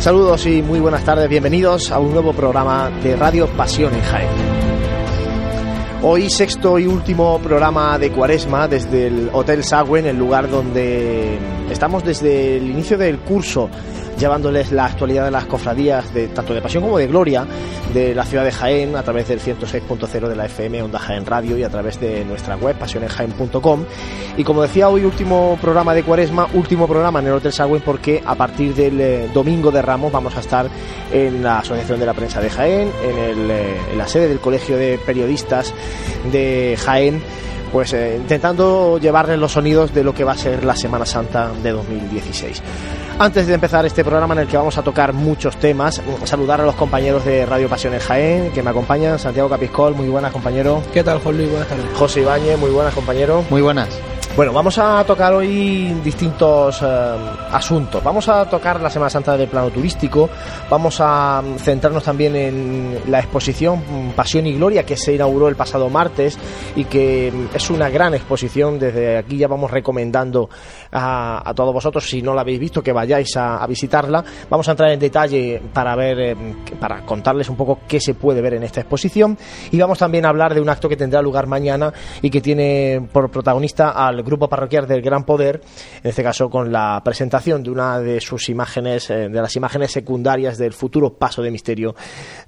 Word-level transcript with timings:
Saludos 0.00 0.46
y 0.46 0.62
muy 0.62 0.80
buenas 0.80 1.04
tardes, 1.04 1.28
bienvenidos 1.28 1.90
a 1.90 1.98
un 1.98 2.14
nuevo 2.14 2.32
programa 2.32 2.90
de 3.02 3.16
Radio 3.16 3.46
Pasión 3.48 3.92
en 3.92 4.00
Jaén. 4.00 4.28
Hoy 6.02 6.30
sexto 6.30 6.78
y 6.78 6.86
último 6.86 7.38
programa 7.40 7.98
de 7.98 8.10
Cuaresma 8.10 8.66
desde 8.66 9.08
el 9.08 9.28
Hotel 9.30 9.62
Sagüen, 9.62 10.06
el 10.06 10.16
lugar 10.16 10.48
donde 10.48 11.38
estamos 11.70 12.02
desde 12.02 12.56
el 12.56 12.70
inicio 12.70 12.96
del 12.96 13.18
curso 13.18 13.68
llevándoles 14.18 14.72
la 14.72 14.86
actualidad 14.86 15.26
de 15.26 15.32
las 15.32 15.44
cofradías 15.44 16.14
de 16.14 16.28
tanto 16.28 16.54
de 16.54 16.62
pasión 16.62 16.82
como 16.82 16.96
de 16.96 17.06
gloria 17.06 17.46
de 17.92 18.14
la 18.14 18.24
ciudad 18.24 18.44
de 18.44 18.52
Jaén 18.52 18.96
a 18.96 19.02
través 19.02 19.28
del 19.28 19.40
106.0 19.40 20.28
de 20.28 20.36
la 20.36 20.46
FM 20.46 20.82
Onda 20.82 20.98
Jaén 20.98 21.26
Radio 21.26 21.58
y 21.58 21.64
a 21.64 21.68
través 21.68 21.98
de 22.00 22.24
nuestra 22.24 22.56
web 22.56 22.76
pasionenjaén.com 22.76 23.84
y 24.36 24.44
como 24.44 24.62
decía 24.62 24.88
hoy 24.88 25.04
último 25.04 25.58
programa 25.60 25.94
de 25.94 26.02
Cuaresma 26.02 26.46
último 26.54 26.86
programa 26.86 27.20
en 27.20 27.26
el 27.26 27.32
Hotel 27.32 27.52
Sagüen 27.52 27.82
porque 27.82 28.22
a 28.24 28.34
partir 28.34 28.74
del 28.74 29.00
eh, 29.00 29.28
domingo 29.34 29.70
de 29.70 29.82
Ramos 29.82 30.12
vamos 30.12 30.36
a 30.36 30.40
estar 30.40 30.68
en 31.12 31.42
la 31.42 31.58
Asociación 31.58 31.98
de 31.98 32.06
la 32.06 32.14
Prensa 32.14 32.40
de 32.40 32.50
Jaén 32.50 32.92
en, 33.02 33.18
el, 33.18 33.50
eh, 33.50 33.76
en 33.92 33.98
la 33.98 34.06
sede 34.06 34.28
del 34.28 34.40
Colegio 34.40 34.76
de 34.76 34.98
Periodistas 35.04 35.74
de 36.30 36.76
Jaén 36.78 37.22
pues 37.72 37.92
eh, 37.92 38.16
intentando 38.16 38.98
llevarles 38.98 39.38
los 39.38 39.52
sonidos 39.52 39.94
de 39.94 40.04
lo 40.04 40.14
que 40.14 40.24
va 40.24 40.32
a 40.32 40.36
ser 40.36 40.64
la 40.64 40.76
Semana 40.76 41.06
Santa 41.06 41.50
de 41.62 41.70
2016. 41.70 42.62
Antes 43.18 43.46
de 43.46 43.54
empezar 43.54 43.84
este 43.84 44.02
programa 44.02 44.34
en 44.34 44.40
el 44.40 44.48
que 44.48 44.56
vamos 44.56 44.78
a 44.78 44.82
tocar 44.82 45.12
muchos 45.12 45.56
temas, 45.56 46.00
saludar 46.24 46.60
a 46.60 46.64
los 46.64 46.74
compañeros 46.74 47.24
de 47.24 47.44
Radio 47.44 47.68
Pasiones 47.68 48.02
Jaén 48.04 48.50
que 48.52 48.62
me 48.62 48.70
acompañan. 48.70 49.18
Santiago 49.18 49.48
Capiscol, 49.48 49.94
muy 49.94 50.08
buenas, 50.08 50.32
compañero. 50.32 50.82
¿Qué 50.92 51.04
tal, 51.04 51.18
Juan 51.18 51.36
Luis? 51.36 51.50
Buenas 51.50 51.68
tardes. 51.68 51.84
José 51.94 52.20
Ibáñez, 52.22 52.58
muy 52.58 52.70
buenas, 52.70 52.94
compañero. 52.94 53.44
Muy 53.50 53.60
buenas. 53.60 53.88
Bueno, 54.36 54.52
vamos 54.52 54.78
a 54.78 55.02
tocar 55.04 55.32
hoy 55.32 55.92
distintos 56.04 56.80
eh, 56.82 56.86
asuntos. 57.50 58.02
Vamos 58.02 58.28
a 58.28 58.48
tocar 58.48 58.80
la 58.80 58.88
Semana 58.88 59.10
Santa 59.10 59.36
del 59.36 59.48
plano 59.48 59.70
turístico. 59.70 60.30
Vamos 60.70 60.98
a 61.00 61.42
centrarnos 61.58 62.04
también 62.04 62.36
en 62.36 63.00
la 63.08 63.18
exposición 63.18 63.82
Pasión 64.14 64.46
y 64.46 64.54
Gloria 64.54 64.86
que 64.86 64.96
se 64.96 65.14
inauguró 65.14 65.48
el 65.48 65.56
pasado 65.56 65.90
martes 65.90 66.38
y 66.76 66.84
que 66.84 67.32
es 67.52 67.70
una 67.70 67.90
gran 67.90 68.14
exposición. 68.14 68.78
Desde 68.78 69.18
aquí 69.18 69.36
ya 69.36 69.48
vamos 69.48 69.72
recomendando 69.72 70.48
a, 70.92 71.52
todos 71.54 71.74
vosotros, 71.74 72.08
si 72.08 72.22
no 72.22 72.32
la 72.32 72.42
habéis 72.42 72.60
visto, 72.60 72.84
que 72.84 72.92
vayáis 72.92 73.36
a, 73.36 73.56
a 73.56 73.66
visitarla. 73.66 74.24
Vamos 74.48 74.68
a 74.68 74.70
entrar 74.70 74.90
en 74.90 75.00
detalle 75.00 75.60
para 75.74 75.96
ver, 75.96 76.20
eh, 76.20 76.36
para 76.78 77.04
contarles 77.04 77.48
un 77.48 77.56
poco 77.56 77.80
qué 77.88 78.00
se 78.00 78.14
puede 78.14 78.40
ver 78.40 78.54
en 78.54 78.62
esta 78.62 78.80
exposición. 78.80 79.36
Y 79.72 79.78
vamos 79.78 79.98
también 79.98 80.24
a 80.24 80.28
hablar 80.28 80.54
de 80.54 80.60
un 80.60 80.68
acto 80.68 80.88
que 80.88 80.96
tendrá 80.96 81.20
lugar 81.20 81.48
mañana 81.48 81.92
y 82.22 82.30
que 82.30 82.40
tiene 82.40 83.08
por 83.12 83.28
protagonista 83.28 83.90
al 83.90 84.19
grupo 84.22 84.48
parroquial 84.48 84.86
del 84.86 85.02
Gran 85.02 85.24
Poder, 85.24 85.60
en 86.02 86.10
este 86.10 86.22
caso 86.22 86.48
con 86.48 86.72
la 86.72 87.00
presentación 87.04 87.62
de 87.62 87.70
una 87.70 87.98
de 87.98 88.20
sus 88.20 88.48
imágenes, 88.48 89.10
eh, 89.10 89.28
de 89.28 89.40
las 89.40 89.54
imágenes 89.56 89.92
secundarias 89.92 90.58
del 90.58 90.72
futuro 90.72 91.14
paso 91.14 91.42
de 91.42 91.50
misterio 91.50 91.94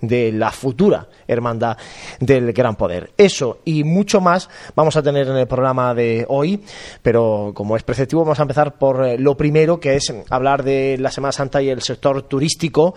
de 0.00 0.32
la 0.32 0.50
futura 0.50 1.08
hermandad 1.26 1.76
del 2.20 2.52
Gran 2.52 2.76
Poder. 2.76 3.12
Eso 3.16 3.58
y 3.64 3.84
mucho 3.84 4.20
más 4.20 4.48
vamos 4.74 4.96
a 4.96 5.02
tener 5.02 5.28
en 5.28 5.36
el 5.36 5.46
programa 5.46 5.94
de 5.94 6.24
hoy, 6.28 6.62
pero 7.02 7.52
como 7.54 7.76
es 7.76 7.82
preceptivo 7.82 8.22
vamos 8.22 8.38
a 8.38 8.42
empezar 8.42 8.78
por 8.78 9.04
eh, 9.04 9.18
lo 9.18 9.36
primero, 9.36 9.80
que 9.80 9.96
es 9.96 10.12
hablar 10.30 10.62
de 10.62 10.96
la 10.98 11.10
Semana 11.10 11.32
Santa 11.32 11.62
y 11.62 11.68
el 11.68 11.82
sector 11.82 12.22
turístico. 12.22 12.94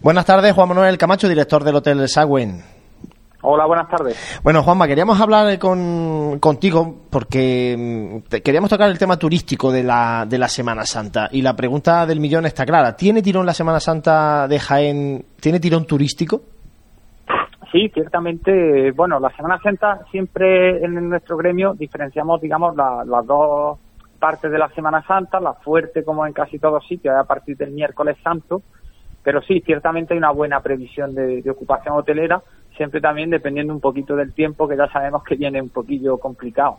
Buenas 0.00 0.26
tardes, 0.26 0.52
Juan 0.54 0.68
Manuel 0.68 0.98
Camacho, 0.98 1.28
director 1.28 1.64
del 1.64 1.76
Hotel 1.76 2.08
Sagüen. 2.08 2.73
Hola, 3.46 3.66
buenas 3.66 3.88
tardes. 3.88 4.40
Bueno, 4.42 4.62
Juanma, 4.62 4.86
queríamos 4.86 5.20
hablar 5.20 5.58
con, 5.58 6.38
contigo 6.40 7.02
porque 7.10 8.22
mm, 8.26 8.40
queríamos 8.42 8.70
tocar 8.70 8.88
el 8.88 8.98
tema 8.98 9.18
turístico 9.18 9.70
de 9.70 9.82
la, 9.82 10.24
de 10.26 10.38
la 10.38 10.48
Semana 10.48 10.84
Santa. 10.86 11.28
Y 11.30 11.42
la 11.42 11.54
pregunta 11.54 12.06
del 12.06 12.20
millón 12.20 12.46
está 12.46 12.64
clara. 12.64 12.96
¿Tiene 12.96 13.20
tirón 13.20 13.44
la 13.44 13.52
Semana 13.52 13.80
Santa 13.80 14.48
de 14.48 14.58
Jaén? 14.58 15.24
¿Tiene 15.40 15.60
tirón 15.60 15.84
turístico? 15.86 16.40
Sí, 17.70 17.90
ciertamente, 17.92 18.92
bueno, 18.92 19.20
la 19.20 19.30
Semana 19.36 19.58
Santa 19.62 19.98
siempre 20.10 20.82
en 20.84 21.08
nuestro 21.10 21.36
gremio 21.36 21.74
diferenciamos, 21.74 22.40
digamos, 22.40 22.74
la- 22.76 23.04
las 23.04 23.26
dos 23.26 23.78
partes 24.18 24.50
de 24.50 24.58
la 24.58 24.68
Semana 24.70 25.04
Santa, 25.06 25.38
la 25.40 25.52
fuerte 25.54 26.02
como 26.02 26.24
en 26.26 26.32
casi 26.32 26.58
todos 26.58 26.86
sitios, 26.86 27.14
a 27.14 27.24
partir 27.24 27.56
del 27.58 27.72
miércoles 27.72 28.16
santo, 28.24 28.62
pero 29.24 29.40
sí, 29.42 29.60
ciertamente 29.66 30.14
hay 30.14 30.18
una 30.18 30.30
buena 30.30 30.60
previsión 30.60 31.14
de, 31.14 31.42
de 31.42 31.50
ocupación 31.50 31.96
hotelera, 31.96 32.40
siempre 32.76 33.00
también 33.00 33.30
dependiendo 33.30 33.72
un 33.72 33.80
poquito 33.80 34.14
del 34.14 34.32
tiempo, 34.34 34.68
que 34.68 34.76
ya 34.76 34.86
sabemos 34.92 35.24
que 35.24 35.34
viene 35.34 35.60
un 35.60 35.70
poquillo 35.70 36.18
complicado. 36.18 36.76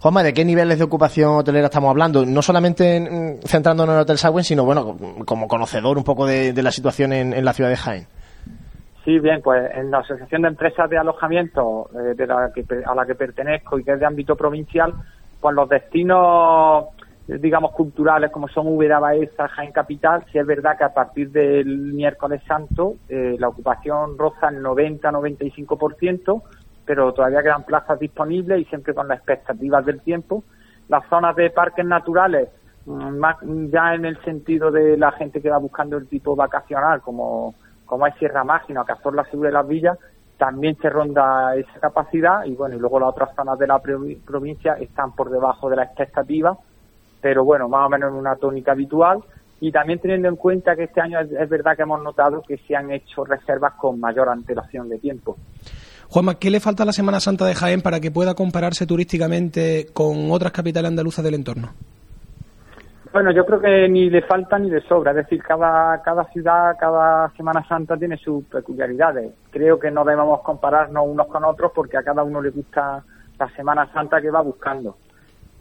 Juanma, 0.00 0.22
¿de 0.22 0.32
qué 0.34 0.44
niveles 0.44 0.78
de 0.78 0.84
ocupación 0.84 1.30
hotelera 1.36 1.66
estamos 1.66 1.90
hablando? 1.90 2.24
No 2.26 2.42
solamente 2.42 2.96
en- 2.96 3.38
centrándonos 3.42 3.92
en 3.94 3.96
el 3.96 4.02
Hotel 4.02 4.18
Sagüen, 4.18 4.44
sino, 4.44 4.64
bueno, 4.64 4.96
como 5.24 5.48
conocedor 5.48 5.96
un 5.98 6.04
poco 6.04 6.26
de, 6.26 6.52
de 6.52 6.62
la 6.62 6.70
situación 6.70 7.12
en, 7.12 7.32
en 7.32 7.44
la 7.44 7.52
ciudad 7.54 7.70
de 7.70 7.76
Jaén. 7.76 8.06
Sí, 9.04 9.18
bien, 9.18 9.40
pues 9.42 9.68
en 9.74 9.90
la 9.90 9.98
Asociación 9.98 10.42
de 10.42 10.48
Empresas 10.48 10.88
de 10.88 10.96
Alojamiento 10.98 11.88
eh, 11.94 12.14
de 12.14 12.26
la 12.26 12.52
que, 12.54 12.64
a 12.86 12.94
la 12.94 13.04
que 13.04 13.14
pertenezco 13.16 13.78
y 13.78 13.82
que 13.84 13.92
es 13.94 13.98
de 13.98 14.06
ámbito 14.06 14.36
provincial, 14.36 14.92
pues 15.40 15.56
los 15.56 15.68
destinos, 15.68 16.84
digamos, 17.26 17.72
culturales 17.72 18.30
como 18.30 18.48
son 18.48 18.66
Úbeda, 18.66 18.98
Baeza, 18.98 19.48
Jaén 19.48 19.72
Capital, 19.72 20.24
sí 20.30 20.38
es 20.38 20.46
verdad 20.46 20.76
que 20.76 20.84
a 20.84 20.92
partir 20.94 21.30
del 21.30 21.92
miércoles 21.92 22.42
santo 22.46 22.96
eh, 23.08 23.36
la 23.38 23.48
ocupación 23.48 24.18
roza 24.18 24.48
el 24.48 24.62
90-95%, 24.62 26.42
pero 26.84 27.12
todavía 27.12 27.42
quedan 27.42 27.64
plazas 27.64 27.98
disponibles 27.98 28.60
y 28.60 28.64
siempre 28.66 28.94
con 28.94 29.08
las 29.08 29.18
expectativas 29.18 29.84
del 29.84 30.00
tiempo. 30.02 30.44
Las 30.88 31.06
zonas 31.08 31.36
de 31.36 31.50
parques 31.50 31.84
naturales, 31.86 32.48
mm, 32.86 33.66
ya 33.70 33.94
en 33.94 34.04
el 34.04 34.20
sentido 34.24 34.70
de 34.70 34.96
la 34.96 35.12
gente 35.12 35.40
que 35.40 35.50
va 35.50 35.58
buscando 35.58 35.96
el 35.96 36.08
tipo 36.08 36.34
vacacional, 36.34 37.00
como, 37.02 37.54
como 37.84 38.06
es 38.06 38.14
Sierra 38.16 38.42
Mágina 38.44 38.84
Cazorla 38.84 39.24
Segura 39.30 39.48
de 39.50 39.54
las 39.54 39.68
Villas, 39.68 39.98
también 40.38 40.76
se 40.78 40.90
ronda 40.90 41.54
esa 41.54 41.78
capacidad 41.78 42.44
y 42.46 42.56
bueno, 42.56 42.74
y 42.74 42.78
luego 42.80 42.98
las 42.98 43.10
otras 43.10 43.32
zonas 43.36 43.56
de 43.60 43.66
la 43.68 43.80
provi- 43.80 44.20
provincia 44.24 44.74
están 44.74 45.12
por 45.14 45.30
debajo 45.30 45.70
de 45.70 45.76
la 45.76 45.84
expectativa, 45.84 46.58
pero 47.22 47.44
bueno, 47.44 47.68
más 47.68 47.86
o 47.86 47.88
menos 47.88 48.10
en 48.10 48.16
una 48.16 48.36
tónica 48.36 48.72
habitual. 48.72 49.20
Y 49.60 49.70
también 49.70 50.00
teniendo 50.00 50.28
en 50.28 50.36
cuenta 50.36 50.74
que 50.76 50.84
este 50.84 51.00
año 51.00 51.20
es, 51.20 51.30
es 51.30 51.48
verdad 51.48 51.76
que 51.76 51.82
hemos 51.82 52.02
notado 52.02 52.42
que 52.42 52.58
se 52.58 52.76
han 52.76 52.90
hecho 52.90 53.24
reservas 53.24 53.74
con 53.74 53.98
mayor 54.00 54.28
antelación 54.28 54.88
de 54.88 54.98
tiempo. 54.98 55.36
Juanma, 56.08 56.34
¿qué 56.34 56.50
le 56.50 56.60
falta 56.60 56.82
a 56.82 56.86
la 56.86 56.92
Semana 56.92 57.20
Santa 57.20 57.46
de 57.46 57.54
Jaén 57.54 57.80
para 57.80 58.00
que 58.00 58.10
pueda 58.10 58.34
compararse 58.34 58.86
turísticamente 58.86 59.86
con 59.94 60.30
otras 60.30 60.52
capitales 60.52 60.90
andaluzas 60.90 61.24
del 61.24 61.34
entorno? 61.34 61.70
Bueno, 63.12 63.30
yo 63.30 63.44
creo 63.44 63.60
que 63.60 63.88
ni 63.88 64.10
le 64.10 64.22
falta 64.22 64.58
ni 64.58 64.70
le 64.70 64.80
sobra, 64.82 65.10
es 65.10 65.18
decir, 65.18 65.42
cada, 65.42 66.02
cada 66.02 66.24
ciudad, 66.32 66.76
cada 66.80 67.30
Semana 67.36 67.62
Santa 67.68 67.96
tiene 67.96 68.16
sus 68.16 68.44
peculiaridades. 68.44 69.32
Creo 69.50 69.78
que 69.78 69.90
no 69.90 70.02
debemos 70.02 70.40
compararnos 70.40 71.06
unos 71.06 71.26
con 71.28 71.44
otros 71.44 71.72
porque 71.74 71.98
a 71.98 72.02
cada 72.02 72.22
uno 72.22 72.40
le 72.40 72.50
gusta 72.50 73.04
la 73.38 73.48
Semana 73.54 73.90
Santa 73.92 74.20
que 74.20 74.30
va 74.30 74.40
buscando. 74.40 74.96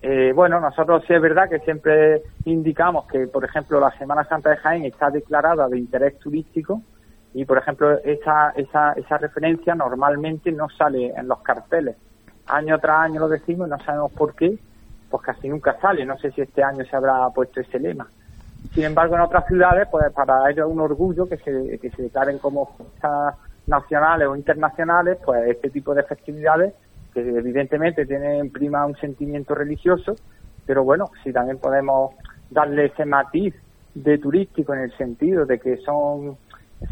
Eh, 0.01 0.33
bueno, 0.33 0.59
nosotros 0.59 1.03
sí 1.05 1.13
es 1.13 1.21
verdad 1.21 1.47
que 1.47 1.59
siempre 1.59 2.23
indicamos 2.45 3.05
que, 3.07 3.27
por 3.27 3.45
ejemplo, 3.45 3.79
la 3.79 3.91
Semana 3.97 4.23
Santa 4.23 4.49
de 4.49 4.57
Jaén 4.57 4.85
está 4.85 5.11
declarada 5.11 5.67
de 5.67 5.77
interés 5.77 6.17
turístico 6.17 6.81
y, 7.33 7.45
por 7.45 7.59
ejemplo, 7.59 7.99
esa, 8.03 8.49
esa, 8.55 8.93
esa 8.93 9.17
referencia 9.19 9.75
normalmente 9.75 10.51
no 10.51 10.69
sale 10.69 11.13
en 11.15 11.27
los 11.27 11.41
carteles. 11.41 11.95
Año 12.47 12.79
tras 12.79 13.01
año 13.01 13.19
lo 13.19 13.29
decimos 13.29 13.67
y 13.67 13.71
no 13.71 13.79
sabemos 13.79 14.11
por 14.13 14.33
qué, 14.33 14.57
pues 15.09 15.21
casi 15.23 15.47
nunca 15.49 15.79
sale. 15.79 16.03
No 16.03 16.17
sé 16.17 16.31
si 16.31 16.41
este 16.41 16.63
año 16.63 16.83
se 16.83 16.95
habrá 16.95 17.29
puesto 17.29 17.61
ese 17.61 17.79
lema. 17.79 18.07
Sin 18.73 18.85
embargo, 18.85 19.15
en 19.15 19.21
otras 19.21 19.45
ciudades, 19.45 19.87
pues 19.91 20.11
para 20.13 20.49
ellos 20.49 20.67
es 20.67 20.73
un 20.73 20.81
orgullo 20.81 21.29
que 21.29 21.37
se, 21.37 21.77
que 21.79 21.91
se 21.91 22.03
declaren 22.03 22.39
como 22.39 22.75
fiestas 22.75 23.35
nacionales 23.67 24.27
o 24.27 24.35
internacionales, 24.35 25.19
pues 25.23 25.47
este 25.47 25.69
tipo 25.69 25.93
de 25.93 26.03
festividades 26.03 26.73
que 27.13 27.21
evidentemente 27.21 28.05
tienen 28.05 28.51
prima 28.51 28.85
un 28.85 28.95
sentimiento 28.95 29.55
religioso, 29.55 30.15
pero 30.65 30.83
bueno, 30.83 31.11
si 31.23 31.33
también 31.33 31.57
podemos 31.57 32.15
darle 32.49 32.85
ese 32.85 33.05
matiz 33.05 33.55
de 33.93 34.17
turístico 34.17 34.73
en 34.73 34.81
el 34.81 34.97
sentido 34.97 35.45
de 35.45 35.59
que 35.59 35.77
son 35.77 36.37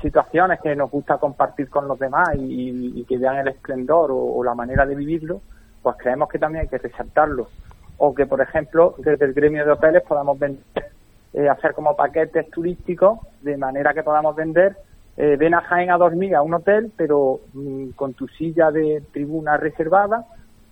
situaciones 0.02 0.60
que 0.62 0.76
nos 0.76 0.92
gusta 0.92 1.18
compartir 1.18 1.70
con 1.70 1.88
los 1.88 1.98
demás 1.98 2.30
y, 2.38 3.04
que 3.06 3.18
vean 3.18 3.38
el 3.38 3.48
esplendor 3.48 4.12
o, 4.12 4.18
o 4.18 4.44
la 4.44 4.54
manera 4.54 4.86
de 4.86 4.96
vivirlo, 4.96 5.42
pues 5.82 5.96
creemos 5.98 6.30
que 6.30 6.40
también 6.40 6.64
hay 6.64 6.68
que 6.68 6.78
resaltarlo. 6.78 7.48
O 7.98 8.14
que, 8.14 8.26
por 8.26 8.40
ejemplo, 8.40 8.96
desde 9.00 9.26
el 9.26 9.34
gremio 9.34 9.66
de 9.66 9.72
hoteles 9.72 10.04
podamos 10.04 10.38
vender, 10.40 10.64
eh, 11.34 11.50
hacer 11.50 11.74
como 11.74 11.96
paquetes 11.96 12.50
turísticos 12.50 13.20
de 13.42 13.58
manera 13.58 13.94
que 13.94 14.04
podamos 14.04 14.36
vender 14.36 14.76
eh, 15.20 15.36
ven 15.38 15.54
a 15.54 15.62
Jaén 15.62 15.92
a 15.92 15.98
dormir 15.98 16.36
a 16.36 16.42
un 16.42 16.54
hotel, 16.56 16.92
pero 16.98 17.42
mm, 17.54 17.90
con 17.92 18.14
tu 18.14 18.28
silla 18.30 18.72
de 18.72 19.04
tribuna 19.14 19.58
reservada 19.58 20.26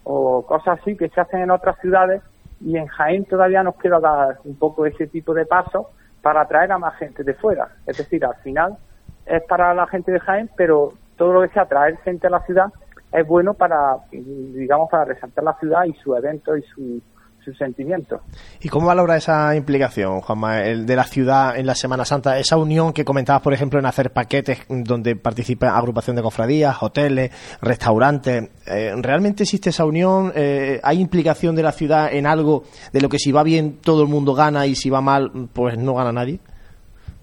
o 0.03 0.45
cosas 0.45 0.79
así 0.79 0.95
que 0.95 1.09
se 1.09 1.21
hacen 1.21 1.41
en 1.41 1.51
otras 1.51 1.77
ciudades 1.81 2.21
y 2.61 2.77
en 2.77 2.87
Jaén 2.87 3.25
todavía 3.25 3.61
nos 3.63 3.75
queda 3.77 3.99
dar 3.99 4.39
un 4.45 4.57
poco 4.57 4.85
ese 4.85 5.07
tipo 5.07 5.33
de 5.33 5.45
paso 5.45 5.89
para 6.21 6.41
atraer 6.41 6.71
a 6.71 6.77
más 6.79 6.95
gente 6.97 7.23
de 7.23 7.33
fuera. 7.35 7.67
Es 7.85 7.97
decir, 7.97 8.25
al 8.25 8.35
final 8.37 8.77
es 9.25 9.43
para 9.43 9.73
la 9.73 9.85
gente 9.87 10.11
de 10.11 10.19
Jaén, 10.21 10.49
pero 10.55 10.93
todo 11.17 11.33
lo 11.33 11.41
que 11.41 11.53
sea 11.53 11.65
traer 11.65 11.97
gente 11.99 12.27
a 12.27 12.31
la 12.31 12.41
ciudad 12.45 12.67
es 13.11 13.27
bueno 13.27 13.53
para, 13.53 13.97
digamos, 14.11 14.89
para 14.89 15.05
resaltar 15.05 15.43
la 15.43 15.57
ciudad 15.59 15.85
y 15.85 15.93
sus 15.93 16.17
eventos 16.17 16.57
y 16.59 16.61
su- 16.63 17.01
sus 17.47 17.57
sentimientos. 17.57 18.19
¿Y 18.61 18.67
cómo 18.67 18.87
valora 18.87 19.15
esa 19.15 19.55
implicación, 19.55 20.19
Juanma, 20.19 20.63
el 20.63 20.85
de 20.85 20.97
la 20.97 21.05
ciudad 21.05 21.57
en 21.57 21.65
la 21.65 21.75
Semana 21.75 22.03
Santa? 22.03 22.37
Esa 22.37 22.57
unión 22.57 22.91
que 22.91 23.05
comentabas, 23.05 23.41
por 23.41 23.53
ejemplo, 23.53 23.79
en 23.79 23.85
hacer 23.85 24.11
paquetes 24.11 24.65
donde 24.67 25.15
participa 25.15 25.69
agrupación 25.69 26.17
de 26.17 26.21
cofradías, 26.21 26.83
hoteles, 26.83 27.31
restaurantes. 27.61 28.51
Eh, 28.67 28.93
¿Realmente 29.01 29.43
existe 29.43 29.69
esa 29.69 29.85
unión? 29.85 30.33
Eh, 30.35 30.81
¿Hay 30.83 30.99
implicación 30.99 31.55
de 31.55 31.63
la 31.63 31.71
ciudad 31.71 32.13
en 32.13 32.27
algo 32.27 32.63
de 32.91 32.99
lo 32.99 33.07
que 33.07 33.17
si 33.17 33.31
va 33.31 33.43
bien 33.43 33.77
todo 33.81 34.01
el 34.01 34.09
mundo 34.09 34.33
gana 34.33 34.65
y 34.65 34.75
si 34.75 34.89
va 34.89 34.99
mal, 34.99 35.31
pues 35.53 35.77
no 35.77 35.93
gana 35.93 36.11
nadie? 36.11 36.41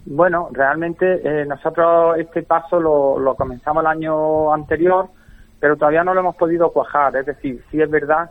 Bueno, 0.07 0.49
realmente 0.53 1.21
eh, 1.23 1.45
nosotros 1.45 2.17
este 2.19 2.45
paso 2.45 2.81
lo, 2.81 3.19
lo 3.19 3.35
comenzamos 3.35 3.83
el 3.83 3.89
año 3.89 4.55
anterior, 4.55 5.09
pero 5.61 5.77
todavía 5.77 6.03
no 6.03 6.15
lo 6.15 6.21
hemos 6.21 6.37
podido 6.37 6.73
cuajar. 6.73 7.15
Es 7.17 7.27
decir, 7.27 7.63
sí 7.71 7.81
es 7.81 7.91
verdad 7.91 8.31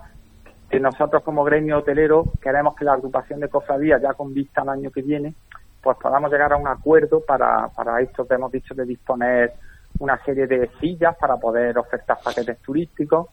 que 0.73 0.79
nosotros 0.79 1.21
como 1.21 1.43
gremio 1.43 1.77
hotelero 1.77 2.25
queremos 2.41 2.75
que 2.75 2.83
la 2.83 2.93
agrupación 2.93 3.39
de 3.39 3.47
cofradías, 3.47 4.01
ya 4.01 4.15
con 4.15 4.33
vista 4.33 4.61
al 4.61 4.69
año 4.69 4.89
que 4.89 5.03
viene, 5.03 5.35
pues 5.83 5.95
podamos 6.01 6.31
llegar 6.31 6.51
a 6.51 6.57
un 6.57 6.67
acuerdo 6.67 7.23
para, 7.23 7.67
para 7.67 8.01
esto 8.01 8.27
que 8.27 8.33
hemos 8.33 8.51
dicho 8.51 8.73
de 8.73 8.83
disponer 8.83 9.53
una 9.99 10.17
serie 10.25 10.47
de 10.47 10.71
sillas 10.81 11.15
para 11.15 11.37
poder 11.37 11.77
ofertar 11.77 12.17
paquetes 12.23 12.57
turísticos 12.57 13.27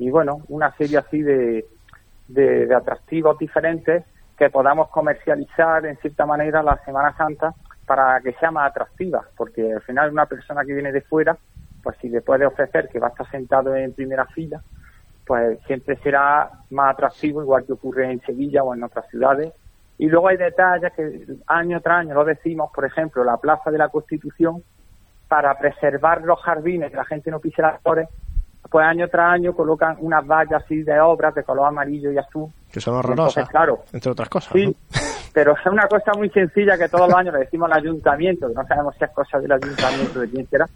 y 0.00 0.10
bueno, 0.10 0.40
una 0.48 0.74
serie 0.76 0.98
así 0.98 1.22
de, 1.22 1.64
de, 2.26 2.66
de 2.66 2.74
atractivos 2.74 3.38
diferentes 3.38 4.04
que 4.36 4.50
podamos 4.50 4.88
comercializar 4.88 5.86
en 5.86 5.96
cierta 5.98 6.26
manera 6.26 6.60
la 6.60 6.76
Semana 6.84 7.16
Santa 7.16 7.54
para 7.86 8.20
que 8.20 8.32
sea 8.32 8.50
más 8.50 8.68
atractiva, 8.68 9.22
porque 9.36 9.74
al 9.74 9.82
final 9.82 10.10
una 10.10 10.26
persona 10.26 10.64
que 10.64 10.74
viene 10.74 10.90
de 10.90 11.02
fuera, 11.02 11.38
pues 11.84 11.96
si 12.00 12.08
le 12.08 12.20
puede 12.20 12.46
ofrecer 12.46 12.88
que 12.88 12.98
va 12.98 13.06
a 13.06 13.10
estar 13.10 13.30
sentado 13.30 13.76
en 13.76 13.92
primera 13.92 14.26
fila, 14.26 14.60
pues 15.30 15.60
siempre 15.64 15.94
será 16.02 16.50
más 16.70 16.94
atractivo, 16.94 17.40
igual 17.40 17.64
que 17.64 17.74
ocurre 17.74 18.10
en 18.10 18.20
Sevilla 18.22 18.64
o 18.64 18.74
en 18.74 18.82
otras 18.82 19.08
ciudades. 19.10 19.52
Y 19.96 20.08
luego 20.08 20.26
hay 20.26 20.36
detalles 20.36 20.92
que 20.92 21.24
año 21.46 21.80
tras 21.80 22.00
año 22.00 22.14
lo 22.14 22.24
decimos, 22.24 22.68
por 22.74 22.84
ejemplo, 22.84 23.22
la 23.22 23.36
Plaza 23.36 23.70
de 23.70 23.78
la 23.78 23.90
Constitución, 23.90 24.60
para 25.28 25.56
preservar 25.56 26.22
los 26.22 26.42
jardines, 26.42 26.90
que 26.90 26.96
la 26.96 27.04
gente 27.04 27.30
no 27.30 27.38
pise 27.38 27.62
las 27.62 27.80
flores, 27.80 28.08
pues 28.68 28.84
año 28.84 29.06
tras 29.06 29.34
año 29.34 29.54
colocan 29.54 29.98
unas 30.00 30.26
vallas 30.26 30.64
así 30.64 30.82
de 30.82 30.98
obras 30.98 31.32
de 31.36 31.44
color 31.44 31.68
amarillo 31.68 32.10
y 32.10 32.18
azul. 32.18 32.50
Que 32.72 32.80
son 32.80 32.96
horrorosas, 32.96 33.48
claro, 33.50 33.84
entre 33.92 34.10
otras 34.10 34.28
cosas. 34.28 34.52
Sí, 34.52 34.76
pero 35.32 35.52
es 35.52 35.64
una 35.64 35.86
cosa 35.86 36.10
muy 36.16 36.28
sencilla 36.30 36.76
que 36.76 36.88
todos 36.88 37.08
los 37.08 37.16
años 37.16 37.34
le 37.34 37.40
decimos 37.44 37.70
al 37.70 37.78
ayuntamiento, 37.78 38.48
que 38.48 38.54
no 38.54 38.66
sabemos 38.66 38.96
si 38.98 39.04
es 39.04 39.10
cosa 39.12 39.38
del 39.38 39.52
ayuntamiento, 39.52 40.18
de 40.18 40.28
quién 40.28 40.48
será. 40.48 40.66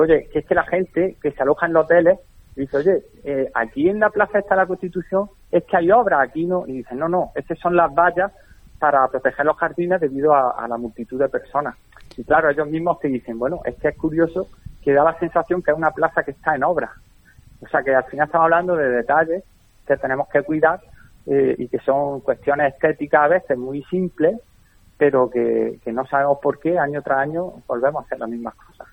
Oye, 0.00 0.30
que 0.32 0.38
es 0.38 0.46
que 0.46 0.54
la 0.54 0.64
gente 0.64 1.18
que 1.20 1.32
se 1.32 1.42
aloja 1.42 1.66
en 1.66 1.74
los 1.74 1.84
hoteles 1.84 2.18
dice, 2.56 2.76
oye, 2.76 3.02
eh, 3.24 3.50
aquí 3.54 3.88
en 3.88 4.00
la 4.00 4.10
plaza 4.10 4.38
está 4.38 4.56
la 4.56 4.66
Constitución, 4.66 5.28
es 5.50 5.64
que 5.64 5.76
hay 5.76 5.90
obras, 5.90 6.20
aquí 6.28 6.46
no. 6.46 6.66
Y 6.66 6.72
dicen, 6.78 6.98
no, 6.98 7.08
no, 7.08 7.32
estas 7.34 7.58
son 7.58 7.76
las 7.76 7.92
vallas 7.94 8.32
para 8.78 9.06
proteger 9.08 9.46
los 9.46 9.56
jardines 9.56 10.00
debido 10.00 10.34
a, 10.34 10.50
a 10.50 10.68
la 10.68 10.76
multitud 10.76 11.18
de 11.18 11.28
personas. 11.28 11.76
Y 12.16 12.24
claro, 12.24 12.50
ellos 12.50 12.68
mismos 12.68 13.00
te 13.00 13.08
dicen, 13.08 13.38
bueno, 13.38 13.60
es 13.64 13.74
que 13.76 13.88
es 13.88 13.96
curioso 13.96 14.48
que 14.82 14.92
da 14.92 15.02
la 15.02 15.18
sensación 15.18 15.62
que 15.62 15.70
es 15.70 15.76
una 15.76 15.90
plaza 15.90 16.22
que 16.22 16.32
está 16.32 16.54
en 16.54 16.64
obra. 16.64 16.92
O 17.60 17.68
sea 17.68 17.82
que 17.82 17.94
al 17.94 18.04
final 18.04 18.26
estamos 18.26 18.44
hablando 18.44 18.76
de 18.76 18.88
detalles 18.90 19.42
que 19.86 19.96
tenemos 19.96 20.28
que 20.28 20.42
cuidar 20.42 20.80
eh, 21.26 21.54
y 21.58 21.68
que 21.68 21.78
son 21.78 22.20
cuestiones 22.20 22.74
estéticas 22.74 23.22
a 23.22 23.28
veces 23.28 23.56
muy 23.56 23.82
simples, 23.84 24.38
pero 24.98 25.30
que, 25.30 25.78
que 25.82 25.92
no 25.92 26.06
sabemos 26.06 26.38
por 26.42 26.58
qué 26.58 26.78
año 26.78 27.02
tras 27.02 27.18
año 27.18 27.54
volvemos 27.66 28.02
a 28.02 28.06
hacer 28.06 28.18
las 28.18 28.28
mismas 28.28 28.54
cosas. 28.54 28.88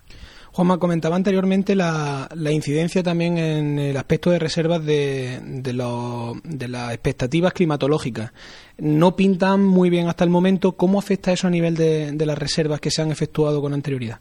Juanma, 0.53 0.79
comentaba 0.79 1.15
anteriormente 1.15 1.75
la, 1.75 2.27
incidencia 2.51 3.01
también 3.03 3.37
en 3.37 3.79
el 3.79 3.95
aspecto 3.95 4.31
de 4.31 4.39
reservas 4.39 4.85
de, 4.85 5.39
de, 5.41 5.71
lo, 5.71 6.33
de, 6.43 6.67
las 6.67 6.91
expectativas 6.91 7.53
climatológicas. 7.53 8.33
No 8.77 9.15
pintan 9.15 9.63
muy 9.63 9.89
bien 9.89 10.07
hasta 10.07 10.25
el 10.25 10.29
momento. 10.29 10.73
¿Cómo 10.73 10.99
afecta 10.99 11.31
eso 11.31 11.47
a 11.47 11.51
nivel 11.51 11.75
de, 11.75 12.11
de 12.11 12.25
las 12.25 12.37
reservas 12.37 12.81
que 12.81 12.91
se 12.91 13.01
han 13.01 13.11
efectuado 13.11 13.61
con 13.61 13.73
anterioridad? 13.73 14.19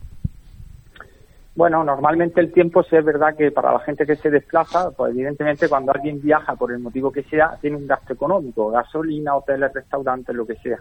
Bueno, 1.57 1.83
normalmente 1.83 2.41
el 2.41 2.53
tiempo 2.53 2.85
sí 2.85 2.95
es 2.95 3.05
verdad 3.05 3.37
que 3.37 3.51
para 3.51 3.73
la 3.73 3.81
gente 3.81 4.07
que 4.07 4.15
se 4.15 4.31
desplaza, 4.31 4.93
pues 4.93 5.13
evidentemente 5.13 5.69
cuando 5.69 5.93
alguien 5.93 6.21
viaja 6.23 6.55
por 6.55 6.71
el 6.71 6.79
motivo 6.79 7.11
que 7.11 7.25
sea, 7.25 7.59
tiene 7.61 7.77
un 7.77 7.89
gasto 7.89 8.13
económico, 8.13 8.71
gasolina, 8.71 9.35
hoteles, 9.35 9.73
restaurantes, 9.75 10.35
lo 10.35 10.47
que 10.47 10.55
sea. 10.57 10.79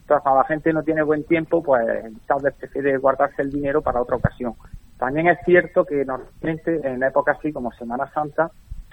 Entonces, 0.00 0.22
cuando 0.22 0.40
la 0.40 0.48
gente 0.48 0.72
no 0.72 0.82
tiene 0.82 1.02
buen 1.02 1.22
tiempo, 1.24 1.62
pues 1.62 1.82
tal 2.26 2.42
vez 2.42 2.54
prefiere 2.54 2.98
guardarse 2.98 3.42
el 3.42 3.50
dinero 3.50 3.80
para 3.80 4.02
otra 4.02 4.16
ocasión. 4.16 4.54
También 4.98 5.28
es 5.28 5.38
cierto 5.44 5.84
que 5.84 6.04
normalmente 6.04 6.80
en 6.82 7.02
épocas 7.02 7.38
así 7.38 7.52
como 7.52 7.72
Semana 7.72 8.10
Santa 8.12 8.50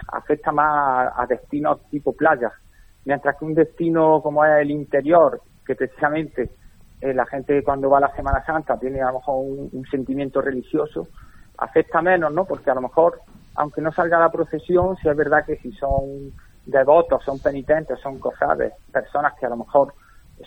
afecta 0.08 0.52
más 0.52 1.12
a, 1.16 1.26
destinos 1.26 1.80
tipo 1.90 2.12
playas, 2.12 2.52
mientras 3.04 3.36
que 3.36 3.44
un 3.44 3.54
destino 3.54 4.20
como 4.22 4.44
es 4.44 4.62
el 4.62 4.70
interior, 4.70 5.40
que 5.66 5.74
precisamente 5.74 6.50
eh, 7.00 7.12
la 7.12 7.26
gente 7.26 7.62
cuando 7.64 7.90
va 7.90 7.98
a 7.98 8.02
la 8.02 8.14
Semana 8.14 8.44
Santa 8.44 8.78
tiene 8.78 9.02
a 9.02 9.08
lo 9.08 9.14
mejor 9.14 9.44
un, 9.44 9.68
un, 9.72 9.84
sentimiento 9.86 10.40
religioso, 10.40 11.08
afecta 11.58 12.00
menos, 12.00 12.32
¿no? 12.32 12.44
Porque 12.44 12.70
a 12.70 12.74
lo 12.74 12.82
mejor, 12.82 13.20
aunque 13.56 13.80
no 13.80 13.90
salga 13.90 14.20
la 14.20 14.30
procesión, 14.30 14.96
sí 14.96 15.08
es 15.08 15.16
verdad 15.16 15.44
que 15.44 15.56
si 15.56 15.72
son 15.72 16.32
devotos, 16.66 17.24
son 17.24 17.40
penitentes, 17.40 17.98
son 18.00 18.18
cofrades, 18.18 18.72
personas 18.92 19.34
que 19.40 19.46
a 19.46 19.50
lo 19.50 19.56
mejor 19.56 19.94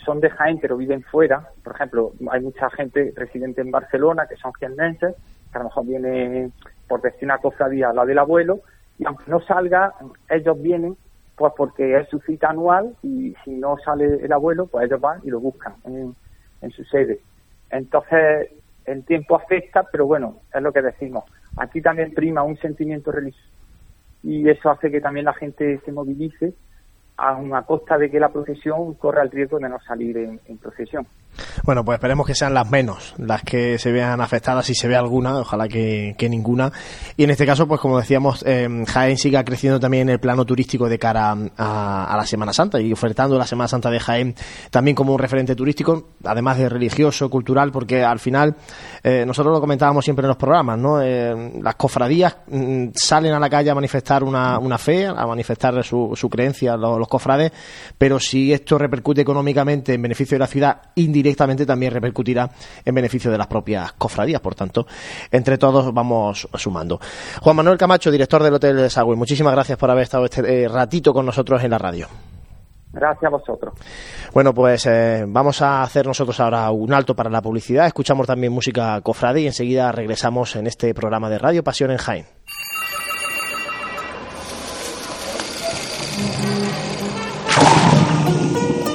son 0.05 0.19
de 0.19 0.29
Jaén 0.29 0.59
pero 0.59 0.77
viven 0.77 1.03
fuera, 1.03 1.49
por 1.63 1.73
ejemplo, 1.73 2.13
hay 2.29 2.41
mucha 2.41 2.69
gente 2.69 3.11
residente 3.15 3.61
en 3.61 3.71
Barcelona 3.71 4.27
que 4.27 4.35
son 4.35 4.53
jiennenses, 4.53 5.15
que 5.51 5.57
a 5.57 5.59
lo 5.59 5.65
mejor 5.65 5.85
viene 5.85 6.51
por 6.87 7.01
decir 7.01 7.25
una 7.25 7.37
cofradía 7.37 7.89
a 7.89 7.93
la 7.93 8.05
del 8.05 8.19
abuelo, 8.19 8.61
y 8.97 9.05
aunque 9.05 9.25
no 9.27 9.39
salga, 9.41 9.93
ellos 10.29 10.61
vienen 10.61 10.97
pues 11.35 11.53
porque 11.55 11.97
es 11.97 12.09
su 12.09 12.19
cita 12.19 12.49
anual 12.49 12.95
y 13.01 13.33
si 13.45 13.51
no 13.51 13.77
sale 13.77 14.25
el 14.25 14.31
abuelo, 14.33 14.67
pues 14.67 14.85
ellos 14.85 14.99
van 14.99 15.21
y 15.23 15.29
lo 15.29 15.39
buscan 15.39 15.75
en, 15.85 16.13
en 16.61 16.71
su 16.71 16.83
sede. 16.83 17.21
Entonces, 17.69 18.49
el 18.85 19.05
tiempo 19.05 19.37
afecta, 19.37 19.83
pero 19.89 20.05
bueno, 20.05 20.39
es 20.53 20.61
lo 20.61 20.73
que 20.73 20.81
decimos. 20.81 21.23
Aquí 21.55 21.81
también 21.81 22.13
prima 22.13 22.43
un 22.43 22.57
sentimiento 22.57 23.11
religioso 23.11 23.47
y 24.23 24.49
eso 24.49 24.69
hace 24.69 24.91
que 24.91 25.01
también 25.01 25.25
la 25.25 25.33
gente 25.33 25.79
se 25.85 25.91
movilice 25.91 26.53
a 27.15 27.35
una 27.35 27.63
costa 27.63 27.97
de 27.97 28.09
que 28.09 28.19
la 28.19 28.29
procesión 28.29 28.93
corra 28.95 29.21
el 29.21 29.31
riesgo 29.31 29.59
de 29.59 29.69
no 29.69 29.79
salir 29.79 30.17
en, 30.17 30.39
en 30.45 30.57
procesión. 30.57 31.05
Bueno, 31.63 31.85
pues 31.85 31.97
esperemos 31.97 32.25
que 32.27 32.35
sean 32.35 32.53
las 32.53 32.69
menos 32.69 33.13
las 33.17 33.43
que 33.43 33.77
se 33.77 33.91
vean 33.91 34.21
afectadas, 34.21 34.65
si 34.65 34.75
se 34.75 34.87
ve 34.87 34.95
alguna, 34.95 35.37
ojalá 35.37 35.67
que, 35.67 36.15
que 36.17 36.29
ninguna. 36.29 36.71
Y 37.17 37.23
en 37.23 37.29
este 37.29 37.45
caso, 37.45 37.67
pues 37.67 37.79
como 37.79 37.99
decíamos, 37.99 38.43
eh, 38.45 38.67
Jaén 38.87 39.17
siga 39.17 39.43
creciendo 39.43 39.79
también 39.79 40.03
en 40.03 40.13
el 40.13 40.19
plano 40.19 40.45
turístico 40.45 40.89
de 40.89 40.99
cara 40.99 41.35
a, 41.57 42.13
a, 42.13 42.17
la 42.17 42.25
Semana 42.25 42.53
Santa 42.53 42.79
y 42.79 42.91
ofertando 42.91 43.37
la 43.37 43.45
Semana 43.45 43.67
Santa 43.67 43.89
de 43.89 43.99
Jaén 43.99 44.35
también 44.69 44.95
como 44.95 45.13
un 45.13 45.19
referente 45.19 45.55
turístico, 45.55 46.09
además 46.23 46.57
de 46.57 46.69
religioso, 46.69 47.29
cultural, 47.29 47.71
porque 47.71 48.03
al 48.03 48.19
final, 48.19 48.55
eh, 49.03 49.23
nosotros 49.25 49.53
lo 49.53 49.61
comentábamos 49.61 50.03
siempre 50.03 50.25
en 50.25 50.29
los 50.29 50.37
programas, 50.37 50.77
¿no? 50.77 51.01
Eh, 51.01 51.53
las 51.61 51.75
cofradías 51.75 52.37
mm, 52.47 52.87
salen 52.93 53.33
a 53.33 53.39
la 53.39 53.49
calle 53.49 53.69
a 53.69 53.75
manifestar 53.75 54.23
una, 54.23 54.59
una 54.59 54.77
fe, 54.77 55.05
a 55.05 55.25
manifestar 55.25 55.83
su, 55.83 56.13
su 56.15 56.29
creencia, 56.29 56.75
los, 56.75 56.97
los, 56.97 57.07
cofrades, 57.07 57.51
pero 57.97 58.19
si 58.19 58.53
esto 58.53 58.77
repercute 58.77 59.21
económicamente 59.21 59.93
en 59.93 60.01
beneficio 60.01 60.35
de 60.35 60.39
la 60.39 60.47
ciudad, 60.47 60.81
indirectamente 61.19 61.65
también 61.65 61.93
repercutirá 61.93 62.49
en 62.83 62.95
beneficio 62.95 63.31
de 63.31 63.37
las 63.37 63.47
propias 63.47 63.93
cofradías. 63.93 64.41
Por 64.41 64.55
tanto, 64.55 64.87
entre 65.31 65.57
todos 65.57 65.93
vamos 65.93 66.47
sumando. 66.55 66.99
Juan 67.41 67.55
Manuel 67.55 67.77
Camacho, 67.77 68.11
director 68.11 68.41
del 68.43 68.53
Hotel 68.53 68.77
de 68.77 68.89
Sagüe, 68.89 69.15
muchísimas 69.15 69.53
gracias 69.53 69.77
por 69.77 69.91
haber 69.91 70.03
estado 70.03 70.25
este 70.25 70.63
eh, 70.63 70.67
ratito 70.67 71.13
con 71.13 71.25
nosotros 71.25 71.63
en 71.63 71.71
la 71.71 71.77
radio. 71.77 72.07
Gracias 72.91 73.23
a 73.23 73.29
vosotros. 73.29 73.73
Bueno, 74.33 74.53
pues 74.53 74.85
eh, 74.87 75.23
vamos 75.27 75.61
a 75.61 75.83
hacer 75.83 76.07
nosotros 76.07 76.39
ahora 76.39 76.71
un 76.71 76.91
alto 76.91 77.15
para 77.15 77.29
la 77.29 77.41
publicidad. 77.41 77.85
Escuchamos 77.85 78.25
también 78.25 78.51
música 78.51 78.99
cofrade 79.01 79.41
y 79.41 79.47
enseguida 79.47 79.91
regresamos 79.91 80.55
en 80.55 80.65
este 80.65 80.93
programa 80.95 81.29
de 81.29 81.37
Radio 81.37 81.63
Pasión 81.63 81.91
en 81.91 81.97
Jaén. 81.97 82.25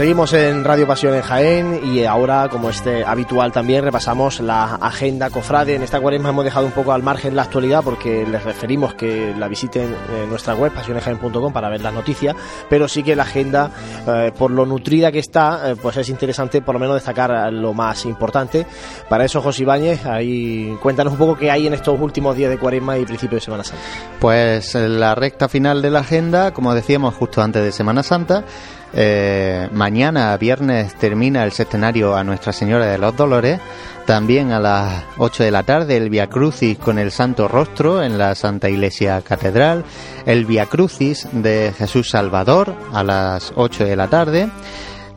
Seguimos 0.00 0.32
en 0.32 0.64
Radio 0.64 0.86
Pasión 0.86 1.14
en 1.14 1.20
Jaén 1.20 1.80
y 1.84 2.06
ahora, 2.06 2.48
como 2.48 2.70
este 2.70 3.04
habitual 3.04 3.52
también, 3.52 3.84
repasamos 3.84 4.40
la 4.40 4.76
agenda 4.76 5.28
cofrade. 5.28 5.74
En 5.74 5.82
esta 5.82 6.00
cuaresma 6.00 6.30
hemos 6.30 6.42
dejado 6.42 6.64
un 6.64 6.72
poco 6.72 6.94
al 6.94 7.02
margen 7.02 7.36
la 7.36 7.42
actualidad 7.42 7.82
porque 7.84 8.26
les 8.26 8.42
referimos 8.42 8.94
que 8.94 9.34
la 9.36 9.46
visiten 9.46 9.94
en 10.16 10.30
nuestra 10.30 10.54
web, 10.54 10.72
pasionesjaén.com, 10.72 11.52
para 11.52 11.68
ver 11.68 11.82
las 11.82 11.92
noticias, 11.92 12.34
pero 12.70 12.88
sí 12.88 13.02
que 13.02 13.14
la 13.14 13.24
agenda, 13.24 13.72
eh, 14.08 14.32
por 14.38 14.50
lo 14.50 14.64
nutrida 14.64 15.12
que 15.12 15.18
está, 15.18 15.72
eh, 15.72 15.76
pues 15.76 15.98
es 15.98 16.08
interesante 16.08 16.62
por 16.62 16.76
lo 16.76 16.78
menos 16.78 16.94
destacar 16.94 17.52
lo 17.52 17.74
más 17.74 18.06
importante. 18.06 18.66
Para 19.06 19.26
eso, 19.26 19.42
José 19.42 19.64
Ibáñez, 19.64 20.06
ahí 20.06 20.78
cuéntanos 20.80 21.12
un 21.12 21.18
poco 21.18 21.36
qué 21.36 21.50
hay 21.50 21.66
en 21.66 21.74
estos 21.74 22.00
últimos 22.00 22.34
días 22.36 22.48
de 22.48 22.56
cuaresma 22.56 22.96
y 22.96 23.04
principio 23.04 23.36
de 23.36 23.42
Semana 23.42 23.64
Santa. 23.64 23.84
Pues 24.18 24.74
la 24.76 25.14
recta 25.14 25.50
final 25.50 25.82
de 25.82 25.90
la 25.90 26.00
agenda, 26.00 26.54
como 26.54 26.74
decíamos 26.74 27.14
justo 27.16 27.42
antes 27.42 27.62
de 27.62 27.70
Semana 27.70 28.02
Santa, 28.02 28.46
eh, 28.92 29.68
mañana, 29.72 30.36
viernes, 30.36 30.94
termina 30.94 31.44
el 31.44 31.52
septenario 31.52 32.16
a 32.16 32.24
Nuestra 32.24 32.52
Señora 32.52 32.86
de 32.86 32.98
los 32.98 33.16
Dolores. 33.16 33.60
También 34.06 34.50
a 34.50 34.58
las 34.58 35.04
8 35.18 35.44
de 35.44 35.50
la 35.50 35.62
tarde 35.62 35.96
el 35.96 36.10
Via 36.10 36.26
Crucis 36.26 36.78
con 36.78 36.98
el 36.98 37.12
Santo 37.12 37.46
Rostro 37.46 38.02
en 38.02 38.18
la 38.18 38.34
Santa 38.34 38.68
Iglesia 38.68 39.22
Catedral. 39.22 39.84
El 40.26 40.46
Via 40.46 40.66
Crucis 40.66 41.28
de 41.32 41.72
Jesús 41.76 42.10
Salvador 42.10 42.74
a 42.92 43.04
las 43.04 43.52
8 43.54 43.84
de 43.84 43.96
la 43.96 44.08
tarde. 44.08 44.48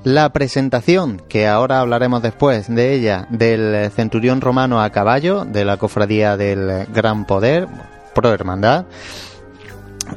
La 0.03 0.29
presentación, 0.33 1.21
que 1.29 1.47
ahora 1.47 1.79
hablaremos 1.79 2.21
después 2.21 2.67
de 2.67 2.93
ella, 2.93 3.25
del 3.29 3.89
Centurión 3.91 4.41
Romano 4.41 4.83
a 4.83 4.89
caballo 4.89 5.45
de 5.45 5.63
la 5.63 5.77
Cofradía 5.77 6.35
del 6.35 6.87
Gran 6.93 7.25
Poder, 7.25 7.67
Pro 8.13 8.33
Hermandad 8.33 8.85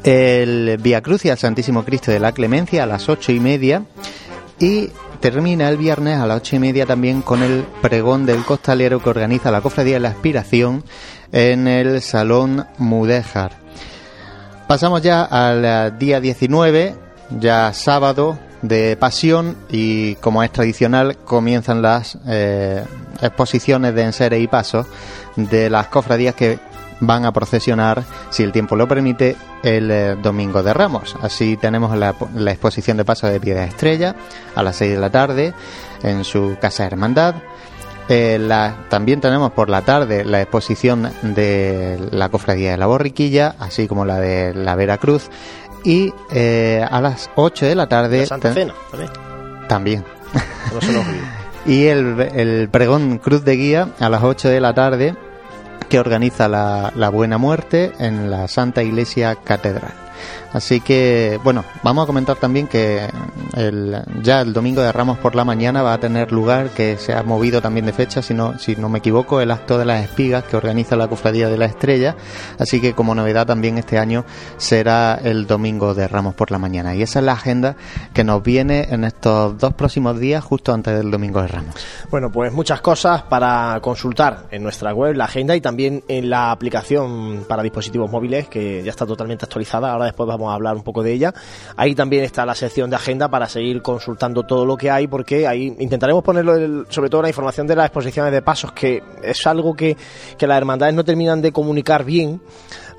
el 0.04 0.78
Via 0.82 1.02
Crucis 1.02 1.30
al 1.30 1.38
Santísimo 1.38 1.84
Cristo 1.84 2.10
de 2.10 2.20
la 2.20 2.32
Clemencia 2.32 2.82
a 2.82 2.86
las 2.86 3.08
ocho 3.08 3.32
y 3.32 3.40
media 3.40 3.82
y 4.58 4.90
termina 5.20 5.68
el 5.68 5.76
viernes 5.76 6.18
a 6.18 6.26
las 6.26 6.38
ocho 6.38 6.56
y 6.56 6.58
media 6.58 6.86
también 6.86 7.22
con 7.22 7.42
el 7.42 7.64
pregón 7.82 8.26
del 8.26 8.44
costalero 8.44 9.02
que 9.02 9.10
organiza 9.10 9.50
la 9.50 9.60
Cofradía 9.60 9.94
de 9.94 10.00
la 10.00 10.10
Aspiración 10.10 10.84
en 11.32 11.68
el 11.68 12.02
Salón 12.02 12.66
Mudéjar. 12.78 13.52
Pasamos 14.66 15.02
ya 15.02 15.22
al 15.22 15.98
día 15.98 16.20
19, 16.20 16.94
ya 17.38 17.72
sábado 17.72 18.38
de 18.62 18.96
Pasión 18.96 19.56
y 19.68 20.16
como 20.16 20.42
es 20.42 20.50
tradicional 20.50 21.18
comienzan 21.18 21.82
las 21.82 22.18
eh, 22.26 22.84
exposiciones 23.22 23.94
de 23.94 24.02
enseres 24.02 24.42
y 24.42 24.48
pasos 24.48 24.86
de 25.36 25.70
las 25.70 25.86
cofradías 25.88 26.34
que 26.34 26.58
van 27.00 27.24
a 27.24 27.32
procesionar, 27.32 28.04
si 28.30 28.42
el 28.42 28.52
tiempo 28.52 28.76
lo 28.76 28.88
permite, 28.88 29.36
el 29.62 29.90
eh, 29.90 30.16
domingo 30.16 30.62
de 30.62 30.72
Ramos. 30.72 31.16
Así 31.20 31.56
tenemos 31.56 31.96
la, 31.96 32.14
exposición 32.50 32.96
de 32.96 33.04
paso 33.04 33.26
de 33.26 33.40
Piedra 33.40 33.64
Estrella 33.64 34.14
a 34.54 34.62
las 34.62 34.76
6 34.76 34.92
de 34.92 34.98
la 34.98 35.10
tarde 35.10 35.54
en 36.02 36.24
su 36.24 36.56
Casa 36.60 36.86
Hermandad. 36.86 37.34
Eh, 38.08 38.38
también 38.88 39.20
tenemos 39.20 39.50
por 39.50 39.68
la 39.68 39.82
tarde 39.82 40.24
la 40.24 40.40
exposición 40.40 41.10
de 41.22 41.98
la 42.12 42.28
Cofradía 42.28 42.70
de 42.70 42.76
la 42.76 42.86
Borriquilla, 42.86 43.56
así 43.58 43.88
como 43.88 44.04
la 44.04 44.20
de 44.20 44.54
la 44.54 44.76
Veracruz. 44.76 45.28
Y 45.84 46.12
eh, 46.32 46.84
a 46.88 47.00
las 47.00 47.30
8 47.36 47.66
de 47.66 47.74
la 47.74 47.88
tarde. 47.88 48.26
Santa 48.26 48.52
Cena, 48.52 48.74
también. 48.90 49.12
También. 49.68 50.04
y 51.66 51.86
el, 51.86 52.20
el 52.20 52.68
pregón 52.70 53.18
Cruz 53.18 53.44
de 53.44 53.56
Guía 53.56 53.88
a 54.00 54.08
las 54.08 54.22
8 54.22 54.48
de 54.48 54.60
la 54.60 54.74
tarde 54.74 55.16
que 55.88 55.98
organiza 56.00 56.48
la, 56.48 57.08
Buena 57.10 57.38
Muerte 57.38 57.92
en 57.98 58.30
la 58.30 58.48
Santa 58.48 58.82
Iglesia 58.82 59.36
Catedral. 59.36 59.92
Así 60.56 60.80
que, 60.80 61.38
bueno, 61.44 61.66
vamos 61.82 62.04
a 62.04 62.06
comentar 62.06 62.36
también 62.36 62.66
que 62.66 63.06
el, 63.54 64.02
ya 64.22 64.40
el 64.40 64.54
domingo 64.54 64.80
de 64.80 64.90
Ramos 64.90 65.18
por 65.18 65.34
la 65.34 65.44
mañana 65.44 65.82
va 65.82 65.92
a 65.92 66.00
tener 66.00 66.32
lugar, 66.32 66.70
que 66.70 66.96
se 66.96 67.12
ha 67.12 67.22
movido 67.22 67.60
también 67.60 67.84
de 67.84 67.92
fecha, 67.92 68.22
si 68.22 68.32
no, 68.32 68.58
si 68.58 68.74
no 68.74 68.88
me 68.88 69.00
equivoco, 69.00 69.42
el 69.42 69.50
acto 69.50 69.76
de 69.76 69.84
las 69.84 70.02
espigas 70.02 70.44
que 70.44 70.56
organiza 70.56 70.96
la 70.96 71.08
Cofradía 71.08 71.50
de 71.50 71.58
la 71.58 71.66
Estrella. 71.66 72.16
Así 72.58 72.80
que 72.80 72.94
como 72.94 73.14
novedad 73.14 73.46
también 73.46 73.76
este 73.76 73.98
año 73.98 74.24
será 74.56 75.20
el 75.22 75.46
domingo 75.46 75.92
de 75.92 76.08
Ramos 76.08 76.34
por 76.34 76.50
la 76.50 76.56
mañana. 76.56 76.94
Y 76.94 77.02
esa 77.02 77.18
es 77.18 77.26
la 77.26 77.32
agenda 77.32 77.76
que 78.14 78.24
nos 78.24 78.42
viene 78.42 78.86
en 78.88 79.04
estos 79.04 79.58
dos 79.58 79.74
próximos 79.74 80.18
días, 80.18 80.42
justo 80.42 80.72
antes 80.72 80.96
del 80.96 81.10
domingo 81.10 81.42
de 81.42 81.48
Ramos. 81.48 81.74
Bueno, 82.10 82.32
pues 82.32 82.50
muchas 82.50 82.80
cosas 82.80 83.24
para 83.24 83.78
consultar 83.82 84.46
en 84.50 84.62
nuestra 84.62 84.94
web, 84.94 85.16
la 85.16 85.26
agenda 85.26 85.54
y 85.54 85.60
también 85.60 86.02
en 86.08 86.30
la 86.30 86.50
aplicación 86.50 87.44
para 87.46 87.62
dispositivos 87.62 88.10
móviles, 88.10 88.48
que 88.48 88.82
ya 88.82 88.90
está 88.90 89.04
totalmente 89.04 89.44
actualizada. 89.44 89.92
Ahora 89.92 90.06
después 90.06 90.26
vamos 90.26 90.45
a 90.50 90.54
hablar 90.54 90.76
un 90.76 90.82
poco 90.82 91.02
de 91.02 91.12
ella. 91.12 91.34
Ahí 91.76 91.94
también 91.94 92.24
está 92.24 92.46
la 92.46 92.54
sección 92.54 92.90
de 92.90 92.96
agenda 92.96 93.28
para 93.28 93.48
seguir 93.48 93.82
consultando 93.82 94.44
todo 94.44 94.64
lo 94.64 94.76
que 94.76 94.90
hay, 94.90 95.06
porque 95.06 95.46
ahí 95.46 95.74
intentaremos 95.78 96.22
ponerlo, 96.22 96.84
sobre 96.88 97.10
todo 97.10 97.22
la 97.22 97.28
información 97.28 97.66
de 97.66 97.76
las 97.76 97.86
exposiciones 97.86 98.32
de 98.32 98.42
pasos, 98.42 98.72
que 98.72 99.02
es 99.22 99.46
algo 99.46 99.74
que, 99.74 99.96
que 100.38 100.46
las 100.46 100.58
hermandades 100.58 100.94
no 100.94 101.04
terminan 101.04 101.42
de 101.42 101.52
comunicar 101.52 102.04
bien. 102.04 102.40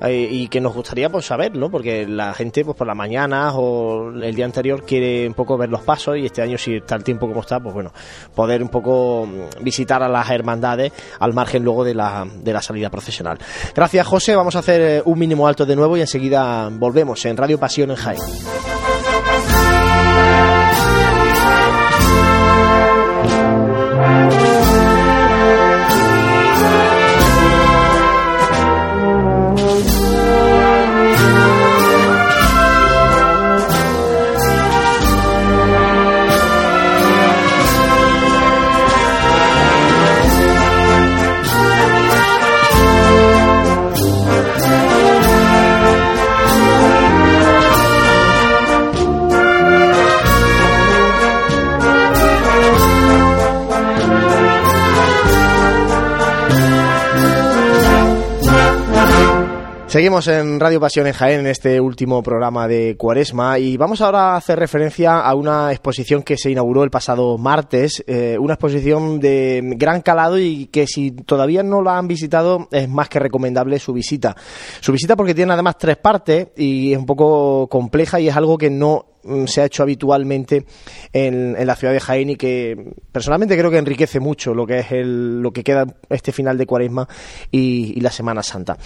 Eh, 0.00 0.28
y 0.30 0.48
que 0.48 0.60
nos 0.60 0.74
gustaría 0.74 1.10
pues 1.10 1.26
saber, 1.26 1.56
¿no? 1.56 1.70
Porque 1.70 2.06
la 2.06 2.32
gente 2.32 2.64
pues 2.64 2.76
por 2.76 2.86
la 2.86 2.94
mañana 2.94 3.52
o 3.54 4.10
el 4.10 4.34
día 4.34 4.44
anterior 4.44 4.84
quiere 4.84 5.26
un 5.26 5.34
poco 5.34 5.58
ver 5.58 5.68
los 5.68 5.82
pasos 5.82 6.16
y 6.16 6.26
este 6.26 6.40
año 6.40 6.56
si 6.56 6.76
está 6.76 6.94
el 6.94 7.02
tiempo 7.02 7.26
como 7.26 7.40
está, 7.40 7.58
pues 7.58 7.74
bueno, 7.74 7.92
poder 8.34 8.62
un 8.62 8.68
poco 8.68 9.26
mm, 9.26 9.64
visitar 9.64 10.02
a 10.02 10.08
las 10.08 10.30
hermandades 10.30 10.92
al 11.18 11.32
margen 11.34 11.64
luego 11.64 11.84
de 11.84 11.94
la, 11.94 12.26
de 12.32 12.52
la 12.52 12.62
salida 12.62 12.90
profesional. 12.90 13.38
Gracias 13.74 14.06
José, 14.06 14.36
vamos 14.36 14.54
a 14.54 14.60
hacer 14.60 14.80
eh, 14.80 15.02
un 15.04 15.18
mínimo 15.18 15.48
alto 15.48 15.66
de 15.66 15.74
nuevo 15.74 15.96
y 15.96 16.00
enseguida 16.00 16.68
volvemos 16.70 17.24
en 17.24 17.36
Radio 17.36 17.58
Pasión 17.58 17.90
en 17.90 17.96
Jaén. 17.96 18.18
Seguimos 59.88 60.28
en 60.28 60.60
Radio 60.60 60.80
Pasión 60.80 61.06
en 61.06 61.14
Jaén 61.14 61.40
en 61.40 61.46
este 61.46 61.80
último 61.80 62.22
programa 62.22 62.68
de 62.68 62.98
Cuaresma 62.98 63.58
y 63.58 63.78
vamos 63.78 64.02
ahora 64.02 64.34
a 64.34 64.36
hacer 64.36 64.58
referencia 64.58 65.18
a 65.20 65.34
una 65.34 65.72
exposición 65.72 66.22
que 66.22 66.36
se 66.36 66.50
inauguró 66.50 66.84
el 66.84 66.90
pasado 66.90 67.38
martes, 67.38 68.04
eh, 68.06 68.36
una 68.38 68.52
exposición 68.52 69.18
de 69.18 69.62
gran 69.76 70.02
calado 70.02 70.38
y 70.38 70.66
que 70.66 70.86
si 70.86 71.12
todavía 71.12 71.62
no 71.62 71.80
la 71.80 71.96
han 71.96 72.06
visitado 72.06 72.68
es 72.70 72.86
más 72.86 73.08
que 73.08 73.18
recomendable 73.18 73.78
su 73.78 73.94
visita. 73.94 74.36
Su 74.80 74.92
visita 74.92 75.16
porque 75.16 75.34
tiene 75.34 75.54
además 75.54 75.78
tres 75.78 75.96
partes 75.96 76.48
y 76.54 76.92
es 76.92 76.98
un 76.98 77.06
poco 77.06 77.66
compleja 77.68 78.20
y 78.20 78.28
es 78.28 78.36
algo 78.36 78.58
que 78.58 78.68
no 78.68 79.06
se 79.46 79.60
ha 79.60 79.64
hecho 79.64 79.82
habitualmente 79.82 80.64
en, 81.12 81.54
la 81.66 81.76
ciudad 81.76 81.92
de 81.92 82.00
Jaén 82.00 82.30
y 82.30 82.36
que 82.36 82.94
personalmente 83.12 83.56
creo 83.56 83.70
que 83.70 83.78
enriquece 83.78 84.20
mucho 84.20 84.54
lo 84.54 84.66
que 84.66 84.80
es 84.80 84.92
el, 84.92 85.40
lo 85.40 85.52
que 85.52 85.64
queda 85.64 85.86
este 86.08 86.32
final 86.32 86.56
de 86.56 86.66
Cuaresma 86.66 87.08
y, 87.50 87.98
la 88.00 88.10
Semana 88.10 88.42
Santa. 88.42 88.76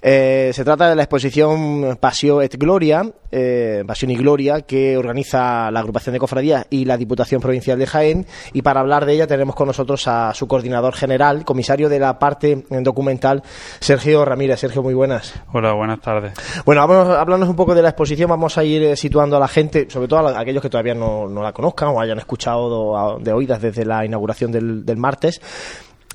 Eh, 0.00 0.52
se 0.54 0.64
trata 0.64 0.88
de 0.88 0.94
la 0.94 1.02
exposición 1.02 1.98
Pasio 2.00 2.40
et 2.40 2.56
Gloria, 2.56 3.02
eh, 3.30 3.82
Pasión 3.86 4.10
y 4.10 4.16
Gloria, 4.16 4.60
que 4.60 4.96
organiza 4.96 5.70
la 5.70 5.80
agrupación 5.80 6.12
de 6.12 6.18
cofradías 6.18 6.66
y 6.70 6.84
la 6.84 6.96
Diputación 6.96 7.40
Provincial 7.40 7.78
de 7.78 7.86
Jaén. 7.86 8.26
Y 8.52 8.62
para 8.62 8.80
hablar 8.80 9.06
de 9.06 9.14
ella 9.14 9.26
tenemos 9.26 9.54
con 9.54 9.66
nosotros 9.66 10.06
a 10.06 10.32
su 10.34 10.46
coordinador 10.46 10.94
general, 10.94 11.44
comisario 11.44 11.88
de 11.88 11.98
la 11.98 12.18
parte 12.18 12.64
documental, 12.68 13.42
Sergio 13.80 14.24
Ramírez. 14.24 14.60
Sergio, 14.60 14.82
muy 14.82 14.94
buenas. 14.94 15.34
Hola, 15.52 15.72
buenas 15.72 16.00
tardes. 16.00 16.34
Bueno, 16.64 16.86
vamos 16.86 17.48
un 17.48 17.56
poco 17.56 17.74
de 17.74 17.82
la 17.82 17.88
exposición. 17.88 18.28
Vamos 18.28 18.58
a 18.58 18.64
ir 18.64 18.82
eh, 18.82 18.96
situando 18.96 19.36
a 19.36 19.40
la 19.40 19.48
gente 19.48 19.81
sobre 19.88 20.08
todo 20.08 20.28
a 20.28 20.40
aquellos 20.40 20.62
que 20.62 20.70
todavía 20.70 20.94
no, 20.94 21.28
la 21.28 21.52
conozcan 21.52 21.88
o 21.90 22.00
hayan 22.00 22.18
escuchado 22.18 23.18
de 23.18 23.32
oídas 23.32 23.60
desde 23.60 23.84
la 23.84 24.04
inauguración 24.04 24.52
del, 24.52 24.84
del 24.84 24.96
martes, 24.96 25.40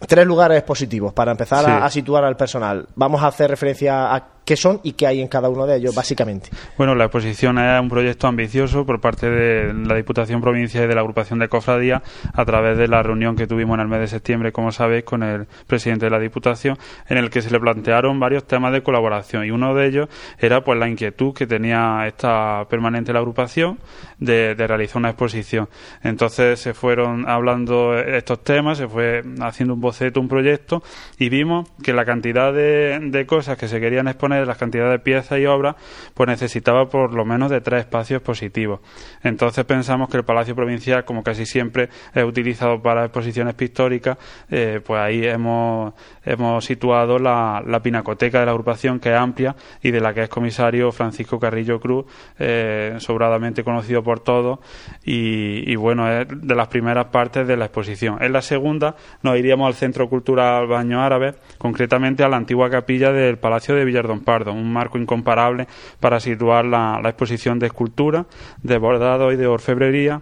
tres 0.06 0.25
lugares 0.25 0.62
positivos 0.63 1.13
para 1.13 1.32
empezar 1.32 1.65
a, 1.69 1.89
situar 1.89 2.23
al 2.23 2.38
personal. 2.38 2.88
Vamos 2.95 3.23
a 3.23 3.27
hacer 3.27 3.49
referencia 3.49 4.13
a 4.13 4.37
qué 4.47 4.55
son 4.55 4.79
y 4.81 4.93
qué 4.93 5.05
hay 5.05 5.19
en 5.19 5.27
cada 5.27 5.49
uno 5.49 5.67
de 5.67 5.75
ellos, 5.75 5.93
básicamente. 5.93 6.49
Bueno, 6.77 6.95
la 6.95 7.03
exposición 7.03 7.60
es 7.60 7.81
un 7.81 7.89
proyecto 7.89 8.27
ambicioso 8.27 8.86
por 8.86 9.01
parte 9.01 9.29
de 9.29 9.73
la 9.73 9.93
Diputación 9.93 10.39
Provincial 10.39 10.86
y 10.86 10.88
de 10.88 10.95
la 10.95 11.01
agrupación 11.01 11.38
de 11.38 11.49
cofradía 11.49 12.01
a 12.33 12.45
través 12.45 12.77
de 12.77 12.88
la 12.88 13.03
reunión 13.03 13.36
que 13.36 13.45
tuvimos 13.45 13.75
en 13.75 13.81
el 13.81 13.88
mes 13.89 13.99
de 13.99 14.07
septiembre, 14.07 14.53
como 14.53 14.71
sabéis, 14.71 15.03
con 15.03 15.21
el 15.21 15.47
presidente 15.67 16.05
de 16.05 16.12
la 16.12 16.19
Diputación, 16.19 16.77
en 17.10 17.17
el 17.17 17.29
que 17.29 17.41
se 17.41 17.51
le 17.51 17.60
plantearon 17.60 18.21
varios 18.21 18.47
temas 18.47 18.71
de 18.71 18.81
colaboración 18.81 19.43
y 19.43 19.51
uno 19.51 19.75
de 19.75 19.86
ellos 19.86 20.07
era 20.39 20.63
pues 20.63 20.79
la 20.79 20.88
inquietud 20.88 21.33
que 21.33 21.45
tenía 21.45 22.05
esta 22.07 22.65
permanente 22.69 23.12
la 23.12 23.19
agrupación 23.19 23.79
de, 24.17 24.55
de 24.55 24.65
realizar 24.65 24.97
una 24.97 25.10
exposición. 25.10 25.67
Entonces 26.03 26.62
se 26.62 26.73
fueron 26.73 27.27
hablando 27.27 27.97
estos 27.97 28.45
temas, 28.45 28.77
se 28.77 28.88
fue 28.88 29.23
haciendo 29.41 29.73
un 29.73 29.81
boceto, 29.81 30.21
un 30.21 30.29
proyecto, 30.29 30.81
y 31.19 31.27
vimos 31.27 31.69
que 31.83 31.91
la 31.91 32.05
cantidad 32.05 32.53
de, 32.53 32.99
de 33.01 33.25
cosas 33.25 33.57
que 33.57 33.67
se 33.67 33.81
querían 33.81 34.07
exponer, 34.07 34.37
la 34.45 34.56
cantidad 34.56 34.89
de 34.89 35.00
piezas 35.00 35.39
y 35.39 35.45
obras, 35.45 35.76
pues 36.13 36.28
necesitaba 36.28 36.89
por 36.89 37.13
lo 37.13 37.26
menos 37.26 37.50
de 37.50 37.62
tres 37.62 37.82
espacios 37.82 38.21
positivos. 38.21 38.80
Entonces 39.23 39.65
pensamos 39.65 40.10
que 40.10 40.17
el 40.17 40.23
Palacio 40.23 40.56
Provincial, 40.56 41.06
como 41.06 41.23
casi 41.23 41.45
siempre 41.45 41.89
es 42.13 42.23
utilizado 42.23 42.82
para 42.82 43.06
exposiciones 43.06 43.56
pictóricas, 43.56 44.17
eh, 44.50 44.82
pues 44.86 45.00
ahí 45.00 45.26
hemos, 45.26 45.93
hemos 46.23 46.63
situado 46.65 47.19
la, 47.19 47.63
la, 47.65 47.82
pinacoteca 47.82 48.39
de 48.39 48.45
la 48.45 48.52
agrupación, 48.52 49.00
que 49.00 49.10
es 49.10 49.15
amplia 49.15 49.56
y 49.82 49.91
de 49.91 50.02
la 50.02 50.13
que 50.13 50.23
es 50.23 50.30
comisario 50.30 50.91
Francisco 50.91 51.39
Carrillo 51.39 51.80
Cruz, 51.80 52.06
eh, 52.39 52.95
sobradamente 53.00 53.63
conocido 53.63 54.04
por 54.04 54.19
todos, 54.19 54.60
y, 55.04 55.71
y 55.71 55.76
bueno, 55.76 56.12
es 56.12 56.28
de 56.30 56.56
las 56.56 56.67
primeras 56.67 57.06
partes 57.06 57.47
de 57.47 57.58
la 57.58 57.65
exposición. 57.65 58.17
En 58.21 58.34
la 58.34 58.41
segunda 58.41 58.95
nos 59.21 59.38
iríamos 59.38 59.67
al 59.67 59.73
Centro 59.73 60.10
Cultural 60.10 60.67
Baño 60.67 61.02
Árabe, 61.02 61.36
concretamente 61.58 62.23
a 62.23 62.30
la 62.30 62.38
antigua 62.38 62.69
capilla 62.69 63.12
del 63.12 63.38
Palacio 63.38 63.76
de 63.76 63.86
Villardón 63.86 64.23
Un 64.27 64.73
marco 64.73 64.97
incomparable 64.97 65.67
para 65.99 66.19
situar 66.19 66.65
la, 66.65 66.99
la 67.01 67.09
exposición 67.09 67.59
de 67.59 67.67
escultura, 67.67 68.25
de 68.61 68.77
bordado 68.77 69.31
y 69.31 69.37
de 69.37 69.47
orfebrería 69.47 70.21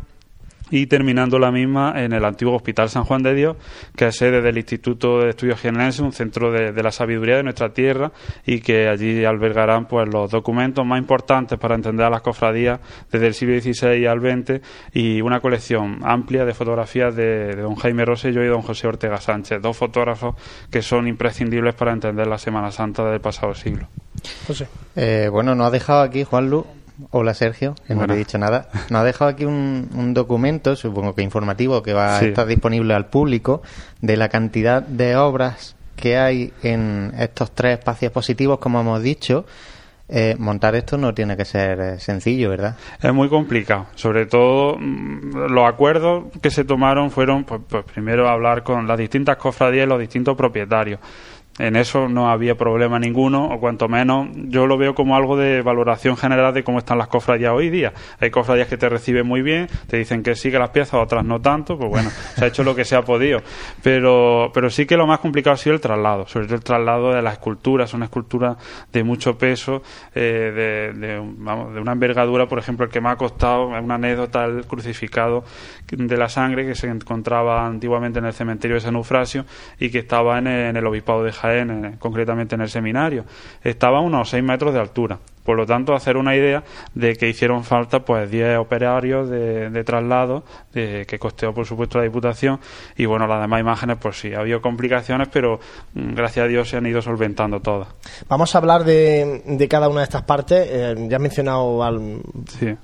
y 0.71 0.87
terminando 0.87 1.39
la 1.39 1.51
misma 1.51 1.93
en 1.95 2.13
el 2.13 2.25
antiguo 2.25 2.55
Hospital 2.55 2.89
San 2.89 3.03
Juan 3.03 3.23
de 3.23 3.33
Dios, 3.33 3.57
que 3.95 4.07
es 4.07 4.15
sede 4.15 4.41
del 4.41 4.57
Instituto 4.57 5.19
de 5.19 5.29
Estudios 5.29 5.59
Generales, 5.59 5.99
un 5.99 6.11
centro 6.11 6.51
de, 6.51 6.71
la 6.81 6.91
sabiduría 6.91 7.37
de 7.37 7.43
nuestra 7.43 7.73
tierra 7.73 8.11
y 8.45 8.61
que 8.61 8.87
allí 8.87 9.25
albergarán 9.25 9.87
pues 9.87 10.07
los 10.11 10.31
documentos 10.31 10.85
más 10.85 10.99
importantes 10.99 11.57
para 11.59 11.75
entender 11.75 12.05
a 12.05 12.09
las 12.09 12.21
cofradías 12.21 12.79
desde 13.11 13.27
el 13.27 13.33
siglo 13.33 13.59
XVI 13.59 14.05
al 14.05 14.19
XX 14.19 14.61
y 14.93 15.21
una 15.21 15.39
colección 15.39 15.99
amplia 16.03 16.45
de 16.45 16.53
fotografías 16.53 17.15
de, 17.15 17.55
don 17.55 17.75
Jaime 17.75 18.05
Rosello 18.05 18.43
y 18.43 18.47
don 18.47 18.61
José 18.61 18.87
Ortega 18.87 19.17
Sánchez, 19.17 19.61
dos 19.61 19.77
fotógrafos 19.77 20.35
que 20.69 20.81
son 20.81 21.07
imprescindibles 21.07 21.75
para 21.75 21.93
entender 21.93 22.27
la 22.27 22.37
Semana 22.37 22.71
Santa 22.71 23.03
del 23.05 23.21
pasado 23.21 23.53
siglo. 23.53 23.87
José. 24.47 24.67
Eh, 24.95 25.27
bueno, 25.31 25.55
nos 25.55 25.67
ha 25.67 25.71
dejado 25.71 26.01
aquí 26.01 26.23
Juan 26.23 26.49
Lu 26.49 26.65
Hola 27.11 27.33
Sergio, 27.33 27.75
que 27.87 27.95
no 27.95 28.07
le 28.07 28.13
he 28.13 28.17
dicho 28.17 28.37
nada. 28.37 28.69
Nos 28.89 29.01
ha 29.01 29.03
dejado 29.03 29.31
aquí 29.31 29.45
un, 29.45 30.13
documento, 30.13 30.75
supongo 30.75 31.13
que 31.13 31.23
informativo, 31.23 31.83
que 31.83 31.93
va 31.93 32.17
a 32.17 32.21
estar 32.21 32.47
disponible 32.47 32.93
al 32.93 33.07
público, 33.07 33.61
de 34.01 34.17
la 34.17 34.29
cantidad 34.29 34.81
de 34.81 35.15
obras 35.15 35.75
que 35.95 36.17
hay 36.17 36.53
en 36.63 37.13
estos 37.17 37.51
tres 37.51 37.79
espacios 37.79 38.11
positivos, 38.11 38.59
como 38.59 38.79
hemos 38.79 39.01
dicho. 39.01 39.45
Eh, 40.07 40.35
montar 40.37 40.75
esto 40.75 40.99
no 40.99 41.15
tiene 41.15 41.35
que 41.35 41.45
ser 41.45 41.79
eh, 41.79 41.99
sencillo, 41.99 42.51
¿verdad? 42.51 42.77
Es 43.01 43.11
muy 43.11 43.27
complicado. 43.27 43.87
Sobre 43.95 44.27
todo, 44.27 44.77
mm, 44.77 45.49
los 45.49 45.67
acuerdos 45.67 46.25
que 46.43 46.51
se 46.51 46.63
tomaron 46.63 47.09
fueron, 47.09 47.43
pues, 47.43 47.61
pues 47.67 47.83
primero 47.85 48.29
hablar 48.29 48.61
con 48.61 48.87
las 48.87 48.99
distintas 48.99 49.37
cofradías 49.37 49.87
y 49.87 49.89
los 49.89 49.99
distintos 49.99 50.37
propietarios 50.37 50.99
en 51.57 51.75
eso 51.77 52.09
no 52.09 52.29
había 52.29 52.55
problema 52.55 52.99
ninguno, 52.99 53.47
o 53.47 53.59
cuanto 53.59 53.87
menos 53.87 54.27
yo 54.33 54.67
lo 54.67 54.77
veo 54.77 54.93
como 54.93 55.15
algo 55.15 55.37
de 55.37 55.61
valoración 55.61 56.17
general 56.17 56.53
de 56.53 56.63
cómo 56.63 56.79
están 56.79 56.97
las 56.97 57.07
cofradías 57.07 57.53
hoy 57.53 57.69
día. 57.69 57.93
Hay 58.19 58.29
cofradías 58.29 58.67
que 58.67 58.77
te 58.77 58.89
reciben 58.89 59.25
muy 59.25 59.41
bien, 59.41 59.67
te 59.87 59.97
dicen 59.97 60.21
que 60.21 60.35
sí 60.35 60.51
que 60.51 60.59
las 60.59 60.71
piezas, 60.71 60.95
otras 60.95 61.23
no 61.23 61.39
tanto, 61.39 61.77
pues 61.77 61.89
bueno, 61.89 62.09
se 62.09 62.43
ha 62.43 62.47
hecho 62.47 62.63
lo 62.63 62.75
que 62.75 62.83
se 62.83 62.95
ha 62.95 63.03
podido. 63.03 63.39
Pero, 63.81 64.51
pero 64.53 64.69
sí 64.69 64.85
que 64.85 64.97
lo 64.97 65.07
más 65.07 65.19
complicado 65.19 65.53
ha 65.53 65.57
sido 65.57 65.75
el 65.75 65.81
traslado, 65.81 66.27
sobre 66.27 66.47
todo 66.47 66.55
el 66.55 66.63
traslado 66.63 67.13
de 67.13 67.21
las 67.21 67.33
esculturas, 67.33 67.89
son 67.89 68.03
esculturas 68.03 68.57
de 68.91 69.03
mucho 69.03 69.37
peso, 69.37 69.81
eh, 70.13 70.91
de, 70.93 71.07
de, 71.07 71.35
vamos, 71.37 71.73
de 71.73 71.79
una 71.79 71.93
envergadura, 71.93 72.47
por 72.47 72.59
ejemplo, 72.59 72.85
el 72.85 72.91
que 72.91 72.99
me 72.99 73.09
ha 73.09 73.15
costado, 73.15 73.67
una 73.67 73.95
anécdota, 73.95 74.43
el 74.43 74.65
crucificado 74.65 75.43
de 75.89 76.17
la 76.17 76.27
sangre 76.27 76.65
que 76.65 76.75
se 76.75 76.87
encontraba 76.87 77.65
antiguamente 77.65 78.19
en 78.19 78.25
el 78.25 78.33
cementerio 78.33 78.75
de 78.75 78.81
San 78.81 78.95
Eufrasio 78.95 79.45
y 79.79 79.89
que 79.89 79.99
estaba 79.99 80.37
en 80.39 80.47
el, 80.47 80.69
en 80.69 80.77
el 80.77 80.85
obispado 80.85 81.23
de 81.23 81.31
Jaén, 81.31 81.44
concretamente 81.99 82.55
en 82.55 82.61
el 82.61 82.69
seminario. 82.69 83.25
Estaba 83.63 83.99
a 83.99 84.01
unos 84.01 84.29
6 84.29 84.43
metros 84.43 84.73
de 84.73 84.79
altura 84.79 85.19
Por 85.43 85.57
lo 85.57 85.65
tanto, 85.65 85.93
hacer 85.93 86.17
una 86.17 86.35
idea 86.35 86.63
de 86.93 87.15
que 87.15 87.29
hicieron 87.29 87.63
falta 87.63 88.03
pues 88.03 88.29
10 88.29 88.57
operarios 88.57 89.29
de, 89.29 89.83
traslado 89.83 90.43
de, 90.73 91.05
que 91.07 91.19
costeó, 91.19 91.53
por 91.53 91.65
supuesto, 91.65 91.97
la 91.97 92.03
Diputación. 92.03 92.59
Y 92.97 93.05
bueno, 93.05 93.27
las 93.27 93.41
demás 93.41 93.59
imágenes, 93.59 93.97
pues 94.01 94.19
sí, 94.19 94.33
ha 94.33 94.39
habido 94.39 94.61
complicaciones, 94.61 95.27
pero 95.31 95.59
mm, 95.93 96.13
gracias 96.15 96.45
a 96.45 96.47
Dios 96.47 96.69
se 96.69 96.77
han 96.77 96.85
ido 96.85 97.01
solventando 97.01 97.59
todas. 97.59 97.89
Vamos 98.27 98.55
a 98.55 98.57
hablar 98.57 98.83
de, 98.83 99.43
de 99.45 99.67
cada 99.67 99.87
una 99.89 99.99
de 100.01 100.05
estas 100.05 100.23
partes. 100.23 100.67
Eh, 100.69 100.95
ya 101.07 101.17
he 101.17 101.19
mencionado 101.19 101.79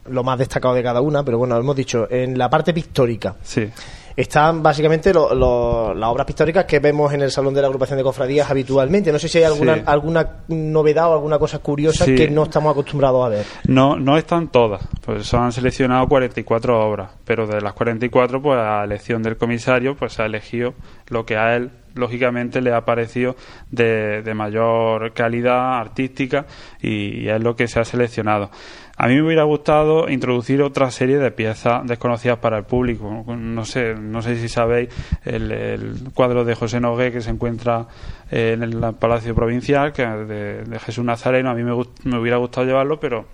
lo 0.10 0.24
más 0.24 0.38
destacado 0.40 0.74
de 0.74 0.84
cada 0.84 1.02
una, 1.02 1.24
pero 1.24 1.38
bueno, 1.38 1.58
hemos 1.58 1.76
dicho, 1.76 2.08
en 2.10 2.38
la 2.38 2.50
parte 2.50 2.74
pictórica. 2.74 3.36
Sí 3.42 3.70
están 4.16 4.62
básicamente 4.62 5.14
las 5.14 5.24
obras 5.34 6.26
pictóricas 6.26 6.66
que 6.66 6.80
vemos 6.80 7.14
en 7.14 7.22
el 7.22 7.32
Salón 7.32 7.54
de 7.54 7.62
la 7.62 7.68
Agrupación 7.68 7.98
de 7.98 8.04
Cofradías 8.04 8.50
habitualmente. 8.50 9.12
No 9.12 9.20
sé 9.20 9.28
si 9.28 9.38
hay 9.40 9.46
alguna, 9.46 9.84
alguna 9.86 10.44
novedad 10.48 11.10
o 11.10 11.14
alguna 11.14 11.40
cosa 11.40 11.60
curiosa 11.60 12.06
que 12.06 12.30
no 12.30 12.44
estamos 12.44 12.72
acostumbrados 12.72 13.26
a 13.26 13.30
ver. 13.30 13.46
No, 13.68 13.98
no 13.98 14.18
están 14.18 14.50
todas. 14.50 14.82
Pues 15.06 15.28
se 15.28 15.38
han 15.38 15.52
seleccionado 15.52 16.08
44 16.08 16.80
obras, 16.80 17.12
pero 17.26 17.48
de 17.48 17.62
las 17.62 17.74
44, 17.74 18.42
pues 18.42 18.60
a 18.60 18.84
elección 18.84 19.24
del 19.24 19.38
comisario, 19.38 19.96
pues 19.96 20.14
se 20.14 20.24
ha 20.24 20.26
elegido 20.26 20.74
lo 21.08 21.26
que 21.26 21.38
a 21.38 21.56
él 21.56 21.72
lógicamente 21.94 22.62
le 22.62 22.74
ha 22.74 22.86
parecido 22.86 23.36
de, 23.70 24.22
de 24.22 24.34
mayor 24.34 25.14
calidad 25.14 25.78
artística 25.78 26.46
y 26.82 27.28
es 27.28 27.42
lo 27.42 27.56
que 27.56 27.68
se 27.68 27.80
ha 27.80 27.86
seleccionado. 27.86 28.50
A 29.04 29.08
mí 29.08 29.16
me 29.16 29.24
hubiera 29.24 29.46
gustado 29.46 30.10
introducir 30.10 30.62
otra 30.62 30.92
serie 30.92 31.18
de 31.18 31.32
piezas 31.32 31.88
desconocidas 31.88 32.38
para 32.38 32.60
el 32.60 32.66
público. 32.66 33.26
No 33.36 33.66
sé, 33.66 33.96
no 33.96 34.22
sé 34.22 34.36
si 34.36 34.48
sabéis 34.48 34.90
el, 35.26 36.12
cuadro 36.14 36.46
de 36.46 36.54
José 36.54 36.80
Nogué 36.80 37.12
que 37.12 37.20
se 37.20 37.32
encuentra 37.32 37.88
en 38.30 38.62
el 38.62 38.80
Palacio 39.00 39.34
Provincial, 39.34 39.92
que 39.92 40.06
de, 40.06 40.80
Jesús 40.86 41.04
Nazareno. 41.04 41.50
A 41.50 41.56
mí 41.56 41.64
me, 41.64 41.74
me 42.04 42.20
hubiera 42.20 42.38
gustado 42.38 42.68
llevarlo, 42.68 43.00
pero 43.00 43.26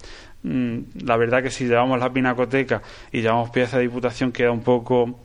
mm, 0.44 0.78
la 1.04 1.18
verdad 1.18 1.44
que 1.44 1.50
si 1.50 1.66
llevamos 1.66 2.00
la 2.00 2.14
pinacoteca 2.14 2.82
y 3.12 3.20
llevamos 3.20 3.50
piezas 3.50 3.74
de 3.74 3.82
diputación 3.82 4.32
queda 4.32 4.52
un 4.52 4.64
poco, 4.64 5.20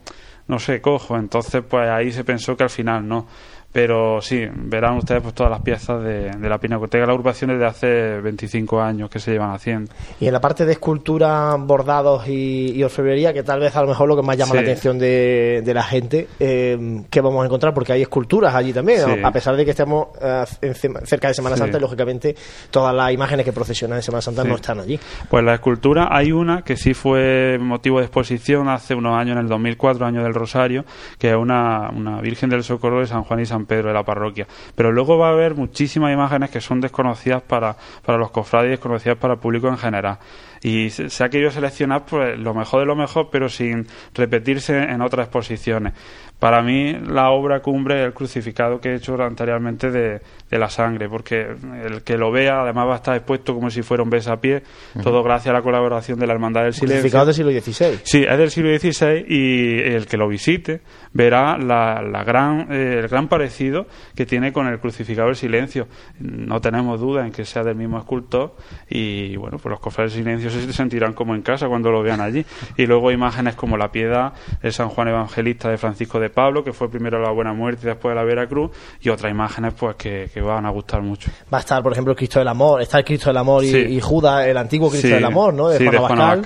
no 0.49 0.59
sé, 0.59 0.81
cojo. 0.81 1.15
Entonces, 1.15 1.63
pues 1.65 1.89
ahí 1.89 2.11
se 2.11 2.25
pensó 2.25 2.57
que 2.57 2.63
al 2.63 2.69
final 2.69 3.07
no. 3.07 3.27
Pero 3.73 4.21
sí, 4.21 4.45
verán 4.53 4.97
ustedes 4.97 5.23
pues 5.23 5.33
todas 5.33 5.51
las 5.51 5.61
piezas 5.61 6.03
de, 6.03 6.31
la 6.39 6.59
Pinacoteca 6.59 7.01
de 7.01 7.07
la 7.07 7.13
agrupación 7.13 7.49
desde 7.49 7.65
hace 7.65 8.21
25 8.21 8.79
años 8.79 9.09
que 9.09 9.19
se 9.19 9.31
llevan 9.31 9.49
haciendo. 9.49 9.91
Y 10.19 10.27
en 10.27 10.33
la 10.33 10.39
parte 10.39 10.63
de 10.63 10.73
escultura, 10.73 11.55
bordados 11.57 12.27
y, 12.27 12.83
orfebrería, 12.83 13.33
que 13.33 13.41
tal 13.41 13.59
vez 13.59 13.75
a 13.75 13.81
lo 13.81 13.87
mejor 13.87 14.07
lo 14.07 14.15
que 14.15 14.21
más 14.21 14.37
llama 14.37 14.53
la 14.53 14.61
atención 14.61 14.99
de, 14.99 15.71
la 15.73 15.81
gente, 15.81 16.27
eh, 16.39 17.01
¿qué 17.09 17.19
vamos 17.19 17.41
a 17.41 17.45
encontrar? 17.47 17.73
Porque 17.73 17.93
hay 17.93 18.03
esculturas 18.03 18.53
allí 18.53 18.71
también, 18.71 19.25
a 19.25 19.31
pesar 19.31 19.55
de 19.55 19.65
que 19.65 19.71
estemos 19.71 20.09
eh, 20.21 20.73
cerca 21.05 21.29
de 21.29 21.33
Semana 21.33 21.57
Santa, 21.57 21.77
y 21.79 21.81
lógicamente 21.81 22.35
todas 22.69 22.93
las 22.93 23.11
imágenes 23.11 23.43
que 23.43 23.53
procesionan 23.53 23.97
en 23.97 24.03
Semana 24.03 24.21
Santa 24.21 24.43
no 24.43 24.53
están 24.53 24.81
allí. 24.81 24.99
Pues 25.27 25.43
la 25.43 25.55
escultura, 25.55 26.09
hay 26.11 26.31
una 26.31 26.61
que 26.61 26.77
sí 26.77 26.93
fue 26.93 27.57
motivo 27.59 27.97
de 27.97 28.05
exposición 28.05 28.69
hace 28.69 28.93
unos 28.93 29.17
años, 29.17 29.35
en 29.35 29.41
el 29.41 29.47
2004, 29.47 30.05
año 30.05 30.21
del 30.21 30.35
Rosario, 30.35 30.85
que 31.17 31.31
es 31.31 31.35
una, 31.35 31.89
una 31.89 32.21
Virgen 32.21 32.51
del 32.51 32.63
Socorro 32.63 32.99
de 32.99 33.07
San 33.07 33.23
Juan 33.23 33.39
y 33.39 33.45
San 33.45 33.62
Pedro 33.65 33.89
de 33.89 33.93
la 33.93 34.03
parroquia. 34.03 34.47
Pero 34.75 34.91
luego 34.91 35.17
va 35.17 35.27
a 35.27 35.31
haber 35.31 35.55
muchísimas 35.55 36.13
imágenes 36.13 36.49
que 36.49 36.61
son 36.61 36.81
desconocidas 36.81 37.41
para, 37.41 37.75
para 38.05 38.17
los 38.17 38.31
cofrades 38.31 38.67
y 38.67 38.71
desconocidas 38.71 39.17
para 39.17 39.35
el 39.35 39.39
público 39.39 39.67
en 39.67 39.77
general 39.77 40.19
y 40.63 40.89
se 40.89 41.23
ha 41.23 41.29
querido 41.29 41.51
seleccionar 41.51 42.05
pues, 42.05 42.39
lo 42.39 42.53
mejor 42.53 42.79
de 42.79 42.85
lo 42.85 42.95
mejor, 42.95 43.27
pero 43.29 43.49
sin 43.49 43.85
repetirse 44.13 44.77
en 44.77 45.01
otras 45.01 45.25
exposiciones. 45.27 45.93
Para 46.39 46.61
mí, 46.61 46.93
la 46.93 47.29
obra 47.29 47.61
cumbre 47.61 48.01
es 48.01 48.07
el 48.07 48.13
crucificado 48.13 48.81
que 48.81 48.89
he 48.89 48.95
hecho 48.95 49.15
anteriormente 49.21 49.91
de, 49.91 50.19
de, 50.49 50.59
la 50.59 50.69
sangre, 50.69 51.07
porque 51.07 51.55
el 51.85 52.03
que 52.03 52.17
lo 52.17 52.31
vea 52.31 52.61
además 52.63 52.87
va 52.87 52.93
a 52.93 52.97
estar 52.97 53.15
expuesto 53.15 53.53
como 53.53 53.69
si 53.69 53.81
fuera 53.81 54.03
un 54.03 54.09
besapié, 54.09 54.61
todo 55.01 55.23
gracias 55.23 55.51
a 55.51 55.57
la 55.57 55.61
colaboración 55.61 56.19
de 56.19 56.27
la 56.27 56.33
Hermandad 56.33 56.63
del 56.63 56.73
Silencio. 56.73 56.97
Crucificado 56.97 57.27
del 57.27 57.35
siglo 57.35 57.51
XVI. 57.51 57.99
Sí, 58.03 58.25
es 58.29 58.37
del 58.37 58.51
siglo 58.51 58.77
XVI 58.77 59.25
y 59.25 59.79
el 59.79 60.05
que 60.05 60.17
lo 60.17 60.27
visite 60.27 60.81
verá 61.13 61.57
la, 61.57 62.01
la 62.01 62.23
gran, 62.23 62.67
eh, 62.71 62.99
el 63.03 63.07
gran 63.07 63.27
parecido 63.27 63.87
que 64.15 64.25
tiene 64.25 64.51
con 64.51 64.67
el 64.67 64.79
crucificado 64.79 65.27
del 65.27 65.37
Silencio. 65.37 65.87
No 66.19 66.59
tenemos 66.59 66.99
duda 66.99 67.25
en 67.25 67.31
que 67.31 67.45
sea 67.45 67.63
del 67.63 67.75
mismo 67.75 67.97
escultor 67.97 68.55
y, 68.89 69.35
bueno, 69.37 69.59
pues 69.59 69.71
los 69.71 69.79
cofres 69.79 70.13
del 70.13 70.23
Silencio 70.23 70.49
se 70.49 70.73
sentirán 70.73 71.13
como 71.13 71.35
en 71.35 71.41
casa 71.41 71.67
cuando 71.67 71.91
lo 71.91 72.03
vean 72.03 72.19
allí. 72.19 72.45
Y 72.77 72.85
luego 72.85 73.11
imágenes 73.11 73.55
como 73.55 73.77
la 73.77 73.91
piedad, 73.91 74.33
el 74.61 74.73
San 74.73 74.89
Juan 74.89 75.07
Evangelista 75.07 75.69
de 75.69 75.77
Francisco 75.77 76.19
de 76.19 76.32
Pablo, 76.33 76.63
que 76.63 76.73
fue 76.73 76.89
primero 76.89 77.21
la 77.21 77.31
Buena 77.31 77.53
Muerte 77.53 77.81
y 77.83 77.87
después 77.87 78.15
la 78.15 78.23
Veracruz, 78.23 78.71
y 79.01 79.09
otras 79.09 79.31
imágenes 79.31 79.73
pues 79.73 79.95
que, 79.95 80.29
van 80.41 80.65
a 80.65 80.69
gustar 80.69 81.01
mucho. 81.01 81.31
Va 81.53 81.59
a 81.59 81.61
estar, 81.61 81.81
por 81.81 81.91
ejemplo, 81.91 82.11
el 82.11 82.17
Cristo 82.17 82.39
del 82.39 82.47
Amor, 82.47 82.81
está 82.81 82.99
el 82.99 83.05
Cristo 83.05 83.29
del 83.29 83.37
Amor 83.37 83.63
y, 83.63 83.99
Judas, 84.01 84.47
el 84.47 84.57
antiguo 84.57 84.89
Cristo 84.89 85.07
del 85.07 85.25
Amor, 85.25 85.53
¿no? 85.53 85.69
De 85.69 85.87
Juan 85.87 86.43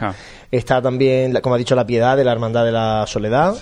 Está 0.50 0.82
también, 0.82 1.34
como 1.42 1.56
ha 1.56 1.58
dicho, 1.58 1.76
la 1.76 1.86
piedad 1.86 2.16
de 2.16 2.24
la 2.24 2.32
Hermandad 2.32 2.64
de 2.64 2.72
la 2.72 3.06
Soledad. 3.06 3.56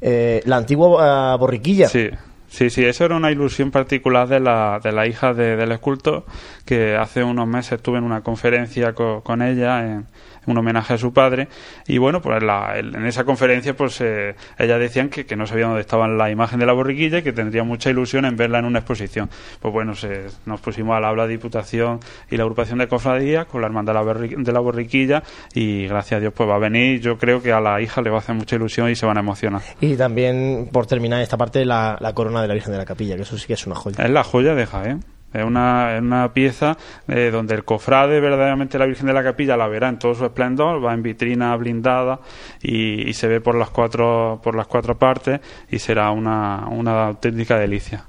Eh, 0.00 0.40
la 0.46 0.56
antigua 0.56 1.34
uh, 1.34 1.38
borriquilla. 1.38 1.88
Sí. 1.88 2.08
Sí, 2.48 2.68
sí, 2.68 2.84
eso 2.84 3.06
era 3.06 3.16
una 3.16 3.30
ilusión 3.30 3.70
particular 3.70 4.28
de 4.28 4.38
la, 4.38 4.78
de 4.82 4.92
la 4.92 5.06
hija 5.06 5.32
del 5.32 5.72
escultor, 5.72 6.26
que 6.66 6.96
hace 6.96 7.24
unos 7.24 7.48
meses 7.48 7.72
estuve 7.72 7.96
en 7.96 8.04
una 8.04 8.20
conferencia 8.20 8.92
con 8.92 9.40
ella 9.40 9.80
en, 9.86 10.06
un 10.46 10.58
homenaje 10.58 10.94
a 10.94 10.98
su 10.98 11.12
padre. 11.12 11.48
Y 11.86 11.98
bueno, 11.98 12.20
pues 12.20 12.42
en 12.42 13.06
esa 13.06 13.24
conferencia, 13.24 13.74
pues 13.76 14.00
eh, 14.00 14.34
ellas 14.58 14.80
decían 14.80 15.08
que, 15.08 15.26
que, 15.26 15.36
no 15.36 15.46
sabían 15.46 15.68
dónde 15.68 15.82
estaba 15.82 16.08
la 16.08 16.30
imagen 16.30 16.58
de 16.58 16.66
la 16.66 16.72
borriquilla 16.72 17.18
y 17.18 17.22
que 17.22 17.32
tendría 17.32 17.64
mucha 17.64 17.90
ilusión 17.90 18.24
en 18.24 18.36
verla 18.36 18.58
en 18.58 18.64
una 18.64 18.80
exposición. 18.80 19.30
Pues 19.60 19.72
bueno, 19.72 19.94
se, 19.94 20.26
nos 20.46 20.60
pusimos 20.60 20.96
al 20.96 21.04
habla 21.04 21.26
Diputación 21.26 22.00
y 22.30 22.36
la 22.36 22.42
agrupación 22.42 22.78
de 22.78 22.88
cofradías 22.88 23.46
con 23.46 23.60
la 23.60 23.66
hermandad 23.66 23.94
de 24.04 24.52
la 24.52 24.60
borriquilla 24.60 25.22
y 25.54 25.86
gracias 25.86 26.18
a 26.18 26.20
Dios 26.20 26.32
pues 26.34 26.48
va 26.48 26.56
a 26.56 26.58
venir. 26.58 27.00
Yo 27.00 27.18
creo 27.18 27.42
que 27.42 27.52
a 27.52 27.60
la 27.60 27.80
hija 27.80 28.02
le 28.02 28.10
va 28.10 28.16
a 28.16 28.20
hacer 28.20 28.34
mucha 28.34 28.56
ilusión 28.56 28.90
y 28.90 28.96
se 28.96 29.06
van 29.06 29.16
a 29.16 29.20
emocionar. 29.20 29.62
Y 29.80 29.96
también, 29.96 30.68
por 30.72 30.86
terminar 30.86 31.20
esta 31.20 31.36
parte, 31.36 31.64
la, 31.64 31.96
la 32.00 32.12
corona 32.12 32.42
de 32.42 32.48
la 32.48 32.54
Virgen 32.54 32.72
de 32.72 32.78
la 32.78 32.84
Capilla, 32.84 33.16
que 33.16 33.22
eso 33.22 33.38
sí 33.38 33.46
que 33.46 33.54
es 33.54 33.66
una 33.66 33.76
joya. 33.76 34.04
Es 34.04 34.10
la 34.10 34.24
joya 34.24 34.54
de 34.54 34.66
Jaén. 34.66 35.04
Es 35.32 35.44
una, 35.44 35.98
una 35.98 36.32
pieza 36.32 36.76
eh, 37.08 37.30
donde 37.32 37.54
el 37.54 37.64
cofrade, 37.64 38.20
verdaderamente 38.20 38.78
la 38.78 38.86
Virgen 38.86 39.06
de 39.06 39.12
la 39.12 39.22
Capilla, 39.22 39.56
la 39.56 39.66
verá 39.66 39.88
en 39.88 39.98
todo 39.98 40.14
su 40.14 40.24
esplendor, 40.24 40.84
va 40.84 40.92
en 40.92 41.02
vitrina 41.02 41.56
blindada 41.56 42.20
y, 42.62 43.12
se 43.12 43.28
ve 43.28 43.40
por 43.40 43.54
las 43.54 43.70
cuatro, 43.70 44.40
por 44.42 44.56
las 44.56 44.66
cuatro 44.66 44.98
partes 44.98 45.40
y 45.70 45.78
será 45.78 46.10
una, 46.10 46.66
una 46.68 47.06
auténtica 47.08 47.58
delicia. 47.58 48.04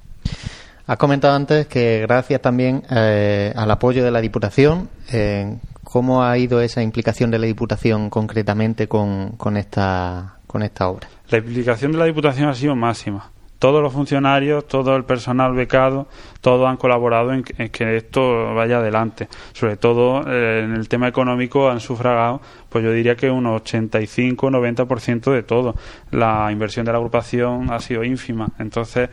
Has 0.86 0.98
comentado 0.98 1.34
antes 1.36 1.68
que 1.68 2.02
gracias 2.02 2.42
también 2.42 2.84
eh, 2.90 3.54
al 3.56 3.72
apoyo 3.72 4.04
de 4.04 4.12
la 4.12 4.20
Diputación, 4.20 4.90
eh, 5.12 5.58
¿cómo 5.84 6.24
ha 6.24 6.38
ido 6.38 6.62
esa 6.62 6.82
implicación 6.82 7.32
de 7.32 7.40
la 7.40 7.46
Diputación 7.46 8.10
concretamente 8.10 8.88
con, 8.88 9.32
con, 9.38 9.56
esta, 9.56 10.40
con 10.46 10.62
esta 10.62 10.90
obra? 10.90 11.08
La 11.30 11.38
implicación 11.38 11.94
de 11.94 11.98
la 12.00 12.06
Diputación 12.06 12.50
ha 12.50 12.54
sido 12.54 12.76
máxima 12.76 13.33
todos 13.64 13.82
los 13.82 13.94
funcionarios, 13.94 14.68
todo 14.68 14.94
el 14.98 15.06
personal 15.06 15.54
becado, 15.54 16.06
todos 16.42 16.68
han 16.68 16.76
colaborado 16.76 17.32
en 17.32 17.44
que, 17.44 17.96
esto 17.96 18.54
vaya 18.54 18.80
adelante. 18.80 19.30
Sobre 19.54 19.78
todo 19.78 20.30
eh, 20.30 20.66
en 20.66 20.74
el 20.74 20.90
tema 20.90 21.08
económico 21.08 21.70
han 21.70 21.80
sufragado, 21.80 22.42
pues 22.68 22.84
yo 22.84 22.92
diría 22.92 23.16
que 23.16 23.32
un 23.32 23.46
85-90% 23.46 25.32
de 25.32 25.44
todo. 25.44 25.76
La 26.12 26.52
inversión 26.52 26.86
de 26.86 26.92
la 26.92 26.98
agrupación 26.98 27.72
ha 27.72 27.80
sido 27.80 28.04
ínfima. 28.04 28.50
Entonces, 28.60 29.10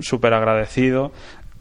súper 0.00 0.34
agradecido 0.34 1.10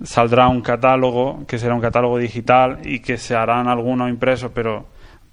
saldrá 0.03 0.49
un 0.49 0.59
catálogo 0.59 1.45
que 1.47 1.57
será 1.57 1.75
un 1.75 1.81
catálogo 1.81 2.17
digital 2.17 2.79
y 2.83 2.99
que 2.99 3.15
se 3.15 3.35
harán 3.35 3.69
algunos 3.69 4.09
impresos, 4.09 4.51
pero 4.53 4.85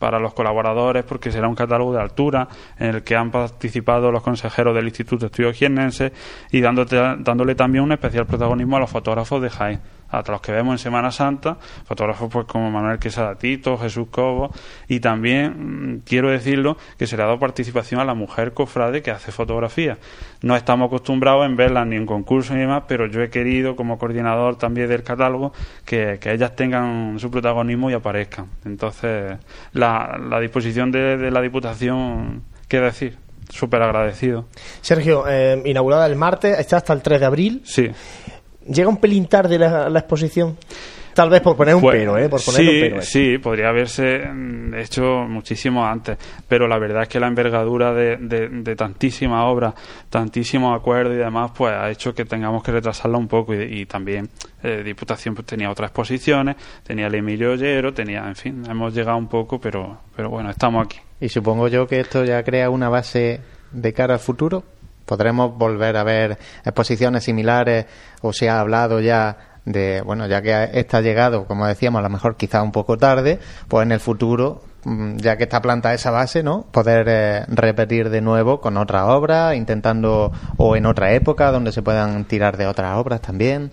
para 0.05 0.19
los 0.19 0.35
colaboradores 0.35 1.03
porque 1.03 1.33
será 1.33 1.49
un 1.49 1.55
catálogo 1.55 1.95
de 1.95 1.99
altura 1.99 2.47
en 2.79 2.97
el 2.97 3.03
que 3.03 3.17
han 3.17 3.31
participado 3.31 4.13
los 4.13 4.23
consejeros 4.23 4.75
del 4.75 4.85
Instituto 4.85 5.25
Estudios 5.25 5.57
Jiennenses 5.57 6.13
y 6.53 6.61
dándole 6.61 7.55
también 7.55 7.85
un 7.85 7.93
especial 7.93 8.27
protagonismo 8.27 8.77
a 8.77 8.81
los 8.81 8.91
fotógrafos 8.91 9.41
de 9.41 9.49
Jaén 9.49 9.81
a 10.11 10.23
los 10.27 10.41
que 10.41 10.53
vemos 10.53 10.75
en 10.75 10.79
Semana 10.79 11.11
Santa, 11.11 11.57
fotógrafos 11.85 12.31
pues 12.31 12.47
como 12.47 12.71
Manuel 12.71 12.99
Quesada 12.99 13.37
Tito, 13.37 13.77
Jesús 13.79 14.09
Cobo, 14.11 14.51
y 14.89 15.01
también 15.01 15.97
mm, 15.97 16.03
quiero 16.05 16.31
decirlo 16.31 16.77
que 16.99 17.07
se 17.07 17.17
le 17.17 17.23
ha 17.23 17.27
dado 17.27 17.39
participación 17.39 18.01
a 18.01 18.05
la 18.05 18.15
mujer 18.15 18.53
cofrade 18.53 19.03
que 19.03 19.11
hace 19.11 19.33
fotografía. 19.33 19.99
No 20.43 20.57
estamos 20.57 20.89
acostumbrados 20.89 21.47
en 21.47 21.57
verlas 21.57 21.87
ni 21.87 21.97
en 21.97 22.07
concursos 22.07 22.55
ni 22.55 22.61
demás, 22.61 22.85
pero 22.87 23.07
yo 23.07 23.23
he 23.23 23.31
querido 23.31 23.77
como 23.77 23.99
coordinador 23.99 24.57
también 24.57 24.89
del 24.89 25.03
catálogo 25.03 25.53
que, 25.85 26.19
ellas 26.25 26.57
tengan 26.57 27.19
su 27.19 27.31
protagonismo 27.31 27.91
y 27.91 27.95
aparezcan. 27.95 28.47
Entonces, 28.65 29.39
la, 29.73 30.19
la 30.19 30.41
disposición 30.41 30.91
de, 30.91 31.31
la 31.31 31.41
Diputación, 31.41 32.43
¿qué 32.69 32.81
decir? 32.81 33.19
Súper 33.49 33.83
agradecido. 33.83 34.47
Sergio, 34.81 35.25
eh, 35.29 35.63
inaugurada 35.67 36.07
el 36.07 36.17
martes, 36.17 36.59
está 36.59 36.79
hasta 36.79 36.93
el 36.93 37.03
3 37.03 37.21
de 37.21 37.27
abril. 37.27 37.63
Sí. 37.65 37.91
¿Llega 38.67 38.89
un 38.89 38.99
pelín 38.99 39.27
tarde 39.27 39.59
la, 39.59 39.99
exposición? 39.99 40.57
Tal 41.15 41.31
vez 41.31 41.43
por 41.43 41.57
poner 41.57 41.77
un 41.77 41.81
Pues, 41.81 41.97
pero, 41.97 42.19
¿eh? 42.19 42.29
Por 42.29 42.43
poner 42.45 42.61
sí, 42.61 42.67
un 42.67 42.81
pero. 42.81 42.99
¿eh? 42.99 43.03
sí, 43.03 43.39
podría 43.39 43.69
haberse 43.69 44.19
mm, 44.19 44.75
hecho 44.75 45.03
muchísimo 45.29 45.87
antes, 45.87 46.19
pero 46.49 46.67
la 46.67 46.77
verdad 46.79 47.03
es 47.03 47.09
que 47.09 47.21
la 47.21 47.29
envergadura 47.29 47.93
de, 47.93 48.17
de, 48.17 48.49
de 48.49 48.75
tantísimas 48.77 49.45
obras, 49.45 49.75
tantísimos 50.11 50.77
acuerdos 50.77 51.15
y 51.15 51.19
demás, 51.19 51.53
pues 51.57 51.73
ha 51.73 51.89
hecho 51.89 52.13
que 52.13 52.25
tengamos 52.25 52.65
que 52.65 52.73
retrasarla 52.73 53.17
un 53.17 53.29
poco 53.29 53.55
y, 53.55 53.83
y 53.83 53.87
también 53.87 54.29
eh, 54.65 54.83
Diputación 54.83 55.37
pues, 55.37 55.47
tenía 55.47 55.71
otras 55.71 55.91
exposiciones, 55.91 56.57
tenía 56.83 57.07
el 57.07 57.15
Emilio 57.15 57.53
Ollero, 57.53 57.95
tenía, 57.95 58.27
en 58.27 58.35
fin, 58.35 58.65
hemos 58.69 58.93
llegado 58.93 59.17
un 59.17 59.29
poco, 59.29 59.61
pero, 59.61 59.99
pero 60.17 60.31
bueno, 60.31 60.51
estamos 60.51 60.85
aquí. 60.85 60.99
Y 61.21 61.29
supongo 61.29 61.69
yo 61.69 61.87
que 61.87 62.01
esto 62.01 62.25
ya 62.25 62.43
crea 62.43 62.71
una 62.71 62.89
base 62.89 63.41
de 63.71 63.93
cara 63.93 64.15
al 64.15 64.21
futuro. 64.21 64.65
Podremos 65.05 65.57
volver 65.57 65.97
a 65.97 66.05
ver 66.05 66.39
exposiciones 66.65 67.25
similares 67.25 67.87
o 68.23 68.33
se 68.33 68.49
ha 68.49 68.61
hablado 68.61 69.01
ya 69.01 69.55
de, 69.65 70.03
bueno, 70.03 70.27
ya 70.27 70.43
que 70.43 70.71
esta 70.75 70.99
ha 70.99 71.01
llegado, 71.01 71.47
como 71.47 71.67
decíamos, 71.67 72.01
a 72.01 72.03
lo 72.03 72.11
mejor 72.11 72.37
quizá 72.37 72.63
un 72.63 72.73
poco 72.73 72.97
tarde, 72.97 73.39
pues 73.69 73.85
en 73.85 73.93
el 73.93 74.01
futuro, 74.01 74.63
mm, 74.85 75.17
ya 75.17 75.37
que 75.37 75.45
está 75.45 75.61
plantada 75.63 75.95
esa 75.95 76.11
base, 76.11 76.43
¿no? 76.43 76.67
Poder 76.71 77.07
eh, 77.09 77.45
repetir 77.49 78.11
de 78.11 78.21
nuevo 78.21 78.61
con 78.61 78.77
otra 78.77 79.07
obra, 79.07 79.55
intentando, 79.55 80.33
o 80.57 80.77
en 80.77 80.87
otra 80.87 81.13
época, 81.13 81.51
donde 81.51 81.73
se 81.73 81.83
puedan 81.83 82.25
tirar 82.25 82.57
de 82.57 82.67
otras 82.67 82.97
obras 82.99 83.21
también. 83.23 83.73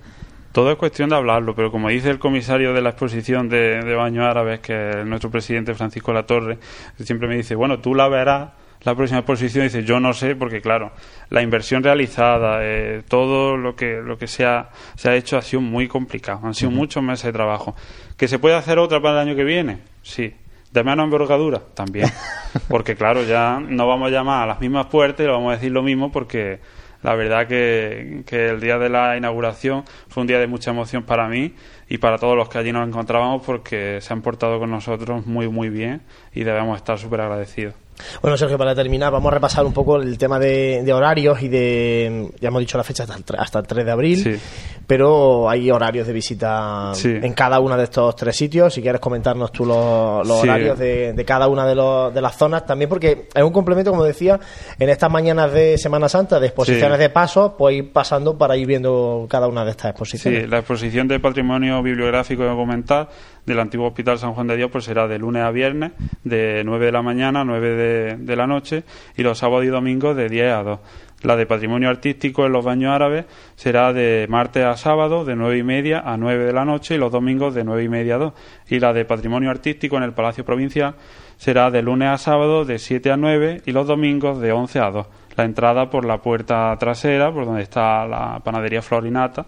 Todo 0.51 0.71
es 0.71 0.77
cuestión 0.77 1.09
de 1.09 1.15
hablarlo, 1.15 1.55
pero 1.55 1.71
como 1.71 1.87
dice 1.89 2.09
el 2.09 2.19
comisario 2.19 2.73
de 2.73 2.81
la 2.81 2.89
exposición 2.89 3.47
de, 3.47 3.81
de 3.83 3.95
Baños 3.95 4.25
Árabes, 4.25 4.59
que 4.59 4.89
es 4.89 5.05
nuestro 5.05 5.31
presidente 5.31 5.73
Francisco 5.73 6.11
Latorre, 6.11 6.59
siempre 6.99 7.29
me 7.29 7.37
dice, 7.37 7.55
bueno, 7.55 7.79
tú 7.79 7.95
la 7.95 8.09
verás 8.09 8.49
la 8.83 8.95
próxima 8.95 9.19
exposición, 9.19 9.65
dice, 9.65 9.83
yo 9.83 9.99
no 9.99 10.13
sé, 10.13 10.35
porque 10.35 10.59
claro, 10.59 10.91
la 11.29 11.41
inversión 11.41 11.83
realizada, 11.83 12.59
eh, 12.61 13.03
todo 13.07 13.55
lo 13.55 13.75
que, 13.75 14.01
lo 14.01 14.17
que 14.17 14.27
se 14.27 14.45
ha, 14.45 14.69
se 14.95 15.09
ha 15.09 15.15
hecho 15.15 15.37
ha 15.37 15.41
sido 15.41 15.61
muy 15.61 15.87
complicado, 15.87 16.39
han 16.43 16.55
sido 16.55 16.71
muchos 16.71 17.03
meses 17.03 17.25
de 17.25 17.33
trabajo. 17.33 17.75
¿Que 18.17 18.27
se 18.27 18.39
puede 18.39 18.55
hacer 18.55 18.79
otra 18.79 18.99
para 18.99 19.21
el 19.21 19.29
año 19.29 19.35
que 19.35 19.43
viene? 19.43 19.79
Sí. 20.01 20.33
¿De 20.71 20.83
menos 20.83 21.03
envergadura? 21.03 21.61
También. 21.73 22.07
Porque 22.69 22.95
claro, 22.95 23.23
ya 23.23 23.59
no 23.59 23.87
vamos 23.87 24.07
a 24.07 24.11
llamar 24.11 24.43
a 24.43 24.47
las 24.47 24.61
mismas 24.61 24.87
puertas 24.87 25.19
y 25.19 25.27
le 25.27 25.31
vamos 25.31 25.51
a 25.51 25.55
decir 25.55 25.71
lo 25.71 25.83
mismo 25.83 26.11
porque 26.11 26.59
la 27.03 27.15
verdad 27.15 27.47
que, 27.47 28.23
que 28.25 28.47
el 28.49 28.61
día 28.61 28.77
de 28.77 28.89
la 28.89 29.17
inauguración 29.17 29.83
fue 30.07 30.21
un 30.21 30.27
día 30.27 30.39
de 30.39 30.47
mucha 30.47 30.71
emoción 30.71 31.03
para 31.03 31.27
mí 31.27 31.55
y 31.89 31.97
para 31.97 32.17
todos 32.17 32.37
los 32.37 32.47
que 32.47 32.57
allí 32.57 32.71
nos 32.71 32.87
encontrábamos 32.87 33.43
porque 33.45 33.99
se 34.01 34.13
han 34.13 34.21
portado 34.21 34.59
con 34.59 34.71
nosotros 34.71 35.25
muy 35.25 35.49
muy 35.49 35.69
bien 35.69 36.03
y 36.33 36.43
debemos 36.43 36.77
estar 36.77 36.97
súper 36.97 37.21
agradecidos. 37.21 37.75
Bueno, 38.21 38.37
Sergio, 38.37 38.57
para 38.57 38.73
terminar, 38.75 39.11
vamos 39.11 39.31
a 39.31 39.35
repasar 39.35 39.65
un 39.65 39.73
poco 39.73 39.97
el 39.97 40.17
tema 40.17 40.39
de, 40.39 40.81
de 40.83 40.93
horarios 40.93 41.41
y 41.41 41.47
de. 41.47 42.31
Ya 42.39 42.47
hemos 42.49 42.59
dicho 42.59 42.77
la 42.77 42.83
fecha 42.83 43.03
hasta 43.03 43.15
el, 43.15 43.23
hasta 43.39 43.59
el 43.59 43.67
3 43.67 43.85
de 43.85 43.91
abril, 43.91 44.23
Sí. 44.23 44.39
pero 44.87 45.49
hay 45.49 45.69
horarios 45.71 46.07
de 46.07 46.13
visita 46.13 46.91
Sí. 46.93 47.09
en 47.21 47.33
cada 47.33 47.59
uno 47.59 47.77
de 47.77 47.83
estos 47.85 48.15
tres 48.15 48.35
sitios. 48.35 48.73
Si 48.73 48.81
quieres 48.81 48.99
comentarnos 49.01 49.51
tú 49.51 49.65
los, 49.65 50.27
los 50.27 50.41
Sí. 50.41 50.47
horarios 50.47 50.77
de, 50.79 51.13
de 51.13 51.25
cada 51.25 51.47
una 51.47 51.65
de, 51.65 51.75
los, 51.75 52.13
de 52.13 52.21
las 52.21 52.35
zonas, 52.35 52.65
también 52.65 52.89
porque 52.89 53.27
es 53.33 53.43
un 53.43 53.51
complemento, 53.51 53.91
como 53.91 54.03
decía, 54.03 54.39
en 54.79 54.89
estas 54.89 55.09
mañanas 55.11 55.51
de 55.53 55.77
Semana 55.77 56.09
Santa, 56.09 56.39
de 56.39 56.47
exposiciones 56.47 56.99
de 56.99 57.09
pasos, 57.09 57.53
pues 57.57 57.75
ir 57.75 57.91
pasando 57.91 58.37
para 58.37 58.57
ir 58.57 58.67
viendo 58.67 59.25
cada 59.29 59.47
una 59.47 59.63
de 59.63 59.71
estas 59.71 59.91
exposiciones. 59.91 60.43
Sí, 60.43 60.47
la 60.47 60.59
exposición 60.59 61.07
de 61.07 61.19
patrimonio 61.19 61.81
bibliográfico 61.81 62.43
y 62.43 62.47
documental 62.47 63.07
del 63.45 63.59
antiguo 63.59 63.87
Hospital 63.87 64.19
San 64.19 64.33
Juan 64.33 64.47
de 64.47 64.57
Dios 64.57 64.69
pues 64.71 64.85
será 64.85 65.07
de 65.07 65.19
lunes 65.19 65.43
a 65.43 65.51
viernes, 65.51 65.91
de 66.23 66.63
9 66.65 66.85
de 66.85 66.91
la 66.91 67.01
mañana 67.01 67.41
a 67.41 67.45
9 67.45 67.69
de, 67.69 68.17
de 68.17 68.35
la 68.35 68.47
noche 68.47 68.83
y 69.17 69.23
los 69.23 69.37
sábados 69.37 69.65
y 69.65 69.69
domingos 69.69 70.15
de 70.15 70.29
10 70.29 70.53
a 70.53 70.63
2. 70.63 70.79
La 71.23 71.35
de 71.35 71.45
patrimonio 71.45 71.89
artístico 71.89 72.47
en 72.47 72.51
los 72.51 72.65
baños 72.65 72.91
árabes 72.91 73.25
será 73.55 73.93
de 73.93 74.25
martes 74.27 74.65
a 74.65 74.75
sábado 74.75 75.23
de 75.23 75.35
9 75.35 75.57
y 75.57 75.63
media 75.63 75.99
a 75.99 76.17
9 76.17 76.45
de 76.45 76.53
la 76.53 76.65
noche 76.65 76.95
y 76.95 76.97
los 76.97 77.11
domingos 77.11 77.53
de 77.53 77.63
9 77.63 77.83
y 77.83 77.89
media 77.89 78.15
a 78.15 78.17
2. 78.17 78.33
Y 78.69 78.79
la 78.79 78.91
de 78.91 79.05
patrimonio 79.05 79.51
artístico 79.51 79.97
en 79.97 80.03
el 80.03 80.13
Palacio 80.13 80.43
Provincial 80.43 80.95
será 81.37 81.69
de 81.69 81.83
lunes 81.83 82.09
a 82.09 82.17
sábado 82.17 82.65
de 82.65 82.79
7 82.79 83.11
a 83.11 83.17
9 83.17 83.61
y 83.65 83.71
los 83.71 83.85
domingos 83.85 84.39
de 84.41 84.51
11 84.51 84.79
a 84.79 84.89
2. 84.89 85.07
La 85.37 85.43
entrada 85.43 85.89
por 85.89 86.05
la 86.05 86.21
puerta 86.21 86.75
trasera, 86.79 87.31
por 87.31 87.45
donde 87.45 87.61
está 87.61 88.05
la 88.07 88.39
panadería 88.43 88.81
Florinata, 88.81 89.45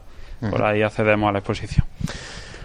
por 0.50 0.64
ahí 0.64 0.82
accedemos 0.82 1.30
a 1.30 1.32
la 1.32 1.40
exposición. 1.40 1.86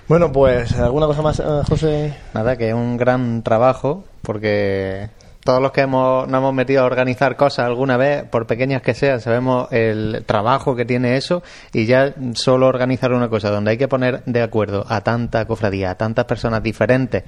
Bueno, 0.08 0.32
pues, 0.32 0.72
¿alguna 0.78 1.06
cosa 1.06 1.20
más, 1.20 1.38
eh, 1.38 1.44
José? 1.68 2.14
Nada, 2.32 2.56
que 2.56 2.68
es 2.68 2.74
un 2.74 2.96
gran 2.96 3.42
trabajo, 3.42 4.04
porque 4.22 5.10
todos 5.44 5.60
los 5.60 5.70
que 5.70 5.82
hemos, 5.82 6.26
nos 6.26 6.38
hemos 6.38 6.54
metido 6.54 6.80
a 6.82 6.86
organizar 6.86 7.36
cosas 7.36 7.66
alguna 7.66 7.98
vez, 7.98 8.24
por 8.24 8.46
pequeñas 8.46 8.80
que 8.80 8.94
sean, 8.94 9.20
sabemos 9.20 9.70
el 9.70 10.24
trabajo 10.24 10.74
que 10.74 10.86
tiene 10.86 11.18
eso 11.18 11.42
y 11.74 11.84
ya 11.84 12.14
solo 12.32 12.68
organizar 12.68 13.12
una 13.12 13.28
cosa 13.28 13.50
donde 13.50 13.72
hay 13.72 13.76
que 13.76 13.86
poner 13.86 14.24
de 14.24 14.40
acuerdo 14.40 14.86
a 14.88 15.02
tanta 15.02 15.44
cofradía, 15.44 15.90
a 15.90 15.94
tantas 15.96 16.24
personas 16.24 16.62
diferentes 16.62 17.24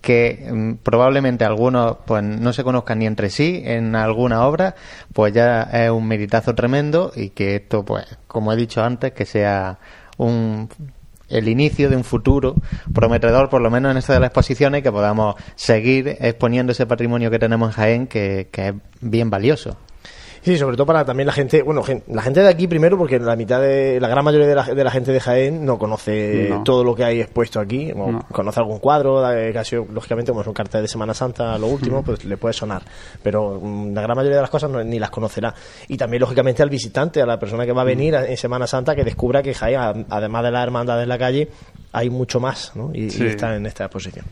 que 0.00 0.48
mm, 0.50 0.72
probablemente 0.82 1.44
algunos 1.44 1.98
pues 2.06 2.22
no 2.22 2.54
se 2.54 2.64
conozcan 2.64 3.00
ni 3.00 3.06
entre 3.06 3.28
sí 3.28 3.60
en 3.62 3.94
alguna 3.94 4.46
obra, 4.46 4.74
pues 5.12 5.34
ya 5.34 5.64
es 5.64 5.90
un 5.90 6.08
meritazo 6.08 6.54
tremendo 6.54 7.12
y 7.14 7.28
que 7.30 7.56
esto 7.56 7.84
pues 7.84 8.06
como 8.26 8.54
he 8.54 8.56
dicho 8.56 8.82
antes 8.82 9.12
que 9.12 9.26
sea 9.26 9.78
un 10.16 10.68
el 11.32 11.48
inicio 11.48 11.90
de 11.90 11.96
un 11.96 12.04
futuro 12.04 12.54
prometedor, 12.92 13.48
por 13.48 13.60
lo 13.62 13.70
menos 13.70 13.90
en 13.90 13.96
esta 13.96 14.14
de 14.14 14.20
las 14.20 14.28
exposiciones, 14.28 14.82
que 14.82 14.92
podamos 14.92 15.36
seguir 15.54 16.16
exponiendo 16.20 16.72
ese 16.72 16.86
patrimonio 16.86 17.30
que 17.30 17.38
tenemos 17.38 17.70
en 17.70 17.74
Jaén, 17.74 18.06
que, 18.06 18.48
que 18.50 18.68
es 18.68 18.74
bien 19.00 19.30
valioso. 19.30 19.76
Sí, 20.44 20.58
sobre 20.58 20.76
todo 20.76 20.86
para 20.86 21.04
también 21.04 21.28
la 21.28 21.32
gente, 21.32 21.62
bueno, 21.62 21.82
la 22.08 22.20
gente 22.20 22.40
de 22.40 22.48
aquí 22.48 22.66
primero, 22.66 22.98
porque 22.98 23.20
la 23.20 23.36
mitad 23.36 23.60
de, 23.60 24.00
la 24.00 24.08
gran 24.08 24.24
mayoría 24.24 24.48
de 24.48 24.54
la, 24.56 24.64
de 24.64 24.82
la 24.84 24.90
gente 24.90 25.12
de 25.12 25.20
Jaén 25.20 25.64
no 25.64 25.78
conoce 25.78 26.48
No. 26.50 26.64
todo 26.64 26.82
lo 26.82 26.96
que 26.96 27.04
hay 27.04 27.20
expuesto 27.20 27.60
aquí, 27.60 27.92
o 27.94 28.10
No. 28.10 28.26
conoce 28.32 28.58
algún 28.58 28.80
cuadro, 28.80 29.22
que 29.30 29.56
ha 29.56 29.64
sido, 29.64 29.86
lógicamente, 29.92 30.32
como 30.32 30.40
es 30.42 30.48
un 30.48 30.52
cartel 30.52 30.82
de 30.82 30.88
Semana 30.88 31.14
Santa, 31.14 31.56
lo 31.58 31.68
último, 31.68 32.02
pues 32.02 32.24
le 32.24 32.36
puede 32.36 32.52
sonar, 32.54 32.82
pero 33.22 33.60
mm, 33.62 33.94
la 33.94 34.02
gran 34.02 34.16
mayoría 34.16 34.36
de 34.36 34.42
las 34.42 34.50
cosas 34.50 34.68
no- 34.68 34.82
ni 34.82 34.98
las 34.98 35.10
conocerá. 35.10 35.54
Y 35.86 35.96
también, 35.96 36.20
lógicamente, 36.20 36.60
al 36.64 36.70
visitante, 36.70 37.22
a 37.22 37.26
la 37.26 37.38
persona 37.38 37.64
que 37.64 37.72
va 37.72 37.82
a 37.82 37.84
venir 37.84 38.12
en 38.14 38.36
Semana 38.36 38.66
Santa, 38.66 38.96
que 38.96 39.04
descubra 39.04 39.42
que 39.44 39.54
Jaén, 39.54 40.06
además 40.10 40.42
de 40.42 40.50
la 40.50 40.62
hermandad 40.64 40.98
de 40.98 41.06
la 41.06 41.18
calle, 41.18 41.48
hay 41.92 42.10
mucho 42.10 42.40
más, 42.40 42.72
¿no? 42.74 42.90
Y, 42.94 43.06
está 43.06 43.54
en 43.56 43.66
esta 43.66 43.84
exposición. 43.84 44.24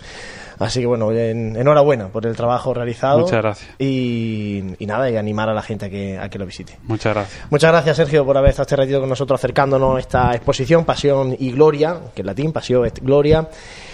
Así 0.58 0.80
que 0.80 0.86
bueno, 0.86 1.12
en- 1.12 1.56
enhorabuena 1.56 2.08
por 2.08 2.26
el 2.26 2.36
trabajo 2.36 2.74
realizado. 2.74 3.20
Muchas 3.20 3.40
gracias. 3.42 3.70
Y, 3.78 4.62
y 4.78 4.86
nada, 4.86 5.10
y 5.10 5.16
animar 5.16 5.48
a 5.48 5.54
la 5.54 5.62
gente 5.62 5.86
a 5.86 5.90
que, 5.90 6.18
a 6.18 6.28
que 6.28 6.38
lo 6.38 6.46
visite. 6.46 6.78
Muchas 6.84 7.14
gracias. 7.14 7.50
Muchas 7.50 7.70
gracias, 7.70 7.96
Sergio, 7.96 8.24
por 8.24 8.36
haber 8.36 8.50
estado 8.50 8.64
este 8.64 8.76
ratito 8.76 9.00
con 9.00 9.08
nosotros 9.08 9.40
acercándonos 9.40 9.96
a 9.96 10.00
esta 10.00 10.34
exposición 10.34 10.84
Pasión 10.84 11.36
y 11.38 11.52
Gloria, 11.52 11.98
que 12.14 12.22
en 12.22 12.26
latín, 12.26 12.52
Pasión 12.52 12.84
et 12.86 12.98
Gloria, 13.00 13.48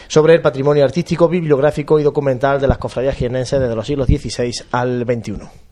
sobre 0.08 0.34
el 0.34 0.40
patrimonio 0.40 0.84
artístico, 0.84 1.28
bibliográfico 1.28 1.98
y 2.00 2.02
documental 2.02 2.60
de 2.60 2.68
las 2.68 2.78
cofradías 2.78 3.16
jienenses 3.16 3.60
desde 3.60 3.74
los 3.74 3.86
siglos 3.86 4.06
XVI 4.06 4.52
al 4.72 5.04
XXI. 5.04 5.65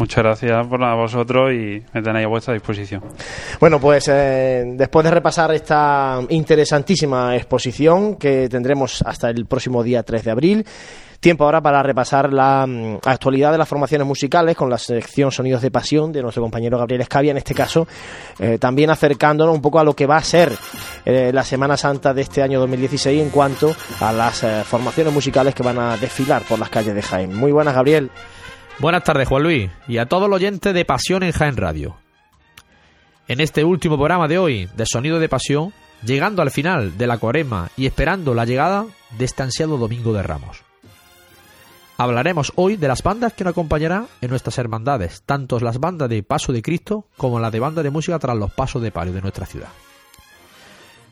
Muchas 0.00 0.24
gracias 0.24 0.66
por 0.66 0.82
a 0.82 0.94
vosotros 0.94 1.52
y 1.52 1.84
me 1.92 2.00
tenéis 2.00 2.24
a 2.24 2.28
vuestra 2.28 2.54
disposición. 2.54 3.02
Bueno, 3.60 3.78
pues 3.78 4.08
eh, 4.08 4.64
después 4.74 5.04
de 5.04 5.10
repasar 5.10 5.52
esta 5.54 6.20
interesantísima 6.30 7.36
exposición 7.36 8.16
que 8.16 8.48
tendremos 8.48 9.02
hasta 9.02 9.28
el 9.28 9.44
próximo 9.44 9.82
día 9.82 10.02
3 10.02 10.24
de 10.24 10.30
abril, 10.30 10.66
tiempo 11.20 11.44
ahora 11.44 11.60
para 11.60 11.82
repasar 11.82 12.32
la 12.32 12.66
mm, 12.66 13.00
actualidad 13.04 13.52
de 13.52 13.58
las 13.58 13.68
formaciones 13.68 14.06
musicales 14.06 14.56
con 14.56 14.70
la 14.70 14.78
sección 14.78 15.30
Sonidos 15.30 15.60
de 15.60 15.70
Pasión 15.70 16.10
de 16.12 16.22
nuestro 16.22 16.42
compañero 16.42 16.78
Gabriel 16.78 17.02
Escavia, 17.02 17.32
en 17.32 17.36
este 17.36 17.54
caso 17.54 17.86
eh, 18.38 18.56
también 18.58 18.88
acercándonos 18.88 19.54
un 19.54 19.60
poco 19.60 19.80
a 19.80 19.84
lo 19.84 19.94
que 19.94 20.06
va 20.06 20.16
a 20.16 20.24
ser 20.24 20.50
eh, 21.04 21.30
la 21.30 21.44
Semana 21.44 21.76
Santa 21.76 22.14
de 22.14 22.22
este 22.22 22.42
año 22.42 22.58
2016 22.58 23.22
en 23.22 23.28
cuanto 23.28 23.76
a 24.00 24.14
las 24.14 24.44
eh, 24.44 24.62
formaciones 24.64 25.12
musicales 25.12 25.54
que 25.54 25.62
van 25.62 25.78
a 25.78 25.98
desfilar 25.98 26.42
por 26.48 26.58
las 26.58 26.70
calles 26.70 26.94
de 26.94 27.02
Jaén. 27.02 27.36
Muy 27.36 27.52
buenas, 27.52 27.74
Gabriel. 27.74 28.10
Buenas 28.80 29.04
tardes, 29.04 29.28
Juan 29.28 29.42
Luis, 29.42 29.70
y 29.88 29.98
a 29.98 30.06
todo 30.06 30.24
el 30.24 30.32
oyente 30.32 30.72
de 30.72 30.86
Pasión 30.86 31.22
en 31.22 31.32
Jaén 31.32 31.58
Radio. 31.58 31.98
En 33.28 33.40
este 33.40 33.62
último 33.62 33.96
programa 33.96 34.26
de 34.26 34.38
hoy, 34.38 34.70
de 34.74 34.86
Sonido 34.86 35.18
de 35.18 35.28
Pasión, 35.28 35.74
llegando 36.02 36.40
al 36.40 36.50
final 36.50 36.96
de 36.96 37.06
la 37.06 37.18
cuaresma 37.18 37.68
y 37.76 37.84
esperando 37.84 38.32
la 38.32 38.46
llegada 38.46 38.86
de 39.18 39.24
este 39.26 39.42
ansiado 39.42 39.76
Domingo 39.76 40.14
de 40.14 40.22
Ramos. 40.22 40.62
Hablaremos 41.98 42.54
hoy 42.56 42.78
de 42.78 42.88
las 42.88 43.02
bandas 43.02 43.34
que 43.34 43.44
nos 43.44 43.50
acompañarán 43.50 44.06
en 44.22 44.30
nuestras 44.30 44.56
hermandades, 44.56 45.24
tanto 45.26 45.60
las 45.60 45.78
bandas 45.78 46.08
de 46.08 46.22
Paso 46.22 46.50
de 46.50 46.62
Cristo 46.62 47.04
como 47.18 47.38
las 47.38 47.52
de 47.52 47.60
banda 47.60 47.82
de 47.82 47.90
música 47.90 48.18
tras 48.18 48.38
los 48.38 48.50
pasos 48.50 48.80
de 48.80 48.90
palio 48.90 49.12
de 49.12 49.20
nuestra 49.20 49.44
ciudad. 49.44 49.68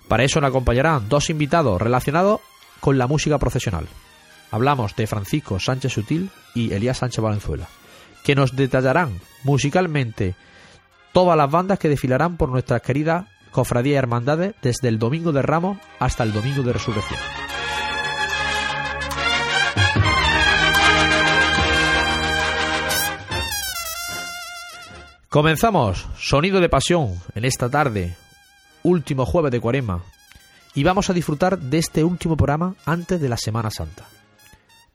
Para 0.09 0.25
eso 0.25 0.41
nos 0.41 0.49
acompañarán 0.49 1.07
dos 1.11 1.29
invitados 1.29 1.83
relacionados 1.83 2.41
con 2.81 2.97
la 2.97 3.07
música 3.07 3.37
profesional. 3.37 3.87
Hablamos 4.51 4.97
de 4.97 5.07
Francisco 5.07 5.61
Sánchez 5.61 5.93
Sutil 5.93 6.31
y 6.55 6.73
Elías 6.73 6.99
Sánchez 6.99 7.23
Valenzuela, 7.23 7.69
que 8.25 8.35
nos 8.35 8.57
detallarán 8.57 9.21
musicalmente 9.45 10.35
todas 11.13 11.37
las 11.37 11.51
bandas 11.51 11.79
que 11.79 11.89
desfilarán 11.89 12.37
por 12.37 12.49
nuestras 12.49 12.83
queridas 12.83 13.27
cofradías 13.51 13.95
y 13.95 13.99
hermandades 13.99 14.55
desde 14.63 14.89
el 14.89 14.99
Domingo 14.99 15.33
de 15.33 15.43
Ramos 15.43 15.79
hasta 15.99 16.23
el 16.23 16.33
Domingo 16.33 16.63
de 16.63 16.73
Resurrección. 16.73 17.21
Comenzamos 25.29 26.07
Sonido 26.19 26.59
de 26.61 26.71
Pasión 26.71 27.21
en 27.35 27.45
esta 27.45 27.69
tarde, 27.69 28.17
último 28.83 29.27
jueves 29.27 29.53
de 29.53 29.61
Cuarema, 29.61 30.03
y 30.75 30.85
vamos 30.85 31.11
a 31.11 31.13
disfrutar 31.13 31.59
de 31.59 31.77
este 31.79 32.03
último 32.03 32.35
programa 32.35 32.77
antes 32.87 33.21
de 33.21 33.29
la 33.29 33.37
Semana 33.37 33.71
Santa. 33.71 34.05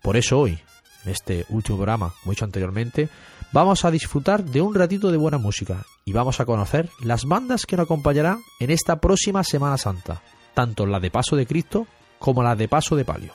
Por 0.03 0.17
eso 0.17 0.37
hoy, 0.37 0.59
en 1.05 1.11
este 1.11 1.45
último 1.47 1.77
programa, 1.77 2.13
como 2.19 2.31
he 2.31 2.35
dicho 2.35 2.45
anteriormente, 2.45 3.09
vamos 3.53 3.85
a 3.85 3.89
disfrutar 3.89 4.43
de 4.43 4.61
un 4.61 4.75
ratito 4.75 5.11
de 5.11 5.17
buena 5.17 5.37
música 5.37 5.85
y 6.03 6.11
vamos 6.11 6.41
a 6.41 6.45
conocer 6.45 6.89
las 7.01 7.23
bandas 7.23 7.65
que 7.65 7.77
nos 7.77 7.85
acompañarán 7.85 8.41
en 8.59 8.69
esta 8.69 8.97
próxima 8.99 9.45
Semana 9.45 9.77
Santa, 9.77 10.21
tanto 10.53 10.85
la 10.85 10.99
de 10.99 11.09
Paso 11.09 11.37
de 11.37 11.47
Cristo 11.47 11.87
como 12.19 12.43
la 12.43 12.57
de 12.57 12.67
Paso 12.67 12.97
de 12.97 13.05
Palio. 13.05 13.33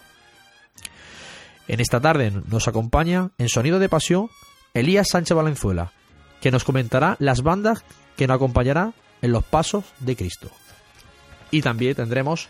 En 1.69 1.81
esta 1.81 2.01
tarde 2.01 2.33
nos 2.47 2.69
acompaña 2.69 3.31
en 3.39 3.49
Sonido 3.49 3.79
de 3.79 3.89
Pasión 3.89 4.29
Elías 4.75 5.09
Sánchez 5.09 5.35
Valenzuela, 5.35 5.93
que 6.43 6.51
nos 6.51 6.65
comentará 6.65 7.17
las 7.19 7.43
bandas 7.43 7.83
que 8.17 8.27
nos 8.27 8.37
acompañarán 8.37 8.93
en 9.23 9.33
los 9.33 9.43
pasos 9.43 9.85
de 10.01 10.17
Cristo. 10.17 10.51
Y 11.51 11.63
también 11.63 11.95
tendremos 11.95 12.49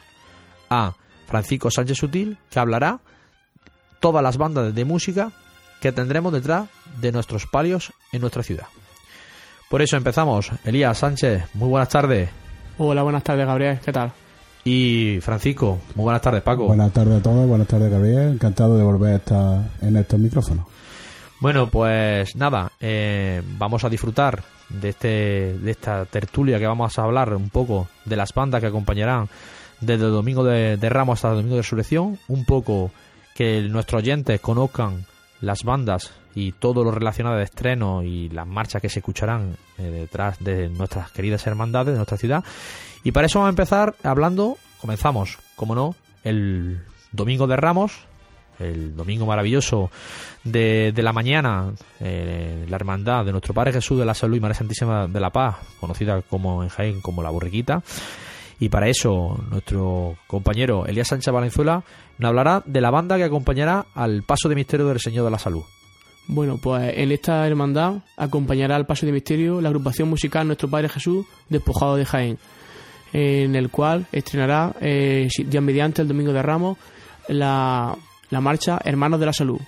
a 0.71 0.95
Francisco 1.29 1.71
Sánchez 1.71 1.99
Sutil, 1.99 2.37
que 2.51 2.59
hablará 2.59 3.01
todas 4.01 4.23
las 4.23 4.37
bandas 4.37 4.75
de 4.75 4.85
música 4.85 5.33
que 5.81 5.93
tendremos 5.93 6.33
detrás 6.33 6.69
de 7.01 7.13
nuestros 7.13 7.47
palios 7.47 7.93
en 8.13 8.21
nuestra 8.21 8.43
ciudad. 8.43 8.67
Por 9.69 9.83
eso 9.83 9.97
empezamos. 9.97 10.51
Elías 10.65 10.99
Sánchez, 10.99 11.45
muy 11.55 11.69
buenas 11.69 11.89
tardes. 11.89 12.31
Hola, 12.79 13.03
buenas 13.03 13.23
tardes, 13.23 13.47
Gabriel. 13.47 13.79
¿Qué 13.85 13.93
tal? 13.93 14.13
Y 14.65 15.19
Francisco, 15.21 15.79
muy 15.95 16.05
buenas 16.05 16.23
tardes, 16.23 16.43
Paco. 16.43 16.67
Buenas 16.67 16.93
tardes 16.93 17.21
a 17.21 17.23
todos, 17.23 17.47
buenas 17.47 17.69
tardes, 17.69 17.91
Gabriel. 17.91 18.33
Encantado 18.33 18.77
de 18.77 18.85
volver 18.85 19.13
a 19.13 19.17
estar 19.17 19.71
en 19.81 19.97
estos 19.97 20.19
micrófonos. 20.19 20.67
Bueno, 21.41 21.69
pues 21.69 22.35
nada, 22.35 22.73
eh, 22.81 23.43
vamos 23.59 23.85
a 23.85 23.89
disfrutar 23.89 24.43
de, 24.69 24.89
este, 24.89 25.59
de 25.59 25.71
esta 25.71 26.05
tertulia 26.05 26.59
que 26.59 26.67
vamos 26.67 26.99
a 26.99 27.05
hablar 27.05 27.35
un 27.35 27.49
poco 27.49 27.89
de 28.05 28.17
las 28.17 28.35
bandas 28.35 28.61
que 28.61 28.67
acompañarán 28.67 29.29
desde 29.81 30.07
el 30.07 30.13
domingo 30.13 30.43
de, 30.45 30.77
Ramos 30.89 31.19
hasta 31.19 31.31
el 31.31 31.37
domingo 31.37 31.57
de 31.57 31.63
Resurrección, 31.63 32.19
un 32.27 32.45
poco 32.45 32.91
que 33.39 33.63
nuestros 33.63 34.03
oyentes 34.03 34.41
conozcan 34.41 35.05
las 35.41 35.63
bandas 35.63 36.13
y 36.35 36.51
todo 36.51 36.83
lo 36.83 36.91
relacionado 36.91 37.37
de 37.37 37.45
estreno 37.45 38.03
y 38.03 38.29
las 38.31 38.49
marchas 38.49 38.83
que 38.83 38.89
se 38.89 38.99
escucharán 38.99 39.57
eh, 39.79 39.83
detrás 39.85 40.43
de 40.43 40.69
nuestras 40.69 41.13
queridas 41.13 41.47
hermandades 41.47 41.93
de 41.93 41.99
nuestra 41.99 42.19
ciudad. 42.19 42.43
Y 43.05 43.13
para 43.13 43.27
eso 43.27 43.39
vamos 43.39 43.51
a 43.51 43.51
empezar 43.51 43.95
hablando, 44.03 44.59
comenzamos, 44.81 45.39
como 45.55 45.77
no, 45.77 45.95
el 46.25 46.81
domingo 47.13 47.47
de 47.47 47.57
Ramos, 47.57 47.93
el 48.59 48.97
domingo 48.97 49.25
maravilloso 49.25 49.89
de, 50.43 50.93
la 50.97 51.13
mañana, 51.13 51.75
eh, 52.01 52.67
la 52.69 52.75
hermandad 52.75 53.25
de 53.25 53.31
nuestro 53.31 53.55
Padre 53.55 53.75
Jesús 53.75 54.01
de 54.01 54.05
la 54.05 54.15
Salud 54.15 54.37
y 54.37 54.41
María 54.41 54.57
Santísima 54.57 55.07
de 55.07 55.21
la 55.21 55.31
Paz, 55.31 55.59
conocida 55.79 56.23
como 56.23 56.65
en 56.65 56.71
Jaén 56.71 57.01
como 57.01 57.23
la 57.23 57.31
Borriquita. 57.31 57.85
Y 58.61 58.69
para 58.69 58.89
eso, 58.89 59.39
nuestro 59.51 60.17
compañero 60.27 60.87
Elías 60.87 61.09
Sánchez 61.09 61.33
Valenzuela 61.33 61.85
nos 62.19 62.29
hablará 62.29 62.63
de 62.67 62.81
la 62.81 62.91
banda 62.91 63.17
que 63.17 63.25
acompañará 63.25 63.87
al 63.95 64.23
paso 64.25 64.49
de 64.49 64.57
misterio 64.57 64.87
del 64.87 65.01
Señor 65.01 65.25
de 65.25 65.31
la 65.31 65.39
Salud. 65.39 65.63
Bueno, 66.27 66.59
pues 66.59 66.93
en 66.97 67.13
esta 67.13 67.47
hermandad 67.47 68.03
acompañará 68.17 68.77
al 68.77 68.87
paso 68.87 69.07
de 69.07 69.13
misterio 69.13 69.61
la 69.61 69.69
agrupación 69.69 70.11
musical 70.11 70.47
Nuestro 70.47 70.69
Padre 70.69 70.89
Jesús 70.89 71.25
Despojado 71.49 71.97
de 71.97 72.05
Jaén, 72.05 72.39
en 73.13 73.55
el 73.55 73.71
cual 73.71 74.07
estrenará 74.13 74.75
eh, 74.81 75.29
ya 75.49 75.61
mediante 75.61 76.03
el 76.03 76.09
Domingo 76.09 76.33
de 76.33 76.43
Ramos 76.43 76.77
la 77.29 77.97
la 78.31 78.41
marcha 78.41 78.79
Hermanos 78.85 79.21
de 79.21 79.27
la 79.27 79.33
Salud, 79.33 79.61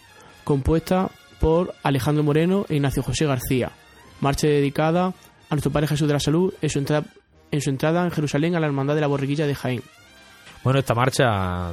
compuesta 0.44 1.10
por 1.40 1.74
Alejandro 1.82 2.22
Moreno 2.22 2.66
e 2.68 2.76
Ignacio 2.76 3.02
José 3.02 3.26
García. 3.26 3.72
Marcha 4.20 4.46
dedicada 4.46 5.14
a 5.48 5.54
nuestro 5.54 5.72
Padre 5.72 5.88
Jesús 5.88 6.06
de 6.06 6.14
la 6.14 6.20
Salud 6.20 6.52
en 6.60 6.68
su 6.68 6.78
entrada 6.78 7.06
en, 7.50 7.60
su 7.60 7.70
entrada 7.70 8.04
en 8.04 8.10
Jerusalén 8.10 8.56
a 8.56 8.60
la 8.60 8.66
Hermandad 8.66 8.94
de 8.94 9.00
la 9.00 9.06
Borriquilla 9.06 9.46
de 9.46 9.54
Jaén. 9.54 9.82
Bueno, 10.62 10.78
esta 10.78 10.94
marcha, 10.94 11.72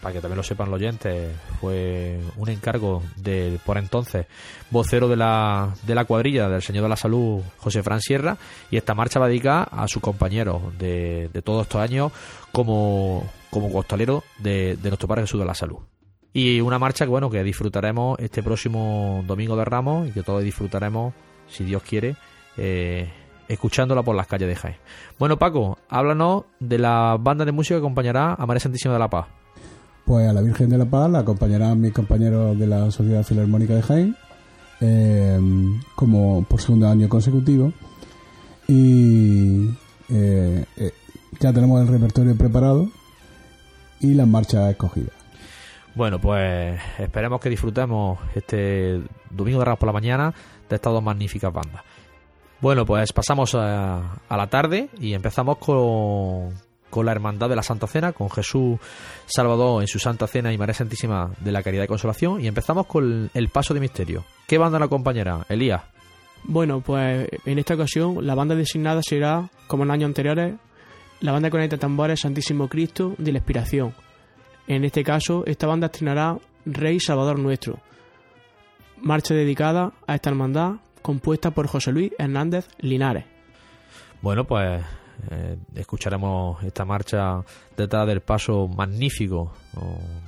para 0.00 0.12
que 0.12 0.20
también 0.20 0.36
lo 0.36 0.44
sepan 0.44 0.70
los 0.70 0.76
oyentes, 0.76 1.32
fue 1.60 2.20
un 2.36 2.48
encargo 2.48 3.02
de, 3.16 3.58
por 3.66 3.78
entonces, 3.78 4.26
vocero 4.70 5.08
de 5.08 5.16
la, 5.16 5.74
de 5.82 5.94
la 5.96 6.04
cuadrilla 6.04 6.48
del 6.48 6.62
Señor 6.62 6.84
de 6.84 6.88
la 6.88 6.96
Salud, 6.96 7.42
José 7.58 7.82
Fran 7.82 8.00
Sierra, 8.00 8.36
y 8.70 8.76
esta 8.76 8.94
marcha 8.94 9.18
va 9.18 9.26
dedicada 9.26 9.64
a 9.64 9.88
sus 9.88 10.00
compañeros 10.00 10.62
de, 10.78 11.30
de 11.32 11.42
todos 11.42 11.62
estos 11.62 11.80
años 11.80 12.12
como, 12.52 13.28
como 13.50 13.72
costalero 13.72 14.22
de, 14.38 14.76
de 14.76 14.88
nuestro 14.90 15.08
Padre 15.08 15.22
Jesús 15.22 15.40
de 15.40 15.46
la 15.46 15.54
Salud. 15.54 15.78
Y 16.32 16.60
una 16.60 16.78
marcha 16.78 17.04
que 17.04 17.10
bueno 17.10 17.28
que 17.28 17.42
disfrutaremos 17.42 18.18
este 18.20 18.42
próximo 18.42 19.24
domingo 19.26 19.56
de 19.56 19.64
Ramos 19.64 20.08
y 20.08 20.12
que 20.12 20.22
todos 20.22 20.44
disfrutaremos, 20.44 21.12
si 21.48 21.64
Dios 21.64 21.82
quiere, 21.82 22.14
eh, 22.56 23.10
escuchándola 23.48 24.02
por 24.02 24.16
las 24.16 24.26
calles 24.26 24.48
de 24.48 24.56
Jaén. 24.56 24.76
Bueno, 25.18 25.38
Paco, 25.38 25.78
háblanos 25.88 26.44
de 26.60 26.78
la 26.78 27.16
banda 27.20 27.44
de 27.44 27.52
música 27.52 27.74
que 27.74 27.80
acompañará 27.80 28.34
a 28.34 28.46
María 28.46 28.60
Santísima 28.60 28.94
de 28.94 29.00
la 29.00 29.08
Paz. 29.08 29.26
Pues 30.04 30.28
a 30.28 30.32
la 30.32 30.42
Virgen 30.42 30.68
de 30.68 30.78
la 30.78 30.84
Paz 30.84 31.10
la 31.10 31.20
acompañarán 31.20 31.80
mis 31.80 31.92
compañeros 31.92 32.58
de 32.58 32.66
la 32.66 32.90
Sociedad 32.90 33.22
Filarmónica 33.22 33.74
de 33.74 33.82
Jaén, 33.82 34.16
eh, 34.80 35.38
como 35.94 36.44
por 36.44 36.60
segundo 36.60 36.88
año 36.88 37.08
consecutivo. 37.08 37.72
Y 38.68 39.70
eh, 40.10 40.64
ya 41.40 41.52
tenemos 41.52 41.80
el 41.82 41.88
repertorio 41.88 42.36
preparado 42.36 42.88
y 44.00 44.14
las 44.14 44.26
marchas 44.26 44.70
escogidas. 44.70 45.12
Bueno, 45.94 46.18
pues 46.18 46.80
esperemos 46.98 47.40
que 47.40 47.50
disfrutemos 47.50 48.18
este 48.34 49.02
domingo 49.30 49.58
de 49.58 49.64
Ramos 49.64 49.78
por 49.78 49.88
la 49.88 49.92
mañana 49.92 50.32
de 50.68 50.76
estas 50.76 50.92
dos 50.92 51.02
magníficas 51.02 51.52
bandas. 51.52 51.82
Bueno, 52.62 52.86
pues 52.86 53.12
pasamos 53.12 53.54
a, 53.54 54.22
la 54.30 54.46
tarde 54.46 54.88
y 54.98 55.12
empezamos 55.12 55.58
con, 55.58 56.54
con, 56.88 57.04
la 57.04 57.12
Hermandad 57.12 57.50
de 57.50 57.56
la 57.56 57.62
Santa 57.62 57.86
Cena, 57.86 58.12
con 58.12 58.30
Jesús 58.30 58.78
Salvador 59.26 59.82
en 59.82 59.88
su 59.88 59.98
Santa 59.98 60.26
Cena 60.26 60.50
y 60.50 60.56
María 60.56 60.72
Santísima 60.72 61.30
de 61.40 61.52
la 61.52 61.62
Caridad 61.62 61.84
y 61.84 61.88
Consolación. 61.88 62.40
Y 62.40 62.46
empezamos 62.46 62.86
con 62.86 63.30
el 63.34 63.48
Paso 63.50 63.74
de 63.74 63.80
Misterio. 63.80 64.24
¿Qué 64.46 64.56
banda 64.56 64.78
la 64.78 64.86
acompañará? 64.86 65.44
Elías. 65.50 65.82
Bueno, 66.44 66.80
pues 66.80 67.28
en 67.44 67.58
esta 67.58 67.74
ocasión 67.74 68.26
la 68.26 68.34
banda 68.34 68.54
designada 68.54 69.02
será, 69.02 69.50
como 69.66 69.84
en 69.84 69.90
años 69.90 70.06
anteriores, 70.06 70.54
la 71.20 71.32
banda 71.32 71.50
con 71.50 71.68
tambores 71.68 72.20
Santísimo 72.20 72.68
Cristo 72.68 73.14
de 73.18 73.32
la 73.32 73.38
Inspiración 73.38 73.92
en 74.66 74.84
este 74.84 75.02
caso, 75.02 75.44
esta 75.46 75.66
banda 75.66 75.86
estrenará 75.86 76.38
Rey 76.64 77.00
Salvador 77.00 77.38
Nuestro, 77.38 77.80
marcha 79.00 79.34
dedicada 79.34 79.92
a 80.06 80.14
esta 80.14 80.30
hermandad 80.30 80.76
compuesta 81.02 81.50
por 81.50 81.66
José 81.66 81.92
Luis 81.92 82.12
Hernández 82.18 82.68
Linares. 82.78 83.24
Bueno, 84.22 84.44
pues 84.44 84.82
eh, 85.30 85.56
escucharemos 85.74 86.62
esta 86.64 86.84
marcha 86.84 87.42
detrás 87.76 88.06
del 88.06 88.20
paso 88.20 88.66
magnífico 88.68 89.52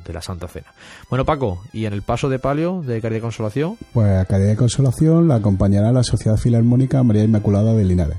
de 0.04 0.12
la 0.12 0.20
Santa 0.20 0.48
Cena. 0.48 0.72
Bueno, 1.08 1.24
Paco, 1.24 1.62
¿y 1.72 1.87
en 1.87 1.92
el 1.92 2.02
paso 2.02 2.28
de 2.28 2.38
palio 2.38 2.82
de 2.82 3.00
Caridad 3.00 3.18
y 3.18 3.22
Consolación? 3.22 3.77
Pues 3.92 4.08
a 4.08 4.25
Caridad 4.25 4.52
y 4.52 4.56
Consolación 4.56 5.29
la 5.29 5.37
acompañará 5.37 5.92
la 5.92 6.02
Sociedad 6.02 6.37
Filarmónica 6.37 7.02
María 7.02 7.25
Inmaculada 7.25 7.75
de 7.75 7.85
Linares. 7.85 8.18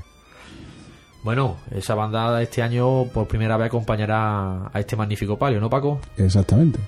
Bueno, 1.22 1.56
esa 1.72 1.94
banda 1.94 2.40
este 2.40 2.62
año 2.62 3.04
por 3.06 3.26
primera 3.26 3.56
vez 3.56 3.66
acompañará 3.66 4.70
a 4.72 4.80
este 4.80 4.94
magnífico 4.94 5.36
palio, 5.36 5.60
¿no, 5.60 5.68
Paco? 5.68 6.00
Exactamente. 6.16 6.78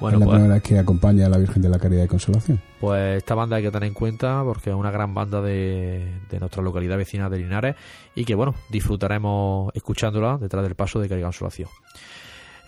Bueno, 0.00 0.16
es 0.16 0.20
la 0.20 0.26
pues- 0.26 0.36
primera 0.36 0.54
vez 0.54 0.62
que 0.62 0.78
acompaña 0.78 1.26
a 1.26 1.28
la 1.28 1.38
Virgen 1.38 1.62
de 1.62 1.68
la 1.68 1.78
Caridad 1.78 2.04
y 2.04 2.08
Consolación. 2.08 2.60
Pues 2.80 3.18
esta 3.18 3.34
banda 3.34 3.56
hay 3.56 3.62
que 3.62 3.70
tener 3.70 3.88
en 3.88 3.94
cuenta 3.94 4.42
porque 4.44 4.70
es 4.70 4.76
una 4.76 4.90
gran 4.90 5.12
banda 5.14 5.40
de, 5.40 6.20
nuestra 6.38 6.62
localidad 6.62 6.96
vecina 6.96 7.28
de 7.28 7.38
Linares 7.38 7.76
y 8.14 8.24
que, 8.24 8.34
bueno, 8.34 8.54
disfrutaremos 8.70 9.70
escuchándola 9.74 10.38
detrás 10.38 10.62
del 10.62 10.74
paso 10.74 11.00
de 11.00 11.08
Caridad 11.08 11.26
y 11.26 11.30
Consolación. 11.30 11.68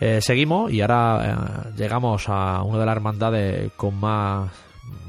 Eh, 0.00 0.20
seguimos 0.22 0.72
y 0.72 0.80
ahora 0.80 1.68
eh, 1.68 1.72
llegamos 1.76 2.24
a 2.28 2.62
una 2.62 2.78
de 2.78 2.86
las 2.86 2.96
hermandades 2.96 3.72
con 3.76 4.00
más, 4.00 4.50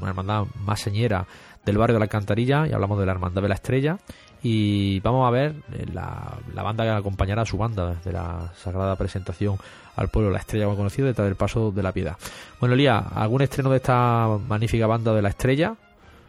una 0.00 0.10
hermandad 0.10 0.44
más 0.64 0.80
señera 0.80 1.26
del 1.64 1.78
barrio 1.78 1.94
de 1.94 2.00
la 2.00 2.04
Alcantarilla 2.04 2.66
y 2.66 2.72
hablamos 2.72 2.98
de 2.98 3.06
la 3.06 3.12
Hermandad 3.12 3.42
de 3.42 3.48
la 3.48 3.54
Estrella 3.54 3.98
y 4.42 4.98
vamos 5.00 5.26
a 5.26 5.30
ver 5.30 5.54
eh, 5.72 5.86
la, 5.92 6.38
banda 6.62 6.84
que 6.84 6.90
acompañará 6.90 7.42
a 7.42 7.46
su 7.46 7.56
banda 7.56 7.94
de 8.04 8.12
la 8.12 8.52
sagrada 8.56 8.96
presentación 8.96 9.56
al 9.94 10.08
pueblo, 10.08 10.30
la 10.30 10.38
estrella 10.38 10.66
más 10.66 10.76
conocida, 10.76 11.06
detrás 11.06 11.26
del 11.28 11.36
paso 11.36 11.70
de 11.70 11.82
la 11.82 11.92
piedad. 11.92 12.16
Bueno, 12.58 12.74
Lía, 12.74 12.98
¿algún 12.98 13.42
estreno 13.42 13.70
de 13.70 13.76
esta 13.76 14.26
magnífica 14.48 14.86
banda 14.86 15.14
de 15.14 15.22
la 15.22 15.28
estrella? 15.28 15.76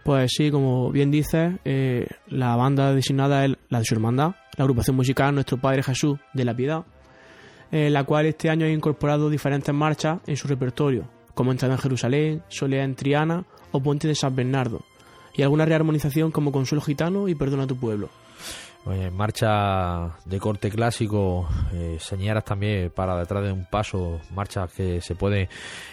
Pues 0.03 0.31
sí, 0.35 0.51
como 0.51 0.91
bien 0.91 1.09
dices, 1.09 1.53
eh, 1.63 2.07
la 2.27 2.55
banda 2.55 2.93
designada 2.93 3.45
es 3.45 3.55
la 3.69 3.79
de 3.79 3.85
su 3.85 3.95
hermandad, 3.95 4.35
la 4.57 4.63
agrupación 4.63 4.95
musical 4.95 5.33
Nuestro 5.33 5.57
Padre 5.57 5.81
Jesús 5.81 6.19
de 6.33 6.45
la 6.45 6.53
Piedad, 6.53 6.83
eh, 7.71 7.89
la 7.89 8.03
cual 8.03 8.25
este 8.27 8.49
año 8.49 8.65
ha 8.65 8.69
incorporado 8.69 9.29
diferentes 9.29 9.73
marchas 9.73 10.19
en 10.27 10.35
su 10.35 10.47
repertorio, 10.47 11.07
como 11.33 11.51
Entrada 11.51 11.75
en 11.75 11.79
Jerusalén, 11.79 12.43
Soledad 12.49 12.83
en 12.83 12.95
Triana 12.95 13.45
o 13.71 13.79
Puente 13.81 14.07
de 14.07 14.13
San 14.13 14.35
Bernardo 14.35 14.81
y 15.35 15.41
alguna 15.41 15.65
rearmonización 15.65 16.31
como 16.31 16.51
Consuelo 16.51 16.81
Gitano 16.81 17.27
y 17.27 17.35
Perdona 17.35 17.67
tu 17.67 17.75
pueblo. 17.75 18.09
marcha 19.13 20.17
de 20.25 20.39
corte 20.39 20.69
clásico, 20.69 21.47
eh, 21.73 21.97
señalas 21.99 22.43
también 22.43 22.91
para 22.91 23.17
detrás 23.17 23.43
de 23.43 23.51
un 23.51 23.65
paso, 23.65 24.19
marchas 24.35 24.71
que 24.73 25.01
se 25.01 25.15
puede 25.15 25.49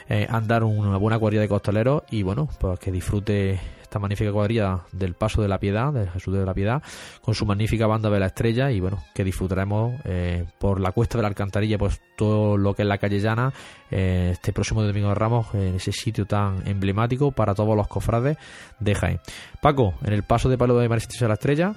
eh, 0.08 0.26
andar 0.28 0.64
una 0.64 0.96
buena 0.96 1.18
cuadrilla 1.18 1.42
de 1.42 1.48
costaleros 1.48 2.02
y 2.10 2.22
bueno, 2.22 2.48
pues 2.58 2.78
que 2.80 2.90
disfrute 2.90 3.60
esta 3.90 3.98
magnífica 3.98 4.30
cuadrilla 4.30 4.82
del 4.92 5.14
Paso 5.14 5.42
de 5.42 5.48
la 5.48 5.58
Piedad, 5.58 5.92
de 5.92 6.06
Jesús 6.06 6.32
de 6.32 6.46
la 6.46 6.54
Piedad, 6.54 6.80
con 7.20 7.34
su 7.34 7.44
magnífica 7.44 7.88
banda 7.88 8.08
de 8.08 8.20
la 8.20 8.26
Estrella 8.26 8.70
y 8.70 8.78
bueno, 8.78 9.02
que 9.12 9.24
disfrutaremos 9.24 10.00
eh, 10.04 10.46
por 10.60 10.78
la 10.78 10.92
cuesta 10.92 11.18
de 11.18 11.22
la 11.22 11.28
Alcantarilla, 11.28 11.76
pues 11.76 12.00
todo 12.16 12.56
lo 12.56 12.72
que 12.72 12.82
es 12.82 12.88
la 12.88 12.98
calle 12.98 13.18
llana, 13.18 13.52
eh, 13.90 14.30
este 14.32 14.52
próximo 14.52 14.84
domingo 14.84 15.08
de 15.08 15.16
Ramos, 15.16 15.48
en 15.54 15.74
ese 15.74 15.90
sitio 15.90 16.24
tan 16.24 16.64
emblemático 16.68 17.32
para 17.32 17.52
todos 17.52 17.76
los 17.76 17.88
cofrades 17.88 18.38
de 18.78 18.94
Jaén. 18.94 19.20
Paco, 19.60 19.94
en 20.04 20.12
el 20.12 20.22
Paso 20.22 20.48
de 20.48 20.56
Palo 20.56 20.78
de 20.78 20.88
María 20.88 21.06
de 21.08 21.26
la 21.26 21.34
Estrella, 21.34 21.74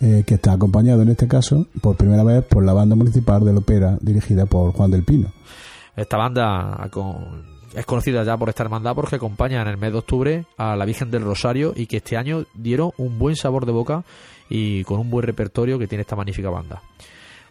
eh, 0.00 0.24
que 0.26 0.34
está 0.34 0.54
acompañado 0.54 1.02
en 1.02 1.10
este 1.10 1.28
caso 1.28 1.68
por 1.80 1.96
primera 1.96 2.24
vez 2.24 2.44
por 2.46 2.64
la 2.64 2.72
banda 2.72 2.96
municipal 2.96 3.44
de 3.44 3.52
la 3.52 3.60
ópera 3.60 3.96
dirigida 4.00 4.46
por 4.46 4.72
Juan 4.72 4.90
del 4.90 5.04
Pino. 5.04 5.32
Esta 5.94 6.16
banda 6.16 6.78
es 7.74 7.86
conocida 7.86 8.22
ya 8.24 8.36
por 8.36 8.48
esta 8.48 8.62
hermandad 8.62 8.94
porque 8.94 9.16
acompaña 9.16 9.62
en 9.62 9.68
el 9.68 9.76
mes 9.76 9.92
de 9.92 9.98
octubre 9.98 10.44
a 10.56 10.76
la 10.76 10.84
Virgen 10.84 11.10
del 11.10 11.24
Rosario 11.24 11.72
y 11.74 11.86
que 11.86 11.98
este 11.98 12.16
año 12.16 12.44
dieron 12.54 12.92
un 12.98 13.18
buen 13.18 13.36
sabor 13.36 13.66
de 13.66 13.72
boca 13.72 14.04
y 14.48 14.84
con 14.84 15.00
un 15.00 15.10
buen 15.10 15.24
repertorio 15.24 15.78
que 15.78 15.86
tiene 15.86 16.02
esta 16.02 16.16
magnífica 16.16 16.50
banda. 16.50 16.82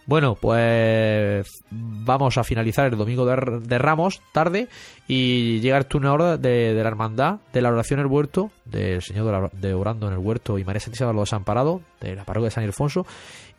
Bueno, 0.06 0.36
pues 0.36 1.64
vamos 1.70 2.38
a 2.38 2.44
finalizar 2.44 2.92
el 2.92 2.98
domingo 2.98 3.26
de, 3.26 3.78
Ramos 3.78 4.22
tarde 4.32 4.68
y 5.08 5.60
llega 5.60 5.78
el 5.78 5.86
turno 5.86 6.10
ahora 6.10 6.38
de, 6.38 6.74
la 6.74 6.88
hermandad 6.88 7.40
de 7.54 7.62
la 7.62 7.70
oración 7.70 8.00
en 8.00 8.08
el 8.08 8.12
huerto, 8.12 8.50
del 8.66 9.02
Señor 9.02 9.52
de, 9.52 9.74
Orando 9.74 10.08
en 10.08 10.14
el 10.14 10.20
huerto 10.20 10.58
y 10.58 10.64
María 10.64 10.80
Santísima 10.80 11.10
de 11.10 11.14
los 11.14 11.30
Desamparados, 11.30 11.82
de 12.02 12.16
la 12.16 12.26
parroquia 12.26 12.48
de 12.48 12.52
San 12.52 12.64
Ildefonso. 12.64 13.06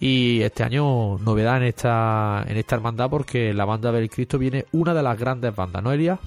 Y 0.00 0.42
este 0.42 0.64
año 0.64 1.16
novedad 1.18 1.58
en 1.58 1.62
esta, 1.62 2.44
en 2.46 2.56
esta 2.56 2.74
hermandad 2.74 3.08
porque 3.08 3.54
la 3.54 3.64
banda 3.64 3.92
del 3.92 4.10
Cristo 4.10 4.36
viene 4.36 4.66
una 4.72 4.94
de 4.94 5.02
las 5.02 5.16
grandes 5.16 5.54
bandas, 5.54 5.82
¿no, 5.82 5.92
Elia? 5.92 6.18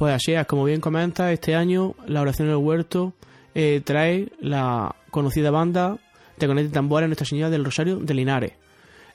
Pues 0.00 0.14
así 0.14 0.32
es, 0.32 0.46
como 0.46 0.64
bien 0.64 0.80
comenta, 0.80 1.30
este 1.30 1.54
año 1.54 1.94
la 2.06 2.22
oración 2.22 2.48
en 2.48 2.54
el 2.54 2.56
huerto 2.56 3.12
eh, 3.54 3.82
trae 3.84 4.32
la 4.40 4.96
conocida 5.10 5.50
banda 5.50 5.98
de 6.38 6.46
Conete 6.46 6.70
Tambores 6.70 7.06
Nuestra 7.06 7.26
Señora 7.26 7.50
del 7.50 7.66
Rosario 7.66 7.96
de 7.96 8.14
Linares 8.14 8.52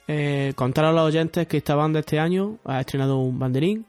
eh, 0.08 0.54
contar 0.56 0.86
a 0.86 0.92
los 0.92 1.02
oyentes 1.02 1.48
que 1.48 1.58
esta 1.58 1.74
banda 1.74 2.02
este 2.02 2.20
año 2.20 2.60
ha 2.66 2.82
estrenado 2.82 3.18
un 3.18 3.40
banderín 3.40 3.88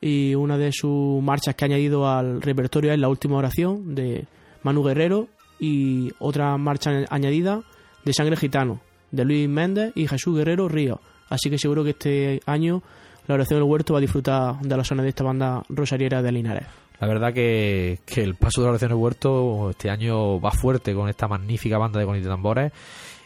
y 0.00 0.34
una 0.34 0.58
de 0.58 0.72
sus 0.72 1.22
marchas 1.22 1.54
que 1.54 1.64
ha 1.64 1.66
añadido 1.66 2.08
al 2.08 2.42
repertorio 2.42 2.92
es 2.92 2.98
la 2.98 3.08
última 3.08 3.36
oración 3.36 3.94
de 3.94 4.26
Manu 4.64 4.82
Guerrero 4.82 5.28
y 5.60 6.10
otra 6.18 6.56
marcha 6.56 7.04
añadida 7.08 7.62
de 8.04 8.12
Sangre 8.12 8.36
Gitano 8.36 8.80
de 9.12 9.24
Luis 9.24 9.48
Méndez 9.48 9.92
y 9.94 10.08
Jesús 10.08 10.36
Guerrero 10.36 10.68
Río. 10.68 11.00
Así 11.28 11.50
que 11.50 11.58
seguro 11.58 11.84
que 11.84 11.90
este 11.90 12.40
año 12.46 12.82
la 13.26 13.34
oración 13.34 13.60
del 13.60 13.68
huerto 13.68 13.92
va 13.92 13.98
a 13.98 14.00
disfrutar 14.00 14.60
de 14.60 14.76
los 14.76 14.86
sones 14.86 15.04
de 15.04 15.10
esta 15.10 15.24
banda 15.24 15.62
rosariera 15.68 16.22
de 16.22 16.32
Linares. 16.32 16.66
La 17.00 17.08
verdad 17.08 17.32
que, 17.32 17.98
el 18.16 18.34
paso 18.36 18.60
de 18.60 18.66
la 18.66 18.70
oración 18.70 18.90
del 18.90 18.98
huerto 18.98 19.70
este 19.70 19.90
año 19.90 20.40
va 20.40 20.52
fuerte 20.52 20.94
con 20.94 21.08
esta 21.08 21.26
magnífica 21.26 21.78
banda 21.78 21.98
de 21.98 22.06
conito 22.06 22.28
tambores 22.28 22.72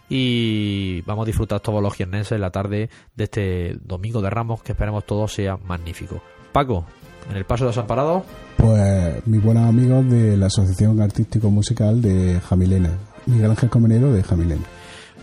y 0.09 1.03
vamos 1.03 1.25
a 1.25 1.27
disfrutar 1.27 1.61
todos 1.61 1.83
los 1.83 1.95
jiennenses 1.95 2.33
en 2.33 2.41
la 2.41 2.51
tarde 2.51 2.89
de 3.15 3.25
este 3.25 3.77
domingo 3.85 4.23
de 4.23 4.31
Ramos 4.31 4.63
que 4.63 4.73
esperemos 4.73 5.05
todo 5.05 5.29
sea 5.29 5.59
magnífico. 5.59 6.23
Paco, 6.53 6.87
en 7.31 7.37
el 7.37 7.45
Paso 7.45 7.65
de 7.65 7.71
los 7.71 7.79
Amparados. 7.79 8.23
Pues 8.57 9.27
mis 9.27 9.43
buenos 9.43 9.69
amigos 9.69 10.09
de 10.09 10.37
la 10.37 10.47
Asociación 10.47 11.01
Artístico 11.01 11.51
Musical 11.51 12.01
de 12.01 12.41
Jamilena, 12.49 12.97
Miguel 13.27 13.51
Ángel 13.51 13.69
Comenero 13.69 14.13
de 14.13 14.23
Jamilena. 14.23 14.65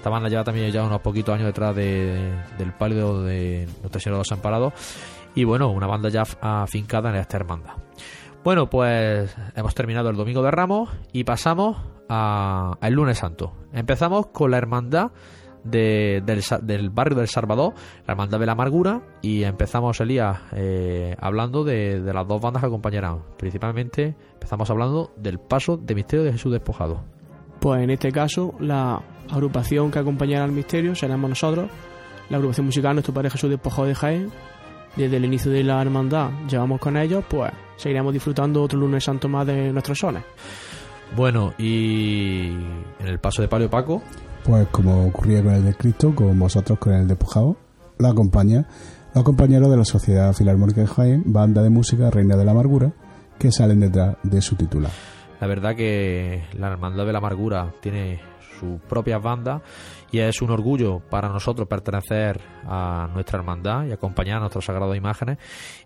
Esta 0.03 0.09
banda 0.09 0.27
lleva 0.27 0.43
también 0.43 0.69
ya 0.69 0.83
unos 0.83 0.99
poquitos 0.99 1.33
años 1.33 1.45
detrás 1.45 1.73
de, 1.73 2.33
del 2.57 2.73
pálido 2.73 3.23
de 3.23 3.69
Nuestra 3.79 4.01
Señora 4.01 4.17
de 4.17 4.19
los 4.19 4.31
Amparados 4.33 4.73
y 5.33 5.45
bueno, 5.45 5.69
una 5.69 5.87
banda 5.87 6.09
ya 6.09 6.23
afincada 6.41 7.09
en 7.09 7.15
esta 7.15 7.37
hermandad. 7.37 7.75
Bueno, 8.43 8.69
pues 8.69 9.33
hemos 9.55 9.73
terminado 9.73 10.09
el 10.09 10.17
Domingo 10.17 10.43
de 10.43 10.51
Ramos 10.51 10.89
y 11.13 11.23
pasamos 11.23 11.77
al 12.09 12.91
lunes 12.91 13.19
santo. 13.19 13.53
Empezamos 13.71 14.25
con 14.27 14.51
la 14.51 14.57
hermandad 14.57 15.11
del, 15.63 16.21
barrio 16.91 17.17
del 17.17 17.29
Salvador, 17.29 17.73
la 18.05 18.11
hermandad 18.11 18.41
de 18.41 18.45
la 18.45 18.51
amargura, 18.51 19.03
y 19.21 19.43
empezamos, 19.43 20.01
Elías, 20.01 20.37
eh, 20.51 21.15
hablando 21.17 21.63
de, 21.63 22.01
las 22.13 22.27
dos 22.27 22.41
bandas 22.41 22.59
que 22.59 22.67
acompañarán. 22.67 23.19
Principalmente 23.37 24.17
empezamos 24.33 24.69
hablando 24.69 25.13
del 25.15 25.39
paso 25.39 25.77
de 25.77 25.95
misterio 25.95 26.25
de 26.25 26.33
Jesús 26.33 26.51
despojado. 26.51 27.05
Pues 27.61 27.81
en 27.81 27.91
este 27.91 28.11
caso, 28.11 28.53
la 28.59 29.01
agrupación 29.33 29.91
que 29.91 29.99
acompañará 29.99 30.43
al 30.45 30.51
misterio 30.51 30.95
seremos 30.95 31.29
nosotros, 31.29 31.69
la 32.29 32.37
agrupación 32.37 32.65
musical 32.65 32.95
Nuestro 32.95 33.13
Padre 33.13 33.29
Jesús 33.29 33.49
despojado 33.49 33.87
de 33.87 33.95
Jaén. 33.95 34.31
Desde 34.95 35.17
el 35.17 35.25
inicio 35.25 35.51
de 35.51 35.63
la 35.63 35.81
hermandad 35.81 36.29
llevamos 36.47 36.79
con 36.79 36.97
ellos, 36.97 37.23
pues 37.27 37.51
seguiremos 37.77 38.13
disfrutando 38.13 38.61
otro 38.61 38.79
lunes 38.79 39.03
santo 39.03 39.27
más 39.27 39.47
de 39.47 39.73
nuestros 39.73 39.97
sones. 39.97 40.23
Bueno, 41.15 41.53
y 41.57 42.47
en 42.99 43.07
el 43.07 43.19
paso 43.19 43.41
de 43.41 43.47
Palio 43.47 43.69
Paco. 43.69 44.01
Pues 44.43 44.67
como 44.69 45.07
ocurría 45.07 45.43
con 45.43 45.53
el 45.53 45.65
de 45.65 45.73
Cristo, 45.73 46.13
con 46.13 46.37
vosotros 46.37 46.77
con 46.79 46.93
el 46.93 47.07
de 47.07 47.15
Pujado, 47.15 47.55
la 47.97 48.09
acompaña 48.09 48.67
los 49.13 49.23
compañeros 49.23 49.69
de 49.69 49.77
la 49.77 49.85
Sociedad 49.85 50.33
Filarmónica 50.33 50.81
de 50.81 50.87
Jaén, 50.87 51.23
banda 51.25 51.61
de 51.61 51.69
música 51.69 52.09
Reina 52.09 52.35
de 52.35 52.45
la 52.45 52.51
Amargura, 52.51 52.91
que 53.37 53.51
salen 53.51 53.79
detrás 53.79 54.17
de 54.23 54.41
su 54.41 54.55
titular. 54.55 54.91
La 55.39 55.45
verdad 55.45 55.75
que 55.75 56.45
la 56.57 56.71
Hermandad 56.71 57.05
de 57.05 57.11
la 57.11 57.19
Amargura 57.19 57.73
tiene 57.79 58.19
su 58.59 58.79
propia 58.87 59.17
banda 59.17 59.61
y 60.11 60.19
es 60.19 60.41
un 60.41 60.51
orgullo 60.51 60.99
para 60.99 61.29
nosotros 61.29 61.67
pertenecer 61.67 62.39
a 62.65 63.09
nuestra 63.13 63.39
hermandad 63.39 63.85
y 63.85 63.91
acompañar 63.91 64.37
a 64.37 64.39
nuestras 64.41 64.65
sagradas 64.65 64.95
imágenes 64.97 65.37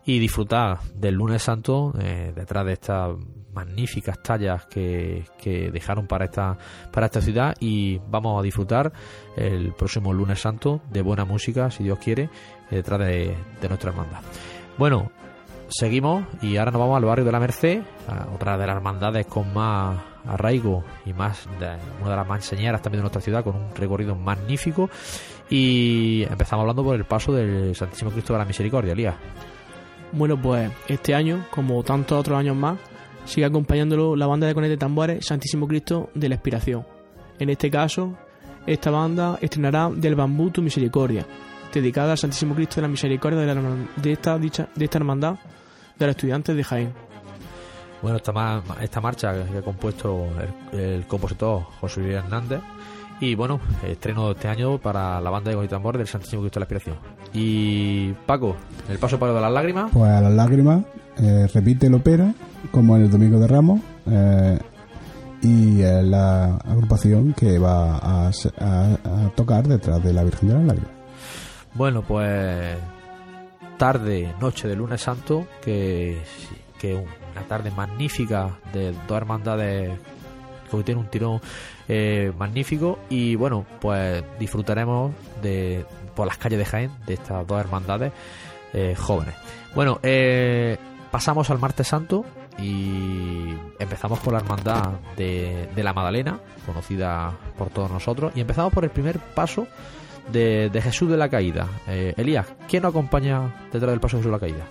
y 0.06 0.20
disfrutar 0.20 0.80
del 0.96 1.16
lunes 1.16 1.44
santo 1.44 1.94
eh, 2.00 2.34
detrás 2.36 2.66
de 2.66 2.74
estas 2.74 3.16
magníficas 3.54 4.22
tallas 4.22 4.66
que, 4.68 5.26
dejaron 5.74 6.06
para 6.06 6.26
esta, 6.26 6.58
para 6.92 7.08
esta 7.08 7.22
ciudad 7.22 7.56
y 7.60 7.98
vamos 8.10 8.40
a 8.40 8.44
disfrutar 8.44 8.94
el 9.36 9.74
próximo 9.74 10.14
lunes 10.14 10.40
santo 10.40 10.82
de 10.92 11.02
buena 11.02 11.26
música, 11.26 11.72
si 11.72 11.84
Dios 11.84 11.98
quiere, 11.98 12.30
detrás 12.70 13.00
de, 13.00 13.36
de 13.60 13.68
nuestra 13.68 13.90
hermandad. 13.90 14.20
Bueno, 14.78 15.12
seguimos 15.70 16.26
y 16.42 16.58
ahora 16.58 16.72
nos 16.72 16.82
vamos 16.82 16.98
al 16.98 17.06
barrio 17.06 17.26
de 17.26 17.32
la 17.32 17.40
Merced, 17.40 17.82
otra 18.34 18.58
de 18.58 18.68
las 18.68 18.76
hermandades 18.76 19.26
con 19.26 19.52
más 19.54 19.98
arraigo 20.28 20.84
y 21.06 21.14
más 21.14 21.48
una 22.02 22.10
de 22.10 22.16
las 22.16 22.28
más 22.28 22.44
enseñadas 22.44 22.82
también 22.82 23.00
de 23.00 23.04
nuestra 23.04 23.22
ciudad 23.22 23.44
con 23.44 23.56
un 23.56 23.76
recorrido 23.76 24.16
magnífico 24.16 24.90
y 25.50 26.24
empezamos 26.30 26.64
hablando 26.64 26.84
por 26.84 26.96
el 26.96 27.06
paso 27.06 27.34
del 27.34 27.76
Santísimo 27.76 28.12
Cristo 28.12 28.34
de 28.34 28.40
la 28.40 28.46
Misericordia, 28.46 28.94
Elías. 28.94 29.16
Bueno, 30.12 30.42
pues 30.42 30.72
este 30.88 31.16
año, 31.16 31.46
como 31.52 31.84
tantos 31.84 32.20
otros 32.20 32.38
años 32.38 32.56
más, 32.56 32.78
sigue 33.26 33.46
acompañándolo 33.46 34.16
la 34.16 34.28
banda 34.28 34.48
de 34.48 34.54
conetes 34.54 34.78
de 34.78 34.78
tambores 34.78 35.26
Santísimo 35.26 35.68
Cristo 35.68 36.10
de 36.14 36.30
la 36.30 36.36
Expiración. 36.36 36.86
En 37.40 37.50
este 37.50 37.70
caso, 37.70 38.18
esta 38.66 38.90
banda 38.90 39.38
estrenará 39.42 39.90
Del 39.90 40.16
Bambú 40.16 40.50
Tu 40.50 40.62
Misericordia, 40.62 41.26
dedicada 41.74 42.14
al 42.14 42.18
Santísimo 42.18 42.56
Cristo 42.56 42.76
de 42.78 42.82
la 42.84 42.88
Misericordia 42.88 43.40
de, 43.40 43.88
de, 43.96 44.12
esta, 44.12 44.38
dicha, 44.38 44.70
de 44.76 44.86
esta 44.86 44.98
hermandad 44.98 45.36
de 45.98 46.06
los 46.06 46.16
estudiantes 46.16 46.56
de 46.56 46.64
Jaén. 46.64 47.07
Bueno, 48.02 48.18
esta, 48.18 48.62
esta 48.82 49.02
marcha 49.02 49.34
que 49.34 49.58
ha 49.58 49.62
compuesto 49.62 50.28
el, 50.72 51.06
compositor 51.08 51.64
José 51.80 52.02
Luis 52.02 52.16
Hernández 52.16 52.62
y 53.20 53.34
bueno, 53.34 53.60
estreno 53.84 54.32
este 54.32 54.48
año 54.48 54.78
para 54.78 55.20
la 55.20 55.30
banda 55.32 55.52
de 55.52 55.68
Tambor 55.68 55.98
del 55.98 56.08
Santísimo 56.08 56.44
Cristo 56.44 56.60
de 56.60 56.62
la 56.62 56.64
Aspiración. 56.66 56.98
Y 57.34 58.14
Paco, 58.26 58.56
el 58.90 59.00
paso 59.00 59.18
para 59.18 59.34
de 59.34 59.42
las 59.42 59.52
lágrimas. 59.52 59.92
Pues 59.92 60.12
a 60.12 60.22
las 60.22 60.34
lágrimas 60.34 60.84
eh, 61.18 61.48
repite 61.52 61.88
el 61.88 61.96
ópera 61.96 62.34
como 62.72 62.96
en 62.96 63.04
el 63.04 63.10
Domingo 63.10 63.40
de 63.40 63.48
Ramos 63.48 63.82
eh, 64.06 64.60
y 65.42 65.82
la 65.82 66.58
agrupación 66.58 67.34
que 67.34 67.58
va 67.58 67.98
a, 67.98 68.32
tocar 69.36 69.68
detrás 69.68 70.04
de 70.04 70.14
la 70.14 70.24
Virgen 70.24 70.50
de 70.50 70.56
las 70.56 70.64
Lágrimas. 70.64 70.92
Bueno, 71.74 72.02
pues 72.02 72.76
tarde, 73.78 74.34
noche 74.42 74.68
de 74.68 74.76
lunes 74.76 75.02
santo, 75.02 75.48
que, 75.62 76.22
que 76.80 77.04
una 77.38 77.48
tarde 77.48 77.72
magnífica 77.72 78.58
de 78.74 78.92
dos 79.08 79.18
hermandades 79.18 79.98
que 80.70 80.84
tiene 80.84 81.02
un 81.02 81.08
tirón 81.08 81.42
eh, 81.88 82.32
magnífico 82.38 83.00
y 83.10 83.36
bueno, 83.36 83.66
pues 83.80 84.24
disfrutaremos 84.40 85.14
de 85.42 85.86
por 86.16 86.28
las 86.28 86.38
calles 86.38 86.60
de 86.60 86.66
Jaén 86.66 86.92
de 87.06 87.14
estas 87.14 87.46
dos 87.48 87.60
hermandades 87.60 88.12
eh, 88.74 88.96
jóvenes. 88.96 89.36
Bueno, 89.76 90.00
eh, 90.04 90.78
pasamos 91.12 91.50
al 91.50 91.60
martes 91.60 91.88
santo 91.88 92.26
y 92.60 93.54
empezamos 93.80 94.20
por 94.20 94.34
la 94.34 94.40
hermandad 94.40 94.94
de, 95.16 95.70
la 95.76 95.94
Magdalena, 95.94 96.40
conocida 96.66 97.32
por 97.56 97.70
todos 97.70 97.92
nosotros, 97.92 98.34
y 98.36 98.42
empezamos 98.42 98.74
por 98.74 98.84
el 98.84 98.90
primer 98.90 99.20
paso 99.20 99.68
de, 100.32 100.72
Jesús 100.84 101.10
de 101.10 101.18
la 101.18 101.30
Caída. 101.30 101.68
Elías, 101.88 102.48
¿quién 102.68 102.82
nos 102.82 102.90
acompaña 102.90 103.68
detrás 103.72 103.92
del 103.92 104.00
paso 104.00 104.18
de 104.18 104.24
Jesús 104.24 104.32
de 104.32 104.38
la 104.38 104.40
Caída? 104.40 104.66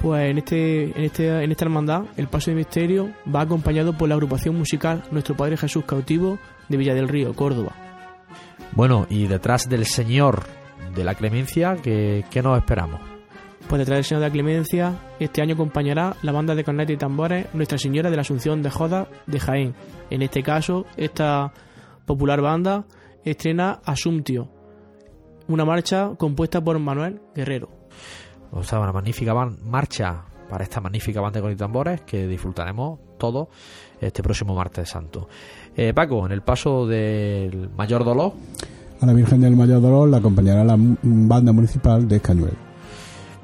Pues 0.00 0.30
en 0.30 0.38
este, 0.38 0.84
en 0.96 1.04
este, 1.04 1.42
en 1.42 1.50
esta 1.50 1.64
hermandad, 1.64 2.04
el 2.16 2.28
paso 2.28 2.50
de 2.50 2.56
misterio 2.56 3.10
va 3.34 3.40
acompañado 3.40 3.92
por 3.96 4.08
la 4.08 4.14
agrupación 4.14 4.56
musical 4.56 5.02
Nuestro 5.10 5.36
Padre 5.36 5.56
Jesús 5.56 5.84
Cautivo 5.84 6.38
de 6.68 6.76
Villa 6.76 6.94
del 6.94 7.08
Río, 7.08 7.34
Córdoba. 7.34 7.72
Bueno, 8.72 9.06
y 9.10 9.26
detrás 9.26 9.68
del 9.68 9.86
Señor 9.86 10.44
de 10.94 11.02
la 11.02 11.14
Clemencia, 11.14 11.76
¿qué, 11.82 12.24
qué 12.30 12.42
nos 12.42 12.58
esperamos? 12.58 13.00
Pues 13.68 13.80
detrás 13.80 13.98
del 13.98 14.04
Señor 14.04 14.22
de 14.22 14.28
la 14.28 14.32
Clemencia, 14.32 14.94
este 15.18 15.42
año 15.42 15.54
acompañará 15.54 16.16
la 16.22 16.32
banda 16.32 16.54
de 16.54 16.62
cornetas 16.62 16.94
y 16.94 16.96
tambores 16.96 17.46
Nuestra 17.52 17.76
Señora 17.76 18.08
de 18.08 18.16
la 18.16 18.22
Asunción 18.22 18.62
de 18.62 18.70
Joda 18.70 19.08
de 19.26 19.40
Jaén. 19.40 19.74
En 20.10 20.22
este 20.22 20.44
caso, 20.44 20.86
esta 20.96 21.52
popular 22.06 22.40
banda 22.40 22.86
estrena 23.24 23.80
Asumptio, 23.84 24.48
una 25.48 25.64
marcha 25.64 26.12
compuesta 26.16 26.62
por 26.62 26.78
Manuel 26.78 27.20
Guerrero. 27.34 27.68
O 28.52 28.62
sea, 28.62 28.80
una 28.80 28.92
magnífica 28.92 29.34
marcha 29.34 30.24
para 30.48 30.64
esta 30.64 30.80
magnífica 30.80 31.20
banda 31.20 31.40
con 31.40 31.54
tambores 31.56 32.00
que 32.02 32.26
disfrutaremos 32.26 32.98
todos 33.18 33.48
este 34.00 34.22
próximo 34.22 34.54
martes 34.54 34.88
santo. 34.88 35.28
Eh, 35.76 35.92
Paco, 35.92 36.24
en 36.26 36.32
el 36.32 36.42
paso 36.42 36.86
del 36.86 37.70
mayor 37.76 38.04
dolor, 38.04 38.32
A 39.00 39.06
la 39.06 39.12
Virgen 39.12 39.40
del 39.40 39.54
Mayor 39.54 39.80
Dolor 39.80 40.08
la 40.08 40.16
acompañará 40.18 40.64
la 40.64 40.76
banda 40.76 41.52
municipal 41.52 42.08
de 42.08 42.16
Escañuel. 42.16 42.54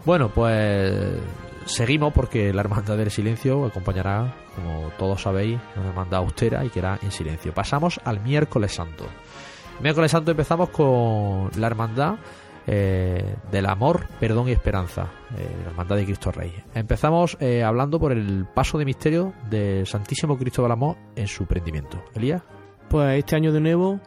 bueno, 0.04 0.28
pues 0.34 1.20
seguimos 1.66 2.12
porque 2.12 2.52
la 2.52 2.62
Hermandad 2.62 2.96
del 2.96 3.10
Silencio 3.10 3.64
acompañará, 3.64 4.34
como 4.56 4.90
todos 4.98 5.22
sabéis, 5.22 5.58
una 5.76 5.90
hermandad 5.90 6.20
austera 6.20 6.64
y 6.64 6.70
que 6.70 6.80
era 6.80 6.98
en 7.02 7.10
silencio. 7.10 7.54
Pasamos 7.54 8.00
al 8.04 8.20
miércoles 8.20 8.72
santo. 8.74 9.04
El 9.76 9.82
miércoles 9.82 10.10
santo 10.10 10.30
empezamos 10.30 10.70
con 10.70 11.50
la 11.56 11.66
hermandad 11.66 12.16
eh, 12.66 13.36
del 13.50 13.66
amor, 13.66 14.06
perdón 14.18 14.48
y 14.48 14.52
esperanza, 14.52 15.10
eh, 15.36 15.46
la 15.64 15.70
hermandad 15.70 15.96
de 15.96 16.04
Cristo 16.04 16.32
Rey. 16.32 16.52
Empezamos 16.74 17.36
eh, 17.40 17.62
hablando 17.62 18.00
por 18.00 18.12
el 18.12 18.46
paso 18.54 18.78
de 18.78 18.84
misterio 18.84 19.34
del 19.50 19.86
Santísimo 19.86 20.38
Cristo 20.38 20.62
del 20.62 20.72
Amor 20.72 20.96
en 21.14 21.26
su 21.26 21.46
prendimiento. 21.46 22.02
Elías. 22.14 22.42
Pues 22.88 23.18
este 23.18 23.36
año 23.36 23.52
de 23.52 23.60
nuevo 23.60 24.00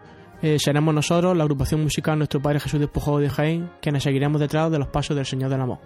seremos 0.60 0.94
nosotros, 0.94 1.36
la 1.36 1.44
agrupación 1.44 1.82
musical 1.82 2.18
Nuestro 2.18 2.40
Padre 2.40 2.60
Jesús 2.60 2.80
Despojado 2.80 3.18
de 3.18 3.30
Jaén, 3.30 3.72
quienes 3.82 4.04
seguiremos 4.04 4.40
detrás 4.40 4.72
de 4.72 4.78
los 4.78 4.88
pasos 4.88 5.16
del 5.16 5.26
Señor 5.26 5.50
del 5.50 5.62
Amor. 5.62 5.80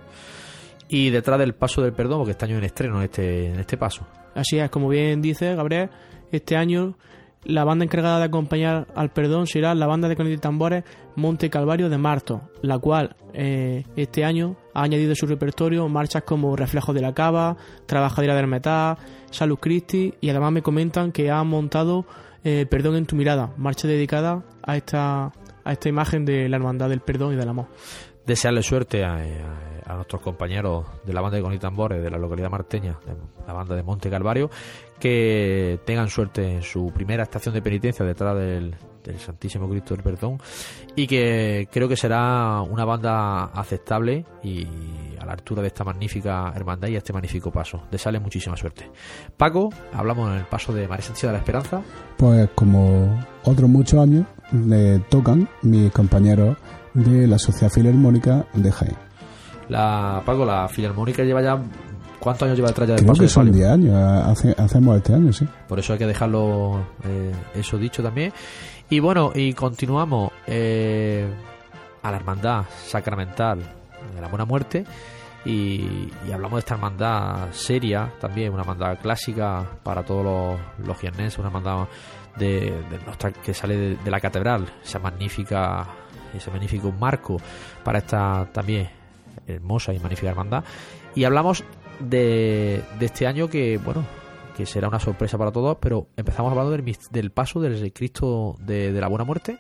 Y 0.90 1.10
detrás 1.10 1.40
del 1.40 1.54
paso 1.56 1.82
del 1.82 1.94
perdón, 1.94 2.20
porque 2.20 2.32
este 2.32 2.46
año 2.46 2.58
en 2.58 2.66
estreno 2.66 2.98
en 2.98 3.04
este, 3.04 3.48
en 3.48 3.60
este 3.60 3.78
paso. 3.78 4.06
Así 4.36 4.60
es, 4.60 4.70
como 4.70 4.90
bien 4.90 5.22
dice 5.22 5.56
Gabriel, 5.56 5.90
este 6.32 6.58
año 6.58 6.98
la 7.44 7.64
banda 7.64 7.86
encargada 7.86 8.20
de 8.20 8.26
acompañar 8.26 8.88
al 8.96 9.12
perdón 9.12 9.48
será 9.48 9.74
la 9.74 9.88
banda 9.88 10.08
de 10.08 10.16
cornetas 10.16 10.38
y 10.38 10.42
tambores 10.42 10.84
Monte 11.16 11.50
Calvario 11.50 11.90
de 11.90 11.98
Marto, 11.98 12.42
la 12.62 12.78
cual 12.80 13.16
eh, 13.34 13.84
este 13.96 14.24
año 14.24 14.56
ha 14.74 14.84
añadido 14.84 15.14
a 15.14 15.16
su 15.16 15.26
repertorio 15.26 15.88
marchas 15.88 16.24
como 16.24 16.56
Reflejo 16.56 16.94
de 16.94 17.02
la 17.02 17.14
Cava, 17.14 17.58
Trabajadera 17.86 18.36
del 18.36 18.48
Metal, 18.48 18.98
Salud 19.32 19.58
Christi 19.60 20.14
y 20.22 20.30
además 20.30 20.52
me 20.52 20.62
comentan 20.62 21.12
que 21.12 21.32
ha 21.32 21.44
montado 21.44 22.06
eh, 22.44 22.66
Perdón 22.70 22.96
en 22.96 23.06
tu 23.06 23.16
mirada, 23.16 23.54
marcha 23.58 23.88
dedicada 23.88 24.44
a 24.64 24.78
esta, 24.78 25.32
a 25.64 25.72
esta 25.72 25.90
imagen 25.90 26.26
de 26.26 26.48
la 26.50 26.58
hermandad 26.58 26.90
del 26.90 27.02
perdón 27.02 27.34
y 27.34 27.36
del 27.36 27.50
amor. 27.50 27.68
desearle 28.26 28.64
suerte 28.64 29.04
a, 29.04 29.18
a 29.86 29.96
nuestros 29.96 30.22
compañeros 30.22 30.86
de 31.06 31.14
la 31.14 31.22
banda 31.22 31.38
de 31.38 31.44
Conitambores 31.44 32.02
de 32.02 32.10
la 32.10 32.18
localidad 32.18 32.50
marteña, 32.50 32.98
la 33.46 33.54
banda 33.54 33.76
de 33.76 33.84
Monte 33.84 34.10
Calvario, 34.10 34.50
que 35.02 35.80
tengan 35.84 36.08
suerte 36.10 36.50
en 36.50 36.62
su 36.62 36.92
primera 36.94 37.24
estación 37.24 37.56
de 37.56 37.62
penitencia 37.62 38.06
detrás 38.06 38.38
del, 38.38 38.76
del 39.04 39.20
Santísimo 39.20 39.68
Cristo 39.68 39.96
del 39.96 40.04
Perdón 40.04 40.38
y 40.96 41.08
que 41.08 41.68
creo 41.72 41.90
que 41.90 41.98
será 41.98 42.62
una 42.62 42.86
banda 42.86 43.46
aceptable 43.46 44.26
y 44.44 44.68
a 45.20 45.26
la 45.26 45.34
altura 45.34 45.64
de 45.64 45.70
esta 45.70 45.84
magnífica 45.84 46.54
hermandad 46.56 46.88
y 46.88 46.96
a 46.96 47.00
este 47.00 47.14
magnífico 47.14 47.52
paso. 47.52 47.82
Desearle 47.90 48.20
muchísima 48.20 48.56
suerte. 48.56 48.90
Paco, 49.36 49.70
hablamos 49.92 50.32
en 50.32 50.38
el 50.38 50.46
paso 50.46 50.72
de 50.72 50.88
María 50.88 51.04
Sánchez 51.04 51.24
de 51.24 51.32
la 51.32 51.40
Esperanza. 51.40 51.82
Pues 52.18 52.50
como 52.54 53.20
otros 53.44 53.70
muchos 53.70 54.00
años, 54.00 54.26
le 54.52 55.00
tocan 55.10 55.50
mis 55.64 55.92
compañeros 55.92 56.58
de 56.94 57.26
la 57.26 57.40
Sociedad 57.40 57.72
Filarmónica 57.72 58.46
de 58.54 58.72
Jaén. 58.72 58.96
La, 59.68 60.22
Paco, 60.26 60.46
la 60.46 60.68
Filarmónica 60.68 61.24
lleva 61.24 61.42
ya... 61.42 61.60
¿Cuántos 62.22 62.46
años 62.46 62.58
lleva 62.58 62.70
detrás 62.70 62.88
ya 62.88 62.96
del 62.96 63.04
Creo 63.04 63.16
que 63.16 63.28
son 63.28 63.48
palio? 63.48 63.54
10 63.60 63.70
años, 63.70 63.96
hace- 64.28 64.56
hacemos 64.58 64.96
este 64.98 65.14
año, 65.14 65.34
sí. 65.34 65.46
Por 65.68 65.80
eso 65.80 65.92
hay 65.94 66.00
que 66.00 66.08
dejarlo 66.08 66.80
eh, 67.04 67.34
eso 67.56 67.78
dicho 67.78 68.02
también. 68.02 68.32
Y 68.90 69.00
bueno, 69.00 69.32
y 69.36 69.54
continuamos 69.54 70.32
eh, 70.48 71.28
a 72.04 72.12
la 72.12 72.18
hermandad 72.18 72.66
sacramental 72.86 73.60
de 74.16 74.22
la 74.22 74.28
buena 74.28 74.46
muerte. 74.46 74.86
Y, 75.44 76.10
y 76.28 76.32
hablamos 76.32 76.58
de 76.58 76.60
esta 76.60 76.76
hermandad 76.76 77.48
seria 77.52 78.14
también, 78.20 78.54
una 78.54 78.62
hermandad 78.62 79.00
clásica 79.02 79.66
para 79.82 80.04
todos 80.04 80.24
los, 80.24 80.88
los 80.88 81.38
una 81.40 81.48
hermandad 81.48 81.88
de, 82.38 82.72
de 82.92 83.00
nuestra, 83.06 83.32
que 83.32 83.52
sale 83.54 83.76
de, 83.76 83.96
de 83.96 84.12
la 84.12 84.20
catedral, 84.20 84.68
esa 84.84 85.00
magnífica, 85.00 85.88
ese 86.32 86.52
magnífico 86.52 86.92
marco 86.92 87.38
para 87.84 87.98
esta 87.98 88.48
también 88.54 88.88
hermosa 89.48 89.94
y 89.94 90.00
magnífica 90.00 90.30
hermandad. 90.30 90.64
Y 91.16 91.24
hablamos 91.24 91.64
de, 92.04 92.84
este 93.00 93.28
año 93.28 93.48
que, 93.48 93.78
bueno, 93.78 94.06
que 94.56 94.66
será 94.66 94.88
una 94.88 95.00
sorpresa 95.00 95.38
para 95.38 95.52
todos, 95.52 95.78
pero 95.80 96.08
empezamos 96.18 96.52
hablando 96.52 96.72
del, 96.72 96.98
del 97.12 97.32
paso 97.32 97.60
del 97.60 97.92
Cristo 97.94 98.56
de, 98.60 98.92
la 98.92 99.08
Buena 99.08 99.24
Muerte. 99.24 99.60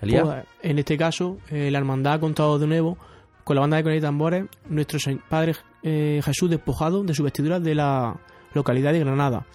Pues, 0.00 0.14
en 0.62 0.78
este 0.78 0.96
caso, 0.96 1.38
eh, 1.50 1.70
la 1.70 1.78
hermandad 1.78 2.14
ha 2.14 2.20
contado 2.20 2.58
de 2.58 2.66
nuevo 2.66 2.96
con 3.42 3.56
la 3.56 3.62
banda 3.62 3.78
de 3.78 3.82
cornetas 3.82 4.02
y 4.02 4.06
tambores 4.06 4.44
nuestro 4.68 4.98
Padre 5.28 5.54
eh, 5.82 6.20
Jesús 6.22 6.50
despojado 6.50 7.02
de 7.02 7.14
su 7.14 7.22
vestidura 7.24 7.58
de 7.58 7.74
la 7.74 8.16
localidad 8.54 8.92
de 8.92 9.00
Granada. 9.00 9.46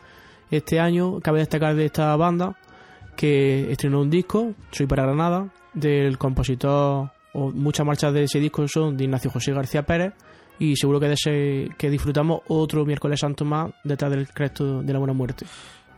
Este 0.52 0.80
año 0.80 1.20
cabe 1.22 1.40
destacar 1.40 1.76
de 1.76 1.86
esta 1.86 2.16
banda 2.16 2.58
que 3.16 3.72
estrenó 3.72 4.02
un 4.02 4.10
disco, 4.10 4.54
Soy 4.72 4.88
para 4.88 5.04
Granada, 5.04 5.50
del 5.74 6.18
compositor, 6.18 7.12
o 7.34 7.52
muchas 7.52 7.86
marchas 7.86 8.14
de 8.14 8.24
ese 8.24 8.40
disco 8.40 8.68
son 8.68 8.98
de 8.98 9.06
Ignacio 9.06 9.32
José 9.32 9.54
García 9.54 9.84
Pérez, 9.84 10.14
y 10.60 10.76
seguro 10.76 11.00
que, 11.00 11.08
de 11.08 11.14
ese, 11.14 11.70
que 11.78 11.90
disfrutamos 11.90 12.42
otro 12.48 12.86
miércoles 12.86 13.20
santo 13.20 13.44
más 13.46 13.72
detrás 13.84 14.12
del 14.12 14.28
Cristo 14.30 14.82
de 14.84 14.94
la 14.94 15.00
Buena 15.00 15.14
Muerte. 15.14 15.46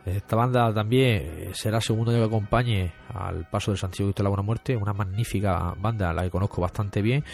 Esta 0.04 0.36
banda 0.36 0.72
también 0.72 1.50
será 1.52 1.80
segundo 1.80 2.12
año 2.12 2.20
que 2.20 2.26
acompañe 2.26 2.92
al 3.12 3.44
paso 3.50 3.72
del 3.72 3.78
Santiago 3.78 4.08
Cristo 4.08 4.22
de 4.22 4.24
la 4.24 4.30
Buena 4.30 4.42
Muerte, 4.44 4.76
una 4.76 4.92
magnífica 4.92 5.74
banda, 5.80 6.12
la 6.12 6.22
que 6.22 6.30
conozco 6.30 6.60
bastante 6.60 7.02
bien 7.02 7.24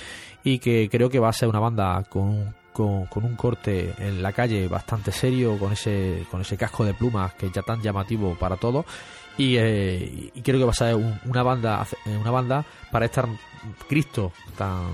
y 0.42 0.58
que 0.58 0.88
creo 0.90 1.10
que 1.10 1.18
va 1.18 1.28
a 1.28 1.32
ser 1.34 1.48
una 1.50 1.58
banda 1.60 2.02
con 2.08 2.22
un, 2.22 2.54
con, 2.72 3.04
con 3.06 3.24
un 3.24 3.36
corte 3.36 3.92
en 3.98 4.22
la 4.22 4.32
calle 4.32 4.68
bastante 4.68 5.12
serio, 5.12 5.58
con 5.58 5.72
ese, 5.72 6.24
con 6.30 6.40
ese 6.40 6.56
casco 6.56 6.82
de 6.84 6.94
plumas 6.94 7.34
que 7.34 7.46
es 7.46 7.52
ya 7.52 7.60
tan 7.60 7.82
llamativo 7.82 8.34
para 8.40 8.56
todos 8.56 8.86
y, 9.36 9.56
eh, 9.58 10.30
y 10.34 10.40
creo 10.40 10.58
que 10.58 10.64
va 10.64 10.70
a 10.70 10.74
ser 10.74 10.94
un- 10.94 11.20
una 11.26 11.42
banda 11.42 11.86
una 12.20 12.30
banda 12.30 12.64
para 12.90 13.04
estar 13.04 13.26
Cristo 13.86 14.32
tan 14.56 14.84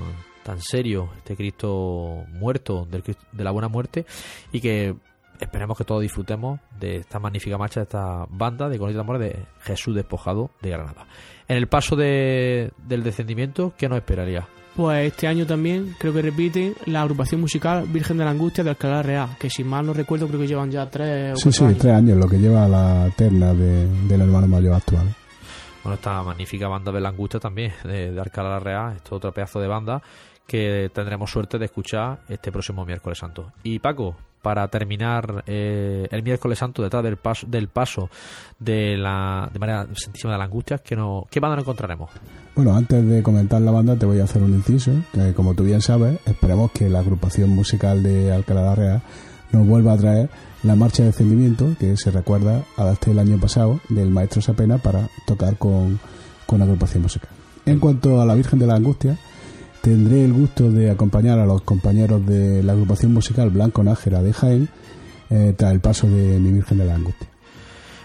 tan 0.49 0.61
serio, 0.63 1.11
este 1.19 1.37
Cristo 1.37 2.25
muerto 2.31 2.87
del 2.91 3.03
Cristo- 3.03 3.27
de 3.33 3.45
la 3.45 3.51
buena 3.51 3.69
muerte 3.69 4.07
y 4.51 4.61
que 4.61 4.95
esperemos 5.39 5.77
que 5.77 5.85
todos 5.85 6.01
disfrutemos 6.01 6.59
de 6.81 6.97
esta 6.97 7.19
magnífica 7.19 7.59
marcha 7.59 7.81
de 7.81 7.85
esta 7.85 8.25
banda 8.31 8.69
de 8.71 8.79
Conito 8.79 9.01
Amor 9.01 9.19
de 9.19 9.45
Jesús 9.61 9.95
despojado 9.95 10.51
de 10.63 10.71
Granada. 10.71 11.07
En 11.49 11.59
el 11.59 11.67
paso 11.67 11.97
de, 11.97 12.73
del 12.87 13.03
descendimiento, 13.03 13.75
¿qué 13.77 13.89
nos 13.91 13.99
esperaría? 13.99 14.49
Pues 14.75 15.13
este 15.13 15.27
año 15.27 15.45
también 15.45 15.95
creo 15.99 16.13
que 16.15 16.23
repite 16.23 16.73
la 16.87 17.03
agrupación 17.03 17.41
musical 17.43 17.85
Virgen 17.87 18.17
de 18.17 18.25
la 18.25 18.31
Angustia 18.31 18.65
de 18.65 18.71
Alcalá 18.71 19.03
Real, 19.03 19.37
que 19.39 19.51
si 19.51 19.65
mal 19.65 19.85
no 19.85 19.93
recuerdo 19.93 20.29
creo 20.29 20.41
que 20.41 20.47
llevan 20.47 20.71
ya 20.71 20.89
tres 20.89 21.35
o 21.35 21.37
Sí, 21.37 21.53
sí, 21.53 21.65
años. 21.65 21.79
tres 21.79 21.93
años, 21.95 22.17
lo 22.17 22.27
que 22.29 22.39
lleva 22.39 22.67
la 22.69 23.11
terna 23.17 23.53
de- 23.53 23.87
del 24.09 24.21
hermano 24.23 24.47
mayor 24.47 24.75
actual. 24.75 25.15
Bueno, 25.83 25.95
esta 25.95 26.23
magnífica 26.23 26.69
banda 26.69 26.91
de 26.93 27.01
la 27.01 27.09
angustia 27.09 27.39
también, 27.41 27.73
de, 27.85 28.13
de 28.13 28.21
Alcalá 28.21 28.51
la 28.51 28.59
Real, 28.61 28.97
esto 28.97 29.17
otro 29.17 29.33
pedazo 29.33 29.61
de 29.61 29.69
banda 29.69 30.03
que 30.49 30.91
tendremos 30.95 31.31
suerte 31.31 31.59
de 31.59 31.67
escuchar 31.67 32.21
este 32.27 32.51
próximo 32.51 32.87
miércoles 32.87 33.19
santo. 33.19 33.53
Y 33.63 33.81
Paco, 33.81 34.17
para 34.41 34.67
terminar 34.69 35.45
eh, 35.47 36.09
el 36.11 36.23
miércoles 36.23 36.59
santo 36.59 36.83
detrás 36.83 37.05
del 37.05 37.19
paso 37.19 37.47
del 37.47 37.69
paso 37.69 38.09
de 38.59 38.97
la 38.97 39.51
de 39.53 39.59
María 39.59 39.87
Santísima 39.93 40.33
de 40.33 40.39
la 40.39 40.45
Angustia, 40.45 40.79
¿qué, 40.79 40.97
no, 40.97 41.27
¿qué 41.31 41.39
banda 41.39 41.57
nos 41.57 41.65
encontraremos? 41.65 42.11
Bueno, 42.57 42.75
antes 42.75 43.07
de 43.07 43.23
comentar 43.23 43.61
la 43.61 43.71
banda 43.71 43.97
te 43.97 44.07
voy 44.07 44.21
a 44.21 44.25
hacer 44.25 44.43
un 44.43 44.55
inciso, 44.55 44.93
que 45.13 45.35
como 45.35 45.53
tú 45.53 45.65
bien 45.65 45.83
sabes, 45.83 46.19
esperemos 46.25 46.73
que 46.73 46.89
la 46.89 47.01
agrupación 47.01 47.51
musical 47.51 48.03
de 48.03 48.33
Alcalá 48.33 48.71
de 48.71 48.75
Real 48.75 49.03
nos 49.53 49.67
vuelva 49.67 49.93
a 49.93 49.99
traer 49.99 50.31
la 50.63 50.77
marcha 50.77 51.03
de 51.03 51.11
descendimiento 51.11 51.77
que 51.79 51.95
se 51.99 52.11
recuerda 52.11 52.65
hasta 52.79 53.11
el 53.11 53.19
año 53.19 53.39
pasado 53.39 53.81
del 53.91 54.09
maestro 54.09 54.41
Sapena 54.41 54.79
para 54.79 55.11
tocar 55.27 55.59
con, 55.59 56.01
con 56.47 56.59
la 56.59 56.65
agrupación 56.65 57.03
musical. 57.03 57.29
En 57.67 57.81
cuanto 57.81 58.23
a 58.23 58.25
la 58.25 58.35
Virgen 58.35 58.59
de 58.59 58.67
la 58.67 58.77
Angustia, 58.77 59.19
tendré 59.89 60.23
el 60.23 60.35
gusto 60.35 60.71
de 60.71 60.91
acompañar 60.91 61.39
a 61.39 61.47
los 61.47 61.63
compañeros 61.63 62.25
de 62.27 62.63
la 62.63 62.73
agrupación 62.73 63.11
musical 63.13 63.49
Blanco 63.49 63.83
Nájera 63.83 64.23
de 64.23 64.35
Jaén 64.35 64.69
eh, 65.31 65.55
tras 65.57 65.73
el 65.73 65.81
paso 65.81 66.07
de 66.07 66.39
mi 66.39 66.53
Virgen 66.53 66.77
de 66.77 66.85
la 66.85 66.95
Angustia. 66.95 67.29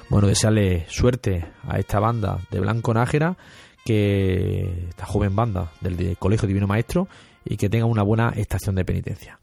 Bueno, 0.10 0.28
desearle 0.28 0.86
suerte 0.88 1.46
a 1.68 1.80
esta 1.80 2.00
banda 2.00 2.40
de 2.52 2.62
Blanco 2.62 2.94
Nájera, 2.94 3.36
que 3.84 4.88
esta 4.90 5.06
joven 5.06 5.36
banda 5.36 5.74
del 5.82 5.98
de 5.98 6.16
Colegio 6.16 6.48
Divino 6.48 6.68
Maestro, 6.68 7.10
y 7.44 7.58
que 7.58 7.70
tenga 7.70 7.86
una 7.86 8.04
buena 8.04 8.30
estación 8.30 8.76
de 8.76 8.86
penitencia. 8.86 9.40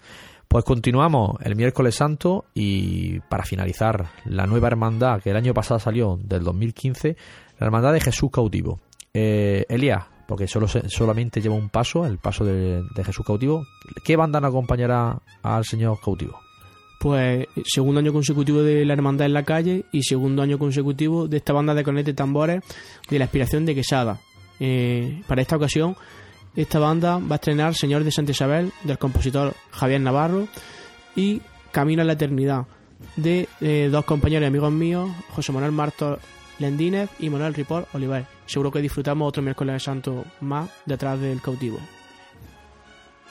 Pues 0.48 0.64
continuamos 0.64 1.36
el 1.42 1.56
miércoles 1.56 1.94
santo 1.94 2.46
y 2.54 3.20
para 3.20 3.44
finalizar 3.44 4.12
la 4.24 4.46
nueva 4.46 4.68
hermandad 4.68 5.20
que 5.20 5.30
el 5.30 5.36
año 5.36 5.52
pasado 5.52 5.78
salió 5.78 6.18
del 6.22 6.42
2015, 6.42 7.16
la 7.58 7.66
hermandad 7.66 7.92
de 7.92 8.00
Jesús 8.00 8.30
cautivo. 8.30 8.80
Eh, 9.12 9.66
Elías, 9.68 10.04
porque 10.30 10.46
solo 10.46 10.68
solamente 10.68 11.40
lleva 11.40 11.56
un 11.56 11.70
paso, 11.70 12.06
el 12.06 12.18
paso 12.18 12.44
de, 12.44 12.84
Jesús 13.04 13.26
cautivo. 13.26 13.66
¿Qué 14.04 14.14
banda 14.14 14.38
acompañará 14.38 15.20
al 15.42 15.64
Señor 15.64 15.98
cautivo? 16.00 16.38
Pues 17.00 17.48
segundo 17.64 17.98
año 17.98 18.12
consecutivo 18.12 18.62
de 18.62 18.84
la 18.84 18.92
Hermandad 18.92 19.26
en 19.26 19.32
la 19.32 19.42
calle 19.42 19.86
y 19.90 20.04
segundo 20.04 20.42
año 20.42 20.56
consecutivo 20.56 21.26
de 21.26 21.38
esta 21.38 21.52
banda 21.52 21.74
de 21.74 21.82
cornetas 21.82 22.12
y 22.12 22.14
tambores 22.14 22.62
de 23.10 23.18
la 23.18 23.24
aspiración 23.24 23.66
de 23.66 23.74
Quesada. 23.74 24.20
Eh, 24.60 25.20
para 25.26 25.42
esta 25.42 25.56
ocasión, 25.56 25.96
esta 26.54 26.78
banda 26.78 27.18
va 27.18 27.32
a 27.32 27.34
estrenar 27.34 27.74
Señor 27.74 28.04
de 28.04 28.12
Santa 28.12 28.30
Isabel 28.30 28.70
del 28.84 28.98
compositor 28.98 29.54
Javier 29.72 30.00
Navarro 30.00 30.46
y 31.16 31.42
Camino 31.72 32.02
a 32.02 32.04
la 32.04 32.12
Eternidad 32.12 32.66
de 33.16 33.48
eh, 33.60 33.88
dos 33.90 34.04
compañeros 34.04 34.44
y 34.44 34.46
amigos 34.46 34.70
míos, 34.70 35.10
José 35.34 35.50
Manuel 35.50 35.72
Martos 35.72 36.20
Lendínez 36.60 37.10
y 37.18 37.30
Manuel 37.30 37.52
Ripor 37.52 37.88
Oliver. 37.94 38.39
Seguro 38.50 38.72
que 38.72 38.80
disfrutamos 38.80 39.28
otro 39.28 39.44
miércoles 39.44 39.74
de 39.74 39.78
santo 39.78 40.24
más 40.40 40.68
detrás 40.84 41.20
del 41.20 41.40
cautivo. 41.40 41.78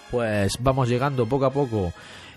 Pues 0.09 0.53
vamos 0.61 0.88
llegando 0.88 1.26
poco 1.26 1.43
a 1.43 1.51
poco, 1.51 1.91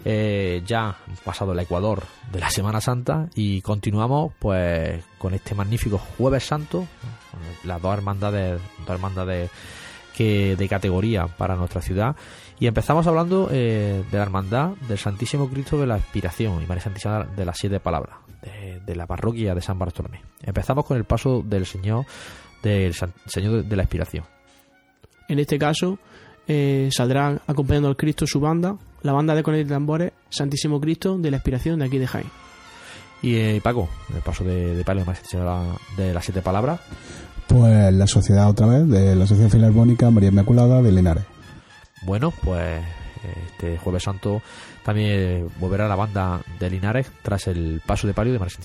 eh, 0.04 0.64
ya 0.66 0.96
pasado 1.24 1.52
el 1.52 1.60
Ecuador 1.60 2.02
de 2.32 2.40
la 2.40 2.50
Semana 2.50 2.80
Santa 2.80 3.28
y 3.36 3.60
continuamos 3.62 4.32
pues 4.36 5.00
con 5.16 5.32
este 5.32 5.54
magnífico 5.54 5.96
Jueves 6.18 6.42
Santo, 6.42 6.88
las 7.62 7.80
dos 7.80 7.94
hermandades, 7.94 8.60
dos 8.80 8.90
hermandades 8.90 9.48
que 10.16 10.56
de 10.56 10.68
categoría 10.68 11.28
para 11.28 11.54
nuestra 11.54 11.82
ciudad 11.82 12.16
y 12.58 12.66
empezamos 12.66 13.06
hablando 13.06 13.48
eh, 13.52 14.02
de 14.10 14.16
la 14.16 14.24
hermandad 14.24 14.70
del 14.88 14.98
Santísimo 14.98 15.48
Cristo 15.48 15.78
de 15.78 15.86
la 15.86 15.98
Expiración 15.98 16.60
y 16.60 16.66
María 16.66 16.82
Santísima 16.82 17.22
de 17.22 17.44
las 17.44 17.58
Siete 17.58 17.78
Palabras 17.78 18.16
de 18.42 18.96
la 18.96 19.06
parroquia 19.06 19.54
de 19.54 19.62
San 19.62 19.78
Bartolomé. 19.78 20.20
Empezamos 20.42 20.84
con 20.84 20.96
el 20.96 21.04
paso 21.04 21.42
del 21.46 21.64
Señor 21.64 22.04
del 22.62 22.94
Señor 23.26 23.64
de 23.64 23.76
la 23.76 23.82
Expiración. 23.82 24.24
En 25.28 25.38
este 25.38 25.58
caso, 25.58 25.98
eh, 26.46 26.88
saldrán 26.92 27.40
acompañando 27.46 27.88
al 27.88 27.96
Cristo 27.96 28.26
su 28.26 28.40
banda, 28.40 28.76
la 29.02 29.12
banda 29.12 29.34
de 29.34 29.42
cornetas 29.42 29.70
y 29.70 29.72
tambores 29.72 30.12
Santísimo 30.30 30.80
Cristo 30.80 31.16
de 31.18 31.30
la 31.30 31.38
Expiración 31.38 31.78
de 31.78 31.86
aquí 31.86 31.98
de 31.98 32.06
Jaén. 32.06 32.30
Y 33.22 33.36
eh, 33.36 33.60
Paco, 33.62 33.88
el 34.14 34.20
paso 34.20 34.42
de, 34.44 34.74
de 34.74 34.84
palio 34.84 35.02
de 35.02 35.06
María 35.06 35.22
Santísima 35.22 35.78
de 35.96 36.12
las 36.12 36.24
Siete 36.24 36.42
Palabras. 36.42 36.80
Pues 37.46 37.92
la 37.92 38.06
sociedad 38.06 38.48
otra 38.48 38.66
vez, 38.66 38.88
de 38.88 39.14
la 39.14 39.26
Sociedad 39.26 39.50
Filarmónica 39.50 40.10
María 40.10 40.30
Inmaculada 40.30 40.82
de 40.82 40.90
Linares. 40.90 41.24
Bueno, 42.02 42.32
pues 42.42 42.82
este 43.22 43.78
Jueves 43.78 44.02
Santo 44.02 44.42
también 44.82 45.48
volverá 45.60 45.86
la 45.86 45.94
banda 45.94 46.40
de 46.58 46.70
Linares 46.70 47.06
tras 47.22 47.46
el 47.46 47.80
paso 47.86 48.06
de 48.06 48.14
palio 48.14 48.32
de 48.32 48.38
María 48.38 48.56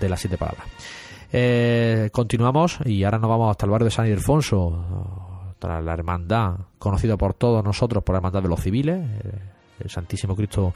de 0.00 0.08
las 0.08 0.20
Siete 0.20 0.38
Palabras. 0.38 0.66
Eh, 1.32 2.08
continuamos 2.12 2.78
y 2.84 3.04
ahora 3.04 3.18
nos 3.18 3.28
vamos 3.28 3.50
hasta 3.50 3.66
el 3.66 3.70
barrio 3.70 3.86
de 3.86 3.90
San 3.90 4.06
Ildefonso, 4.06 5.54
tras 5.58 5.84
la 5.84 5.92
hermandad 5.92 6.54
conocida 6.78 7.16
por 7.16 7.34
todos 7.34 7.62
nosotros 7.64 8.02
por 8.02 8.14
la 8.14 8.18
hermandad 8.18 8.42
de 8.42 8.48
los 8.48 8.60
civiles, 8.60 8.98
eh, 8.98 9.32
el 9.80 9.90
Santísimo 9.90 10.34
Cristo 10.34 10.72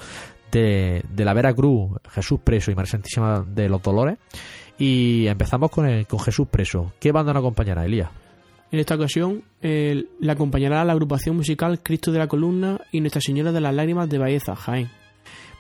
de, 0.51 1.03
de 1.09 1.25
la 1.25 1.35
Vera 1.35 1.55
Cruz, 1.55 1.93
Jesús 2.11 2.41
Preso 2.45 2.71
y 2.71 2.75
María 2.75 2.91
Santísima 2.91 3.45
de 3.47 3.69
los 3.69 3.83
Dolores. 3.83 4.19
Y 4.79 5.27
empezamos 5.27 5.71
con, 5.71 5.87
el, 5.87 6.07
con 6.07 6.21
Jesús 6.21 6.49
Preso. 6.49 6.93
¿Qué 6.99 7.13
banda 7.13 7.33
nos 7.33 7.41
acompañará, 7.41 7.85
Elías? 7.85 8.11
En 8.71 8.79
esta 8.79 8.95
ocasión, 8.95 9.45
eh, 9.61 10.07
la 10.21 10.33
acompañará 10.33 10.85
la 10.85 10.93
agrupación 10.93 11.37
musical 11.37 11.83
Cristo 11.83 12.11
de 12.11 12.19
la 12.19 12.27
Columna 12.27 12.81
y 12.91 13.01
Nuestra 13.01 13.21
Señora 13.21 13.53
de 13.53 13.61
las 13.61 13.75
Lágrimas 13.75 14.09
de 14.09 14.19
Baeza, 14.19 14.57
Jaén. 14.57 14.91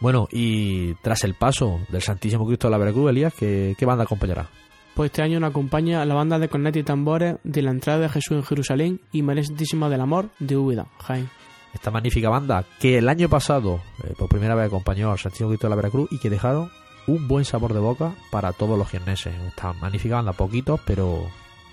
Bueno, 0.00 0.28
y 0.32 0.94
tras 0.94 1.22
el 1.24 1.34
paso 1.34 1.80
del 1.90 2.02
Santísimo 2.02 2.46
Cristo 2.46 2.68
de 2.68 2.72
la 2.72 2.78
Veracruz, 2.78 3.10
Elías, 3.10 3.34
¿qué, 3.34 3.74
qué 3.78 3.86
banda 3.86 4.04
acompañará? 4.04 4.48
Pues 4.94 5.10
este 5.10 5.22
año 5.22 5.40
nos 5.40 5.50
acompaña 5.50 6.04
la 6.04 6.14
banda 6.14 6.38
de 6.38 6.48
cornetas 6.48 6.80
y 6.80 6.84
tambores 6.84 7.36
de 7.44 7.62
la 7.62 7.70
entrada 7.70 8.00
de 8.00 8.08
Jesús 8.08 8.36
en 8.36 8.44
Jerusalén 8.44 9.00
y 9.10 9.22
María 9.22 9.44
Santísima 9.44 9.88
del 9.88 10.02
Amor 10.02 10.28
de 10.38 10.56
Úbeda, 10.56 10.86
Jaén. 11.00 11.30
Esta 11.72 11.90
magnífica 11.90 12.28
banda 12.28 12.64
que 12.78 12.98
el 12.98 13.08
año 13.08 13.30
pasado 13.30 13.80
eh, 14.04 14.12
por 14.16 14.28
primera 14.28 14.54
vez 14.54 14.66
acompañó 14.66 15.10
al 15.10 15.18
Santísimo 15.18 15.48
Cristo 15.48 15.66
de 15.66 15.70
la 15.70 15.76
Veracruz 15.76 16.08
y 16.12 16.18
que 16.18 16.28
dejaron 16.28 16.70
un 17.06 17.26
buen 17.26 17.44
sabor 17.46 17.72
de 17.72 17.80
boca 17.80 18.12
para 18.30 18.52
todos 18.52 18.78
los 18.78 18.88
jienneses. 18.88 19.34
Esta 19.48 19.72
magnífica 19.72 20.16
banda, 20.16 20.34
poquitos, 20.34 20.80
pero 20.86 21.26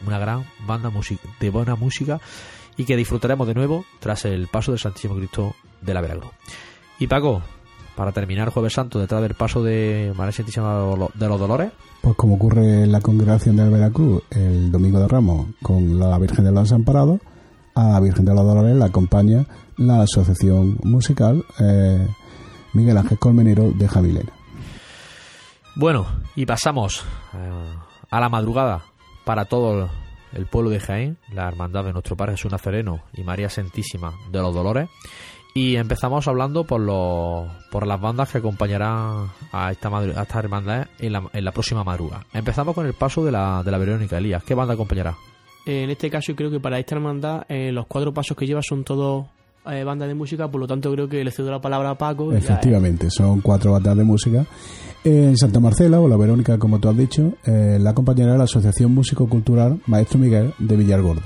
una 0.08 0.18
gran 0.18 0.46
banda 0.66 0.90
de 1.40 1.50
buena 1.50 1.76
música 1.76 2.22
y 2.78 2.86
que 2.86 2.96
disfrutaremos 2.96 3.46
de 3.48 3.54
nuevo 3.54 3.86
tras 4.00 4.24
el 4.24 4.48
paso 4.48 4.72
del 4.72 4.80
Santísimo 4.80 5.16
Cristo 5.16 5.56
de 5.82 5.94
la 5.94 6.00
Veracruz. 6.00 6.32
Y 6.98 7.08
Paco, 7.08 7.42
para 8.00 8.14
terminar 8.14 8.50
Jueves 8.50 8.72
Santo 8.72 8.98
detrás 8.98 9.22
del 9.22 9.34
paso 9.34 9.62
de 9.62 10.14
María 10.16 10.32
Santísima 10.32 10.74
de 11.14 11.28
los 11.28 11.38
Dolores, 11.38 11.74
Pues 12.00 12.16
como 12.16 12.36
ocurre 12.36 12.84
en 12.84 12.94
la 12.94 13.02
congregación 13.02 13.58
del 13.58 13.72
Veracruz 13.72 14.24
el 14.30 14.72
domingo 14.72 15.02
de 15.02 15.08
Ramos 15.10 15.48
con 15.62 16.00
la 16.00 16.18
Virgen 16.18 16.46
de 16.46 16.54
los 16.54 16.64
Desamparados, 16.64 17.20
a 17.76 17.90
la 17.90 18.00
Virgen 18.00 18.24
de 18.24 18.34
los 18.34 18.46
Dolores 18.46 18.78
la 18.78 18.86
acompaña 18.86 19.46
la 19.76 20.04
asociación 20.04 20.78
musical 20.84 21.44
eh, 21.60 22.08
Miguel 22.72 23.00
Ángel 23.00 23.20
Colmenero 23.20 23.70
de 23.72 23.90
Jamilena. 23.90 24.32
Bueno, 25.76 26.08
y 26.38 26.46
pasamos 26.46 27.04
eh, 27.34 27.66
a 28.10 28.20
la 28.22 28.30
madrugada 28.30 28.82
para 29.26 29.44
todo 29.44 29.90
el 30.32 30.46
pueblo 30.46 30.70
de 30.70 30.80
Jaén, 30.80 31.18
la 31.34 31.50
hermandad 31.50 31.84
de 31.84 31.92
nuestro 31.92 32.16
Padre 32.16 32.38
Jesús 32.38 32.50
Nazareno 32.50 33.02
y 33.14 33.24
María 33.24 33.50
Santísima 33.50 34.14
de 34.32 34.40
los 34.40 34.54
Dolores. 34.54 34.88
Y 35.54 35.76
empezamos 35.76 36.28
hablando 36.28 36.64
por 36.64 36.80
los, 36.80 37.48
por 37.72 37.86
las 37.88 38.00
bandas 38.00 38.30
que 38.32 38.38
acompañarán 38.38 39.28
a 39.52 39.72
esta, 39.72 39.90
madru- 39.90 40.16
a 40.16 40.22
esta 40.22 40.40
hermandad 40.40 40.88
en 41.00 41.12
la, 41.14 41.24
en 41.34 41.44
la 41.44 41.52
próxima 41.52 41.84
madrugada. 41.84 42.26
Empezamos 42.34 42.76
con 42.76 42.86
el 42.86 42.94
paso 42.94 43.26
de 43.26 43.32
la, 43.32 43.64
de 43.64 43.72
la 43.72 43.78
Verónica 43.80 44.18
Elías. 44.20 44.44
¿Qué 44.44 44.54
banda 44.54 44.76
acompañará? 44.76 45.16
Eh, 45.66 45.84
en 45.84 45.90
este 45.90 46.10
caso, 46.10 46.34
creo 46.36 46.52
que 46.52 46.60
para 46.60 46.78
esta 46.80 46.96
hermandad, 46.96 47.44
eh, 47.50 47.72
los 47.72 47.88
cuatro 47.88 48.14
pasos 48.14 48.38
que 48.38 48.46
lleva 48.46 48.62
son 48.62 48.84
todos 48.84 49.26
eh, 49.70 49.84
bandas 49.84 50.08
de 50.08 50.14
música, 50.14 50.48
por 50.48 50.62
lo 50.62 50.68
tanto, 50.68 50.92
creo 50.94 51.10
que 51.10 51.24
le 51.24 51.32
cedo 51.32 51.52
la 51.52 51.60
palabra 51.60 51.90
a 51.92 51.98
Paco. 51.98 52.32
ya, 52.32 52.38
eh, 52.38 52.40
Efectivamente, 52.40 53.10
son 53.10 53.42
cuatro 53.42 53.72
bandas 53.74 53.98
de 53.98 54.04
música. 54.04 54.46
En 55.04 55.36
Santa 55.38 55.60
Marcela, 55.60 56.00
o 56.00 56.08
la 56.08 56.16
Verónica, 56.18 56.58
como 56.60 56.80
tú 56.80 56.90
has 56.90 56.98
dicho, 56.98 57.34
eh, 57.46 57.78
la 57.80 57.90
acompañará 57.90 58.38
la 58.38 58.44
Asociación 58.44 58.94
Músico 58.94 59.28
Cultural 59.28 59.82
Maestro 59.88 60.20
Miguel 60.20 60.54
de 60.60 60.76
Villargordo. 60.78 61.24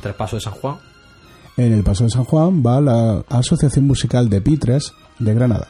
Tres 0.00 0.14
pasos 0.14 0.38
de 0.44 0.50
San 0.50 0.60
Juan. 0.60 0.76
En 1.56 1.72
el 1.72 1.82
Paso 1.82 2.04
de 2.04 2.10
San 2.10 2.24
Juan 2.24 2.62
va 2.64 2.80
la 2.80 3.24
Asociación 3.28 3.86
Musical 3.86 4.28
de 4.28 4.40
Pitres 4.40 4.92
de 5.18 5.34
Granada. 5.34 5.68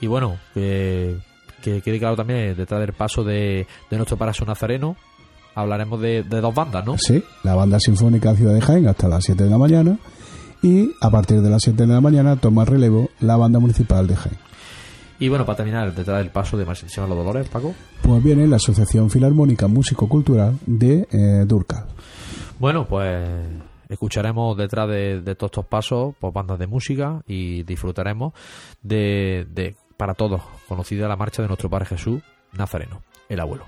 Y 0.00 0.06
bueno, 0.06 0.36
que, 0.54 1.16
que 1.62 1.82
quede 1.82 1.98
claro 1.98 2.16
también, 2.16 2.56
detrás 2.56 2.80
del 2.80 2.92
paso 2.92 3.24
de, 3.24 3.66
de 3.90 3.96
nuestro 3.96 4.16
Jesús 4.16 4.46
Nazareno, 4.46 4.96
hablaremos 5.54 6.00
de, 6.00 6.22
de 6.22 6.40
dos 6.40 6.54
bandas, 6.54 6.84
¿no? 6.86 6.96
Sí, 6.96 7.22
la 7.42 7.54
Banda 7.54 7.80
Sinfónica 7.80 8.34
Ciudad 8.34 8.54
de 8.54 8.60
Jaén 8.60 8.86
hasta 8.86 9.08
las 9.08 9.24
7 9.24 9.44
de 9.44 9.50
la 9.50 9.58
mañana 9.58 9.98
y 10.62 10.92
a 11.00 11.10
partir 11.10 11.40
de 11.40 11.50
las 11.50 11.62
7 11.62 11.86
de 11.86 11.92
la 11.92 12.00
mañana 12.00 12.36
toma 12.36 12.64
relevo 12.64 13.10
la 13.20 13.36
Banda 13.36 13.58
Municipal 13.58 14.06
de 14.06 14.16
Jaén. 14.16 14.38
Y 15.18 15.28
bueno, 15.28 15.44
para 15.44 15.56
terminar, 15.56 15.94
detrás 15.94 16.18
del 16.18 16.30
paso 16.30 16.56
de 16.56 16.64
de 16.64 16.70
los 16.72 17.08
Dolores, 17.08 17.48
Paco. 17.48 17.74
Pues 18.00 18.22
viene 18.22 18.46
la 18.46 18.56
Asociación 18.56 19.10
Filarmónica 19.10 19.66
Músico 19.66 20.08
Cultural 20.08 20.58
de 20.64 21.06
eh, 21.10 21.44
Durcal. 21.46 21.84
Bueno, 22.58 22.86
pues 22.86 23.28
escucharemos 23.90 24.56
detrás 24.56 24.88
de, 24.88 25.20
todos 25.36 25.50
estos 25.50 25.66
pasos 25.66 26.14
pues, 26.18 26.32
bandas 26.32 26.58
de 26.58 26.66
música 26.66 27.22
y 27.26 27.62
disfrutaremos 27.64 28.32
de, 28.82 29.46
de, 29.50 29.74
para 29.96 30.14
todos, 30.14 30.40
conocida 30.68 31.08
la 31.08 31.16
marcha 31.16 31.42
de 31.42 31.48
nuestro 31.48 31.68
Padre 31.68 31.86
Jesús 31.86 32.22
Nazareno, 32.52 33.02
el 33.28 33.40
abuelo. 33.40 33.64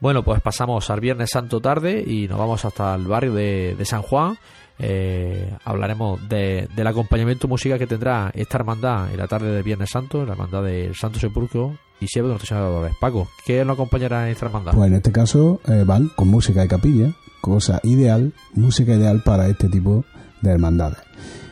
Bueno, 0.00 0.22
pues 0.22 0.40
pasamos 0.40 0.90
al 0.90 1.00
Viernes 1.00 1.30
Santo 1.30 1.60
tarde 1.60 2.04
y 2.06 2.28
nos 2.28 2.38
vamos 2.38 2.64
hasta 2.64 2.94
el 2.94 3.06
barrio 3.06 3.32
de, 3.34 3.76
San 3.84 4.02
Juan. 4.02 4.36
Eh, 4.78 5.52
hablaremos 5.64 6.28
de- 6.28 6.68
del 6.76 6.86
acompañamiento 6.86 7.48
musical 7.48 7.80
que 7.80 7.88
tendrá 7.88 8.30
esta 8.32 8.58
hermandad 8.58 9.10
en 9.10 9.18
la 9.18 9.26
tarde 9.26 9.50
del 9.50 9.64
Viernes 9.64 9.90
Santo, 9.90 10.24
la 10.24 10.32
hermandad 10.34 10.62
del 10.62 10.94
Santo 10.94 11.18
Sepulcro 11.18 11.76
y 12.00 12.06
Siervo 12.06 12.28
de 12.28 12.34
Nuestra 12.34 12.48
Señora 12.50 12.66
de 12.68 12.72
Dolores. 12.74 12.96
Paco, 13.00 13.26
¿qué 13.44 13.64
nos 13.64 13.74
acompañará 13.74 14.26
en 14.26 14.32
esta 14.32 14.46
hermandad? 14.46 14.74
Pues 14.74 14.88
en 14.88 14.94
este 14.96 15.10
caso 15.10 15.60
eh, 15.66 15.82
van 15.84 16.10
con 16.14 16.28
música 16.28 16.60
de 16.60 16.68
capilla, 16.68 17.10
cosa 17.40 17.80
ideal, 17.82 18.32
música 18.54 18.94
ideal 18.94 19.22
para 19.24 19.48
este 19.48 19.68
tipo 19.68 20.04
de 20.40 20.50
hermandades. 20.50 20.98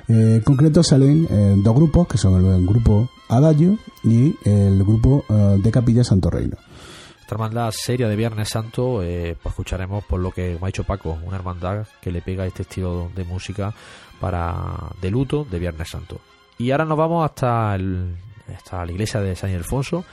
Eh, 0.09 0.37
en 0.37 0.41
concreto 0.41 0.83
salen 0.83 1.27
eh, 1.31 1.55
dos 1.59 1.75
grupos, 1.75 2.07
que 2.07 2.19
son 2.19 2.45
el, 2.45 2.67
grupo 2.67 3.09
Adagio 3.29 3.79
y 4.05 4.35
el 4.45 4.83
grupo 4.85 5.25
eh, 5.29 5.59
de 5.59 5.71
Capilla 5.71 6.05
Santo 6.05 6.31
Reino. 6.31 6.57
Esta 7.27 7.35
hermandad 7.35 7.73
seria 7.73 8.07
de 8.07 8.15
Viernes 8.15 8.49
Santo, 8.49 9.03
eh, 9.03 9.37
pues 9.43 9.53
escucharemos 9.53 10.05
por 10.05 10.21
lo 10.21 10.31
que 10.31 10.57
me 10.61 10.61
ha 10.63 10.67
dicho 10.67 10.85
Paco, 10.85 11.19
una 11.25 11.35
hermandad 11.37 11.85
que 12.01 12.13
le 12.13 12.23
pega 12.23 12.47
este 12.47 12.63
estilo 12.63 13.11
de 13.17 13.25
música 13.25 13.75
para 14.21 14.93
de 15.03 15.11
luto 15.11 15.45
de 15.45 15.59
Viernes 15.59 15.91
Santo. 15.91 16.21
Y 16.57 16.71
ahora 16.71 16.85
nos 16.85 16.97
vamos 16.97 17.25
hasta, 17.25 17.75
el, 17.75 18.15
hasta 18.55 18.87
la 18.87 18.93
iglesia 18.93 19.21
de 19.21 19.35
San 19.35 19.51
Ildefonso, 19.51 20.05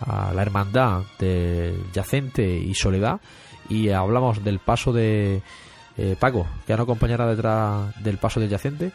a 0.00 0.32
la 0.32 0.40
hermandad 0.40 1.02
del 1.18 1.92
Yacente 1.92 2.56
y 2.56 2.74
Soledad, 2.74 3.20
y 3.68 3.88
hablamos 3.90 4.42
del 4.44 4.58
paso 4.58 4.92
de 4.92 5.42
eh, 5.96 6.16
Paco, 6.18 6.46
que 6.66 6.72
nos 6.72 6.82
acompañará 6.82 7.26
detrás 7.26 7.94
del 8.02 8.18
paso 8.18 8.40
del 8.40 8.48
Yacente. 8.50 8.92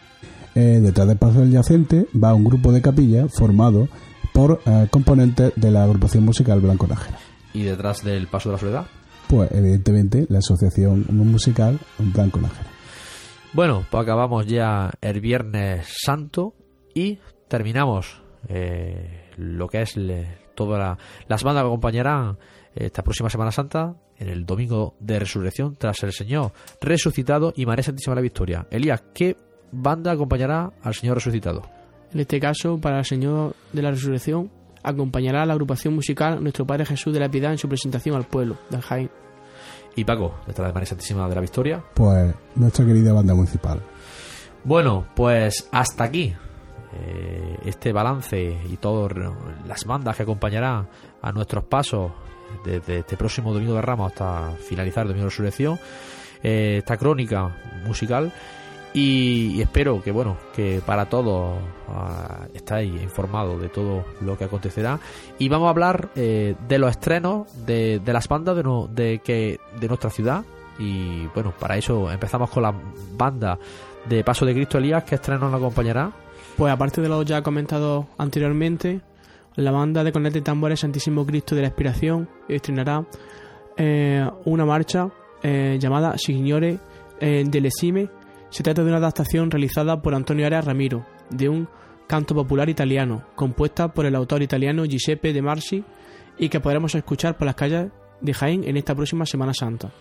Eh, 0.56 0.80
detrás 0.82 1.08
del 1.08 1.18
paso 1.18 1.40
del 1.40 1.52
yacente 1.52 2.08
va 2.22 2.34
un 2.34 2.44
grupo 2.44 2.72
de 2.72 2.82
capilla 2.82 3.28
formado 3.30 3.88
por 4.34 4.62
eh, 4.66 4.88
componentes 4.90 5.54
de 5.56 5.72
la 5.72 5.84
agrupación 5.84 6.26
musical 6.26 6.60
Blanco 6.60 6.88
Nájera. 6.88 7.18
Y 7.54 7.64
detrás 7.64 8.04
del 8.04 8.28
paso 8.28 8.50
de 8.50 8.54
la 8.54 8.60
Soledad. 8.60 8.86
Pues 9.28 9.52
evidentemente 9.52 10.26
la 10.30 10.40
asociación 10.40 11.06
musical 11.10 11.80
Blanco 12.00 12.40
Nájera. 12.42 12.68
Bueno, 13.54 13.86
pues 13.90 14.04
acabamos 14.04 14.46
ya 14.48 14.92
el 15.02 15.22
Viernes 15.22 15.88
Santo 16.04 16.54
y 16.94 17.20
terminamos 17.48 18.22
eh, 18.48 19.30
lo 19.38 19.68
que 19.68 19.82
es 19.84 19.96
le- 19.98 20.38
todas 20.56 20.80
la- 20.80 20.98
las 21.28 21.44
bandas 21.44 21.64
que 21.64 21.68
acompañarán 21.68 22.38
esta 22.76 23.04
próxima 23.04 23.30
Semana 23.30 23.52
Santa 23.52 23.96
en 24.20 24.28
el 24.28 24.46
Domingo 24.46 24.96
de 25.00 25.18
Resurrección 25.20 25.76
tras 25.76 26.04
el 26.04 26.14
Señor 26.14 26.52
resucitado 26.82 27.54
y 27.56 27.66
María 27.66 27.84
Santísima 27.84 28.14
de 28.14 28.16
la 28.18 28.22
Victoria. 28.22 28.68
Elías, 28.70 29.04
¿qué 29.14 29.36
banda 29.72 30.12
acompañará 30.12 30.72
al 30.84 30.94
Señor 30.94 31.16
resucitado? 31.16 31.64
En 32.14 32.20
este 32.20 32.40
caso, 32.40 32.80
para 32.80 33.00
el 33.00 33.06
Señor 33.06 33.56
de 33.72 33.82
la 33.82 33.92
Resurrección, 33.92 34.52
acompañará 34.84 35.44
a 35.44 35.46
la 35.46 35.54
agrupación 35.54 35.94
musical 35.94 36.42
Nuestro 36.42 36.66
Padre 36.66 36.86
Jesús 36.86 37.14
de 37.14 37.20
la 37.20 37.30
Piedad 37.30 37.52
en 37.52 37.58
su 37.58 37.68
presentación 37.68 38.16
al 38.16 38.26
pueblo 38.26 38.58
de 38.70 38.82
Jaén. 38.82 39.12
Y 39.96 40.04
Paco, 40.04 40.36
detrás 40.48 40.68
de 40.68 40.74
María 40.74 40.88
Santísima 40.88 41.28
de 41.28 41.36
la 41.36 41.42
Victoria. 41.42 41.84
Pues 41.94 42.34
nuestra 42.56 42.86
querida 42.86 43.14
banda 43.14 43.34
municipal. 43.34 43.82
Bueno, 44.64 45.08
pues 45.16 45.68
hasta 45.72 46.04
aquí 46.04 46.34
eh, 46.94 47.58
este 47.66 47.94
balance 47.94 48.58
y 48.70 48.78
todas 48.78 49.14
las 49.68 49.86
bandas 49.86 50.16
que 50.16 50.24
acompañarán 50.24 50.88
a 51.22 51.32
nuestros 51.32 51.66
pasos 51.66 52.12
desde 52.64 53.00
este 53.00 53.18
próximo 53.18 53.54
Domingo 53.54 53.74
de 53.76 53.82
Ramos 53.82 54.12
hasta 54.12 54.52
finalizar 54.68 55.04
el 55.04 55.10
Domingo 55.10 55.26
de 55.26 55.30
Resurrección, 55.30 55.80
eh, 56.44 56.76
esta 56.80 56.98
crónica 56.98 57.56
musical. 57.86 58.32
Y, 58.92 59.62
espero 59.62 60.02
que 60.02 60.12
bueno 60.12 60.36
que 60.56 60.82
para 60.84 61.06
todos 61.08 61.60
ah, 61.90 62.48
estáis 62.56 63.00
informados 63.04 63.62
de 63.62 63.70
todo 63.70 64.04
lo 64.22 64.36
que 64.38 64.46
acontecerá. 64.46 65.00
Y 65.38 65.48
vamos 65.48 65.68
a 65.68 65.70
hablar 65.70 66.10
eh, 66.16 66.56
de 66.68 66.80
los 66.80 66.90
estrenos 66.90 67.48
de, 67.68 68.00
de 68.04 68.14
las 68.14 68.28
bandas 68.28 68.56
de, 68.56 68.64
no- 68.64 68.88
de 68.88 69.20
que 69.24 69.60
de 69.80 69.88
nuestra 69.88 70.10
ciudad. 70.10 70.44
Y 70.80 71.28
bueno 71.36 71.54
para 71.60 71.78
eso 71.78 72.12
empezamos 72.12 72.50
con 72.50 72.64
la 72.64 72.74
banda 73.16 73.60
de 74.08 74.24
Paso 74.24 74.44
de 74.46 74.54
Cristo 74.56 74.80
Elías 74.80 75.04
que 75.04 75.16
estreno 75.16 75.50
nos 75.50 75.60
acompañará. 75.60 76.12
Pues 76.58 76.74
aparte 76.74 77.00
de 77.00 77.10
lo 77.10 77.22
ya 77.22 77.44
comentado 77.44 78.08
anteriormente, 78.18 79.02
la 79.56 79.72
banda 79.72 80.04
de 80.04 80.12
cornetas 80.12 80.42
y 80.42 80.44
tambores 80.44 80.80
Santísimo 80.80 81.26
Cristo 81.26 81.56
de 81.56 81.62
la 81.62 81.68
Expiración 81.68 82.30
estrenará 82.48 83.06
eh, 83.78 84.28
una 84.46 84.66
marcha 84.66 85.10
eh, 85.42 85.78
llamada 85.80 86.18
Signore 86.18 86.80
eh, 87.20 87.44
dell'Esime. 87.48 88.10
Se 88.50 88.64
trata 88.64 88.84
de 88.84 88.90
una 88.90 88.98
adaptación 88.98 89.52
realizada 89.52 90.02
por 90.02 90.16
Antonio 90.16 90.46
Arias 90.46 90.66
Ramiro 90.66 91.06
de 91.30 91.50
un 91.50 91.68
canto 92.08 92.34
popular 92.34 92.70
italiano, 92.70 93.24
compuesta 93.36 93.90
por 93.94 94.06
el 94.06 94.16
autor 94.16 94.42
italiano 94.42 94.86
Giuseppe 94.86 95.32
De 95.32 95.42
Marci 95.42 95.84
y 96.38 96.50
que 96.50 96.60
podremos 96.60 96.96
escuchar 96.96 97.38
por 97.38 97.46
las 97.46 97.56
calles 97.56 97.92
de 98.22 98.34
Jaén 98.34 98.64
en 98.64 98.78
esta 98.78 98.96
próxima 98.96 99.26
Semana 99.26 99.54
Santa. 99.54 99.92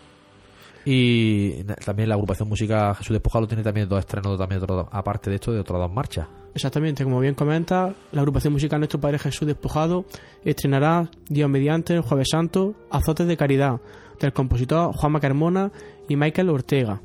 Y 0.90 1.64
también 1.84 2.08
la 2.08 2.14
agrupación 2.14 2.48
música 2.48 2.94
Jesús 2.94 3.12
Despojado 3.12 3.46
tiene 3.46 3.62
también 3.62 3.88
dos 3.88 3.98
estrenos 3.98 4.38
también 4.38 4.62
otro- 4.62 4.88
aparte 4.90 5.28
de 5.28 5.36
esto 5.36 5.52
de 5.52 5.60
otras 5.60 5.78
dos 5.80 5.92
marchas 5.92 6.26
Exactamente, 6.54 7.04
como 7.04 7.20
bien 7.20 7.34
comenta, 7.34 7.94
la 8.10 8.20
agrupación 8.22 8.54
musical 8.54 8.80
Nuestro 8.80 8.98
Padre 8.98 9.18
Jesús 9.18 9.46
Despojado 9.46 10.06
estrenará 10.44 11.08
Dios 11.28 11.48
mediante 11.50 12.00
Jueves 12.00 12.28
Santo 12.32 12.74
Azotes 12.90 13.26
de 13.28 13.36
Caridad 13.36 13.80
del 14.18 14.32
compositor 14.32 14.92
Juanma 14.94 15.20
Carmona 15.20 15.70
y 16.08 16.16
Michael 16.16 16.48
Ortega. 16.48 17.00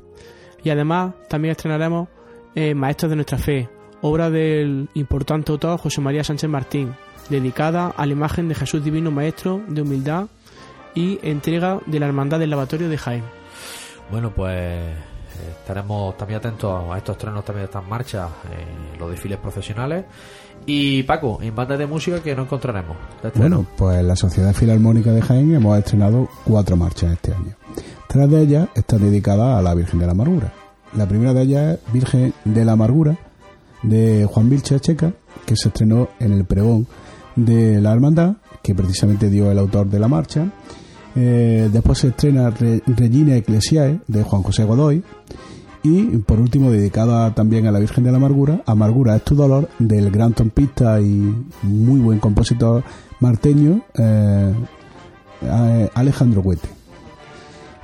Y 0.64 0.70
además 0.70 1.14
también 1.28 1.52
estrenaremos 1.52 2.08
eh, 2.56 2.74
Maestros 2.74 3.10
de 3.10 3.16
Nuestra 3.16 3.38
Fe, 3.38 3.68
obra 4.00 4.30
del 4.30 4.88
importante 4.94 5.52
autor 5.52 5.78
José 5.78 6.00
María 6.00 6.24
Sánchez 6.24 6.48
Martín, 6.50 6.92
dedicada 7.28 7.88
a 7.96 8.06
la 8.06 8.12
imagen 8.12 8.48
de 8.48 8.54
Jesús 8.56 8.82
Divino 8.82 9.10
Maestro 9.12 9.60
de 9.68 9.82
humildad 9.82 10.26
y 10.94 11.18
entrega 11.22 11.78
de 11.86 12.00
la 12.00 12.06
Hermandad 12.06 12.40
del 12.40 12.50
Lavatorio 12.50 12.88
de 12.88 12.98
Jaén. 12.98 13.24
Bueno, 14.10 14.32
pues 14.34 14.80
estaremos 15.60 16.16
también 16.16 16.38
atentos 16.38 16.84
a 16.90 16.98
estos 16.98 17.16
estrenos 17.16 17.44
también 17.44 17.62
de 17.62 17.70
estas 17.70 17.86
marchas, 17.86 18.28
eh, 18.50 18.98
los 18.98 19.10
desfiles 19.10 19.38
profesionales. 19.38 20.04
Y 20.66 21.02
Paco, 21.02 21.38
en 21.42 21.54
banda 21.54 21.76
de 21.76 21.86
música 21.86 22.20
que 22.20 22.34
no 22.34 22.42
encontraremos. 22.42 22.96
estreno. 23.22 23.56
Bueno, 23.56 23.66
pues 23.76 23.98
en 23.98 24.08
la 24.08 24.16
Sociedad 24.16 24.54
Filarmónica 24.54 25.12
de 25.12 25.20
Jaén 25.20 25.54
hemos 25.54 25.76
estrenado 25.78 26.28
cuatro 26.44 26.76
marchas 26.76 27.12
este 27.12 27.32
año. 27.32 27.54
Tres 28.08 28.30
de 28.30 28.40
ellas 28.40 28.68
están 28.74 29.00
dedicadas 29.00 29.58
a 29.58 29.62
la 29.62 29.74
Virgen 29.74 29.98
de 29.98 30.06
la 30.06 30.12
Amargura. 30.12 30.52
La 30.96 31.06
primera 31.06 31.34
de 31.34 31.42
ellas 31.42 31.74
es 31.74 31.92
Virgen 31.92 32.32
de 32.44 32.64
la 32.64 32.72
Amargura, 32.72 33.16
de 33.82 34.26
Juan 34.30 34.48
Vilche 34.48 34.78
Checa, 34.80 35.12
que 35.44 35.56
se 35.56 35.68
estrenó 35.68 36.08
en 36.20 36.32
el 36.32 36.44
pregón 36.44 36.86
de 37.36 37.80
la 37.80 37.92
Hermandad, 37.92 38.36
que 38.62 38.74
precisamente 38.74 39.28
dio 39.28 39.50
el 39.50 39.58
autor 39.58 39.88
de 39.88 39.98
la 39.98 40.08
marcha. 40.08 40.46
Eh, 41.16 41.68
después 41.72 41.98
se 41.98 42.08
estrena 42.08 42.50
Re- 42.50 42.82
Regina 42.86 43.36
Ecclesiae, 43.36 44.00
de 44.06 44.22
Juan 44.22 44.42
José 44.42 44.64
Godoy. 44.64 45.02
Y 45.82 46.02
por 46.18 46.40
último, 46.40 46.70
dedicada 46.70 47.34
también 47.34 47.66
a 47.66 47.70
la 47.70 47.78
Virgen 47.78 48.04
de 48.04 48.10
la 48.10 48.16
Amargura, 48.16 48.62
Amargura 48.64 49.16
es 49.16 49.22
tu 49.22 49.34
dolor, 49.34 49.68
del 49.78 50.10
gran 50.10 50.32
trompista 50.32 50.98
y 51.00 51.34
muy 51.62 52.00
buen 52.00 52.20
compositor 52.20 52.82
marteño 53.20 53.82
eh, 53.94 54.52
eh, 55.42 55.88
Alejandro 55.94 56.40
Huete. 56.40 56.68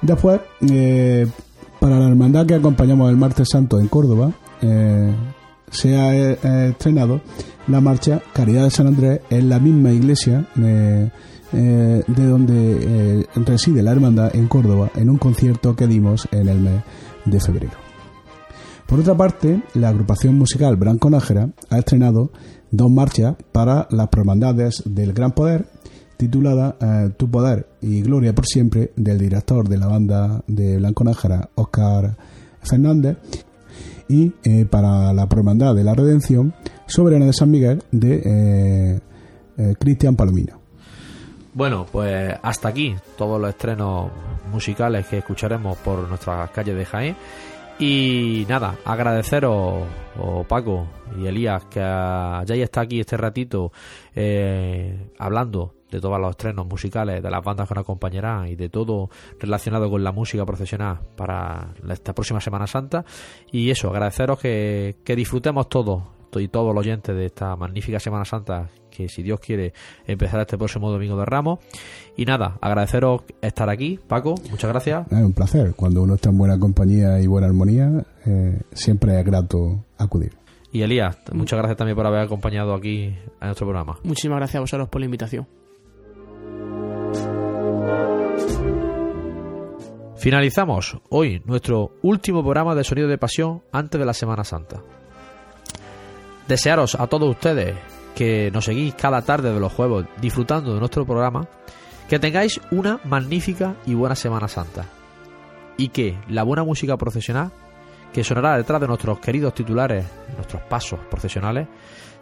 Después, 0.00 0.40
eh, 0.70 1.26
para 1.78 1.98
la 1.98 2.08
hermandad 2.08 2.46
que 2.46 2.54
acompañamos 2.54 3.10
el 3.10 3.18
martes 3.18 3.48
santo 3.50 3.78
en 3.78 3.88
Córdoba, 3.88 4.32
eh, 4.62 5.12
se 5.70 5.96
ha 5.98 6.14
eh, 6.16 6.38
eh, 6.42 6.68
estrenado 6.70 7.20
la 7.68 7.82
marcha 7.82 8.22
Caridad 8.32 8.64
de 8.64 8.70
San 8.70 8.86
Andrés 8.86 9.20
en 9.28 9.50
la 9.50 9.58
misma 9.58 9.92
iglesia 9.92 10.46
eh, 10.58 11.10
eh, 11.52 12.04
de 12.06 12.26
donde 12.26 13.22
eh, 13.22 13.26
reside 13.34 13.82
la 13.82 13.90
hermandad 13.90 14.34
en 14.34 14.46
Córdoba, 14.46 14.90
en 14.94 15.10
un 15.10 15.18
concierto 15.18 15.74
que 15.74 15.88
dimos 15.88 16.28
en 16.30 16.48
el 16.48 16.60
mes 16.60 16.82
de 17.24 17.40
febrero. 17.40 17.72
Por 18.86 19.00
otra 19.00 19.16
parte, 19.16 19.62
la 19.74 19.88
agrupación 19.88 20.38
musical 20.38 20.76
Branco 20.76 21.10
Nájera 21.10 21.50
ha 21.68 21.78
estrenado 21.78 22.30
dos 22.70 22.90
marchas 22.90 23.34
para 23.52 23.88
las 23.90 24.08
hermandades 24.16 24.82
del 24.84 25.12
Gran 25.12 25.32
Poder, 25.32 25.66
titulada 26.16 26.76
eh, 26.80 27.10
Tu 27.16 27.28
Poder 27.28 27.68
y 27.80 28.02
Gloria 28.02 28.32
por 28.32 28.46
Siempre, 28.46 28.92
del 28.94 29.18
director 29.18 29.68
de 29.68 29.78
la 29.78 29.88
banda 29.88 30.44
de 30.46 30.76
Blanco 30.76 31.02
Nájera, 31.02 31.50
Oscar 31.56 32.16
Fernández, 32.62 33.16
y 34.08 34.30
para 34.64 35.12
la 35.12 35.28
Hermandad 35.30 35.74
de 35.74 35.84
la 35.84 35.94
Redención, 35.94 36.52
Soberana 36.86 37.26
de 37.26 37.32
San 37.32 37.50
Miguel, 37.50 37.82
de 37.92 39.00
eh, 39.56 39.74
Cristian 39.78 40.16
Palomino. 40.16 40.59
Bueno, 41.52 41.84
pues 41.90 42.34
hasta 42.42 42.68
aquí 42.68 42.94
todos 43.18 43.40
los 43.40 43.50
estrenos 43.50 44.10
musicales 44.52 45.06
que 45.06 45.18
escucharemos 45.18 45.76
por 45.78 46.08
nuestras 46.08 46.50
calles 46.50 46.76
de 46.76 46.84
Jaén. 46.84 47.16
Y 47.80 48.44
nada, 48.48 48.76
agradeceros, 48.84 49.84
oh, 50.18 50.44
Paco 50.44 50.86
y 51.18 51.26
Elías, 51.26 51.64
que 51.64 51.80
hayáis 51.80 52.64
estado 52.64 52.84
aquí 52.84 53.00
este 53.00 53.16
ratito 53.16 53.72
eh, 54.14 55.10
hablando 55.18 55.74
de 55.90 55.98
todos 56.00 56.20
los 56.20 56.30
estrenos 56.30 56.66
musicales, 56.66 57.22
de 57.22 57.30
las 57.30 57.42
bandas 57.42 57.66
que 57.66 57.74
nos 57.74 57.82
acompañarán 57.82 58.46
y 58.48 58.54
de 58.54 58.68
todo 58.68 59.08
relacionado 59.40 59.90
con 59.90 60.04
la 60.04 60.12
música 60.12 60.44
profesional 60.44 61.00
para 61.16 61.74
esta 61.88 62.14
próxima 62.14 62.40
Semana 62.40 62.66
Santa. 62.66 63.04
Y 63.50 63.70
eso, 63.70 63.88
agradeceros 63.88 64.38
que, 64.38 64.96
que 65.02 65.16
disfrutemos 65.16 65.68
todos 65.68 66.02
y 66.34 66.48
todos 66.48 66.72
los 66.74 66.82
oyentes 66.82 67.16
de 67.16 67.26
esta 67.26 67.56
magnífica 67.56 67.98
Semana 67.98 68.24
Santa 68.24 68.68
que 69.00 69.08
si 69.08 69.22
Dios 69.22 69.40
quiere 69.40 69.72
empezar 70.06 70.40
este 70.40 70.58
próximo 70.58 70.90
domingo 70.90 71.16
de 71.16 71.24
Ramos 71.24 71.60
y 72.16 72.24
nada, 72.24 72.58
agradeceros 72.60 73.22
estar 73.40 73.70
aquí 73.70 73.98
Paco, 74.08 74.34
muchas 74.50 74.70
gracias 74.70 75.06
Es 75.10 75.18
un 75.18 75.32
placer. 75.32 75.74
Cuando 75.74 76.02
uno 76.02 76.14
está 76.14 76.30
en 76.30 76.38
buena 76.38 76.58
compañía 76.58 77.20
y 77.20 77.26
buena 77.26 77.46
armonía, 77.46 78.04
eh, 78.26 78.60
siempre 78.72 79.18
es 79.18 79.24
grato 79.24 79.84
acudir. 79.98 80.32
y 80.72 80.82
Elías, 80.82 81.16
muchas 81.32 81.58
gracias 81.58 81.76
también 81.76 81.96
por 81.96 82.06
haber 82.06 82.20
acompañado 82.20 82.74
aquí 82.74 83.14
a 83.40 83.46
nuestro 83.46 83.66
programa 83.66 83.98
Muchísimas 84.04 84.36
gracias 84.38 84.56
a 84.56 84.60
vosotros 84.60 84.88
por 84.88 85.00
la 85.00 85.06
invitación. 85.06 85.46
Finalizamos 90.20 90.98
hoy 91.08 91.40
nuestro 91.46 91.92
último 92.02 92.42
programa 92.42 92.74
de 92.74 92.84
Sonido 92.84 93.08
de 93.08 93.16
Pasión 93.16 93.62
antes 93.72 93.98
de 93.98 94.04
la 94.04 94.12
Semana 94.12 94.44
Santa. 94.44 94.82
Desearos 96.46 96.94
a 96.94 97.06
todos 97.06 97.30
ustedes 97.30 97.74
que 98.14 98.50
nos 98.50 98.64
seguís 98.64 98.94
cada 98.94 99.22
tarde 99.22 99.52
de 99.52 99.60
los 99.60 99.72
jueves 99.72 100.06
disfrutando 100.20 100.74
de 100.74 100.80
nuestro 100.80 101.04
programa, 101.04 101.48
que 102.08 102.18
tengáis 102.18 102.60
una 102.70 103.00
magnífica 103.04 103.76
y 103.86 103.94
buena 103.94 104.16
Semana 104.16 104.48
Santa. 104.48 104.84
Y 105.76 105.88
que 105.88 106.18
la 106.28 106.42
buena 106.42 106.64
música 106.64 106.96
profesional, 106.96 107.50
que 108.12 108.24
sonará 108.24 108.56
detrás 108.56 108.80
de 108.80 108.88
nuestros 108.88 109.20
queridos 109.20 109.54
titulares, 109.54 110.04
nuestros 110.36 110.62
pasos 110.62 111.00
profesionales, 111.10 111.68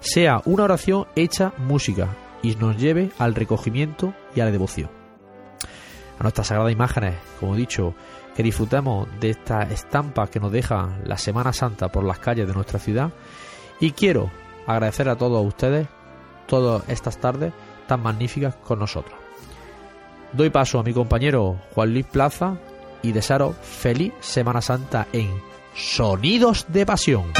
sea 0.01 0.43
una 0.45 0.65
oración 0.65 1.07
hecha 1.17 1.53
música 1.59 2.09
y 2.43 2.55
nos 2.57 2.77
lleve 2.77 3.11
al 3.19 3.35
recogimiento 3.35 4.15
y 4.35 4.41
a 4.41 4.45
la 4.45 4.53
devoción 4.53 4.99
a 6.19 6.23
nuestras 6.23 6.49
sagradas 6.49 6.73
imágenes, 6.73 7.15
como 7.39 7.55
he 7.55 7.59
dicho, 7.59 7.95
que 8.35 8.43
disfrutemos 8.43 9.09
de 9.21 9.31
esta 9.31 9.63
estampa 9.63 10.29
que 10.29 10.41
nos 10.41 10.53
deja 10.53 10.99
la 11.05 11.17
Semana 11.17 11.53
Santa 11.53 11.89
por 11.89 12.05
las 12.05 12.19
calles 12.19 12.47
de 12.47 12.55
nuestra 12.55 12.79
ciudad. 12.79 13.13
Y 13.81 13.93
quiero 13.93 14.31
agradecer 14.69 15.09
a 15.09 15.17
todos 15.17 15.45
ustedes 15.45 15.89
todas 16.47 16.89
estas 16.89 17.19
tardes 17.19 17.53
tan 17.87 18.03
magníficas 18.03 18.55
con 18.57 18.79
nosotros. 18.79 19.19
Doy 20.33 20.51
paso 20.51 20.79
a 20.79 20.83
mi 20.83 20.93
compañero 20.93 21.59
Juan 21.75 21.93
Luis 21.93 22.07
Plaza 22.07 22.59
y 23.03 23.13
desearos 23.13 23.57
feliz 23.57 24.13
Semana 24.21 24.61
Santa 24.61 25.09
en 25.13 25.43
Sonidos 25.75 26.67
de 26.69 26.85
Pasión. 26.85 27.33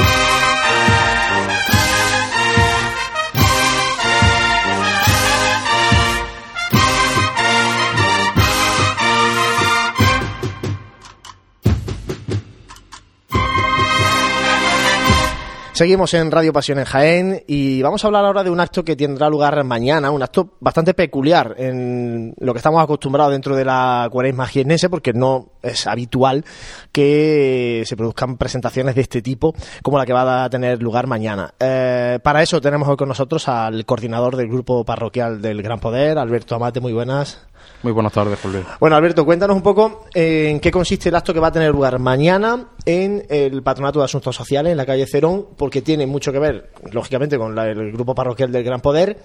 Seguimos 15.79 16.13
en 16.13 16.29
Radio 16.29 16.51
Pasión 16.51 16.77
en 16.79 16.83
Jaén 16.83 17.43
y 17.47 17.81
vamos 17.81 18.03
a 18.03 18.07
hablar 18.07 18.25
ahora 18.25 18.43
de 18.43 18.49
un 18.49 18.59
acto 18.59 18.83
que 18.83 18.97
tendrá 18.97 19.29
lugar 19.29 19.63
mañana, 19.63 20.11
un 20.11 20.21
acto 20.21 20.57
bastante 20.59 20.93
peculiar 20.93 21.55
en 21.57 22.33
lo 22.37 22.51
que 22.51 22.57
estamos 22.57 22.83
acostumbrados 22.83 23.31
dentro 23.31 23.55
de 23.55 23.63
la 23.63 24.09
cuaresma 24.11 24.45
jiennense, 24.45 24.89
porque 24.89 25.13
no 25.13 25.53
es 25.63 25.87
habitual 25.87 26.43
que 26.91 27.83
se 27.85 27.95
produzcan 27.95 28.35
presentaciones 28.35 28.93
de 28.93 28.99
este 29.03 29.21
tipo 29.21 29.55
como 29.81 29.97
la 29.97 30.05
que 30.05 30.11
va 30.11 30.43
a 30.43 30.49
tener 30.49 30.83
lugar 30.83 31.07
mañana. 31.07 31.53
Eh, 31.57 32.19
para 32.21 32.43
eso 32.43 32.59
tenemos 32.59 32.85
hoy 32.89 32.97
con 32.97 33.07
nosotros 33.07 33.47
al 33.47 33.85
coordinador 33.85 34.35
del 34.35 34.49
grupo 34.49 34.83
parroquial 34.83 35.41
del 35.41 35.61
Gran 35.61 35.79
Poder, 35.79 36.17
Alberto 36.17 36.55
Amate, 36.55 36.81
muy 36.81 36.91
buenas. 36.91 37.47
Muy 37.83 37.91
buenas 37.93 38.11
tardes, 38.13 38.39
Jorge. 38.41 38.63
Bueno, 38.79 38.95
Alberto, 38.95 39.23
cuéntanos 39.25 39.55
un 39.55 39.61
poco 39.63 40.05
eh, 40.13 40.49
en 40.49 40.59
qué 40.59 40.69
consiste 40.71 41.09
el 41.09 41.15
acto 41.15 41.33
que 41.33 41.39
va 41.39 41.47
a 41.47 41.51
tener 41.51 41.71
lugar 41.71 41.97
mañana 41.99 42.67
en 42.85 43.25
el 43.29 43.63
Patronato 43.63 43.99
de 43.99 44.05
Asuntos 44.05 44.35
Sociales, 44.35 44.71
en 44.71 44.77
la 44.77 44.85
calle 44.85 45.05
Cerón, 45.07 45.47
porque 45.57 45.81
tiene 45.81 46.05
mucho 46.05 46.31
que 46.31 46.39
ver, 46.39 46.71
lógicamente, 46.91 47.37
con 47.37 47.55
la- 47.55 47.67
el 47.69 47.91
grupo 47.91 48.13
parroquial 48.13 48.51
del 48.51 48.63
Gran 48.63 48.81
Poder 48.81 49.17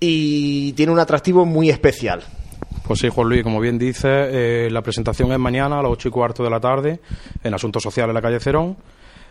y 0.00 0.72
tiene 0.72 0.92
un 0.92 0.98
atractivo 0.98 1.44
muy 1.44 1.70
especial. 1.70 2.22
Pues 2.86 2.98
sí, 3.00 3.08
Juan 3.08 3.28
Luis, 3.28 3.42
como 3.42 3.60
bien 3.60 3.78
dice, 3.78 4.08
eh, 4.08 4.68
la 4.70 4.82
presentación 4.82 5.30
es 5.32 5.38
mañana 5.38 5.78
a 5.78 5.82
las 5.82 5.92
ocho 5.92 6.08
y 6.08 6.10
cuarto 6.10 6.42
de 6.42 6.50
la 6.50 6.58
tarde 6.60 7.00
en 7.44 7.54
Asuntos 7.54 7.82
Sociales 7.82 8.10
en 8.10 8.14
la 8.14 8.22
calle 8.22 8.40
Cerón. 8.40 8.76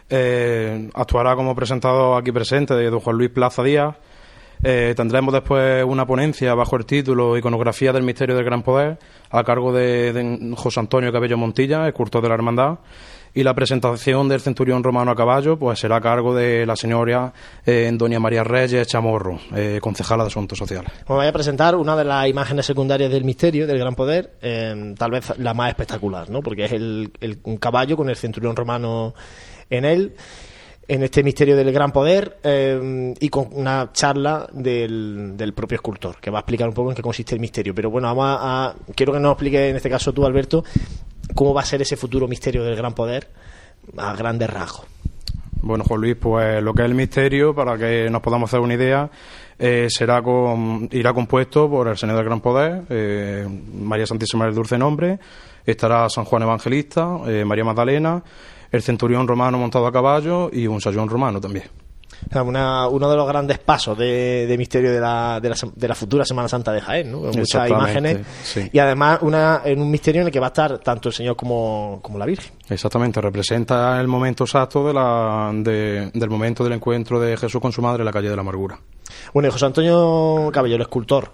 Eh, 0.10 0.90
actuará 0.94 1.36
como 1.36 1.56
presentado 1.56 2.16
aquí 2.16 2.32
presente 2.32 2.74
de 2.76 2.90
don 2.90 3.00
Juan 3.00 3.18
Luis 3.18 3.30
Plaza 3.30 3.64
Díaz. 3.64 3.96
Eh, 4.64 4.94
tendremos 4.96 5.34
después 5.34 5.84
una 5.84 6.06
ponencia 6.06 6.54
bajo 6.54 6.76
el 6.76 6.86
título 6.86 7.36
Iconografía 7.38 7.92
del 7.92 8.04
Misterio 8.04 8.36
del 8.36 8.46
Gran 8.46 8.62
Poder 8.62 9.00
a 9.32 9.44
cargo 9.44 9.74
de, 9.74 10.54
José 10.56 10.80
Antonio 10.80 11.12
Cabello 11.12 11.38
Montilla, 11.38 11.88
escultor 11.88 12.22
de 12.22 12.30
la 12.30 12.36
Hermandad. 12.36 12.80
Y 13.34 13.44
la 13.44 13.54
presentación 13.56 14.28
del 14.28 14.42
centurión 14.42 14.84
romano 14.84 15.10
a 15.12 15.16
caballo 15.16 15.58
pues 15.58 15.80
será 15.80 15.96
a 15.96 16.02
cargo 16.02 16.36
de 16.36 16.66
la 16.66 16.76
señora 16.76 17.32
eh, 17.66 17.90
Doña 17.94 18.20
María 18.20 18.44
Reyes 18.44 18.86
Chamorro, 18.88 19.40
eh, 19.56 19.80
concejala 19.82 20.26
de 20.26 20.28
Asuntos 20.28 20.58
Sociales. 20.58 20.92
Os 21.08 21.16
voy 21.16 21.26
a 21.26 21.32
presentar 21.32 21.76
una 21.78 21.96
de 21.96 22.04
las 22.04 22.28
imágenes 22.28 22.66
secundarias 22.66 23.10
del 23.10 23.24
misterio 23.24 23.66
del 23.66 23.80
Gran 23.80 23.96
Poder, 23.96 24.34
tal 24.98 25.12
vez 25.12 25.32
la 25.40 25.54
más 25.54 25.70
espectacular, 25.70 26.30
¿no? 26.30 26.42
Porque 26.42 26.66
es 26.66 26.74
el, 26.74 27.14
el- 27.22 27.40
caballo 27.58 27.96
con 27.96 28.10
el 28.10 28.18
centurión 28.18 28.54
romano 28.54 29.14
en 29.70 29.86
él, 29.86 30.14
en 30.92 31.04
este 31.04 31.24
misterio 31.24 31.56
del 31.56 31.72
Gran 31.72 31.94
Poder, 31.94 32.40
eh, 32.44 33.14
y 33.18 33.30
con 33.30 33.48
una 33.54 33.92
charla 33.94 34.46
del, 34.52 35.38
del 35.38 35.54
propio 35.54 35.76
escultor, 35.76 36.18
que 36.20 36.30
va 36.30 36.40
a 36.40 36.42
explicar 36.42 36.68
un 36.68 36.74
poco 36.74 36.90
en 36.90 36.98
qué 36.98 37.02
consiste 37.02 37.34
el 37.34 37.40
misterio. 37.40 37.74
Pero 37.74 37.90
bueno, 37.90 38.14
vamos 38.14 38.38
a, 38.42 38.76
quiero 38.94 39.14
que 39.14 39.20
nos 39.22 39.32
explique 39.32 39.70
en 39.70 39.78
este 39.78 39.90
caso 39.90 40.12
tú, 40.12 40.26
Alberto, 40.26 40.66
cómo 41.34 41.54
va 41.54 41.62
a 41.62 41.66
ser 41.66 41.82
ese 41.82 41.96
futuro 41.96 42.28
misterio 42.28 42.62
del 42.66 42.76
Gran 42.76 42.94
Poder 42.94 43.30
a 43.96 44.14
grandes 44.18 44.50
rasgos. 44.50 44.86
Bueno, 45.62 45.86
Juan 45.86 46.02
Luis, 46.02 46.18
pues 46.20 46.62
lo 46.62 46.74
que 46.74 46.82
es 46.82 46.90
el 46.90 46.96
misterio, 46.96 47.56
para 47.56 47.78
que 47.78 48.10
nos 48.10 48.22
podamos 48.22 48.50
hacer 48.50 48.60
una 48.60 48.74
idea, 48.74 49.10
eh, 49.58 49.88
será 49.90 50.22
con, 50.22 50.90
irá 50.92 51.14
compuesto 51.14 51.70
por 51.70 51.88
el 51.88 51.96
Señor 51.96 52.18
del 52.18 52.26
Gran 52.26 52.42
Poder, 52.42 52.84
eh, 52.90 53.48
María 53.76 54.06
Santísima 54.06 54.44
del 54.44 54.56
Dulce 54.56 54.78
Nombre, 54.78 55.20
estará 55.66 56.10
San 56.10 56.26
Juan 56.26 56.44
Evangelista, 56.44 57.18
eh, 57.28 57.46
María 57.46 57.64
Magdalena, 57.64 58.22
el 58.72 58.82
centurión 58.82 59.28
romano 59.28 59.58
montado 59.58 59.86
a 59.88 59.92
caballo 59.92 60.50
y 60.52 60.68
un 60.68 60.80
sayón 60.82 61.10
romano 61.10 61.40
también. 61.42 61.66
Una- 62.36 62.88
uno 62.88 63.10
de 63.10 63.16
los 63.16 63.28
grandes 63.28 63.58
pasos 63.58 63.98
de, 63.98 64.46
de 64.46 64.58
misterio 64.58 64.92
de 64.94 65.00
la, 65.00 65.40
de, 65.42 65.50
la, 65.50 65.56
de 65.76 65.88
la 65.88 65.96
futura 65.96 66.24
Semana 66.24 66.48
Santa 66.48 66.72
de 66.72 66.80
Jaén, 66.80 67.12
¿no? 67.12 67.20
Muchas 67.22 67.68
imágenes. 67.68 68.20
sí. 68.44 68.70
Y 68.72 68.78
además 68.78 69.20
una, 69.24 69.62
en 69.66 69.82
un 69.82 69.90
misterio 69.90 70.22
en 70.22 70.28
el 70.28 70.32
que 70.34 70.40
va 70.40 70.48
a 70.48 70.50
estar 70.50 70.78
tanto 70.80 71.10
el 71.10 71.16
Señor 71.16 71.36
como, 71.36 72.00
como 72.04 72.20
la 72.20 72.26
Virgen. 72.28 72.52
Exactamente, 72.70 73.20
representa 73.22 74.00
el 74.00 74.08
momento 74.08 74.44
exacto 74.44 74.86
de 74.88 74.94
la, 74.94 75.52
de- 75.54 76.12
del 76.14 76.30
momento 76.30 76.64
del 76.64 76.74
encuentro 76.74 77.20
de 77.20 77.36
Jesús 77.38 77.60
con 77.60 77.72
su 77.72 77.82
madre 77.82 78.02
en 78.02 78.06
la 78.06 78.12
calle 78.14 78.30
de 78.30 78.36
la 78.36 78.42
Amargura. 78.42 78.78
Bueno, 79.34 79.50
y 79.50 79.52
José 79.52 79.66
Antonio 79.66 80.50
Cabello, 80.54 80.76
el 80.76 80.82
escultor, 80.84 81.32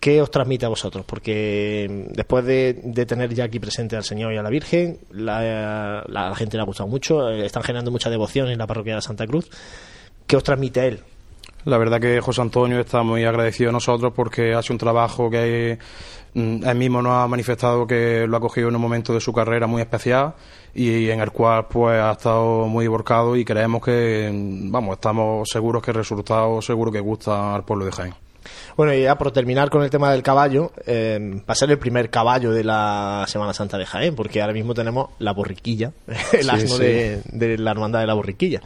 ¿qué 0.00 0.20
os 0.20 0.30
transmite 0.30 0.66
a 0.66 0.68
vosotros? 0.68 1.04
Porque 1.06 1.86
mm, 1.88 2.12
después 2.14 2.44
de, 2.44 2.74
tener 3.06 3.34
ya 3.34 3.44
aquí 3.44 3.58
presente 3.58 3.96
al 3.96 4.04
Señor 4.04 4.32
y 4.32 4.38
a 4.38 4.42
la 4.42 4.50
Virgen, 4.50 4.98
la, 5.10 6.04
gente 6.36 6.56
le 6.56 6.62
ha 6.62 6.66
gustado 6.66 6.88
mucho, 6.88 7.28
eh, 7.30 7.46
están 7.46 7.62
generando 7.62 7.90
mucha 7.90 8.10
devoción 8.10 8.48
en 8.48 8.58
la 8.58 8.66
parroquia 8.66 8.96
de 8.96 9.02
Santa 9.02 9.26
Cruz. 9.26 9.48
¿Qué 10.26 10.36
os 10.36 10.42
transmite 10.42 10.86
él? 10.88 11.00
La 11.64 11.78
verdad 11.78 12.00
que 12.00 12.20
José 12.20 12.42
Antonio 12.42 12.78
está 12.80 13.02
muy 13.02 13.24
agradecido 13.24 13.70
a 13.70 13.72
nosotros 13.72 14.12
porque 14.14 14.54
hace 14.54 14.72
un 14.72 14.78
trabajo 14.78 15.30
que 15.30 15.78
mm, 16.34 16.64
él 16.64 16.76
mismo 16.76 17.02
nos 17.02 17.12
ha 17.12 17.28
manifestado 17.28 17.86
que 17.86 18.26
lo 18.26 18.36
ha 18.36 18.40
cogido 18.40 18.68
en 18.68 18.76
un 18.76 18.82
momento 18.82 19.14
de 19.14 19.20
su 19.20 19.32
carrera 19.32 19.66
muy 19.66 19.82
especial 19.82 20.34
y 20.74 21.08
en 21.08 21.20
el 21.20 21.30
cual 21.30 21.66
pues 21.68 22.00
ha 22.00 22.12
estado 22.12 22.66
muy 22.66 22.86
volcado 22.88 23.36
y 23.36 23.44
creemos 23.44 23.82
que, 23.82 24.30
mm, 24.32 24.70
vamos, 24.70 24.94
estamos 24.94 25.48
seguros 25.48 25.82
que 25.82 25.92
el 25.92 25.96
resultado 25.96 26.60
seguro 26.62 26.90
que 26.90 27.00
gusta 27.00 27.54
al 27.54 27.64
pueblo 27.64 27.84
de 27.84 27.92
Jaén. 27.92 28.25
Bueno, 28.76 28.92
y 28.94 29.02
ya 29.02 29.16
por 29.16 29.30
terminar 29.32 29.70
con 29.70 29.82
el 29.82 29.90
tema 29.90 30.10
del 30.12 30.22
caballo, 30.22 30.72
eh, 30.86 31.18
va 31.40 31.52
a 31.52 31.54
ser 31.54 31.70
el 31.70 31.78
primer 31.78 32.10
caballo 32.10 32.50
de 32.52 32.64
la 32.64 33.24
Semana 33.28 33.52
Santa 33.52 33.78
de 33.78 33.86
Jaén, 33.86 34.14
porque 34.14 34.40
ahora 34.40 34.52
mismo 34.52 34.74
tenemos 34.74 35.10
la 35.18 35.32
borriquilla, 35.32 35.92
el 36.32 36.42
Sí, 36.44 36.48
asno 36.50 36.76
sí. 36.76 36.82
De, 36.82 37.22
de 37.24 37.58
la 37.58 37.70
hermandad 37.70 38.00
de 38.00 38.06
la 38.06 38.14
borriquilla. 38.14 38.60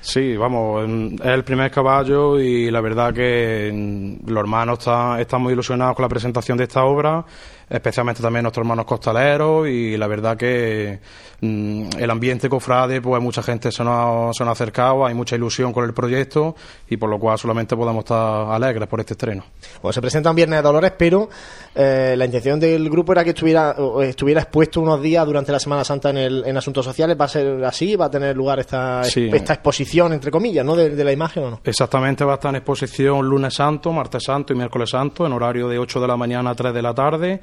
Sí, 0.00 0.36
vamos, 0.36 0.84
mm, 0.88 1.14
es 1.16 1.26
el 1.26 1.44
primer 1.44 1.70
caballo 1.70 2.38
y 2.40 2.70
la 2.70 2.80
verdad 2.80 3.12
que 3.12 3.70
mm, 3.72 4.28
los 4.30 4.40
hermanos 4.40 4.78
están, 4.78 5.20
están 5.20 5.42
muy 5.42 5.52
ilusionados 5.52 5.96
con 5.96 6.04
la 6.04 6.08
presentación 6.08 6.56
de 6.56 6.64
esta 6.64 6.84
obra, 6.84 7.24
especialmente 7.70 8.22
también 8.22 8.42
nuestros 8.42 8.64
hermanos 8.64 8.84
costaleros 8.86 9.68
y 9.68 9.96
la 9.96 10.06
verdad 10.06 10.36
que 10.36 10.98
mm, 11.40 11.88
el 11.98 12.10
ambiente 12.10 12.48
cofrade, 12.48 13.00
pues 13.00 13.22
mucha 13.22 13.42
gente 13.42 13.70
se 13.72 13.84
nos, 13.84 13.94
ha- 13.94 14.32
se 14.32 14.44
nos 14.44 14.48
ha 14.48 14.52
acercado, 14.52 15.04
hay 15.06 15.14
mucha 15.14 15.36
ilusión 15.36 15.72
con 15.72 15.84
el 15.84 15.92
proyecto 15.92 16.54
y 16.88 16.96
por 16.96 17.10
lo 17.10 17.18
cual 17.18 17.38
solamente 17.38 17.76
podemos 17.76 18.04
estar 18.04 18.50
alegres 18.50 18.88
por 18.88 19.00
este 19.00 19.14
estreno. 19.14 19.44
Bueno, 19.82 19.92
se 19.92 20.00
presentan 20.00 20.34
Viernes 20.34 20.58
de 20.58 20.62
Dolores, 20.62 20.92
pero 20.96 21.28
eh, 21.74 22.14
la 22.16 22.24
intención 22.24 22.58
del 22.58 22.88
grupo 22.90 23.12
era 23.12 23.22
que 23.24 23.30
estuviera 23.30 23.74
estuviera 24.02 24.40
expuesto 24.42 24.80
unos 24.80 25.00
días 25.02 25.24
durante 25.26 25.52
la 25.52 25.58
Semana 25.60 25.84
Santa 25.84 26.10
en, 26.10 26.16
el, 26.18 26.44
en 26.46 26.56
Asuntos 26.56 26.84
Sociales. 26.84 27.16
¿Va 27.20 27.26
a 27.26 27.28
ser 27.28 27.64
así? 27.64 27.96
¿Va 27.96 28.06
a 28.06 28.10
tener 28.10 28.36
lugar 28.36 28.58
esta, 28.60 29.04
Sí. 29.04 29.28
esta 29.32 29.54
exposición, 29.54 30.12
entre 30.12 30.30
comillas, 30.30 30.64
¿no? 30.64 30.74
de, 30.76 30.90
de 30.90 31.04
la 31.04 31.12
imagen 31.12 31.44
o 31.44 31.50
no? 31.50 31.60
Exactamente, 31.64 32.24
va 32.24 32.32
a 32.32 32.34
estar 32.36 32.50
en 32.50 32.56
exposición 32.56 33.26
lunes 33.28 33.54
santo, 33.54 33.92
martes 33.92 34.24
santo 34.24 34.52
y 34.52 34.56
miércoles 34.56 34.90
santo, 34.90 35.26
en 35.26 35.32
horario 35.32 35.68
de 35.68 35.78
8 35.78 36.00
de 36.00 36.06
la 36.08 36.16
mañana 36.16 36.50
a 36.50 36.54
3 36.54 36.72
de 36.74 36.82
la 36.82 36.94
tarde 36.94 37.40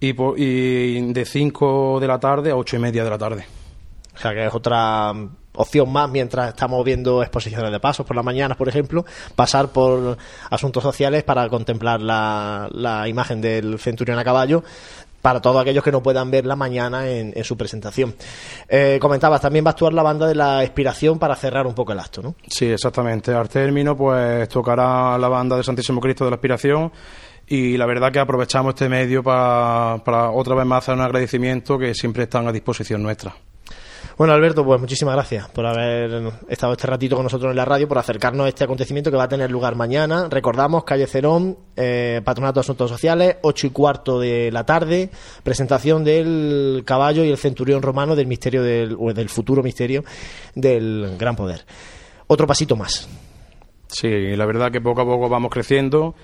y, 0.00 0.12
po- 0.12 0.34
y 0.36 1.12
de 1.12 1.24
5 1.24 1.98
de 2.00 2.06
la 2.06 2.18
tarde 2.20 2.50
a 2.50 2.56
8 2.56 2.76
y 2.76 2.78
media 2.78 3.04
de 3.04 3.10
la 3.10 3.18
tarde. 3.18 3.46
O 4.14 4.18
sea, 4.18 4.32
que 4.32 4.46
es 4.46 4.54
otra 4.54 5.12
mm, 5.12 5.28
opción 5.56 5.90
más 5.92 6.10
mientras 6.10 6.48
estamos 6.48 6.84
viendo 6.84 7.22
exposiciones 7.22 7.70
de 7.70 7.80
pasos 7.80 8.06
por 8.06 8.16
las 8.16 8.24
mañanas, 8.24 8.56
por 8.56 8.68
ejemplo, 8.68 9.04
pasar 9.34 9.68
por 9.68 10.16
asuntos 10.50 10.82
sociales 10.82 11.22
para 11.24 11.48
contemplar 11.48 12.00
la, 12.00 12.68
la 12.72 13.08
imagen 13.08 13.40
del 13.40 13.78
centurión 13.78 14.18
a 14.18 14.24
caballo 14.24 14.62
para 15.22 15.40
todos 15.40 15.60
aquellos 15.60 15.82
que 15.82 15.90
no 15.90 16.02
puedan 16.04 16.30
verla 16.30 16.54
mañana 16.54 17.08
en, 17.08 17.32
en 17.34 17.42
su 17.42 17.56
presentación. 17.56 18.14
Eh, 18.68 18.98
comentabas, 19.00 19.40
también 19.40 19.64
va 19.64 19.70
a 19.70 19.72
actuar 19.72 19.92
la 19.92 20.02
banda 20.04 20.24
de 20.28 20.36
la 20.36 20.62
Expiración 20.62 21.18
para 21.18 21.34
cerrar 21.34 21.66
un 21.66 21.74
poco 21.74 21.92
el 21.92 21.98
acto, 21.98 22.22
¿no? 22.22 22.36
Sí, 22.46 22.66
exactamente. 22.66 23.32
Al 23.34 23.48
término, 23.48 23.96
pues 23.96 24.48
tocará 24.48 25.18
la 25.18 25.26
banda 25.26 25.56
de 25.56 25.64
Santísimo 25.64 26.00
Cristo 26.00 26.24
de 26.24 26.30
la 26.30 26.36
Aspiración 26.36 26.92
y 27.48 27.76
la 27.76 27.86
verdad 27.86 28.12
que 28.12 28.18
aprovechamos 28.18 28.74
este 28.74 28.88
medio 28.88 29.22
para, 29.22 30.02
para 30.04 30.30
otra 30.30 30.54
vez 30.54 30.66
más 30.66 30.84
hacer 30.84 30.94
un 30.94 31.02
agradecimiento 31.02 31.78
que 31.78 31.94
siempre 31.94 32.24
están 32.24 32.46
a 32.48 32.52
disposición 32.52 33.02
nuestra. 33.02 33.34
Bueno, 34.16 34.32
Alberto, 34.32 34.64
pues 34.64 34.80
muchísimas 34.80 35.14
gracias 35.14 35.46
por 35.50 35.66
haber 35.66 36.32
estado 36.48 36.72
este 36.72 36.86
ratito 36.86 37.16
con 37.16 37.24
nosotros 37.24 37.50
en 37.50 37.56
la 37.56 37.66
radio, 37.66 37.86
por 37.86 37.98
acercarnos 37.98 38.46
a 38.46 38.48
este 38.48 38.64
acontecimiento 38.64 39.10
que 39.10 39.16
va 39.18 39.24
a 39.24 39.28
tener 39.28 39.50
lugar 39.50 39.74
mañana. 39.74 40.28
Recordamos, 40.30 40.84
calle 40.84 41.06
Cerón, 41.06 41.58
eh, 41.76 42.22
Patronato 42.24 42.60
de 42.60 42.60
Asuntos 42.62 42.90
Sociales, 42.90 43.36
ocho 43.42 43.66
y 43.66 43.70
cuarto 43.70 44.18
de 44.18 44.50
la 44.50 44.64
tarde, 44.64 45.10
presentación 45.42 46.02
del 46.02 46.82
caballo 46.86 47.24
y 47.24 47.30
el 47.30 47.36
centurión 47.36 47.82
romano 47.82 48.16
del 48.16 48.26
misterio 48.26 48.62
del, 48.62 48.96
o 48.98 49.12
del 49.12 49.28
futuro 49.28 49.62
misterio 49.62 50.02
del 50.54 51.16
Gran 51.18 51.36
Poder. 51.36 51.66
Otro 52.26 52.46
pasito 52.46 52.74
más. 52.74 53.06
Sí, 53.88 54.08
la 54.34 54.46
verdad 54.46 54.72
que 54.72 54.80
poco 54.80 55.02
a 55.02 55.04
poco 55.04 55.28
vamos 55.28 55.50
creciendo, 55.50 56.14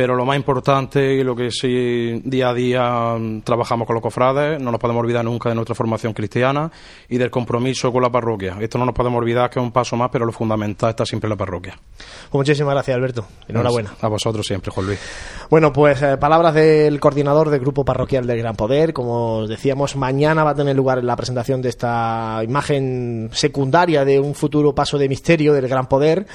pero 0.00 0.16
lo 0.16 0.24
más 0.24 0.38
importante 0.38 1.12
y 1.12 1.22
lo 1.22 1.36
que 1.36 1.50
sí 1.50 2.22
día 2.24 2.48
a 2.48 2.54
día 2.54 3.16
mm, 3.18 3.42
trabajamos 3.42 3.86
con 3.86 3.92
los 3.92 4.02
cofrades, 4.02 4.58
no 4.58 4.70
nos 4.70 4.80
podemos 4.80 5.02
olvidar 5.02 5.22
nunca 5.22 5.50
de 5.50 5.54
nuestra 5.54 5.74
formación 5.74 6.14
cristiana 6.14 6.72
y 7.06 7.18
del 7.18 7.30
compromiso 7.30 7.92
con 7.92 8.00
la 8.00 8.08
parroquia. 8.08 8.56
Esto 8.60 8.78
no 8.78 8.86
nos 8.86 8.94
podemos 8.94 9.18
olvidar 9.18 9.50
que 9.50 9.58
es 9.58 9.62
un 9.62 9.72
paso 9.72 9.96
más, 9.96 10.08
pero 10.10 10.24
lo 10.24 10.32
fundamental 10.32 10.88
está 10.88 11.04
siempre 11.04 11.26
en 11.26 11.32
la 11.32 11.36
parroquia. 11.36 11.78
Pues 11.98 12.32
muchísimas 12.32 12.72
gracias, 12.72 12.96
Alberto. 12.96 13.26
Enhorabuena. 13.46 13.94
A 14.00 14.08
vosotros 14.08 14.46
siempre, 14.46 14.72
Juan 14.72 14.86
Luis. 14.86 14.98
Bueno, 15.50 15.70
pues 15.70 16.00
eh, 16.00 16.16
palabras 16.16 16.54
del 16.54 16.98
coordinador 16.98 17.50
del 17.50 17.60
Grupo 17.60 17.84
Parroquial 17.84 18.26
del 18.26 18.38
Gran 18.38 18.56
Poder. 18.56 18.94
Como 18.94 19.46
decíamos, 19.46 19.96
mañana 19.96 20.44
va 20.44 20.52
a 20.52 20.54
tener 20.54 20.76
lugar 20.76 21.04
la 21.04 21.14
presentación 21.14 21.60
de 21.60 21.68
esta 21.68 22.40
imagen 22.42 23.28
secundaria 23.34 24.06
de 24.06 24.18
un 24.18 24.34
futuro 24.34 24.74
paso 24.74 24.96
de 24.96 25.10
misterio 25.10 25.52
del 25.52 25.68
Gran 25.68 25.88
Poder 25.88 26.26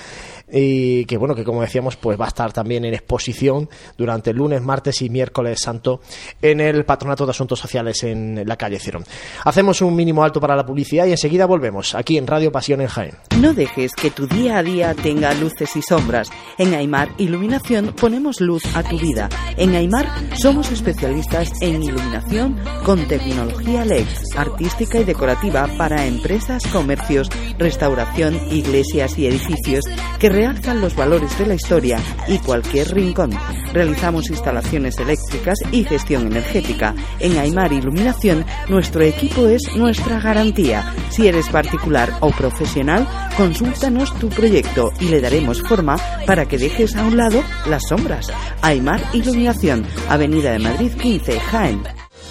y 0.51 1.05
que 1.05 1.17
bueno 1.17 1.35
que 1.35 1.43
como 1.43 1.61
decíamos 1.61 1.95
pues 1.95 2.19
va 2.19 2.25
a 2.25 2.29
estar 2.29 2.53
también 2.53 2.85
en 2.85 2.93
exposición 2.93 3.69
durante 3.97 4.33
lunes, 4.33 4.61
martes 4.61 5.01
y 5.01 5.09
miércoles 5.09 5.59
santo 5.61 6.01
en 6.41 6.59
el 6.59 6.85
Patronato 6.85 7.25
de 7.25 7.31
Asuntos 7.31 7.59
Sociales 7.59 8.03
en 8.03 8.43
la 8.45 8.55
calle 8.55 8.79
Cerón. 8.79 9.03
Hacemos 9.43 9.81
un 9.81 9.95
mínimo 9.95 10.23
alto 10.23 10.39
para 10.39 10.55
la 10.55 10.65
publicidad 10.65 11.05
y 11.05 11.11
enseguida 11.11 11.45
volvemos 11.45 11.95
aquí 11.95 12.17
en 12.17 12.27
Radio 12.27 12.51
Pasión 12.51 12.81
en 12.81 12.87
Jaén. 12.87 13.15
No 13.39 13.53
dejes 13.53 13.93
que 13.93 14.11
tu 14.11 14.27
día 14.27 14.57
a 14.57 14.63
día 14.63 14.93
tenga 14.93 15.33
luces 15.33 15.75
y 15.75 15.81
sombras. 15.81 16.29
En 16.57 16.73
Aymar 16.73 17.09
Iluminación 17.17 17.93
ponemos 17.99 18.41
luz 18.41 18.63
a 18.75 18.83
tu 18.83 18.99
vida. 18.99 19.29
En 19.57 19.75
Aymar 19.75 20.07
somos 20.35 20.71
especialistas 20.71 21.51
en 21.61 21.83
iluminación 21.83 22.57
con 22.83 23.07
tecnología 23.07 23.85
LED, 23.85 24.07
artística 24.35 24.99
y 24.99 25.03
decorativa 25.03 25.67
para 25.77 26.05
empresas, 26.05 26.65
comercios, 26.67 27.29
restauración, 27.57 28.35
iglesias 28.51 29.17
y 29.17 29.27
edificios 29.27 29.85
que 30.19 30.29
realzan 30.35 30.81
los 30.81 30.93
valores 30.95 31.37
de 31.39 31.47
la 31.47 31.55
historia 31.55 31.97
y 32.27 32.37
cualquier 32.39 32.93
rincón. 32.93 33.31
Realizamos 33.71 34.29
instalaciones 34.29 34.97
eléctricas 34.99 35.57
y 35.71 35.85
gestión 35.85 36.27
energética. 36.27 36.93
En 37.19 37.37
Aymar 37.37 37.71
Iluminación, 37.71 38.45
nuestro 38.67 39.03
equipo 39.03 39.47
es 39.47 39.61
nuestra 39.77 40.19
garantía. 40.19 40.93
Si 41.09 41.27
eres 41.27 41.47
particular 41.47 42.11
o 42.19 42.31
profesional, 42.31 43.07
consúltanos 43.37 44.13
tu 44.19 44.27
proyecto 44.27 44.91
y 44.99 45.05
le 45.05 45.21
daremos 45.21 45.61
forma 45.61 45.95
para 46.27 46.45
que 46.45 46.57
dejes 46.57 46.97
a 46.97 47.03
un 47.03 47.15
lado 47.15 47.41
las 47.67 47.83
sombras. 47.87 48.27
Aymar 48.61 49.01
Iluminación, 49.13 49.85
Avenida 50.09 50.51
de 50.51 50.59
Madrid 50.59 50.91
15, 50.95 51.39
Jaén. 51.39 52.04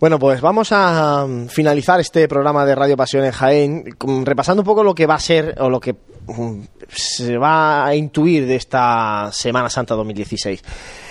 Bueno, 0.00 0.18
pues 0.18 0.40
vamos 0.40 0.70
a 0.72 1.26
finalizar 1.48 2.00
este 2.00 2.26
programa 2.26 2.64
de 2.64 2.74
Radio 2.74 2.96
Pasión 2.96 3.22
en 3.22 3.32
Jaén 3.32 3.84
com- 3.98 4.24
repasando 4.24 4.62
un 4.62 4.64
poco 4.64 4.82
lo 4.82 4.94
que 4.94 5.04
va 5.06 5.16
a 5.16 5.20
ser 5.20 5.54
o 5.60 5.68
lo 5.68 5.78
que 5.78 5.94
um, 6.26 6.64
se 6.88 7.36
va 7.36 7.84
a 7.84 7.94
intuir 7.94 8.46
de 8.46 8.56
esta 8.56 9.28
Semana 9.30 9.68
Santa 9.68 9.94
2016. 9.94 10.62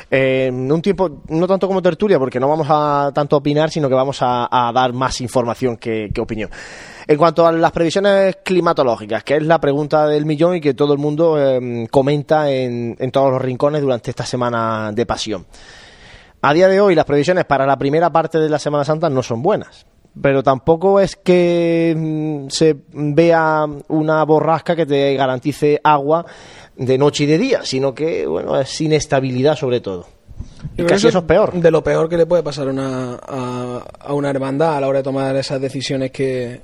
Eh, 0.09 0.49
un 0.51 0.81
tiempo, 0.81 1.21
no 1.27 1.45
tanto 1.45 1.67
como 1.67 1.83
tertulia, 1.83 2.17
porque 2.17 2.39
no 2.39 2.49
vamos 2.49 2.65
a 2.67 3.11
tanto 3.13 3.37
opinar, 3.37 3.69
sino 3.69 3.87
que 3.89 3.93
vamos 3.93 4.17
a, 4.21 4.71
dar 4.73 4.91
más 4.91 5.21
información 5.21 5.77
que, 5.77 6.09
que 6.11 6.19
opinión. 6.19 6.49
En 7.05 7.15
cuanto 7.15 7.45
a 7.45 7.51
las 7.51 7.71
previsiones 7.71 8.37
climatológicas, 8.43 9.23
que 9.23 9.35
es 9.37 9.43
la 9.43 9.61
pregunta 9.61 10.07
del 10.07 10.25
millón 10.25 10.55
y 10.55 10.61
que 10.61 10.73
todo 10.73 10.93
el 10.93 10.99
mundo 10.99 11.35
eh, 11.37 11.87
comenta 11.91 12.49
en, 12.49 12.95
en 12.97 13.11
todos 13.11 13.31
los 13.31 13.41
rincones 13.41 13.83
durante 13.83 14.09
esta 14.09 14.25
semana 14.25 14.91
de 14.91 15.05
pasión. 15.05 15.45
A 16.41 16.53
día 16.53 16.67
de 16.67 16.79
hoy 16.79 16.95
las 16.95 17.05
previsiones 17.05 17.45
para 17.45 17.65
la 17.65 17.77
primera 17.77 18.11
parte 18.11 18.39
de 18.39 18.49
la 18.49 18.59
Semana 18.59 18.85
Santa 18.85 19.09
no 19.09 19.21
son 19.23 19.41
buenas. 19.41 19.85
Pero 20.21 20.41
tampoco 20.41 20.99
es 20.99 21.15
que 21.15 21.93
mm, 21.95 22.49
se 22.49 22.75
vea 22.91 23.65
una 23.89 24.23
borrasca 24.23 24.75
que 24.75 24.85
te 24.85 25.15
garantice 25.15 25.79
agua 25.83 26.25
de 26.75 26.97
noche 26.97 27.25
y 27.25 27.27
de 27.27 27.37
día, 27.37 27.59
sino 27.63 27.93
que, 27.93 28.25
bueno, 28.25 28.59
es 28.59 28.81
inestabilidad 28.81 29.55
sobre 29.55 29.81
todo. 29.81 30.07
Y 30.77 30.83
casi 30.83 31.07
eso 31.07 31.19
es 31.19 31.25
peor. 31.25 31.53
De 31.53 31.71
lo 31.71 31.83
peor 31.83 32.09
que 32.09 32.17
le 32.17 32.25
puede 32.25 32.43
pasar 32.43 32.67
una, 32.67 33.15
a, 33.15 33.83
a 33.99 34.13
una 34.13 34.29
hermandad 34.29 34.77
a 34.77 34.81
la 34.81 34.87
hora 34.87 34.99
de 34.99 35.03
tomar 35.03 35.35
esas 35.35 35.61
decisiones 35.61 36.11
que, 36.11 36.61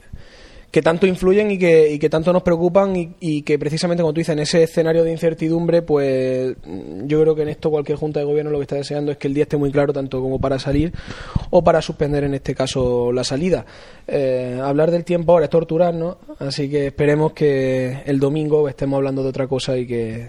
que 0.75 0.81
tanto 0.81 1.07
influyen 1.07 1.51
y 1.51 1.57
que, 1.57 1.93
y 1.93 1.99
que 1.99 2.09
tanto 2.09 2.33
nos 2.33 2.43
preocupan 2.43 2.97
y, 2.97 3.15
y 3.21 3.43
que 3.43 3.57
precisamente, 3.57 4.03
como 4.03 4.11
tú 4.11 4.19
dices, 4.19 4.33
en 4.33 4.39
ese 4.39 4.61
escenario 4.61 5.05
de 5.05 5.11
incertidumbre, 5.13 5.83
pues 5.83 6.53
mm, 6.65 7.07
yo 7.07 7.21
creo 7.21 7.33
que 7.33 7.43
en 7.43 7.47
esto 7.47 7.71
cualquier 7.71 7.97
junta 7.97 8.19
de 8.19 8.25
gobierno 8.25 8.51
lo 8.51 8.57
que 8.57 8.63
está 8.63 8.75
deseando 8.75 9.13
es 9.13 9.17
que 9.17 9.29
el 9.29 9.33
día 9.33 9.43
esté 9.43 9.55
muy 9.55 9.71
claro 9.71 9.93
tanto 9.93 10.21
como 10.21 10.37
para 10.37 10.59
salir 10.59 10.91
o 11.49 11.63
para 11.63 11.81
suspender 11.81 12.25
en 12.25 12.33
este 12.33 12.53
caso 12.53 13.13
la 13.13 13.23
salida. 13.23 13.65
Eh, 14.05 14.59
hablar 14.61 14.91
del 14.91 15.05
tiempo 15.05 15.31
ahora 15.31 15.45
es 15.45 15.49
torturarnos, 15.49 16.17
así 16.39 16.69
que 16.69 16.87
esperemos 16.87 17.31
que 17.31 18.01
el 18.05 18.19
domingo 18.19 18.67
estemos 18.67 18.97
hablando 18.97 19.23
de 19.23 19.29
otra 19.29 19.47
cosa 19.47 19.77
y 19.77 19.87
que, 19.87 20.27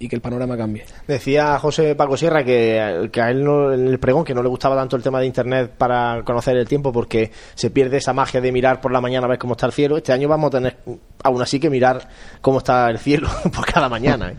y 0.00 0.08
que 0.08 0.14
el 0.16 0.22
panorama 0.22 0.56
cambie. 0.56 0.84
Decía 1.08 1.58
José 1.58 1.94
Paco 1.96 2.16
Sierra 2.16 2.44
que, 2.44 3.08
que 3.12 3.20
a 3.20 3.30
él 3.30 3.42
no- 3.42 3.72
en 3.72 3.88
el 3.88 3.98
pregón 3.98 4.24
que 4.24 4.32
no 4.34 4.42
le 4.44 4.48
gustaba 4.48 4.76
tanto 4.76 4.94
el 4.96 5.02
tema 5.02 5.18
de 5.18 5.26
internet 5.26 5.72
para 5.76 6.22
conocer 6.24 6.56
el 6.56 6.68
tiempo 6.68 6.92
porque 6.92 7.32
se 7.54 7.70
pierde 7.70 7.96
esa 7.96 8.12
magia 8.12 8.40
de 8.40 8.52
mirar 8.52 8.80
por 8.80 8.92
la 8.92 9.00
mañana 9.00 9.26
a 9.26 9.30
ver 9.30 9.38
cómo 9.38 9.54
está 9.54 9.66
el 9.66 9.72
cielo. 9.72 9.96
Este 9.96 10.12
año 10.12 10.28
vamos 10.28 10.48
a 10.48 10.58
tener 10.58 10.76
aún 11.24 11.42
así 11.42 11.58
que 11.58 11.68
mirar 11.68 12.08
cómo 12.40 12.58
está 12.58 12.88
el 12.90 12.98
cielo 12.98 13.28
por 13.54 13.66
cada 13.66 13.88
mañana. 13.88 14.30
¿eh? 14.30 14.36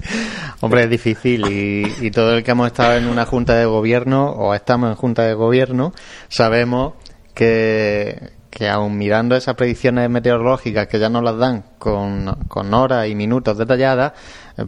Hombre, 0.61 0.83
es 0.83 0.89
difícil 0.89 1.45
y, 1.51 2.05
y 2.05 2.11
todo 2.11 2.37
el 2.37 2.43
que 2.43 2.51
hemos 2.51 2.67
estado 2.67 2.95
en 2.95 3.07
una 3.07 3.25
junta 3.25 3.55
de 3.55 3.65
gobierno 3.65 4.29
o 4.31 4.53
estamos 4.53 4.89
en 4.89 4.95
junta 4.95 5.23
de 5.23 5.33
gobierno 5.33 5.93
sabemos 6.29 6.93
que, 7.33 8.31
que 8.49 8.67
aun 8.67 8.97
mirando 8.97 9.35
esas 9.35 9.55
predicciones 9.55 10.09
meteorológicas 10.09 10.87
que 10.87 10.99
ya 10.99 11.09
nos 11.09 11.23
las 11.23 11.37
dan 11.37 11.63
con, 11.77 12.25
con 12.47 12.73
horas 12.73 13.07
y 13.07 13.15
minutos 13.15 13.57
detalladas, 13.57 14.13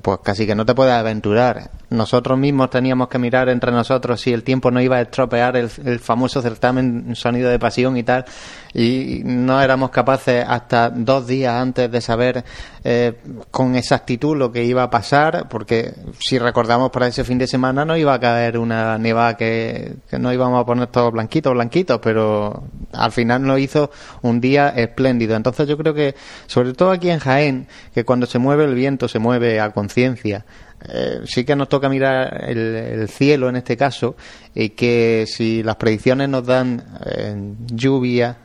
pues 0.02 0.20
casi 0.24 0.46
que 0.46 0.56
no 0.56 0.66
te 0.66 0.76
puedes 0.76 0.94
aventurar. 0.94 1.72
Nosotros 1.90 2.38
mismos 2.38 2.70
teníamos 2.70 3.10
que 3.10 3.20
mirar 3.20 3.50
entre 3.50 3.72
nosotros 3.72 4.22
si 4.22 4.32
el 4.32 4.44
tiempo 4.44 4.72
no 4.72 4.82
iba 4.82 4.98
a 4.98 5.02
estropear 5.02 5.58
el, 5.58 5.70
el 5.86 6.00
famoso 6.00 6.42
certamen 6.42 7.16
Sonido 7.16 7.50
de 7.50 7.60
Pasión 7.60 7.98
y 7.98 8.04
tal, 8.04 8.26
y 8.74 9.22
no 9.26 9.62
éramos 9.62 9.90
capaces 9.90 10.46
hasta 10.48 10.90
dos 10.90 11.28
días 11.28 11.54
antes 11.54 11.92
de 11.92 12.02
saber 12.02 12.44
eh, 12.84 13.20
con 13.52 13.76
exactitud 13.76 14.38
lo 14.38 14.52
que 14.52 14.64
iba 14.64 14.84
a 14.84 14.90
pasar, 14.90 15.48
porque 15.50 15.94
si 16.20 16.40
recordamos 16.40 16.90
para 16.92 17.08
ese 17.08 17.24
fin 17.24 17.38
de 17.38 17.48
semana 17.48 17.86
no 17.86 17.98
iba 17.98 18.14
a 18.14 18.20
caer 18.20 18.58
una 18.58 18.98
nevada 18.98 19.36
que, 19.36 19.96
que 20.10 20.18
no 20.18 20.32
íbamos 20.32 20.62
a 20.62 20.66
poner 20.66 20.88
todos 20.88 21.12
blanquitos, 21.12 21.54
blanquitos, 21.54 22.00
pero 22.02 22.64
al 22.94 23.12
final 23.12 23.44
nos 23.44 23.60
hizo 23.60 23.92
un 24.22 24.40
día 24.42 24.70
espléndido. 24.70 25.36
Entonces 25.36 25.68
yo 25.68 25.78
creo 25.78 25.94
que, 25.94 26.16
sobre 26.48 26.74
todo 26.74 26.92
aquí 26.92 27.10
en 27.10 27.20
Jaén, 27.20 27.68
que 27.94 28.06
cuando 28.06 28.26
se 28.26 28.40
mueve 28.40 28.66
el 28.66 28.76
viento 28.76 29.08
se 29.08 29.20
mueve 29.20 29.60
a 29.60 29.72
conciencia, 29.82 30.46
eh, 30.88 31.22
sí 31.26 31.44
que 31.44 31.56
nos 31.56 31.70
toca 31.70 31.90
mirar 31.90 32.46
el, 32.48 32.76
el, 32.76 33.10
cielo 33.10 33.50
en 33.50 33.56
este 33.56 33.76
caso 33.76 34.16
y 34.54 34.70
que 34.70 35.26
si 35.28 35.64
las 35.64 35.76
predicciones 35.76 36.30
nos 36.30 36.46
dan 36.46 36.84
eh, 37.06 37.36
lluvia 37.68 38.38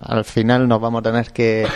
al 0.00 0.24
final 0.24 0.68
nos 0.68 0.80
vamos 0.80 1.00
a 1.00 1.02
tener 1.02 1.32
que 1.32 1.66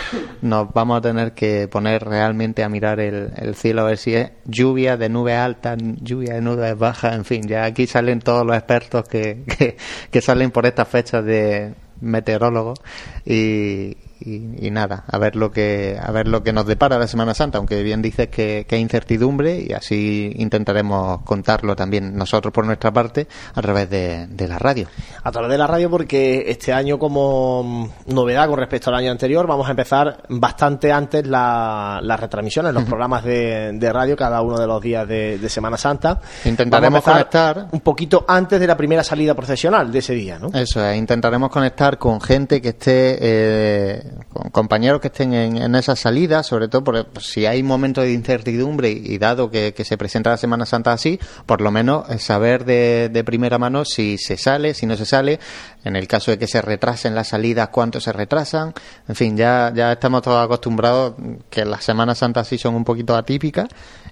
nos 0.41 0.71
vamos 0.71 0.99
a 0.99 1.01
tener 1.01 1.33
que 1.33 1.67
poner 1.67 2.03
realmente 2.03 2.63
a 2.63 2.69
mirar 2.69 2.99
el, 2.99 3.31
el 3.35 3.55
cielo 3.55 3.81
a 3.81 3.85
ver 3.85 3.97
si 3.97 4.13
es 4.13 4.31
lluvia 4.45 4.97
de 4.97 5.09
nubes 5.09 5.35
altas, 5.35 5.77
lluvia 6.01 6.35
de 6.35 6.41
nubes 6.41 6.77
bajas, 6.77 7.15
en 7.15 7.25
fin, 7.25 7.47
ya 7.47 7.65
aquí 7.65 7.87
salen 7.87 8.19
todos 8.19 8.45
los 8.45 8.55
expertos 8.55 9.07
que, 9.07 9.43
que, 9.57 9.77
que 10.11 10.21
salen 10.21 10.51
por 10.51 10.65
estas 10.65 10.87
fechas 10.87 11.25
de 11.25 11.73
meteorólogos 12.01 12.79
y, 13.25 13.97
y, 14.19 14.67
y, 14.67 14.71
nada, 14.71 15.03
a 15.07 15.17
ver 15.17 15.35
lo 15.35 15.51
que 15.51 15.97
a 16.01 16.11
ver 16.11 16.27
lo 16.27 16.43
que 16.43 16.53
nos 16.53 16.65
depara 16.65 16.97
la 16.97 17.07
Semana 17.07 17.33
Santa, 17.33 17.57
aunque 17.57 17.83
bien 17.83 18.01
dices 18.01 18.29
que, 18.29 18.65
que, 18.67 18.75
hay 18.75 18.81
incertidumbre 18.81 19.65
y 19.67 19.73
así 19.73 20.31
intentaremos 20.37 21.21
contarlo 21.21 21.75
también 21.75 22.15
nosotros 22.15 22.53
por 22.53 22.65
nuestra 22.65 22.91
parte 22.91 23.27
a 23.53 23.61
través 23.61 23.89
de, 23.89 24.27
de, 24.27 24.47
la 24.47 24.57
radio. 24.57 24.87
A 25.23 25.31
través 25.31 25.51
de 25.51 25.57
la 25.57 25.67
radio 25.67 25.89
porque 25.89 26.45
este 26.47 26.73
año 26.73 26.97
como 26.97 27.91
novedad 28.07 28.47
con 28.47 28.59
respecto 28.59 28.89
al 28.89 28.95
año 28.95 29.11
anterior 29.11 29.45
vamos 29.45 29.67
a 29.67 29.71
empezar 29.71 30.23
bastante 30.29 30.91
antes 30.91 31.25
las 31.27 32.03
la 32.03 32.17
retransmisiones, 32.17 32.73
los 32.73 32.83
programas 32.83 33.23
de, 33.23 33.73
de, 33.73 33.93
radio 33.93 34.15
cada 34.15 34.41
uno 34.41 34.57
de 34.57 34.67
los 34.67 34.81
días 34.81 35.07
de, 35.07 35.37
de 35.37 35.49
Semana 35.49 35.77
Santa. 35.77 36.19
Intentaremos 36.45 37.03
conectar 37.03 37.67
un 37.71 37.81
poquito 37.81 38.25
antes 38.27 38.59
de 38.59 38.67
la 38.67 38.75
primera 38.75 39.03
salida 39.03 39.33
procesional 39.33 39.91
de 39.91 39.99
ese 39.99 40.13
día, 40.13 40.39
¿no? 40.39 40.49
Eso 40.53 40.83
es, 40.83 40.97
intentaremos 40.97 41.49
conectar 41.49 41.97
con 41.97 42.19
gente 42.21 42.61
que 42.61 42.69
esté 42.69 43.17
eh, 43.19 44.06
con 44.29 44.49
compañeros 44.49 45.01
que 45.01 45.07
estén 45.07 45.33
en, 45.33 45.57
en 45.57 45.75
esa 45.75 45.95
salida, 45.95 46.43
sobre 46.43 46.67
todo 46.67 46.83
pues, 46.83 47.05
si 47.19 47.45
hay 47.45 47.63
momentos 47.63 48.03
de 48.03 48.13
incertidumbre 48.13 48.89
y, 48.89 49.17
dado 49.17 49.49
que, 49.49 49.73
se 49.83 49.97
presenta 49.97 50.29
la 50.29 50.37
Semana 50.37 50.65
Santa 50.65 50.91
así, 50.91 51.19
por 51.45 51.61
lo 51.61 51.71
menos 51.71 52.05
saber 52.21 52.65
de, 52.65 53.09
de, 53.11 53.23
primera 53.23 53.57
mano 53.57 53.85
si 53.85 54.17
se 54.17 54.37
sale, 54.37 54.73
si 54.73 54.85
no 54.85 54.95
se 54.95 55.05
sale, 55.05 55.39
en 55.83 55.95
el 55.95 56.07
caso 56.07 56.31
de 56.31 56.37
que 56.37 56.47
se 56.47 56.61
retrasen 56.61 57.15
las 57.15 57.29
salidas, 57.29 57.69
cuánto 57.69 57.99
se 57.99 58.11
retrasan, 58.11 58.73
en 59.07 59.15
fin, 59.15 59.37
ya, 59.37 59.71
ya 59.73 59.93
estamos 59.93 60.21
todos 60.21 60.43
acostumbrados 60.43 61.15
que 61.49 61.65
las 61.65 61.83
Semanas 61.83 62.19
Santas 62.19 62.47
sí 62.47 62.57
son 62.57 62.75
un 62.75 62.83
poquito 62.83 63.15
atípicas 63.15 63.67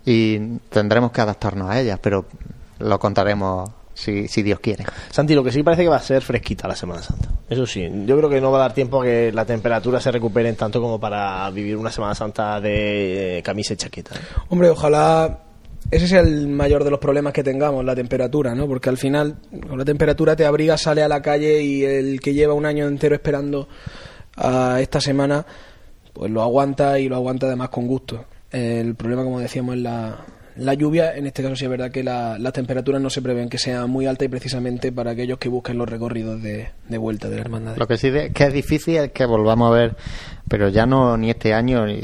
y 0.05 0.57
tendremos 0.69 1.11
que 1.11 1.21
adaptarnos 1.21 1.69
a 1.69 1.79
ellas, 1.79 1.99
pero 2.01 2.25
lo 2.79 2.99
contaremos 2.99 3.69
si, 3.95 4.27
si 4.27 4.43
Dios 4.43 4.59
quiere. 4.59 4.85
Santi, 5.09 5.33
lo 5.33 5.43
que 5.43 5.51
sí 5.51 5.63
parece 5.63 5.83
que 5.83 5.89
va 5.89 5.95
a 5.95 6.01
ser 6.01 6.21
fresquita 6.21 6.67
la 6.67 6.75
Semana 6.75 7.01
Santa. 7.01 7.29
Eso 7.49 7.65
sí, 7.65 7.89
yo 8.05 8.17
creo 8.17 8.29
que 8.29 8.41
no 8.41 8.51
va 8.51 8.59
a 8.59 8.61
dar 8.61 8.73
tiempo 8.73 9.01
a 9.01 9.05
que 9.05 9.31
la 9.31 9.45
temperatura 9.45 9.99
se 9.99 10.11
recupere 10.11 10.51
tanto 10.53 10.81
como 10.81 10.99
para 10.99 11.49
vivir 11.49 11.77
una 11.77 11.91
Semana 11.91 12.13
Santa 12.13 12.61
de 12.61 13.41
camisa 13.43 13.73
y 13.73 13.77
chaqueta. 13.77 14.11
Hombre, 14.49 14.69
ojalá 14.69 15.39
ese 15.91 16.07
sea 16.07 16.19
el 16.19 16.47
mayor 16.47 16.83
de 16.83 16.91
los 16.91 16.99
problemas 16.99 17.31
que 17.31 17.43
tengamos, 17.43 17.85
la 17.85 17.95
temperatura, 17.95 18.53
¿no? 18.53 18.67
Porque 18.67 18.89
al 18.89 18.97
final, 18.97 19.37
con 19.67 19.77
la 19.77 19.85
temperatura 19.85 20.35
te 20.35 20.45
abriga, 20.45 20.77
sale 20.77 21.01
a 21.01 21.07
la 21.07 21.21
calle 21.21 21.61
y 21.61 21.83
el 21.83 22.19
que 22.19 22.33
lleva 22.33 22.53
un 22.53 22.65
año 22.65 22.87
entero 22.87 23.15
esperando 23.15 23.67
a 24.35 24.81
esta 24.81 24.99
semana, 24.99 25.45
pues 26.11 26.31
lo 26.31 26.41
aguanta 26.41 26.99
y 26.99 27.07
lo 27.07 27.15
aguanta 27.15 27.47
además 27.47 27.69
con 27.69 27.87
gusto. 27.87 28.25
El 28.51 28.95
problema, 28.95 29.23
como 29.23 29.39
decíamos, 29.39 29.75
es 29.75 29.81
la, 29.81 30.25
la 30.57 30.73
lluvia, 30.73 31.15
en 31.15 31.25
este 31.25 31.43
caso 31.43 31.55
sí 31.55 31.65
es 31.65 31.69
verdad 31.69 31.91
que 31.91 32.03
la, 32.03 32.37
las 32.39 32.53
temperaturas 32.53 33.01
no 33.01 33.09
se 33.09 33.21
prevén 33.21 33.49
que 33.49 33.57
sea 33.57 33.85
muy 33.87 34.05
alta 34.05 34.25
y 34.25 34.27
precisamente 34.27 34.91
para 34.91 35.11
aquellos 35.11 35.37
que 35.37 35.49
busquen 35.49 35.77
los 35.77 35.89
recorridos 35.89 36.41
de, 36.41 36.69
de 36.87 36.97
vuelta 36.97 37.29
de 37.29 37.35
la 37.35 37.41
hermandad. 37.41 37.77
Lo 37.77 37.87
que 37.87 37.97
sí 37.97 38.09
de, 38.09 38.31
que 38.31 38.45
es 38.45 38.53
difícil 38.53 38.97
es 38.97 39.11
que 39.11 39.25
volvamos 39.25 39.71
a 39.71 39.75
ver, 39.75 39.95
pero 40.47 40.69
ya 40.69 40.85
no 40.85 41.17
ni 41.17 41.29
este 41.29 41.53
año, 41.53 41.85
ni 41.85 42.01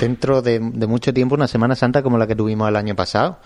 dentro 0.00 0.42
de, 0.42 0.60
de 0.60 0.86
mucho 0.86 1.14
tiempo, 1.14 1.34
una 1.34 1.48
Semana 1.48 1.74
Santa 1.76 2.02
como 2.02 2.18
la 2.18 2.26
que 2.26 2.36
tuvimos 2.36 2.68
el 2.68 2.76
año 2.76 2.94
pasado. 2.94 3.38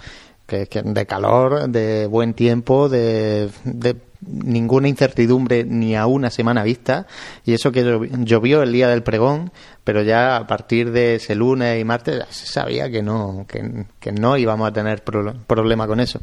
Que, 0.46 0.66
de 0.66 1.06
calor, 1.06 1.68
de 1.68 2.06
buen 2.06 2.34
tiempo, 2.34 2.88
de, 2.88 3.50
de 3.64 3.96
ninguna 4.20 4.88
incertidumbre 4.88 5.64
ni 5.64 5.96
a 5.96 6.06
una 6.06 6.30
semana 6.30 6.62
vista. 6.62 7.06
Y 7.44 7.54
eso 7.54 7.72
que 7.72 7.82
llovió 8.18 8.62
el 8.62 8.72
día 8.72 8.88
del 8.88 9.02
pregón 9.02 9.50
pero 9.84 10.02
ya 10.02 10.36
a 10.36 10.46
partir 10.46 10.92
de 10.92 11.16
ese 11.16 11.34
lunes 11.34 11.80
y 11.80 11.84
martes 11.84 12.24
se 12.30 12.46
sabía 12.46 12.90
que 12.90 13.02
no 13.02 13.46
que, 13.48 13.86
que 13.98 14.12
no 14.12 14.36
íbamos 14.36 14.68
a 14.68 14.72
tener 14.72 15.02
pro, 15.02 15.34
problema 15.46 15.86
con 15.86 16.00
eso 16.00 16.20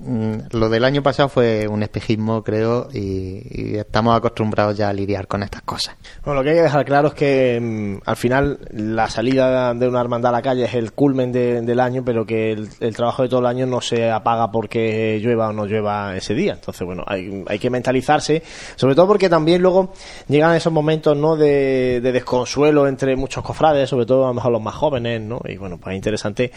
lo 0.00 0.68
del 0.68 0.84
año 0.84 1.02
pasado 1.02 1.28
fue 1.28 1.66
un 1.66 1.82
espejismo, 1.82 2.42
creo, 2.42 2.88
y, 2.92 3.76
estamos 3.76 4.16
acostumbrados 4.16 4.76
ya 4.76 4.88
a 4.88 4.92
lidiar 4.92 5.26
con 5.26 5.42
estas 5.42 5.62
cosas. 5.62 5.96
Bueno, 6.24 6.40
lo 6.40 6.44
que 6.44 6.50
hay 6.50 6.56
que 6.56 6.62
dejar 6.62 6.84
claro 6.84 7.08
es 7.08 7.14
que 7.14 7.58
mmm, 7.60 7.96
al 8.04 8.16
final 8.16 8.58
la 8.70 9.08
salida 9.08 9.74
de 9.74 9.88
una 9.88 10.00
hermandad 10.00 10.30
a 10.30 10.36
la 10.38 10.42
calle 10.42 10.64
es 10.64 10.74
el 10.74 10.92
culmen 10.92 11.32
de, 11.32 11.62
del 11.62 11.80
año, 11.80 12.02
pero 12.04 12.24
que 12.24 12.52
el, 12.52 12.68
el, 12.80 12.94
trabajo 12.94 13.22
de 13.22 13.28
todo 13.28 13.40
el 13.40 13.46
año 13.46 13.66
no 13.66 13.80
se 13.80 14.10
apaga 14.10 14.50
porque 14.50 15.18
llueva 15.20 15.48
o 15.48 15.52
no 15.52 15.66
llueva 15.66 16.16
ese 16.16 16.34
día. 16.34 16.52
Entonces, 16.52 16.86
bueno, 16.86 17.02
hay, 17.06 17.44
hay 17.48 17.58
que 17.58 17.70
mentalizarse, 17.70 18.42
sobre 18.76 18.94
todo 18.94 19.08
porque 19.08 19.28
también 19.28 19.62
luego 19.62 19.92
llegan 20.28 20.54
esos 20.54 20.72
momentos 20.72 21.16
no 21.16 21.36
de, 21.36 22.00
de 22.00 22.12
desconsuelo 22.12 22.86
entre 22.86 23.16
muchos 23.16 23.42
cofrades, 23.42 23.88
sobre 23.88 24.06
todo 24.06 24.24
a 24.24 24.28
lo 24.28 24.34
mejor 24.34 24.52
los 24.52 24.62
más 24.62 24.74
jóvenes, 24.74 25.20
¿no? 25.20 25.40
Y 25.44 25.56
bueno, 25.56 25.78
pues 25.78 25.94
es 25.94 25.96
interesante 25.96 26.52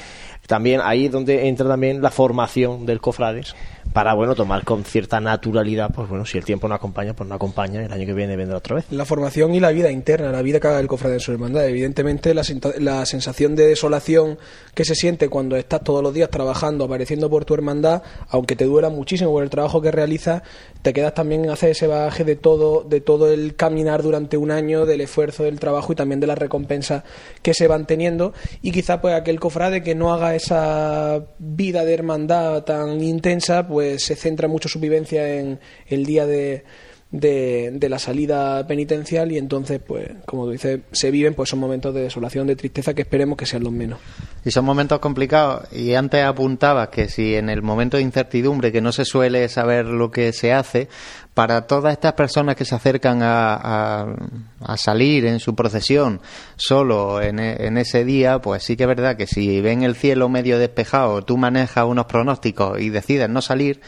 también 0.48 0.82
ahí 0.84 1.08
donde 1.08 1.48
entra 1.48 1.68
también 1.68 2.02
la 2.02 2.12
formación 2.12 2.86
del 2.86 3.00
cofrades 3.00 3.56
para 3.94 4.14
bueno 4.14 4.36
tomar 4.36 4.64
con 4.64 4.84
cierta 4.84 5.20
naturalidad 5.20 5.92
pues 5.94 6.10
bueno 6.10 6.26
si 6.26 6.38
el 6.38 6.46
tiempo 6.46 6.68
no 6.68 6.76
acompaña 6.76 7.14
pues 7.14 7.28
no 7.28 7.36
acompaña 7.36 7.84
el 7.84 7.92
año 7.92 8.06
que 8.06 8.14
viene 8.14 8.36
vendrá 8.36 8.58
otra 8.58 8.76
vez. 8.76 8.86
La 8.92 9.06
formación 9.06 9.54
y 9.56 9.60
la 9.60 9.72
vida 9.72 9.92
interna 9.92 10.32
la 10.32 10.42
vida 10.42 10.60
que 10.60 10.68
haga 10.68 10.80
el 10.80 10.88
cofrade 10.88 11.16
en 11.16 11.20
su 11.20 11.32
hermandad. 11.32 11.66
Evidentemente 11.66 12.34
la, 12.34 12.44
la 12.80 13.06
sensación 13.06 13.56
de 13.56 13.68
desolación 13.68 14.38
que 14.74 14.86
se 14.86 14.96
siente 14.96 15.30
cuando 15.30 15.56
estás 15.56 15.84
todos 15.84 16.04
los 16.04 16.14
días 16.14 16.30
trabajando 16.30 16.86
apareciendo 16.86 17.30
por 17.30 17.46
tu 17.46 17.54
hermandad 17.54 18.02
aunque 18.30 18.56
te 18.56 18.66
duela 18.66 18.90
muchísimo 18.90 19.32
por 19.32 19.44
el 19.44 19.50
trabajo 19.50 19.82
que 19.82 19.92
realizas 19.92 20.42
te 20.82 20.94
quedas 20.94 21.14
también 21.14 21.46
en 21.46 21.52
hacer 21.52 21.72
ese 21.72 21.88
bagaje 21.88 22.24
de 22.24 22.36
todo 22.36 22.84
de 22.84 23.02
todo 23.02 23.32
el 23.32 23.56
caminar 23.56 24.02
durante 24.04 24.38
un 24.38 24.52
año 24.52 24.86
del 24.86 25.02
esfuerzo 25.02 25.44
del 25.44 25.60
trabajo 25.60 25.94
y 25.94 25.96
también 25.96 26.20
de 26.20 26.28
las 26.28 26.38
recompensas 26.38 27.04
que 27.42 27.54
se 27.54 27.68
van 27.68 27.86
teniendo. 27.86 28.34
Y 28.62 28.72
quizá 28.72 29.02
pues 29.02 29.16
aquel 29.16 29.40
cofrade 29.40 29.84
que 29.84 29.96
no 29.96 30.14
haga 30.14 30.36
esa 30.36 31.24
vida 31.40 31.86
de 31.86 31.94
hermandad 31.94 32.64
tan 32.64 33.02
intensa 33.02 33.68
pues 33.68 33.81
se 34.00 34.16
centra 34.16 34.48
mucho 34.48 34.70
su 34.70 34.80
vivencia 34.80 35.36
en 35.36 35.60
el 35.88 36.06
día 36.06 36.26
de, 36.26 36.64
de, 37.12 37.72
de, 37.74 37.90
la 37.90 38.00
salida 38.00 38.66
penitencial 38.66 39.32
y 39.34 39.38
entonces, 39.38 39.82
pues, 39.86 40.10
como 40.26 40.50
dices, 40.50 40.80
se 40.94 41.12
viven 41.12 41.34
pues 41.34 41.50
son 41.50 41.60
momentos 41.60 41.94
de 41.94 42.04
desolación, 42.04 42.48
de 42.48 42.56
tristeza 42.56 42.94
que 42.94 43.02
esperemos 43.02 43.38
que 43.38 43.46
sean 43.46 43.64
los 43.64 43.74
menos. 43.74 44.00
Y 44.46 44.52
son 44.52 44.64
momentos 44.64 45.00
complicados. 45.00 45.72
Y 45.74 45.94
antes 45.94 46.24
apuntaba 46.24 46.90
que 46.90 47.10
si 47.10 47.36
en 47.36 47.50
el 47.50 47.62
momento 47.62 47.98
de 47.98 48.04
incertidumbre, 48.04 48.72
que 48.72 48.80
no 48.80 48.94
se 48.94 49.04
suele 49.04 49.50
saber 49.50 49.86
lo 49.86 50.10
que 50.10 50.32
se 50.32 50.54
hace, 50.54 50.88
para 51.34 51.68
todas 51.68 51.94
estas 51.94 52.14
personas 52.14 52.56
que 52.56 52.66
se 52.66 52.76
acercan 52.76 53.22
a, 53.24 53.56
a, 53.56 54.16
a 54.62 54.78
salir 54.78 55.26
en 55.26 55.40
su 55.40 55.56
procesión 55.56 56.22
solo 56.56 57.22
en, 57.22 57.40
en, 57.40 57.78
ese 57.78 58.04
día, 58.04 58.40
pues 58.40 58.64
sí 58.64 58.76
que 58.76 58.84
es 58.84 58.88
verdad 58.88 59.16
que 59.16 59.28
si 59.28 59.62
ven 59.62 59.84
el 59.84 59.96
cielo 59.96 60.28
medio 60.28 60.60
despejado, 60.60 61.22
tú 61.24 61.38
manejas 61.38 61.86
unos 61.86 62.06
pronósticos 62.06 62.80
y 62.82 62.90
decides 62.90 63.30
no 63.30 63.42
salir, 63.42 63.82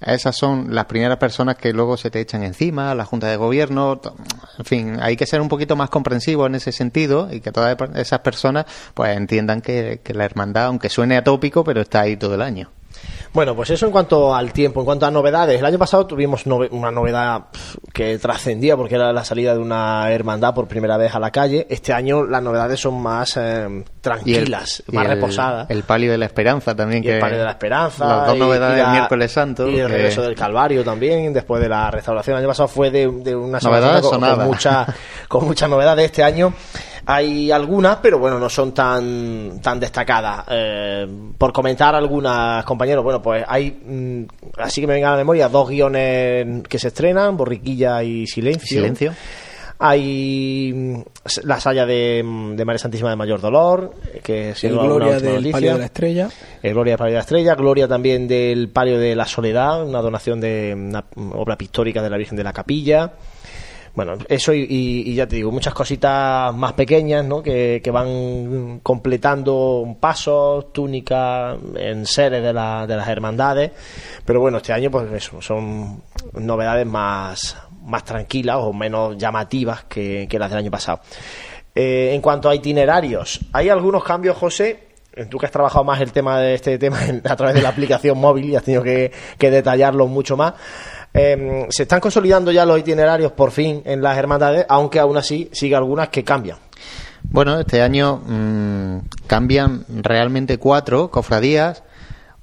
esas 0.00 0.36
son 0.36 0.74
las 0.74 0.86
primeras 0.86 1.18
personas 1.18 1.56
que 1.56 1.72
luego 1.72 1.96
se 1.96 2.10
te 2.10 2.20
echan 2.20 2.42
encima, 2.42 2.94
la 2.94 3.04
Junta 3.04 3.28
de 3.28 3.36
Gobierno, 3.36 4.00
en 4.58 4.64
fin, 4.64 4.98
hay 5.00 5.16
que 5.16 5.26
ser 5.26 5.40
un 5.40 5.48
poquito 5.48 5.76
más 5.76 5.90
comprensivo 5.90 6.46
en 6.46 6.54
ese 6.54 6.72
sentido 6.72 7.28
y 7.30 7.40
que 7.40 7.52
todas 7.52 7.76
esas 7.96 8.20
personas 8.20 8.66
pues 8.94 9.16
entiendan 9.16 9.60
que, 9.60 10.00
que 10.02 10.14
la 10.14 10.24
hermandad, 10.24 10.66
aunque 10.66 10.88
suene 10.88 11.16
atópico, 11.16 11.64
pero 11.64 11.80
está 11.80 12.00
ahí 12.00 12.16
todo 12.16 12.34
el 12.34 12.42
año. 12.42 12.70
Bueno, 13.32 13.54
pues 13.54 13.70
eso 13.70 13.86
en 13.86 13.92
cuanto 13.92 14.34
al 14.34 14.52
tiempo, 14.52 14.80
en 14.80 14.86
cuanto 14.86 15.06
a 15.06 15.10
novedades. 15.10 15.60
El 15.60 15.64
año 15.64 15.78
pasado 15.78 16.04
tuvimos 16.04 16.46
nove 16.46 16.68
una 16.72 16.90
novedad 16.90 17.44
que 17.92 18.18
trascendía 18.18 18.76
porque 18.76 18.96
era 18.96 19.12
la 19.12 19.24
salida 19.24 19.54
de 19.54 19.60
una 19.60 20.10
hermandad 20.10 20.52
por 20.52 20.66
primera 20.66 20.96
vez 20.96 21.14
a 21.14 21.20
la 21.20 21.30
calle. 21.30 21.64
Este 21.70 21.92
año 21.92 22.24
las 22.24 22.42
novedades 22.42 22.80
son 22.80 23.00
más 23.00 23.36
eh, 23.36 23.84
tranquilas, 24.00 24.82
el, 24.88 24.94
más 24.94 25.04
el, 25.04 25.10
reposadas. 25.12 25.70
El 25.70 25.84
palio 25.84 26.10
de 26.10 26.18
la 26.18 26.26
esperanza 26.26 26.74
también. 26.74 27.04
Y 27.04 27.06
que 27.06 27.14
el 27.14 27.20
palio 27.20 27.38
de 27.38 27.44
la 27.44 27.52
esperanza. 27.52 28.04
Las 28.04 28.26
dos 28.26 28.38
novedades 28.38 28.84
del 28.84 28.90
miércoles 28.90 29.30
santo. 29.30 29.68
Y 29.68 29.78
el 29.78 29.86
que... 29.86 29.92
regreso 29.92 30.22
del 30.22 30.34
Calvario 30.34 30.82
también, 30.82 31.32
después 31.32 31.62
de 31.62 31.68
la 31.68 31.88
restauración. 31.88 32.34
El 32.34 32.40
año 32.40 32.48
pasado 32.48 32.68
fue 32.68 32.90
de, 32.90 33.06
de 33.06 33.36
una 33.36 33.60
novedades 33.60 34.02
con, 34.02 34.20
con, 34.20 34.44
mucha, 34.44 34.86
con 35.28 35.44
mucha 35.44 35.68
novedad 35.68 35.96
de 35.96 36.06
este 36.06 36.24
año 36.24 36.52
Hay 37.06 37.50
algunas, 37.50 37.96
pero 37.96 38.18
bueno, 38.18 38.38
no 38.38 38.48
son 38.48 38.72
tan, 38.72 39.60
tan 39.62 39.80
destacadas. 39.80 40.44
Eh, 40.50 41.06
por 41.36 41.52
comentar 41.52 41.94
algunas, 41.94 42.64
compañeros, 42.64 43.02
bueno, 43.02 43.22
pues 43.22 43.44
hay, 43.46 43.70
mm, 43.70 44.22
así 44.58 44.80
que 44.80 44.86
me 44.86 44.94
venga 44.94 45.08
a 45.08 45.12
la 45.12 45.18
memoria, 45.18 45.48
dos 45.48 45.68
guiones 45.68 46.62
que 46.68 46.78
se 46.78 46.88
estrenan, 46.88 47.36
Borriquilla 47.36 48.02
y 48.02 48.26
Silencio. 48.26 48.80
Silencio. 48.80 49.12
Hay 49.82 50.72
mm, 50.74 51.00
la 51.44 51.58
saya 51.58 51.86
de, 51.86 52.22
mm, 52.22 52.54
de 52.54 52.64
María 52.66 52.78
Santísima 52.78 53.08
de 53.08 53.16
Mayor 53.16 53.40
Dolor, 53.40 53.94
que 54.22 54.50
es 54.50 54.64
El 54.64 54.72
Gloria 54.72 55.18
del. 55.18 55.50
Palio 55.50 55.72
de 55.72 55.78
la 55.78 55.84
Estrella. 55.86 56.28
El 56.62 56.74
Gloria 56.74 56.92
del 56.92 56.98
Palio 56.98 57.12
de 57.12 57.16
la 57.16 57.20
Estrella, 57.20 57.54
Gloria 57.54 57.88
también 57.88 58.28
del 58.28 58.68
Palio 58.68 58.98
de 58.98 59.16
la 59.16 59.24
Soledad, 59.24 59.86
una 59.86 60.02
donación 60.02 60.38
de 60.38 60.74
una 60.76 61.04
obra 61.32 61.56
pictórica 61.56 62.02
de 62.02 62.10
la 62.10 62.18
Virgen 62.18 62.36
de 62.36 62.44
la 62.44 62.52
Capilla. 62.52 63.12
Bueno, 63.94 64.14
eso 64.28 64.54
y, 64.54 64.60
y- 64.62 65.10
y 65.10 65.14
ya 65.14 65.26
te 65.26 65.36
digo, 65.36 65.50
muchas 65.50 65.74
cositas 65.74 66.54
más 66.54 66.72
pequeñas, 66.74 67.24
¿no? 67.24 67.42
Que, 67.42 67.80
que 67.82 67.90
van 67.90 68.80
completando 68.82 69.96
pasos, 69.98 70.72
túnicas, 70.72 71.58
en 71.76 72.06
seres 72.06 72.42
de, 72.42 72.52
la- 72.52 72.86
de 72.86 72.96
las 72.96 73.08
hermandades. 73.08 73.72
Pero 74.24 74.40
bueno, 74.40 74.58
este 74.58 74.72
año, 74.72 74.90
pues 74.90 75.10
eso, 75.12 75.42
son 75.42 76.02
novedades 76.34 76.86
más, 76.86 77.56
más 77.84 78.04
tranquilas 78.04 78.56
o 78.60 78.72
menos 78.72 79.18
llamativas 79.18 79.84
que, 79.84 80.28
las 80.38 80.50
del 80.50 80.58
año 80.60 80.70
pasado. 80.70 81.00
Eh, 81.74 82.10
en 82.14 82.20
cuanto 82.20 82.48
a 82.48 82.54
itinerarios, 82.54 83.40
¿hay 83.52 83.68
algunos 83.68 84.04
cambios, 84.04 84.36
José? 84.36 84.84
Tú 85.28 85.38
que 85.38 85.46
has 85.46 85.52
trabajado 85.52 85.84
más 85.84 86.00
el 86.00 86.12
tema 86.12 86.38
de 86.40 86.54
este 86.54 86.78
tema 86.78 86.98
a 87.24 87.36
través 87.36 87.54
de 87.56 87.62
la 87.62 87.70
aplicación 87.70 88.18
móvil 88.18 88.50
y 88.50 88.56
has 88.56 88.62
tenido 88.62 88.82
que, 88.84 89.10
que 89.36 89.50
detallarlo 89.50 90.06
mucho 90.06 90.36
más. 90.36 90.54
Eh, 91.12 91.66
se 91.70 91.82
están 91.82 92.00
consolidando 92.00 92.52
ya 92.52 92.64
los 92.64 92.78
itinerarios 92.78 93.32
por 93.32 93.50
fin 93.50 93.82
en 93.84 94.02
las 94.02 94.16
hermandades, 94.16 94.64
aunque 94.68 95.00
aún 95.00 95.16
así 95.16 95.50
sigue 95.52 95.74
algunas 95.74 96.08
que 96.08 96.24
cambian. 96.24 96.58
Bueno, 97.22 97.60
este 97.60 97.82
año 97.82 98.22
mm, 98.26 98.98
cambian 99.26 99.84
realmente 99.88 100.58
cuatro 100.58 101.10
cofradías. 101.10 101.82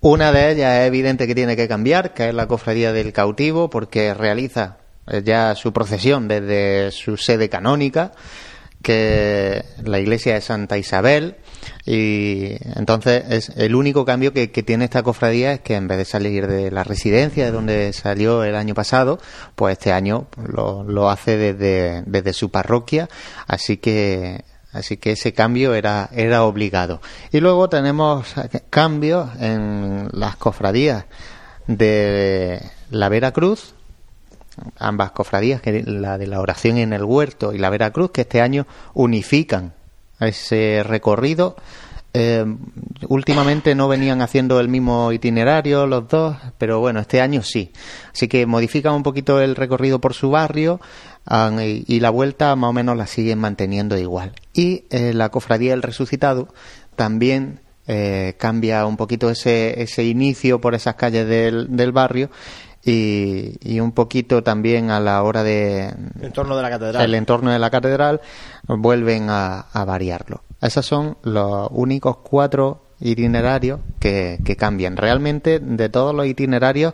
Una 0.01 0.31
de 0.31 0.51
ellas 0.51 0.81
es 0.81 0.87
evidente 0.87 1.27
que 1.27 1.35
tiene 1.35 1.55
que 1.55 1.67
cambiar, 1.67 2.13
que 2.13 2.29
es 2.29 2.33
la 2.33 2.47
cofradía 2.47 2.93
del 2.93 3.13
cautivo, 3.13 3.69
porque 3.69 4.13
realiza 4.13 4.77
eh, 5.07 5.21
ya 5.25 5.55
su 5.55 5.73
procesión 5.73 6.27
desde 6.27 6.91
su 6.91 7.17
sede 7.17 7.49
canónica, 7.49 8.11
que 8.81 9.65
la 9.83 9.99
iglesia 9.99 10.35
de 10.35 10.41
Santa 10.41 10.77
Isabel. 10.77 11.37
Y 11.89 12.57
entonces 12.75 13.23
es 13.29 13.49
el 13.55 13.73
único 13.73 14.03
cambio 14.03 14.33
que, 14.33 14.47
tiene 14.49 14.83
esta 14.83 15.03
cofradía 15.03 15.53
es 15.53 15.61
que 15.61 15.75
en 15.75 15.87
vez 15.87 15.97
de 15.97 16.03
salir 16.03 16.45
de 16.45 16.69
la 16.69 16.83
residencia 16.83 17.45
de 17.45 17.51
donde 17.51 17.93
salió 17.93 18.43
el 18.43 18.57
año 18.57 18.73
pasado, 18.73 19.19
pues 19.55 19.77
este 19.77 19.93
año 19.93 20.27
lo, 20.35 20.83
lo 20.83 21.09
hace 21.09 21.37
desde, 21.37 22.03
desde 22.05 22.33
su 22.33 22.51
parroquia. 22.51 23.07
Así 23.47 23.77
que 23.77 24.43
Así 24.73 24.97
que 24.97 25.13
ese 25.13 25.33
cambio 25.33 25.73
era, 25.73 26.09
era 26.11 26.43
obligado. 26.43 27.01
Y 27.31 27.39
luego 27.39 27.69
tenemos 27.69 28.35
cambios 28.69 29.29
en 29.39 30.09
las 30.11 30.35
cofradías 30.35 31.05
de 31.67 32.61
la 32.91 33.09
Veracruz, 33.09 33.73
ambas 34.77 35.11
cofradías, 35.11 35.61
la 35.65 36.17
de 36.17 36.27
la 36.27 36.41
oración 36.41 36.77
en 36.77 36.91
el 36.91 37.05
huerto 37.05 37.53
y 37.53 37.57
la 37.57 37.69
Veracruz, 37.69 38.11
que 38.11 38.21
este 38.21 38.41
año 38.41 38.67
unifican 38.93 39.73
ese 40.19 40.83
recorrido. 40.83 41.55
Eh, 42.13 42.45
últimamente 43.09 43.75
no 43.75 43.87
venían 43.87 44.21
haciendo 44.21 44.59
el 44.59 44.69
mismo 44.69 45.11
itinerario 45.11 45.85
los 45.85 46.07
dos, 46.07 46.35
pero 46.57 46.79
bueno, 46.79 46.99
este 46.99 47.21
año 47.21 47.43
sí. 47.43 47.71
Así 48.11 48.27
que 48.27 48.45
modifican 48.45 48.93
un 48.93 49.03
poquito 49.03 49.39
el 49.39 49.55
recorrido 49.55 50.01
por 50.01 50.13
su 50.13 50.31
barrio 50.31 50.79
y, 51.59 51.99
la 51.99 52.09
vuelta 52.09 52.55
más 52.55 52.69
o 52.69 52.73
menos 52.73 52.97
la 52.97 53.05
siguen 53.05 53.39
manteniendo 53.39 53.97
igual. 53.97 54.33
Y 54.53 54.85
eh, 54.89 55.13
la 55.13 55.29
cofradía 55.29 55.71
del 55.71 55.83
resucitado 55.83 56.47
también 56.95 57.59
eh, 57.85 58.35
cambia 58.39 58.85
un 58.85 58.97
poquito 58.97 59.29
ese, 59.29 59.81
ese 59.81 60.03
inicio 60.03 60.59
por 60.59 60.73
esas 60.73 60.95
calles 60.95 61.27
del, 61.27 61.75
del 61.75 61.91
barrio 61.91 62.29
y, 62.83 63.57
y 63.61 63.79
un 63.79 63.91
poquito 63.91 64.43
también 64.43 64.91
a 64.91 64.99
la 64.99 65.21
hora 65.23 65.43
de 65.43 65.93
En 66.21 66.31
torno 66.31 66.55
de 66.55 66.63
la 66.63 66.69
catedral. 66.69 67.03
el 67.03 67.15
entorno 67.15 67.51
de 67.51 67.59
la 67.59 67.69
catedral 67.69 68.21
vuelven 68.67 69.29
a, 69.29 69.59
a 69.59 69.85
variarlo. 69.85 70.41
Esos 70.61 70.85
son 70.85 71.17
los 71.23 71.67
únicos 71.71 72.17
cuatro 72.17 72.81
itinerarios 72.99 73.79
que, 73.99 74.55
cambian. 74.57 74.97
Realmente, 74.97 75.59
de 75.59 75.89
todos 75.89 76.15
los 76.15 76.25
itinerarios, 76.25 76.93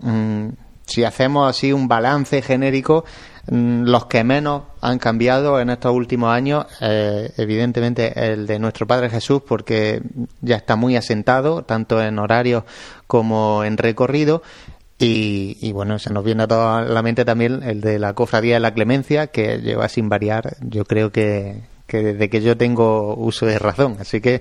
mm, 0.00 0.48
si 0.86 1.04
hacemos 1.04 1.48
así 1.48 1.72
un 1.72 1.88
balance 1.88 2.42
genérico, 2.42 3.04
mm, 3.50 3.84
los 3.84 4.06
que 4.06 4.22
menos 4.24 4.62
han 4.80 4.98
cambiado 4.98 5.60
en 5.60 5.70
estos 5.70 5.92
últimos 5.92 6.30
años, 6.30 6.66
eh, 6.80 7.32
evidentemente 7.36 8.12
el 8.32 8.46
de 8.46 8.58
nuestro 8.58 8.86
Padre 8.86 9.10
Jesús, 9.10 9.42
porque 9.46 10.02
ya 10.40 10.56
está 10.56 10.76
muy 10.76 10.96
asentado, 10.96 11.62
tanto 11.64 12.00
en 12.02 12.18
horarios 12.18 12.64
como 13.06 13.64
en 13.64 13.78
recorrido. 13.78 14.42
Y, 15.02 15.58
y 15.60 15.72
bueno, 15.72 15.98
se 15.98 16.12
nos 16.12 16.24
viene 16.24 16.44
a 16.44 16.48
toda 16.48 16.82
la 16.82 17.02
mente 17.02 17.24
también 17.24 17.62
el 17.62 17.80
de 17.80 17.98
la 17.98 18.14
Cofradía 18.14 18.54
de 18.54 18.60
la 18.60 18.74
Clemencia, 18.74 19.26
que 19.28 19.58
lleva 19.58 19.88
sin 19.88 20.08
variar, 20.08 20.56
yo 20.60 20.84
creo 20.84 21.10
que, 21.10 21.62
que 21.92 22.02
desde 22.02 22.30
que 22.30 22.40
yo 22.40 22.56
tengo 22.56 23.14
uso 23.16 23.44
de 23.44 23.58
razón. 23.58 23.96
Así 24.00 24.22
que 24.22 24.40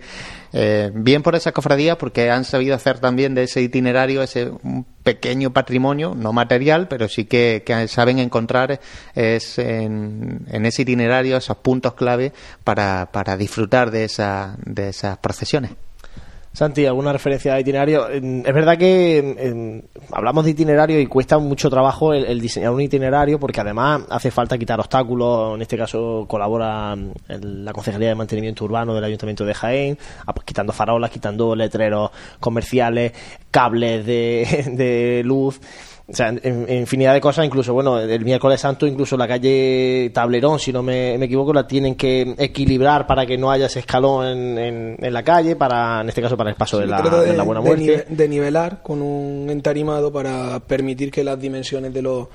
eh, 0.53 0.89
bien 0.93 1.21
por 1.21 1.35
esas 1.35 1.51
cofradías, 1.51 1.97
porque 1.97 2.29
han 2.29 2.45
sabido 2.45 2.75
hacer 2.75 2.99
también 2.99 3.35
de 3.35 3.43
ese 3.43 3.61
itinerario 3.61 4.21
ese 4.21 4.51
un 4.63 4.85
pequeño 5.03 5.51
patrimonio, 5.51 6.13
no 6.15 6.31
material, 6.31 6.87
pero 6.87 7.09
sí 7.09 7.25
que, 7.25 7.63
saben 7.89 8.19
encontrar 8.19 8.79
es 9.15 9.59
en, 9.59 10.45
en 10.47 10.65
ese 10.65 10.83
itinerario 10.83 11.35
esos 11.35 11.57
puntos 11.57 11.93
clave 11.93 12.31
para, 12.63 13.09
para 13.11 13.35
disfrutar 13.35 13.91
de, 13.91 14.05
esa, 14.05 14.55
de 14.63 14.89
esas 14.89 15.17
procesiones. 15.17 15.71
Santi, 16.53 16.85
¿alguna 16.85 17.13
referencia 17.13 17.53
a 17.53 17.59
itinerario? 17.61 18.09
Eh, 18.09 18.43
Es 18.45 18.53
verdad 18.53 18.77
que 18.77 19.17
eh, 19.37 19.83
hablamos 20.11 20.43
de 20.43 20.51
itinerario 20.51 20.99
y 20.99 21.07
cuesta 21.07 21.37
mucho 21.37 21.69
trabajo 21.69 22.13
el, 22.13 22.41
diseñar 22.41 22.71
un 22.71 22.81
itinerario 22.81 23.39
porque 23.39 23.61
además 23.61 24.01
hace 24.09 24.31
falta 24.31 24.57
quitar 24.57 24.77
obstáculos. 24.79 25.55
En 25.55 25.61
este 25.61 25.77
caso 25.77 26.25
colabora 26.27 26.95
mm, 26.95 27.11
la 27.63 27.71
Concejalía 27.71 28.09
de 28.09 28.15
Mantenimiento 28.15 28.65
Urbano 28.65 28.93
del 28.93 29.03
Ayuntamiento 29.05 29.45
de 29.45 29.53
Jaén, 29.53 29.97
ah, 30.25 30.33
pues, 30.33 30.45
quitando 30.45 30.73
farolas, 30.73 31.09
quitando 31.09 31.55
letreros 31.55 32.11
comerciales, 32.41 33.13
cables 33.49 34.05
de, 34.05 34.65
de 34.75 35.21
luz. 35.23 35.61
O 36.11 36.15
sea, 36.15 36.29
en- 36.29 36.41
en 36.43 36.77
infinidad 36.79 37.13
de 37.13 37.21
cosas, 37.21 37.45
incluso, 37.45 37.73
bueno, 37.73 37.99
el 37.99 38.23
miércoles 38.25 38.59
santo, 38.59 38.85
incluso 38.85 39.15
la 39.17 39.27
calle 39.27 40.11
Tablerón, 40.13 40.59
si 40.59 40.71
no 40.73 40.83
me, 40.83 41.17
me 41.17 41.25
equivoco, 41.25 41.53
la 41.53 41.65
tienen 41.65 41.95
que 41.95 42.35
equilibrar 42.37 43.07
para 43.07 43.25
que 43.25 43.37
no 43.37 43.49
haya 43.49 43.67
ese 43.67 43.79
escalón 43.79 44.25
en, 44.27 44.57
en- 44.57 44.97
en 44.99 45.13
la 45.13 45.23
calle, 45.23 45.55
para, 45.55 46.01
en 46.01 46.09
este 46.09 46.21
caso, 46.21 46.35
para 46.37 46.49
el 46.49 46.55
paso 46.55 46.77
de, 46.79 46.85
la, 46.87 46.97
de 47.21 47.35
Buena 47.43 47.61
de 47.61 47.67
Muerte. 47.67 47.85
nive- 47.85 48.05
de 48.07 48.27
nivelar 48.27 48.81
con 48.83 49.01
un 49.01 49.49
entarimado 49.49 50.11
para 50.11 50.59
permitir 50.59 51.11
que 51.11 51.23
las 51.23 51.39
dimensiones 51.39 51.93
de 51.93 52.01
los 52.01 52.27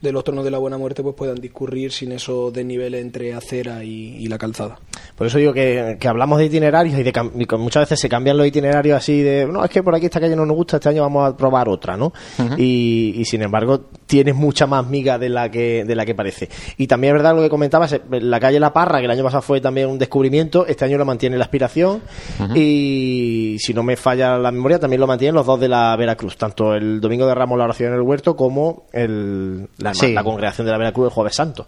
de 0.00 0.12
los 0.12 0.24
tornos 0.24 0.44
de 0.44 0.50
la 0.50 0.58
Buena 0.58 0.78
Muerte 0.78 1.02
pues 1.02 1.14
puedan 1.14 1.36
discurrir 1.36 1.92
sin 1.92 2.12
esos 2.12 2.52
desniveles 2.52 3.02
entre 3.02 3.34
acera 3.34 3.84
y, 3.84 4.16
y 4.16 4.28
la 4.28 4.38
calzada. 4.38 4.78
Por 5.16 5.26
eso 5.26 5.38
digo 5.38 5.52
que, 5.52 5.98
que 6.00 6.08
hablamos 6.08 6.38
de 6.38 6.46
itinerarios 6.46 6.98
y, 6.98 7.02
de 7.02 7.10
y 7.10 7.56
muchas 7.56 7.82
veces 7.82 8.00
se 8.00 8.08
cambian 8.08 8.36
los 8.36 8.46
itinerarios 8.46 8.96
así 8.96 9.20
de, 9.20 9.46
no, 9.46 9.62
es 9.64 9.70
que 9.70 9.82
por 9.82 9.94
aquí 9.94 10.06
esta 10.06 10.20
calle 10.20 10.34
no 10.34 10.46
nos 10.46 10.56
gusta, 10.56 10.76
este 10.78 10.88
año 10.88 11.02
vamos 11.02 11.28
a 11.28 11.36
probar 11.36 11.68
otra, 11.68 11.96
¿no? 11.96 12.12
y, 12.56 13.14
y 13.16 13.24
sin 13.26 13.42
embargo 13.42 13.82
tienes 14.06 14.34
mucha 14.34 14.66
más 14.66 14.86
miga 14.86 15.18
de 15.18 15.28
la 15.28 15.50
que 15.50 15.84
de 15.84 15.94
la 15.94 16.06
que 16.06 16.14
parece. 16.14 16.48
Y 16.78 16.86
también 16.86 17.14
es 17.14 17.22
verdad 17.22 17.36
lo 17.36 17.42
que 17.42 17.50
comentabas, 17.50 17.92
eh, 17.92 18.00
la 18.10 18.40
calle 18.40 18.58
La 18.58 18.72
Parra, 18.72 18.98
que 18.98 19.04
el 19.04 19.10
año 19.10 19.24
pasado 19.24 19.42
fue 19.42 19.60
también 19.60 19.88
un 19.88 19.98
descubrimiento, 19.98 20.66
este 20.66 20.84
año 20.84 20.96
lo 20.96 21.04
mantiene 21.04 21.36
la 21.36 21.44
aspiración 21.44 22.00
y 22.54 23.56
si 23.58 23.74
no 23.74 23.82
me 23.82 23.96
falla 23.96 24.38
la 24.38 24.50
memoria 24.50 24.78
también 24.78 25.00
lo 25.00 25.06
mantienen 25.06 25.34
los 25.34 25.46
dos 25.46 25.60
de 25.60 25.68
la 25.68 25.94
Veracruz, 25.96 26.36
tanto 26.36 26.74
el 26.74 27.00
Domingo 27.00 27.26
de 27.26 27.34
Ramos 27.34 27.58
la 27.58 27.64
oración 27.64 27.92
en 27.92 27.96
el 27.96 28.02
huerto 28.02 28.36
como 28.36 28.84
el, 28.92 29.68
la, 29.78 29.89
Sí. 29.94 30.12
la 30.12 30.24
congregación 30.24 30.66
de 30.66 30.72
la 30.72 30.78
Veracruz 30.78 31.06
el 31.06 31.12
Jueves 31.12 31.34
Santo. 31.34 31.66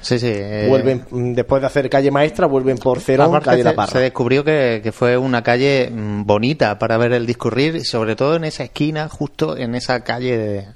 Sí, 0.00 0.18
sí. 0.18 0.28
eh, 0.30 0.66
Vuelven, 0.68 1.06
mm, 1.10 1.32
después 1.32 1.62
de 1.62 1.66
hacer 1.66 1.88
calle 1.88 2.10
maestra, 2.10 2.46
vuelven 2.46 2.76
por 2.76 3.00
Cerón, 3.00 3.40
calle 3.40 3.62
se, 3.62 3.64
La 3.64 3.74
Parra. 3.74 3.90
se 3.92 3.98
descubrió 4.00 4.44
que, 4.44 4.80
que 4.82 4.92
fue 4.92 5.16
una 5.16 5.42
calle 5.42 5.88
mm, 5.90 6.26
bonita 6.26 6.78
para 6.78 6.98
ver 6.98 7.14
el 7.14 7.24
discurrir, 7.24 7.86
sobre 7.86 8.14
todo 8.14 8.36
en 8.36 8.44
esa 8.44 8.64
esquina, 8.64 9.08
justo 9.08 9.56
en 9.56 9.74
esa 9.74 10.00
calle, 10.04 10.36
de- 10.36 10.66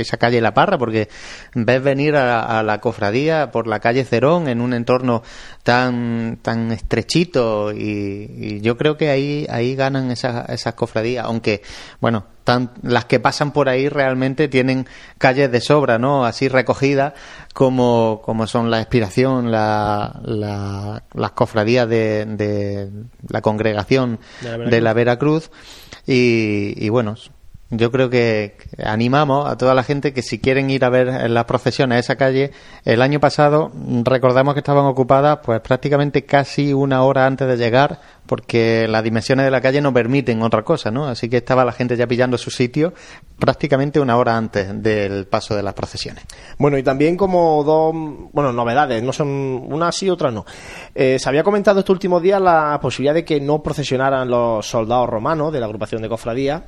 esa 0.00 0.16
calle 0.16 0.40
La 0.40 0.52
Parra, 0.52 0.78
porque 0.78 1.08
ves 1.54 1.80
venir 1.80 2.16
a, 2.16 2.58
a 2.58 2.64
la 2.64 2.80
cofradía 2.80 3.52
por 3.52 3.68
la 3.68 3.78
calle 3.78 4.02
Cerón 4.04 4.48
en 4.48 4.60
un 4.60 4.74
entorno 4.74 5.22
tan 5.62 6.38
tan 6.42 6.72
estrechito 6.72 7.70
y, 7.72 7.78
y 8.36 8.60
yo 8.62 8.76
creo 8.76 8.96
que 8.96 9.10
ahí 9.10 9.46
ahí 9.48 9.76
ganan 9.76 10.10
esas, 10.10 10.48
esas 10.50 10.74
cofradías, 10.74 11.24
aunque 11.24 11.62
bueno, 12.00 12.24
tan, 12.44 12.70
las 12.82 13.04
que 13.04 13.20
pasan 13.20 13.52
por 13.52 13.68
ahí 13.68 13.88
realmente 13.88 14.48
tienen 14.48 14.86
calles 15.18 15.50
de 15.52 15.60
sobra, 15.60 15.98
¿no? 15.98 16.24
Así 16.24 16.48
recogidas 16.48 17.12
como, 17.54 18.20
como 18.24 18.46
son 18.46 18.70
la 18.70 18.80
expiración, 18.80 19.50
la, 19.50 20.20
la- 20.24 21.02
las 21.14 21.30
cofradías 21.32 21.88
de, 21.88 22.26
de 22.26 22.90
la 23.28 23.40
congregación 23.42 24.18
De 24.40 24.48
la 24.48 24.56
Veracruz. 24.56 24.70
de 24.70 24.80
la 24.80 24.92
Veracruz 24.92 25.50
y, 26.06 26.74
y 26.84 26.88
bueno, 26.88 27.14
yo 27.72 27.90
creo 27.90 28.10
que 28.10 28.54
animamos 28.84 29.48
a 29.48 29.56
toda 29.56 29.74
la 29.74 29.82
gente 29.82 30.12
que 30.12 30.20
si 30.20 30.38
quieren 30.38 30.68
ir 30.68 30.84
a 30.84 30.90
ver 30.90 31.30
las 31.30 31.46
procesiones 31.46 31.96
a 31.96 31.98
esa 32.00 32.16
calle, 32.16 32.52
el 32.84 33.00
año 33.00 33.18
pasado 33.18 33.72
recordamos 34.04 34.52
que 34.52 34.60
estaban 34.60 34.84
ocupadas 34.84 35.38
pues 35.42 35.60
prácticamente 35.60 36.26
casi 36.26 36.74
una 36.74 37.02
hora 37.02 37.26
antes 37.26 37.48
de 37.48 37.56
llegar 37.56 37.98
porque 38.26 38.86
las 38.88 39.02
dimensiones 39.02 39.46
de 39.46 39.50
la 39.50 39.62
calle 39.62 39.80
no 39.80 39.92
permiten 39.92 40.42
otra 40.42 40.62
cosa, 40.62 40.90
¿no? 40.90 41.06
Así 41.06 41.30
que 41.30 41.38
estaba 41.38 41.64
la 41.64 41.72
gente 41.72 41.96
ya 41.96 42.06
pillando 42.06 42.36
su 42.36 42.50
sitio 42.50 42.92
prácticamente 43.38 43.98
una 44.00 44.18
hora 44.18 44.36
antes 44.36 44.82
del 44.82 45.26
paso 45.26 45.56
de 45.56 45.62
las 45.62 45.72
procesiones. 45.72 46.24
Bueno, 46.58 46.76
y 46.76 46.82
también 46.82 47.16
como 47.16 47.64
dos, 47.64 47.94
bueno, 48.32 48.52
novedades, 48.52 49.02
no 49.02 49.14
son 49.14 49.28
una 49.28 49.90
sí, 49.92 50.10
otra 50.10 50.30
no. 50.30 50.44
Eh, 50.94 51.18
se 51.18 51.26
había 51.26 51.42
comentado 51.42 51.80
estos 51.80 51.94
últimos 51.94 52.22
días 52.22 52.40
la 52.40 52.78
posibilidad 52.82 53.14
de 53.14 53.24
que 53.24 53.40
no 53.40 53.62
procesionaran 53.62 54.28
los 54.28 54.66
soldados 54.66 55.08
romanos 55.08 55.54
de 55.54 55.60
la 55.60 55.66
agrupación 55.66 56.02
de 56.02 56.10
cofradía 56.10 56.64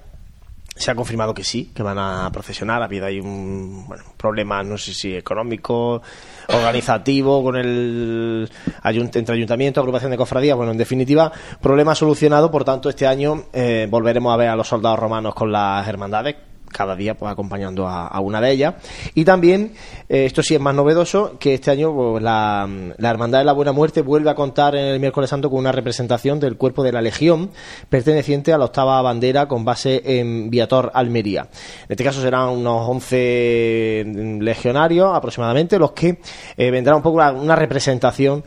se 0.76 0.90
ha 0.90 0.94
confirmado 0.94 1.34
que 1.34 1.44
sí, 1.44 1.70
que 1.74 1.82
van 1.82 1.98
a 1.98 2.30
procesionar. 2.32 2.82
Ha 2.82 2.86
habido 2.86 3.06
ahí 3.06 3.20
un 3.20 3.86
bueno, 3.86 4.04
problema, 4.16 4.62
no 4.62 4.76
sé 4.76 4.92
si 4.92 5.14
económico, 5.14 6.02
organizativo, 6.48 7.42
con 7.42 7.56
el 7.56 8.50
entre 8.84 9.34
ayuntamiento, 9.34 9.80
agrupación 9.80 10.10
de 10.10 10.16
cofradías. 10.16 10.56
Bueno, 10.56 10.72
en 10.72 10.78
definitiva, 10.78 11.30
problema 11.60 11.94
solucionado. 11.94 12.50
Por 12.50 12.64
tanto, 12.64 12.88
este 12.88 13.06
año 13.06 13.44
eh, 13.52 13.86
volveremos 13.88 14.32
a 14.32 14.36
ver 14.36 14.48
a 14.48 14.56
los 14.56 14.68
soldados 14.68 14.98
romanos 14.98 15.34
con 15.34 15.52
las 15.52 15.86
hermandades 15.86 16.36
cada 16.74 16.96
día 16.96 17.14
pues 17.14 17.30
acompañando 17.32 17.86
a, 17.88 18.20
una 18.20 18.40
de 18.40 18.50
ellas. 18.50 18.74
Y 19.14 19.24
también, 19.24 19.72
eh, 20.08 20.26
esto 20.26 20.42
sí 20.42 20.54
es 20.54 20.60
más 20.60 20.74
novedoso, 20.74 21.38
que 21.38 21.54
este 21.54 21.70
año 21.70 21.94
pues, 21.94 22.22
la, 22.22 22.68
Hermandad 22.98 23.38
de 23.38 23.44
la 23.44 23.52
Buena 23.52 23.72
Muerte 23.72 24.02
vuelve 24.02 24.30
a 24.30 24.34
contar 24.34 24.74
en 24.74 24.86
el 24.86 25.00
miércoles 25.00 25.30
santo 25.30 25.48
con 25.48 25.60
una 25.60 25.72
representación 25.72 26.40
del 26.40 26.56
cuerpo 26.56 26.82
de 26.82 26.92
la 26.92 27.00
Legión, 27.00 27.50
perteneciente 27.88 28.52
a 28.52 28.58
la 28.58 28.66
octava 28.66 29.00
bandera 29.02 29.46
con 29.46 29.64
base 29.64 30.02
en 30.04 30.50
Viator, 30.50 30.90
Almería. 30.94 31.42
En 31.42 31.90
este 31.90 32.02
caso 32.02 32.20
serán 32.20 32.48
unos 32.48 32.88
11 32.88 34.38
legionarios 34.40 35.14
aproximadamente 35.14 35.78
los 35.78 35.92
que 35.92 36.18
eh, 36.56 36.70
vendrá 36.70 36.96
un 36.96 37.02
poco 37.02 37.16
una, 37.16 37.54
representación 37.54 38.44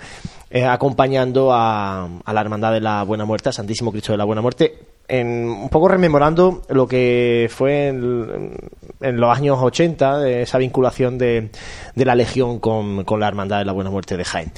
eh, 0.50 0.66
acompañando 0.66 1.54
a, 1.54 2.10
a, 2.26 2.34
la 2.34 2.42
Hermandad 2.42 2.74
de 2.74 2.82
la 2.82 3.04
Buena 3.04 3.24
Muerte, 3.24 3.50
a 3.50 3.52
Santísimo 3.54 3.92
Cristo 3.92 4.12
de 4.12 4.18
la 4.18 4.26
Buena 4.26 4.42
Muerte, 4.42 4.97
en, 5.08 5.50
un 5.50 5.70
poco 5.70 5.88
rememorando 5.88 6.64
lo 6.70 6.88
que 6.88 7.50
fue 7.50 7.88
en, 7.88 8.52
los 9.00 9.38
años 9.38 9.60
80, 9.62 10.28
esa 10.30 10.58
vinculación 10.58 11.18
de, 11.18 11.50
de 11.96 12.06
la 12.06 12.16
Legión 12.16 12.60
con, 12.60 13.04
con, 13.06 13.20
la 13.20 13.28
Hermandad 13.28 13.60
de 13.60 13.66
la 13.66 13.72
Buena 13.72 13.90
Muerte 13.90 14.18
de 14.18 14.26
Jaén. 14.26 14.52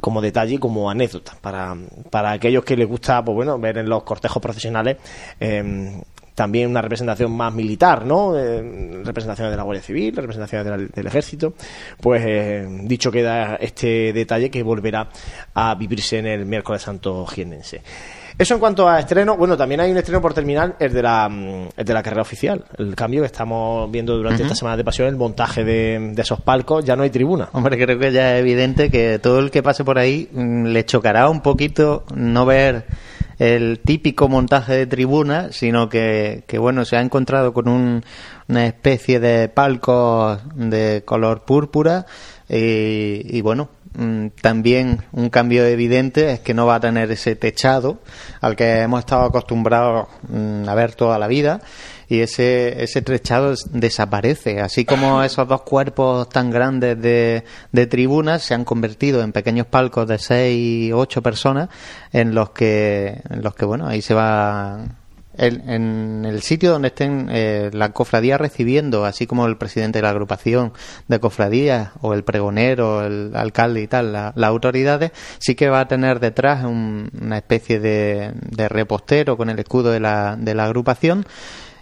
Como 0.00 0.20
detalle 0.20 0.58
como 0.58 0.90
anécdota, 0.90 1.32
para, 1.40 1.74
para 2.10 2.32
aquellos 2.32 2.64
que 2.64 2.76
les 2.76 2.86
gusta 2.86 3.24
pues 3.24 3.34
bueno, 3.34 3.58
ver 3.58 3.78
en 3.78 3.88
los 3.88 4.02
cortejos 4.02 4.42
profesionales 4.42 4.98
em, 5.40 6.02
también 6.34 6.70
una 6.70 6.80
representación 6.80 7.32
más 7.32 7.52
militar, 7.52 8.06
¿no? 8.06 8.38
Eh, 8.38 9.02
representaciones 9.04 9.50
de 9.50 9.56
la 9.58 9.62
Guardia 9.62 9.82
Civil, 9.82 10.16
representaciones 10.16 10.90
del 10.90 11.06
Ejército. 11.06 11.52
Pues 12.00 12.22
eh, 12.26 12.66
dicho 12.84 13.10
queda 13.10 13.56
este 13.56 14.12
detalle 14.14 14.50
que 14.50 14.62
volverá 14.62 15.10
a 15.52 15.74
vivirse 15.74 16.18
en 16.18 16.26
el 16.26 16.46
miércoles 16.46 16.80
santo 16.80 17.26
jienense. 17.26 17.82
Eso 18.40 18.54
en 18.54 18.60
cuanto 18.60 18.88
a 18.88 19.00
estreno, 19.00 19.36
bueno, 19.36 19.54
también 19.54 19.82
hay 19.82 19.90
un 19.90 19.98
estreno 19.98 20.22
por 20.22 20.32
terminar, 20.32 20.74
el 20.78 20.94
de 20.94 21.02
la, 21.02 21.28
mm, 21.28 21.68
el 21.76 21.84
de 21.84 21.92
la 21.92 22.02
carrera 22.02 22.22
oficial. 22.22 22.64
El 22.78 22.94
cambio 22.94 23.20
que 23.20 23.26
estamos 23.26 23.90
viendo 23.90 24.16
durante 24.16 24.44
esta 24.44 24.54
semana 24.54 24.78
de 24.78 24.82
pasión, 24.82 25.08
el 25.08 25.16
montaje 25.16 25.62
de, 25.62 26.14
esos 26.16 26.40
palcos, 26.40 26.82
ya 26.82 26.96
no 26.96 27.02
hay 27.02 27.10
tribuna. 27.10 27.50
Hombre, 27.52 27.76
creo 27.76 27.98
que 27.98 28.10
ya 28.10 28.36
es 28.36 28.40
evidente 28.40 28.90
que 28.90 29.18
todo 29.18 29.40
el 29.40 29.50
que 29.50 29.62
pase 29.62 29.84
por 29.84 29.98
ahí 29.98 30.26
mm, 30.32 30.68
le 30.68 30.86
chocará 30.86 31.28
un 31.28 31.42
poquito 31.42 32.04
no 32.14 32.46
ver 32.46 32.86
el 33.38 33.80
típico 33.80 34.26
montaje 34.26 34.72
de 34.72 34.86
tribuna, 34.86 35.52
sino 35.52 35.90
que, 35.90 36.44
que 36.46 36.56
bueno, 36.56 36.86
se 36.86 36.96
ha 36.96 37.02
encontrado 37.02 37.52
con 37.52 37.68
un, 37.68 38.02
una 38.48 38.64
especie 38.64 39.20
de 39.20 39.50
palcos 39.50 40.40
de 40.54 41.02
color 41.04 41.44
púrpura 41.44 42.06
y, 42.48 43.36
y 43.36 43.42
bueno, 43.42 43.68
también 44.40 45.02
un 45.12 45.30
cambio 45.30 45.64
evidente 45.66 46.32
es 46.32 46.40
que 46.40 46.54
no 46.54 46.64
va 46.64 46.76
a 46.76 46.80
tener 46.80 47.10
ese 47.10 47.34
techado 47.34 48.00
al 48.40 48.54
que 48.54 48.80
hemos 48.80 49.00
estado 49.00 49.24
acostumbrados 49.24 50.08
mm, 50.28 50.68
a 50.68 50.74
ver 50.74 50.94
toda 50.94 51.18
la 51.18 51.26
vida 51.26 51.60
y 52.08 52.20
ese, 52.20 52.82
ese 52.82 53.02
techado 53.02 53.54
desaparece. 53.70 54.60
Así 54.60 54.84
como 54.84 55.22
esos 55.22 55.46
dos 55.46 55.62
cuerpos 55.62 56.28
tan 56.28 56.50
grandes 56.50 57.00
de, 57.00 57.44
de 57.72 57.86
tribunas 57.86 58.42
se 58.42 58.54
han 58.54 58.64
convertido 58.64 59.22
en 59.22 59.32
pequeños 59.32 59.66
palcos 59.66 60.08
de 60.08 60.18
seis, 60.18 60.92
ocho 60.92 61.22
personas 61.22 61.68
en 62.12 62.34
los 62.34 62.50
que, 62.50 63.20
en 63.28 63.42
los 63.42 63.54
que 63.54 63.64
bueno, 63.64 63.86
ahí 63.86 64.02
se 64.02 64.14
va 64.14 64.99
en 65.46 66.24
el 66.26 66.42
sitio 66.42 66.70
donde 66.70 66.88
estén 66.88 67.28
eh, 67.30 67.70
la 67.72 67.92
cofradía 67.92 68.36
recibiendo, 68.36 69.04
así 69.04 69.26
como 69.26 69.46
el 69.46 69.56
presidente 69.56 69.98
de 69.98 70.02
la 70.02 70.10
agrupación 70.10 70.72
de 71.08 71.18
cofradías 71.18 71.90
o 72.02 72.12
el 72.12 72.24
pregonero, 72.24 73.04
el 73.06 73.32
alcalde 73.34 73.80
y 73.80 73.86
tal, 73.86 74.12
las 74.12 74.34
autoridades, 74.36 75.12
sí 75.38 75.54
que 75.54 75.68
va 75.68 75.80
a 75.80 75.88
tener 75.88 76.20
detrás 76.20 76.64
una 76.64 77.38
especie 77.38 77.80
de, 77.80 78.68
repostero 78.68 79.36
con 79.36 79.48
el 79.48 79.58
escudo 79.58 79.90
de 79.90 80.00
la, 80.00 80.36
de 80.36 80.54
la 80.54 80.64
agrupación 80.64 81.26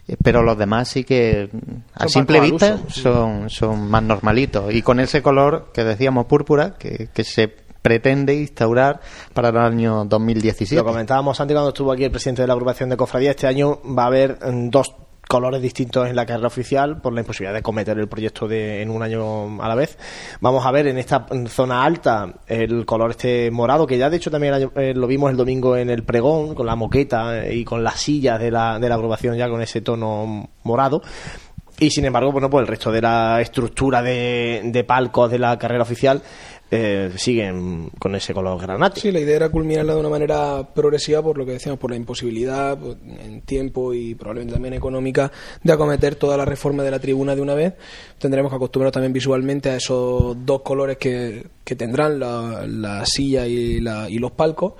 eh, 0.06 0.16
pero 0.22 0.42
los 0.42 0.56
demás 0.56 0.88
sí 0.88 1.04
que 1.04 1.50
a 1.94 2.08
simple 2.08 2.40
vista 2.40 2.78
son, 2.88 3.50
son 3.50 3.90
más 3.90 4.02
normalitos. 4.02 4.72
Y 4.72 4.82
con 4.82 5.00
ese 5.00 5.20
color 5.20 5.70
que 5.74 5.84
decíamos 5.84 6.26
púrpura 6.26 6.76
que, 6.78 7.08
que 7.12 7.24
se 7.24 7.67
pretende 7.88 8.34
instaurar 8.34 9.00
para 9.32 9.48
el 9.48 9.56
año 9.56 10.04
2017. 10.04 10.76
Lo 10.76 10.84
comentábamos 10.84 11.40
antes 11.40 11.54
cuando 11.54 11.70
estuvo 11.70 11.90
aquí 11.90 12.04
el 12.04 12.10
presidente 12.10 12.42
de 12.42 12.48
la 12.48 12.52
agrupación 12.52 12.90
de 12.90 12.98
cofradía. 12.98 13.30
Este 13.30 13.46
año 13.46 13.80
va 13.82 14.02
a 14.02 14.06
haber 14.08 14.38
mm, 14.44 14.68
dos 14.68 14.94
colores 15.26 15.62
distintos 15.62 16.06
en 16.06 16.14
la 16.14 16.26
carrera 16.26 16.48
oficial 16.48 17.00
por 17.00 17.14
la 17.14 17.20
imposibilidad 17.20 17.54
de 17.54 17.62
cometer 17.62 17.98
el 17.98 18.06
proyecto 18.06 18.46
de, 18.46 18.82
en 18.82 18.90
un 18.90 19.02
año 19.02 19.62
a 19.62 19.68
la 19.68 19.74
vez. 19.74 19.96
Vamos 20.42 20.66
a 20.66 20.70
ver 20.70 20.86
en 20.86 20.98
esta 20.98 21.26
zona 21.46 21.82
alta 21.82 22.34
el 22.46 22.84
color 22.84 23.12
este 23.12 23.50
morado, 23.50 23.86
que 23.86 23.96
ya 23.96 24.10
de 24.10 24.18
hecho 24.18 24.30
también 24.30 24.70
eh, 24.76 24.92
lo 24.94 25.06
vimos 25.06 25.30
el 25.30 25.38
domingo 25.38 25.74
en 25.74 25.88
el 25.88 26.02
pregón, 26.02 26.54
con 26.54 26.66
la 26.66 26.76
moqueta 26.76 27.50
y 27.50 27.64
con 27.64 27.82
las 27.82 27.98
sillas 27.98 28.38
de 28.38 28.50
la, 28.50 28.78
de 28.78 28.86
la 28.86 28.96
agrupación 28.96 29.34
ya 29.34 29.48
con 29.48 29.62
ese 29.62 29.80
tono 29.80 30.50
morado. 30.62 31.00
Y 31.80 31.90
sin 31.90 32.04
embargo, 32.04 32.32
bueno, 32.32 32.50
pues 32.50 32.62
el 32.62 32.66
resto 32.66 32.90
de 32.90 33.00
la 33.00 33.40
estructura 33.40 34.02
de, 34.02 34.62
de 34.64 34.84
palcos 34.84 35.30
de 35.30 35.38
la 35.38 35.56
carrera 35.56 35.84
oficial 35.84 36.20
eh, 36.70 37.10
siguen 37.16 37.90
con 37.98 38.14
ese 38.14 38.34
color 38.34 38.60
granate. 38.60 39.00
Sí, 39.00 39.10
la 39.10 39.20
idea 39.20 39.36
era 39.36 39.48
culminarla 39.48 39.94
de 39.94 40.00
una 40.00 40.08
manera 40.08 40.68
progresiva 40.74 41.22
por 41.22 41.38
lo 41.38 41.46
que 41.46 41.52
decíamos, 41.52 41.78
por 41.78 41.90
la 41.90 41.96
imposibilidad 41.96 42.78
en 43.04 43.40
tiempo 43.42 43.94
y 43.94 44.14
probablemente 44.14 44.54
también 44.54 44.74
económica 44.74 45.32
de 45.62 45.72
acometer 45.72 46.16
toda 46.16 46.36
la 46.36 46.44
reforma 46.44 46.82
de 46.82 46.90
la 46.90 46.98
tribuna 46.98 47.34
de 47.34 47.40
una 47.40 47.54
vez. 47.54 47.74
Tendremos 48.18 48.50
que 48.50 48.56
acostumbrarnos 48.56 48.92
también 48.92 49.12
visualmente 49.12 49.70
a 49.70 49.76
esos 49.76 50.36
dos 50.44 50.62
colores 50.62 50.98
que, 50.98 51.46
que 51.64 51.76
tendrán 51.76 52.18
la, 52.18 52.66
la 52.66 53.06
silla 53.06 53.46
y, 53.46 53.80
la, 53.80 54.10
y 54.10 54.18
los 54.18 54.32
palcos. 54.32 54.74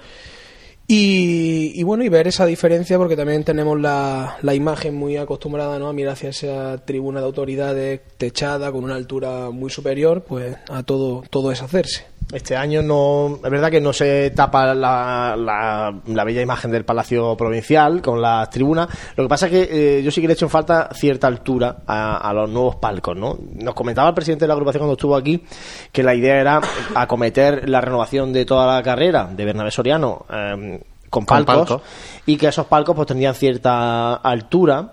Y, 0.90 1.82
bueno, 1.82 2.02
y 2.02 2.08
ver 2.08 2.28
esa 2.28 2.46
diferencia 2.46 2.96
porque 2.96 3.14
también 3.14 3.44
tenemos 3.44 3.78
la, 3.78 4.38
la 4.40 4.54
imagen 4.54 4.94
muy 4.94 5.18
acostumbrada 5.18 5.78
¿no? 5.78 5.88
a 5.88 5.92
mirar 5.92 6.14
hacia 6.14 6.30
esa 6.30 6.82
tribuna 6.82 7.20
de 7.20 7.26
autoridades 7.26 8.00
techada 8.16 8.72
con 8.72 8.84
una 8.84 8.94
altura 8.94 9.50
muy 9.50 9.68
superior, 9.68 10.24
pues 10.26 10.56
a 10.70 10.82
todo, 10.82 11.24
todo 11.28 11.52
es 11.52 11.60
hacerse. 11.60 12.06
Este 12.30 12.54
año 12.56 12.82
no, 12.82 13.38
es 13.42 13.50
verdad 13.50 13.70
que 13.70 13.80
no 13.80 13.90
se 13.94 14.30
tapa 14.32 14.74
la, 14.74 15.34
la, 15.34 16.24
bella 16.24 16.42
imagen 16.42 16.70
del 16.70 16.84
Palacio 16.84 17.34
Provincial 17.38 18.02
con 18.02 18.20
las 18.20 18.50
tribunas. 18.50 18.86
Lo 19.16 19.24
que 19.24 19.28
pasa 19.28 19.46
es 19.46 19.52
que 19.52 19.98
eh, 19.98 20.02
yo 20.02 20.10
sí 20.10 20.20
que 20.20 20.26
le 20.26 20.34
he 20.34 20.36
hecho 20.36 20.44
en 20.44 20.50
falta 20.50 20.90
cierta 20.92 21.26
altura 21.26 21.78
a, 21.86 22.30
los 22.34 22.50
nuevos 22.50 22.76
palcos, 22.76 23.16
¿no? 23.16 23.38
Nos 23.54 23.74
comentaba 23.74 24.10
el 24.10 24.14
presidente 24.14 24.44
de 24.44 24.48
la 24.48 24.54
agrupación 24.54 24.80
cuando 24.80 24.92
estuvo 24.92 25.16
aquí 25.16 25.42
que 25.90 26.02
la 26.02 26.14
idea 26.14 26.38
era 26.38 26.60
acometer 26.94 27.66
la 27.66 27.80
renovación 27.80 28.30
de 28.34 28.44
toda 28.44 28.76
la 28.76 28.82
carrera 28.82 29.30
de 29.32 29.44
Bernabé 29.46 29.70
Soriano 29.70 30.26
em, 30.30 30.80
con, 31.08 31.24
palcos, 31.24 31.80
y 32.26 32.36
que 32.36 32.48
esos 32.48 32.66
palcos 32.66 32.94
pues 32.94 33.08
tendrían 33.08 33.34
cierta 33.34 34.16
altura 34.16 34.92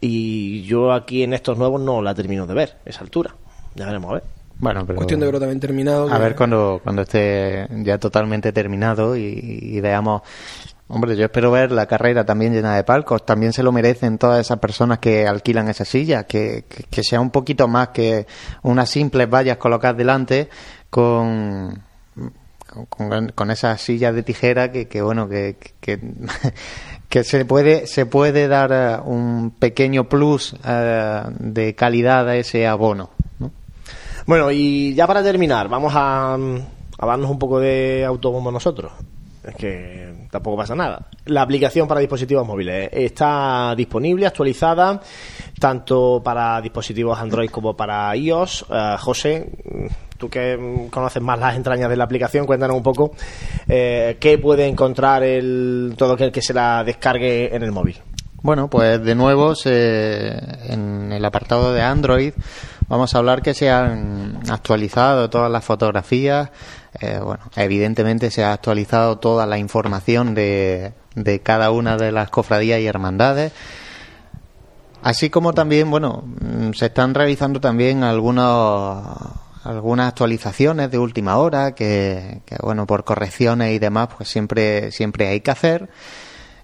y 0.00 0.62
yo 0.62 0.92
aquí 0.92 1.24
en 1.24 1.34
estos 1.34 1.58
nuevos 1.58 1.80
no 1.80 2.00
la 2.00 2.14
termino 2.14 2.46
de 2.46 2.54
ver, 2.54 2.76
esa 2.84 3.00
altura. 3.00 3.34
Ya 3.74 3.86
veremos 3.86 4.10
a 4.12 4.14
ver. 4.14 4.39
Bueno, 4.60 4.84
pero 4.86 4.96
cuestión 4.96 5.20
de 5.20 5.26
verlo 5.26 5.40
también 5.40 5.58
terminado. 5.58 6.12
A 6.12 6.18
ver 6.18 6.36
cuando, 6.36 6.80
cuando 6.82 7.02
esté 7.02 7.66
ya 7.82 7.98
totalmente 7.98 8.52
terminado 8.52 9.16
y, 9.16 9.80
veamos. 9.80 10.22
Hombre, 10.88 11.16
yo 11.16 11.24
espero 11.24 11.52
ver 11.52 11.70
la 11.70 11.86
carrera 11.86 12.24
también 12.26 12.52
llena 12.52 12.76
de 12.76 12.84
palcos. 12.84 13.24
También 13.24 13.52
se 13.52 13.62
lo 13.62 13.72
merecen 13.72 14.18
todas 14.18 14.40
esas 14.40 14.58
personas 14.58 14.98
que 14.98 15.26
alquilan 15.26 15.68
esa 15.68 15.84
silla. 15.84 16.24
Que, 16.24 16.64
que, 16.90 17.02
sea 17.02 17.20
un 17.20 17.30
poquito 17.30 17.68
más 17.68 17.88
que 17.88 18.26
unas 18.62 18.90
simples 18.90 19.30
vallas 19.30 19.56
colocadas 19.56 19.96
delante 19.96 20.50
con, 20.90 21.82
con, 22.88 23.28
con 23.28 23.50
esas 23.50 23.80
sillas 23.80 24.14
de 24.14 24.24
tijera 24.24 24.72
que, 24.72 24.88
que 24.88 25.00
bueno, 25.00 25.28
que, 25.28 25.56
que, 25.80 26.00
que, 27.08 27.24
se 27.24 27.44
puede 27.44 27.86
se 27.86 28.04
puede 28.04 28.48
dar 28.48 28.72
eh, 28.72 29.00
un 29.04 29.52
pequeño 29.52 30.08
plus 30.08 30.54
uh, 30.54 31.30
de 31.38 31.74
calidad 31.76 32.28
a 32.28 32.36
ese 32.36 32.66
abono. 32.66 33.10
Bueno, 34.30 34.52
y 34.52 34.94
ya 34.94 35.08
para 35.08 35.24
terminar, 35.24 35.66
vamos 35.68 35.92
a, 35.96 36.34
a 36.34 37.04
darnos 37.06 37.28
un 37.28 37.36
poco 37.36 37.58
de 37.58 38.04
autobombo 38.04 38.52
nosotros. 38.52 38.92
Es 39.42 39.56
que 39.56 40.28
tampoco 40.30 40.58
pasa 40.58 40.76
nada. 40.76 41.08
La 41.24 41.42
aplicación 41.42 41.88
para 41.88 41.98
dispositivos 41.98 42.46
móviles 42.46 42.90
está 42.92 43.74
disponible, 43.76 44.28
actualizada, 44.28 45.00
tanto 45.58 46.20
para 46.22 46.60
dispositivos 46.60 47.18
Android 47.18 47.50
como 47.50 47.74
para 47.76 48.14
iOS. 48.14 48.66
Eh, 48.70 48.94
José, 49.00 49.50
tú 50.16 50.28
que 50.30 50.56
mm, 50.56 50.90
conoces 50.90 51.20
más 51.20 51.40
las 51.40 51.56
entrañas 51.56 51.90
de 51.90 51.96
la 51.96 52.04
aplicación, 52.04 52.46
cuéntanos 52.46 52.76
un 52.76 52.84
poco 52.84 53.10
eh, 53.68 54.16
qué 54.20 54.38
puede 54.38 54.64
encontrar 54.68 55.24
el, 55.24 55.94
todo 55.98 56.12
aquel 56.12 56.30
que 56.30 56.40
se 56.40 56.54
la 56.54 56.84
descargue 56.84 57.52
en 57.52 57.64
el 57.64 57.72
móvil. 57.72 57.96
Bueno, 58.42 58.70
pues 58.70 59.02
de 59.02 59.16
nuevo 59.16 59.56
se- 59.56 60.38
en 60.72 61.10
el 61.10 61.24
apartado 61.24 61.72
de 61.74 61.82
Android 61.82 62.32
vamos 62.90 63.14
a 63.14 63.18
hablar 63.18 63.40
que 63.40 63.54
se 63.54 63.70
han 63.70 64.40
actualizado 64.50 65.30
todas 65.30 65.50
las 65.50 65.64
fotografías. 65.64 66.50
eh, 67.00 67.20
bueno, 67.22 67.44
evidentemente 67.56 68.30
se 68.30 68.44
ha 68.44 68.52
actualizado 68.52 69.18
toda 69.18 69.46
la 69.46 69.56
información 69.56 70.34
de, 70.34 70.92
de 71.14 71.40
cada 71.40 71.70
una 71.70 71.96
de 71.96 72.12
las 72.12 72.28
cofradías 72.30 72.80
y 72.80 72.86
hermandades. 72.86 73.52
Así 75.02 75.30
como 75.30 75.54
también, 75.54 75.90
bueno, 75.90 76.24
mm, 76.26 76.72
se 76.72 76.86
están 76.86 77.14
realizando 77.14 77.60
también 77.60 78.04
algunos 78.04 79.06
algunas 79.62 80.08
actualizaciones 80.08 80.90
de 80.90 80.98
última 80.98 81.36
hora 81.36 81.74
que, 81.74 82.40
que, 82.46 82.56
bueno, 82.62 82.86
por 82.86 83.04
correcciones 83.04 83.72
y 83.74 83.78
demás, 83.78 84.08
pues 84.16 84.28
siempre 84.28 84.90
siempre 84.90 85.28
hay 85.28 85.40
que 85.40 85.50
hacer. 85.50 85.90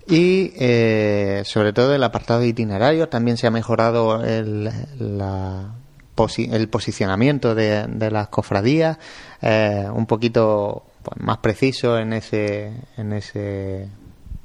Y 0.08 0.52
eh, 0.56 1.42
sobre 1.44 1.72
todo 1.72 1.94
el 1.94 2.02
apartado 2.04 2.40
de 2.40 2.48
itinerarios 2.48 3.10
también 3.10 3.36
se 3.36 3.46
ha 3.46 3.50
mejorado 3.50 4.22
el, 4.24 4.70
la 4.98 5.74
posi- 6.16 6.52
el 6.52 6.68
posicionamiento 6.68 7.54
de, 7.54 7.86
de 7.86 8.10
las 8.10 8.28
cofradías, 8.28 8.98
eh, 9.42 9.86
un 9.92 10.06
poquito 10.06 10.84
pues, 11.02 11.20
más 11.22 11.38
preciso 11.38 11.98
en 11.98 12.12
ese, 12.14 12.72
en 12.96 13.12
ese, 13.12 13.82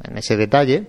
en 0.04 0.18
ese 0.18 0.38
detalle. 0.38 0.88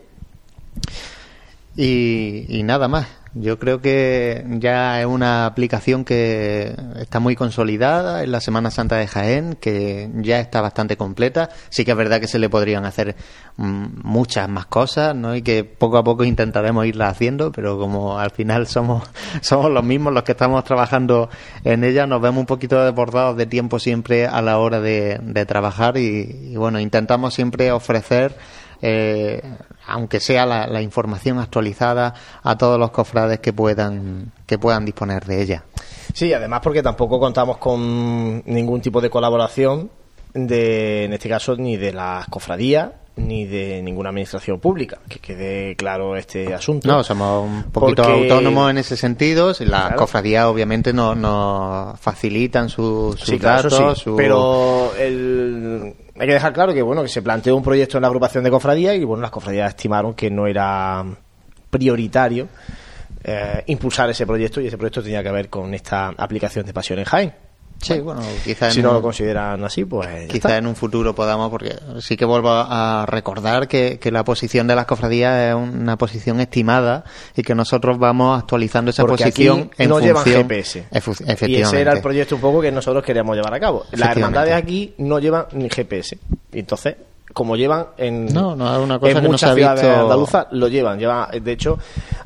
Y, 1.76 2.44
y 2.48 2.62
nada 2.64 2.88
más. 2.88 3.06
Yo 3.34 3.59
creo 3.59 3.80
que 3.80 4.44
ya 4.59 5.00
es 5.00 5.06
una 5.06 5.46
aplicación 5.46 6.04
que 6.04 6.76
está 6.96 7.18
muy 7.18 7.34
consolidada 7.34 8.22
en 8.24 8.30
la 8.30 8.42
Semana 8.42 8.70
Santa 8.70 8.96
de 8.96 9.06
Jaén, 9.06 9.56
que 9.59 10.10
ya 10.16 10.38
está 10.38 10.60
bastante 10.60 10.98
completa. 10.98 11.48
Sí 11.70 11.86
que 11.86 11.92
es 11.92 11.96
verdad 11.96 12.20
que 12.20 12.28
se 12.28 12.38
le 12.38 12.50
podrían 12.50 12.84
hacer 12.84 13.16
mm, 13.56 14.02
muchas 14.04 14.50
más 14.50 14.66
cosas, 14.66 15.16
¿no? 15.16 15.34
Y 15.34 15.40
que 15.40 15.64
poco 15.64 15.96
a 15.96 16.04
poco 16.04 16.24
intentaremos 16.24 16.84
irlas 16.84 17.12
haciendo, 17.12 17.52
pero 17.52 17.78
como 17.78 18.18
al 18.18 18.32
final 18.32 18.66
somos, 18.66 19.02
somos 19.40 19.70
los 19.70 19.82
mismos 19.82 20.12
los 20.12 20.24
que 20.24 20.32
estamos 20.32 20.62
trabajando 20.64 21.30
en 21.64 21.84
ella, 21.84 22.06
nos 22.06 22.20
vemos 22.20 22.40
un 22.40 22.46
poquito 22.46 22.84
desbordados 22.84 23.38
de 23.38 23.46
tiempo 23.46 23.78
siempre 23.78 24.26
a 24.26 24.42
la 24.42 24.59
hora 24.59 24.80
de, 24.80 25.18
de 25.22 25.46
trabajar 25.46 25.96
y, 25.96 26.50
y 26.52 26.56
bueno, 26.56 26.80
intentamos 26.80 27.32
siempre 27.32 27.72
ofrecer 27.72 28.36
eh, 28.82 29.40
aunque 29.86 30.20
sea 30.20 30.44
la, 30.44 30.66
la 30.66 30.82
información 30.82 31.38
actualizada 31.38 32.14
a 32.42 32.59
todos 32.59 32.78
los 32.78 32.90
cofrades 32.90 33.38
que 33.40 33.52
puedan 33.52 34.32
que 34.46 34.59
puedan 34.59 34.84
disponer 34.84 35.24
de 35.24 35.40
ella. 35.42 35.64
Sí, 36.12 36.32
además 36.32 36.60
porque 36.62 36.82
tampoco 36.82 37.18
contamos 37.18 37.56
con 37.59 38.42
ningún 38.44 38.80
tipo 38.82 39.00
de 39.00 39.09
colaboración 39.09 39.90
de, 40.34 41.04
en 41.04 41.12
este 41.12 41.28
caso, 41.28 41.56
ni 41.56 41.76
de 41.76 41.92
las 41.92 42.26
cofradías 42.26 42.90
ni 43.14 43.44
de 43.44 43.82
ninguna 43.82 44.09
administración 44.09 44.59
pública, 44.59 44.98
que 45.06 45.18
quede 45.18 45.76
claro 45.76 46.16
este 46.16 46.54
asunto. 46.54 46.88
No, 46.88 47.04
somos 47.04 47.44
un 47.46 47.64
poquito 47.64 48.04
Porque- 48.04 48.22
autónomos 48.30 48.70
en 48.70 48.78
ese 48.78 48.96
sentido. 48.96 49.48
Las 49.48 49.59
Claro. 49.59 49.96
cofradías 49.96 50.46
obviamente 50.46 50.94
nos 50.94 51.14
nos 51.14 52.00
facilitan 52.00 52.70
su- 52.70 53.14
sus 53.18 53.28
Sí, 53.28 53.38
claro, 53.38 53.68
datos, 53.68 53.98
sí, 53.98 54.04
su- 54.04 54.16
pero 54.16 54.94
el- 54.98 55.94
hay 56.23 56.28
que 56.28 56.35
dejar 56.35 56.53
claro 56.53 56.73
que 56.73 56.82
bueno 56.82 57.03
que 57.03 57.09
se 57.09 57.20
planteó 57.20 57.57
un 57.57 57.65
proyecto 57.65 57.99
en 57.99 58.03
la 58.03 58.07
agrupación 58.07 58.44
de 58.44 58.51
cofradías 58.51 58.94
y 58.94 59.03
bueno 59.03 59.23
las 59.23 59.32
cofradías 59.32 59.70
estimaron 59.70 60.15
que 60.15 60.31
no 60.31 60.47
era 60.47 61.05
prioritario 61.69 62.47
eh, 63.24 63.65
impulsar 63.66 64.09
ese 64.09 64.24
proyecto 64.24 64.61
y 64.61 64.69
ese 64.69 64.78
proyecto 64.78 65.03
tenía 65.03 65.20
que 65.20 65.32
ver 65.32 65.49
con 65.49 65.74
esta 65.74 66.11
aplicación 66.16 66.65
de 66.65 66.73
Pasión 66.73 67.01
en 67.01 67.07
Jaén. 67.07 67.35
Sí, 67.82 67.98
bueno, 68.00 68.22
si 68.22 68.52
en 68.78 68.82
no 68.82 68.92
lo 68.94 69.02
consideran 69.02 69.62
así, 69.64 69.84
pues 69.84 70.09
Quizá 70.28 70.48
está. 70.48 70.56
en 70.56 70.66
un 70.66 70.76
futuro 70.76 71.14
podamos, 71.14 71.50
porque 71.50 71.74
sí 72.00 72.16
que 72.16 72.24
vuelvo 72.24 72.50
a 72.50 73.04
recordar 73.06 73.66
que, 73.68 73.98
que 73.98 74.10
la 74.10 74.24
posición 74.24 74.66
de 74.66 74.74
las 74.76 74.86
cofradías 74.86 75.48
es 75.50 75.54
una 75.54 75.98
posición 75.98 76.40
estimada 76.40 77.04
y 77.36 77.42
que 77.42 77.54
nosotros 77.54 77.98
vamos 77.98 78.38
actualizando 78.38 78.90
esa 78.90 79.02
Porque 79.02 79.24
posición 79.24 79.70
aquí 79.72 79.82
en 79.82 79.88
no 79.90 79.98
llevan 80.00 80.22
función. 80.22 80.42
GPS. 80.48 80.84
Efu- 80.92 81.48
Y 81.48 81.56
ese 81.56 81.80
era 81.80 81.92
el 81.92 82.00
proyecto 82.00 82.36
un 82.36 82.40
poco 82.40 82.60
que 82.60 82.70
nosotros 82.72 83.02
queríamos 83.04 83.36
llevar 83.36 83.52
a 83.54 83.60
cabo. 83.60 83.84
Las 83.92 84.16
hermandades 84.16 84.54
aquí 84.54 84.94
no 84.98 85.18
llevan 85.18 85.46
ni 85.52 85.68
GPS. 85.68 86.18
Entonces, 86.52 86.96
como 87.34 87.56
llevan 87.56 87.86
en, 87.96 88.26
No, 88.26 88.54
no, 88.54 88.82
una 88.82 88.98
cosa 88.98 89.12
en 89.12 89.22
que 89.22 89.28
muchas 89.28 89.54
ciudades 89.54 89.82
visto- 89.82 90.00
andaluzas, 90.02 90.46
lo 90.52 90.68
llevan. 90.68 90.98
llevan 90.98 91.28
de 91.42 91.52
hecho, 91.52 91.78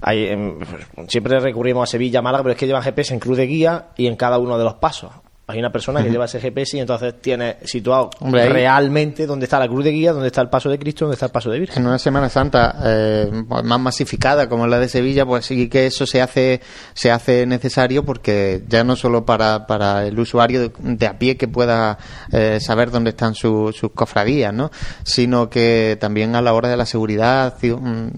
hay, 0.03 0.25
em, 0.27 0.59
siempre 1.07 1.39
recurrimos 1.39 1.89
a 1.89 1.91
Sevilla, 1.93 2.21
Málaga, 2.21 2.43
pero 2.43 2.53
es 2.55 2.59
que 2.59 2.67
llevan 2.67 2.83
GPS 2.83 3.15
en 3.15 3.21
cruz 3.21 3.37
de 3.37 3.47
guía 3.47 3.87
y 3.97 4.09
en 4.09 4.17
cada 4.17 4.39
uno 4.39 4.59
de 4.59 4.65
los 4.65 4.75
pasos. 4.75 5.13
Hay 5.49 5.61
una 5.61 5.71
persona 5.71 6.03
que 6.03 6.11
lleva 6.11 6.25
ese 6.25 6.41
GPS 6.41 6.77
y 6.77 6.81
entonces 6.81 7.15
tiene 7.21 7.59
situado 7.63 8.11
Hombre, 8.19 8.49
realmente 8.49 9.27
dónde 9.27 9.45
está 9.45 9.61
la 9.61 9.69
cruz 9.69 9.85
de 9.85 9.93
guía, 9.93 10.13
dónde 10.13 10.27
está 10.27 10.41
el 10.41 10.49
paso 10.49 10.69
de 10.69 10.77
Cristo, 10.77 11.05
dónde 11.05 11.15
está 11.15 11.27
el 11.27 11.33
paso 11.33 11.51
de 11.51 11.61
Virgen. 11.61 11.83
En 11.83 11.87
una 11.89 12.01
Semana 12.01 12.29
Santa 12.29 12.75
eh, 12.85 13.31
más 13.63 13.79
masificada 13.79 14.49
como 14.49 14.67
la 14.67 14.81
de 14.81 14.89
Sevilla, 14.89 15.25
pues 15.25 15.47
sí 15.47 15.69
que 15.69 15.87
eso 15.87 16.05
se 16.05 16.21
hace 16.21 16.61
se 16.95 17.13
hace 17.13 17.47
necesario 17.47 18.05
porque 18.05 18.65
ya 18.67 18.83
no 18.83 18.97
solo 18.97 19.25
para, 19.25 19.69
para 19.69 20.05
el 20.05 20.19
usuario 20.19 20.61
de, 20.63 20.73
de 20.81 21.07
a 21.07 21.17
pie 21.17 21.37
que 21.37 21.47
pueda 21.47 21.97
eh, 22.33 22.59
saber 22.61 22.91
dónde 22.91 23.11
están 23.11 23.37
su- 23.37 23.73
sus 23.73 23.93
cofradías, 23.93 24.53
¿no? 24.53 24.73
Sino 25.05 25.49
que 25.49 25.97
también 26.01 26.35
a 26.35 26.43
la 26.43 26.55
hora 26.55 26.69
de 26.69 26.77
la 26.77 26.87
seguridad, 26.87 27.55
mm, 27.63 28.09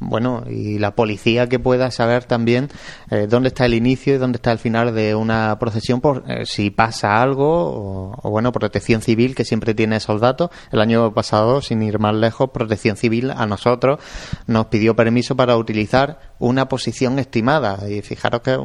bueno, 0.00 0.44
y 0.48 0.78
la 0.78 0.94
policía 0.94 1.46
que 1.46 1.58
pueda 1.58 1.90
saber 1.90 2.24
también 2.24 2.68
eh, 3.10 3.26
dónde 3.28 3.48
está 3.48 3.66
el 3.66 3.74
inicio 3.74 4.14
y 4.14 4.18
dónde 4.18 4.36
está 4.36 4.50
el 4.50 4.58
final 4.58 4.94
de 4.94 5.14
una 5.14 5.58
procesión 5.58 6.00
por 6.00 6.24
eh, 6.26 6.46
si 6.46 6.70
pasa 6.70 7.20
algo 7.20 8.16
o, 8.22 8.30
bueno, 8.30 8.50
protección 8.50 9.02
civil 9.02 9.34
que 9.34 9.44
siempre 9.44 9.74
tiene 9.74 9.96
esos 9.96 10.20
datos. 10.20 10.50
El 10.72 10.80
año 10.80 11.12
pasado, 11.12 11.60
sin 11.60 11.82
ir 11.82 11.98
más 11.98 12.14
lejos, 12.14 12.50
protección 12.50 12.96
civil 12.96 13.30
a 13.30 13.46
nosotros 13.46 14.00
nos 14.46 14.66
pidió 14.66 14.96
permiso 14.96 15.36
para 15.36 15.56
utilizar 15.56 16.18
una 16.38 16.66
posición 16.68 17.18
estimada 17.18 17.88
y 17.88 18.00
fijaros 18.00 18.40
que, 18.40 18.58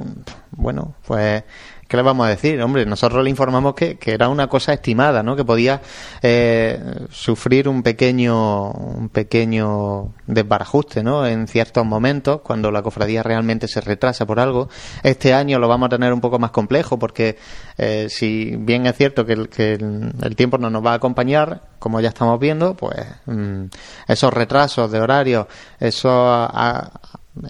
bueno, 0.51 0.95
pues 1.05 1.43
¿Qué 1.87 1.97
le 1.97 2.03
vamos 2.03 2.25
a 2.25 2.29
decir? 2.31 2.59
Hombre, 2.63 2.83
nosotros 2.87 3.23
le 3.23 3.29
informamos 3.29 3.75
que, 3.75 3.97
que 3.97 4.13
era 4.13 4.27
una 4.27 4.47
cosa 4.47 4.73
estimada, 4.73 5.21
¿no? 5.21 5.35
Que 5.35 5.45
podía 5.45 5.81
eh, 6.23 6.79
sufrir 7.11 7.69
un 7.69 7.83
pequeño, 7.83 8.71
un 8.71 9.09
pequeño 9.09 10.11
desbarajuste, 10.25 11.03
¿no? 11.03 11.27
En 11.27 11.47
ciertos 11.47 11.85
momentos, 11.85 12.41
cuando 12.41 12.71
la 12.71 12.81
cofradía 12.81 13.21
realmente 13.21 13.67
se 13.67 13.81
retrasa 13.81 14.25
por 14.25 14.39
algo. 14.39 14.67
Este 15.03 15.35
año 15.35 15.59
lo 15.59 15.67
vamos 15.67 15.85
a 15.85 15.89
tener 15.89 16.11
un 16.11 16.21
poco 16.21 16.39
más 16.39 16.49
complejo, 16.49 16.97
porque 16.97 17.37
eh, 17.77 18.07
si 18.09 18.55
bien 18.57 18.87
es 18.87 18.97
cierto 18.97 19.23
que, 19.27 19.33
el, 19.33 19.49
que 19.49 19.73
el, 19.73 20.35
tiempo 20.35 20.57
no 20.57 20.71
nos 20.71 20.83
va 20.83 20.93
a 20.93 20.95
acompañar, 20.95 21.61
como 21.77 21.99
ya 22.01 22.09
estamos 22.09 22.39
viendo, 22.39 22.73
pues 22.75 22.95
mm, 23.27 23.65
esos 24.07 24.33
retrasos 24.33 24.91
de 24.91 24.99
horario, 25.01 25.47
eso 25.79 26.09
a- 26.09 26.45
a- 26.47 26.91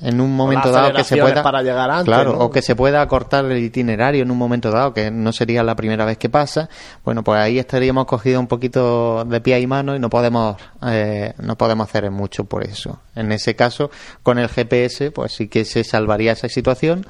en 0.01 0.19
un 0.19 0.35
momento 0.35 0.71
dado 0.71 0.93
que 0.93 1.03
se 1.03 1.17
pueda 1.17 1.43
para 1.43 1.61
llegar 1.61 1.89
antes, 1.89 2.05
claro 2.05 2.33
¿no? 2.33 2.39
o 2.39 2.49
que 2.49 2.61
se 2.61 2.75
pueda 2.75 3.01
acortar 3.01 3.45
el 3.45 3.63
itinerario 3.63 4.23
en 4.23 4.31
un 4.31 4.37
momento 4.37 4.71
dado 4.71 4.93
que 4.93 5.11
no 5.11 5.31
sería 5.31 5.63
la 5.63 5.75
primera 5.75 6.05
vez 6.05 6.17
que 6.17 6.29
pasa 6.29 6.69
bueno 7.03 7.23
pues 7.23 7.39
ahí 7.39 7.59
estaríamos 7.59 8.05
cogidos 8.05 8.39
un 8.39 8.47
poquito 8.47 9.25
de 9.25 9.41
pie 9.41 9.59
y 9.59 9.67
mano 9.67 9.95
y 9.95 9.99
no 9.99 10.09
podemos 10.09 10.57
eh, 10.87 11.33
no 11.37 11.57
podemos 11.57 11.87
hacer 11.87 12.09
mucho 12.09 12.45
por 12.45 12.63
eso 12.63 12.99
en 13.15 13.31
ese 13.31 13.55
caso 13.55 13.91
con 14.23 14.39
el 14.39 14.49
GPS 14.49 15.11
pues 15.11 15.33
sí 15.33 15.47
que 15.47 15.65
se 15.65 15.83
salvaría 15.83 16.31
esa 16.31 16.49
situación 16.49 17.05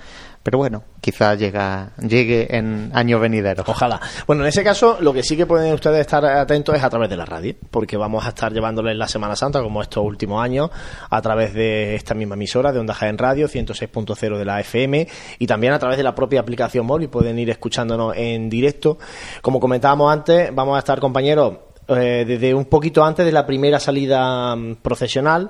pero 0.45 0.59
bueno 0.59 0.83
quizás 1.01 1.39
llega 1.39 1.89
llegue 1.97 2.55
en 2.55 2.91
años 2.93 3.19
venideros 3.19 3.67
Ojalá. 3.67 3.99
Bueno, 4.27 4.43
en 4.43 4.49
ese 4.49 4.63
caso, 4.63 4.97
lo 5.01 5.11
que 5.11 5.23
sí 5.23 5.35
que 5.35 5.47
pueden 5.47 5.73
ustedes 5.73 6.01
estar 6.01 6.23
atentos 6.23 6.75
es 6.75 6.83
a 6.83 6.89
través 6.89 7.09
de 7.09 7.17
la 7.17 7.25
radio, 7.25 7.55
porque 7.71 7.97
vamos 7.97 8.25
a 8.25 8.29
estar 8.29 8.53
llevándoles 8.53 8.95
la 8.95 9.07
Semana 9.07 9.35
Santa, 9.35 9.61
como 9.61 9.81
estos 9.81 10.03
últimos 10.03 10.43
años, 10.43 10.69
a 11.09 11.21
través 11.21 11.53
de 11.53 11.95
esta 11.95 12.13
misma 12.13 12.35
emisora 12.35 12.71
de 12.71 12.79
Onda 12.79 12.93
Jaén 12.93 13.17
Radio, 13.17 13.47
106.0 13.47 14.37
de 14.37 14.45
la 14.45 14.59
FM, 14.59 15.07
y 15.39 15.47
también 15.47 15.73
a 15.73 15.79
través 15.79 15.97
de 15.97 16.03
la 16.03 16.13
propia 16.13 16.41
aplicación 16.41 16.85
móvil, 16.85 17.09
pueden 17.09 17.39
ir 17.39 17.49
escuchándonos 17.49 18.15
en 18.15 18.49
directo. 18.49 18.99
Como 19.41 19.59
comentábamos 19.59 20.13
antes, 20.13 20.53
vamos 20.53 20.75
a 20.75 20.79
estar, 20.79 20.99
compañeros, 20.99 21.57
eh, 21.87 22.23
desde 22.27 22.53
un 22.53 22.65
poquito 22.65 23.03
antes 23.03 23.25
de 23.25 23.31
la 23.31 23.45
primera 23.45 23.79
salida 23.79 24.55
mm, 24.55 24.75
procesional, 24.75 25.49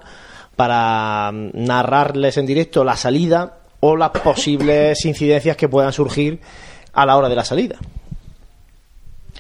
para 0.56 1.32
mm, 1.34 1.52
narrarles 1.54 2.38
en 2.38 2.46
directo 2.46 2.84
la 2.84 2.96
salida 2.96 3.65
o 3.88 3.95
las 3.95 4.10
posibles 4.10 5.06
incidencias 5.06 5.56
que 5.56 5.70
puedan 5.70 5.94
surgir 5.94 6.40
a 6.94 7.06
la 7.06 7.16
hora 7.18 7.30
de 7.30 7.36
la 7.36 7.45
salida. 7.45 7.78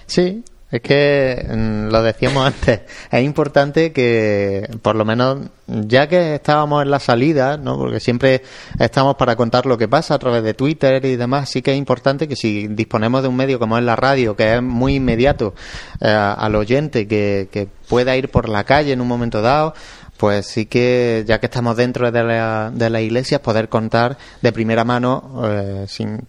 Sí, 0.05 0.43
Es 0.69 0.81
que 0.81 1.45
mm, 1.47 1.91
lo 1.91 2.03
decíamos 2.03 2.45
antes, 2.53 2.81
es 3.11 3.23
importante 3.23 3.91
que 3.93 4.67
por 4.81 4.95
lo 4.95 5.05
menos 5.05 5.47
ya 5.67 6.07
que 6.07 6.35
estábamos 6.35 6.83
en 6.83 6.91
la 6.91 6.99
salida, 6.99 7.57
¿no? 7.57 7.77
porque 7.77 7.99
siempre 7.99 8.43
estamos 8.77 9.15
para 9.15 9.35
contar 9.35 9.65
lo 9.65 9.77
que 9.77 9.87
pasa 9.87 10.15
a 10.15 10.19
través 10.19 10.43
de 10.43 10.53
Twitter 10.53 11.03
y 11.05 11.15
demás, 11.15 11.49
sí 11.49 11.61
que 11.61 11.71
es 11.71 11.77
importante 11.77 12.27
que 12.27 12.35
si 12.35 12.67
disponemos 12.67 13.21
de 13.21 13.29
un 13.29 13.35
medio 13.35 13.57
como 13.57 13.77
es 13.77 13.83
la 13.83 13.95
radio, 13.95 14.35
que 14.35 14.55
es 14.55 14.61
muy 14.61 14.95
inmediato 14.95 15.53
eh, 16.01 16.07
al 16.09 16.55
oyente, 16.55 17.07
que, 17.07 17.47
que 17.51 17.67
pueda 17.87 18.15
ir 18.17 18.29
por 18.29 18.49
la 18.49 18.63
calle 18.63 18.91
en 18.91 19.01
un 19.01 19.07
momento 19.07 19.41
dado, 19.41 19.73
pues 20.17 20.45
sí 20.47 20.65
que 20.65 21.23
ya 21.27 21.39
que 21.39 21.47
estamos 21.47 21.75
dentro 21.75 22.11
de 22.11 22.23
la, 22.23 22.71
de 22.73 22.89
la 22.89 23.01
iglesia 23.01 23.41
poder 23.41 23.69
contar 23.69 24.17
de 24.41 24.51
primera 24.51 24.83
mano 24.83 25.41
eh, 25.45 25.85
sin, 25.87 26.21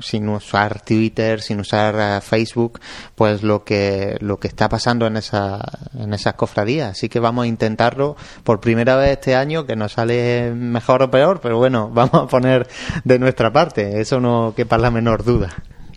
sin 0.00 0.28
usar 0.28 0.82
Twitter 0.82 1.40
sin 1.40 1.60
usar 1.60 1.94
eh, 1.98 2.20
Facebook 2.20 2.80
pues 3.14 3.42
lo 3.42 3.64
que 3.64 4.16
lo 4.20 4.38
que 4.38 4.48
está 4.48 4.68
pasando 4.68 5.06
en 5.06 5.16
esa 5.16 5.60
en 5.98 6.12
esas 6.14 6.34
cofradías. 6.34 6.92
Así 6.92 7.08
que 7.08 7.20
vamos 7.20 7.44
a 7.44 7.46
intentarlo 7.46 8.16
por 8.44 8.60
primera 8.60 8.96
vez 8.96 9.12
este 9.12 9.34
año 9.36 9.66
que 9.66 9.76
nos 9.76 9.92
sale 9.92 10.52
mejor 10.52 11.02
o 11.02 11.10
peor 11.10 11.40
pero 11.40 11.58
bueno 11.58 11.90
vamos 11.94 12.14
a 12.14 12.26
poner 12.26 12.66
de 13.04 13.18
nuestra 13.18 13.52
parte. 13.52 14.00
Eso 14.00 14.20
no 14.20 14.52
quepa 14.56 14.78
la 14.78 14.90
menor 14.90 15.24
duda. 15.24 15.54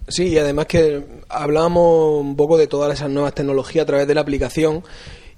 Sí, 0.08 0.28
y 0.28 0.38
además 0.38 0.68
que 0.68 1.04
hablábamos 1.30 2.22
un 2.22 2.36
poco 2.36 2.58
de 2.60 2.68
todas 2.68 2.94
esas 2.94 3.10
nuevas 3.10 3.34
tecnologías 3.34 3.84
a 3.84 3.88
través 3.88 4.08
de 4.08 4.14
la 4.14 4.22
aplicación 4.22 4.84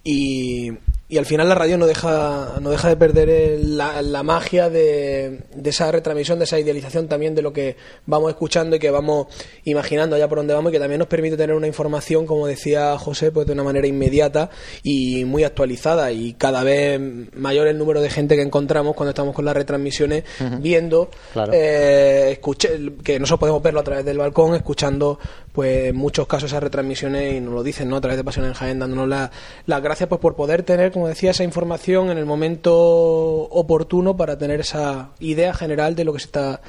y, 0.03 0.73
y 1.09 1.17
al 1.17 1.25
final 1.25 1.47
la 1.47 1.55
radio 1.55 1.77
no 1.77 1.85
deja, 1.87 2.55
no 2.59 2.69
deja 2.69 2.89
de 2.89 2.97
perder 2.97 3.59
la, 3.63 4.01
la 4.01 4.23
magia 4.23 4.69
de, 4.69 5.43
de 5.55 5.69
esa 5.69 5.89
retransmisión, 5.91 6.37
de 6.37 6.43
esa 6.45 6.59
idealización 6.59 7.07
también 7.07 7.33
de 7.33 7.41
lo 7.41 7.53
que 7.53 7.77
vamos 8.05 8.29
escuchando 8.29 8.75
y 8.75 8.79
que 8.79 8.91
vamos 8.91 9.27
imaginando 9.63 10.15
allá 10.17 10.27
por 10.27 10.39
donde 10.39 10.53
vamos 10.53 10.69
y 10.71 10.73
que 10.73 10.79
también 10.79 10.99
nos 10.99 11.07
permite 11.07 11.37
tener 11.37 11.55
una 11.55 11.67
información, 11.67 12.25
como 12.25 12.45
decía 12.45 12.97
José, 12.97 13.31
pues 13.31 13.47
de 13.47 13.53
una 13.53 13.63
manera 13.63 13.87
inmediata 13.87 14.49
y 14.83 15.23
muy 15.23 15.45
actualizada 15.45 16.11
y 16.11 16.33
cada 16.33 16.63
vez 16.63 16.99
mayor 17.35 17.67
el 17.67 17.77
número 17.77 18.01
de 18.01 18.09
gente 18.09 18.35
que 18.35 18.41
encontramos 18.41 18.93
cuando 18.95 19.11
estamos 19.11 19.33
con 19.33 19.45
las 19.45 19.55
retransmisiones 19.55 20.25
viendo, 20.59 21.09
Claro. 21.31 21.53
eh, 21.53 22.37
escuche- 22.41 22.97
que 23.03 23.17
nosotros 23.19 23.39
podemos 23.39 23.63
verlo 23.63 23.79
a 23.79 23.83
través 23.83 24.03
del 24.03 24.17
balcón, 24.17 24.55
escuchando 24.55 25.19
pues 25.53 25.85
en 25.87 25.95
muchos 25.95 26.27
casos 26.27 26.51
esas 26.51 26.61
retransmisiones 26.61 27.33
y 27.33 27.39
nos 27.39 27.53
lo 27.53 27.63
dicen, 27.63 27.89
¿no? 27.89 27.95
A 27.95 28.01
través 28.01 28.17
de 28.17 28.23
Pasión 28.23 28.45
en 28.45 28.53
Jaén, 28.53 28.77
dándonos 28.77 29.07
la- 29.07 29.31
las 29.65 29.81
gracias 29.81 30.07
pues 30.09 30.21
por 30.21 30.35
poder 30.35 30.61
tener, 30.63 30.91
como 30.97 31.07
decía, 31.09 31.31
esa 31.31 31.43
información 31.43 32.09
en 32.09 32.17
el 32.17 32.25
momento 32.25 32.73
oportuno 32.75 34.17
para 34.17 34.37
tener 34.37 34.59
esa 34.61 35.09
idea 35.19 35.53
general 35.53 35.95
de 35.95 36.03
lo 36.05 36.13
que 36.13 36.19
se 36.19 36.25
está 36.25 36.59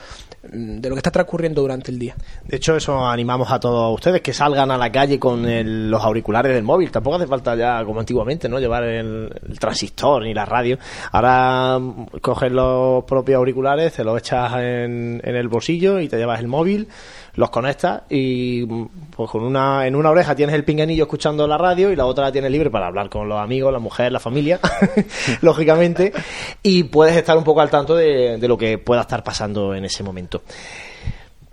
de 0.40 0.88
lo 0.88 0.94
que 0.94 1.00
está 1.00 1.10
transcurriendo 1.10 1.60
durante 1.62 1.90
el 1.90 1.98
día. 1.98 2.14
De 2.44 2.56
hecho, 2.58 2.76
eso 2.76 3.04
animamos 3.06 3.50
a 3.50 3.58
todos 3.58 3.92
ustedes 3.92 4.20
que 4.22 4.32
salgan 4.32 4.70
a 4.70 4.78
la 4.78 4.90
calle 4.92 5.18
con 5.18 5.44
el- 5.46 5.90
los 5.90 6.02
auriculares 6.02 6.54
del 6.54 6.62
móvil. 6.62 6.90
Tampoco 6.92 7.16
hace 7.16 7.26
falta 7.26 7.56
ya, 7.56 7.84
como 7.84 7.98
antiguamente, 8.00 8.48
no 8.48 8.60
llevar 8.60 8.84
el, 8.84 9.30
transistor 9.58 10.22
ni 10.22 10.32
la 10.34 10.44
radio. 10.44 10.78
Ahora 11.10 11.78
mm, 11.80 12.06
coges 12.22 12.52
los 12.52 13.02
propios 13.04 13.36
auriculares, 13.38 13.92
te 13.94 14.04
los 14.04 14.16
echas 14.18 14.52
en, 14.54 15.20
en 15.24 15.36
el 15.36 15.48
bolsillo 15.48 15.98
y 15.98 16.08
te 16.08 16.16
llevas 16.16 16.38
el 16.40 16.46
móvil, 16.46 16.88
los 17.38 17.50
conectas 17.50 18.02
y 18.10 18.66
pues 18.66 19.30
con 19.30 19.44
una 19.44 19.86
en 19.86 19.94
una 19.94 20.10
oreja 20.10 20.34
tienes 20.34 20.56
el 20.56 20.64
pinganillo 20.64 21.04
escuchando 21.04 21.46
la 21.46 21.56
radio 21.56 21.92
y 21.92 21.94
la 21.94 22.04
otra 22.04 22.24
la 22.24 22.32
tienes 22.32 22.50
libre 22.50 22.68
para 22.68 22.88
hablar 22.88 23.08
con 23.08 23.28
los 23.28 23.38
amigos, 23.38 23.72
la 23.72 23.78
mujer, 23.78 24.10
la 24.10 24.18
familia, 24.18 24.58
lógicamente, 25.40 26.12
y 26.64 26.82
puedes 26.82 27.16
estar 27.16 27.38
un 27.38 27.44
poco 27.44 27.60
al 27.60 27.70
tanto 27.70 27.94
de, 27.94 28.38
lo 28.42 28.58
que 28.58 28.78
pueda 28.78 29.02
estar 29.02 29.22
pasando 29.22 29.72
en 29.72 29.84
ese 29.84 30.02
momento. 30.02 30.42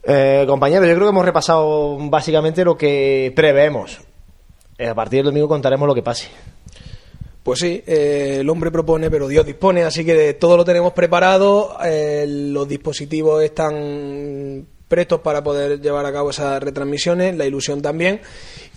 Eh, 0.04 0.46
compañeros, 0.48 0.88
yo 0.88 0.96
creo 0.96 1.06
que 1.06 1.12
hemos 1.12 1.26
repasado 1.26 1.98
básicamente 2.10 2.66
lo 2.66 2.76
que 2.76 3.32
preveemos. 3.36 4.02
Eh, 4.80 4.88
a 4.88 4.96
partir 4.96 5.20
del 5.20 5.26
domingo 5.26 5.48
contaremos 5.48 5.88
lo 5.88 5.94
que 5.94 6.02
pase. 6.02 6.30
Pues 7.44 7.60
sí, 7.60 7.84
eh, 7.86 8.38
el 8.40 8.50
hombre 8.50 8.72
propone, 8.72 9.12
pero 9.12 9.28
Dios 9.28 9.46
dispone, 9.46 9.84
así 9.84 10.04
que 10.04 10.34
todo 10.34 10.58
lo 10.58 10.66
tenemos 10.66 10.94
preparado, 10.94 11.78
los 12.26 12.68
dispositivos 12.68 13.44
están 13.44 14.66
prestos 14.96 15.20
para 15.20 15.44
poder 15.44 15.82
llevar 15.82 16.06
a 16.06 16.14
cabo 16.14 16.30
esas 16.30 16.64
retransmisiones, 16.64 17.36
la 17.36 17.46
ilusión 17.46 17.82
también. 17.82 18.22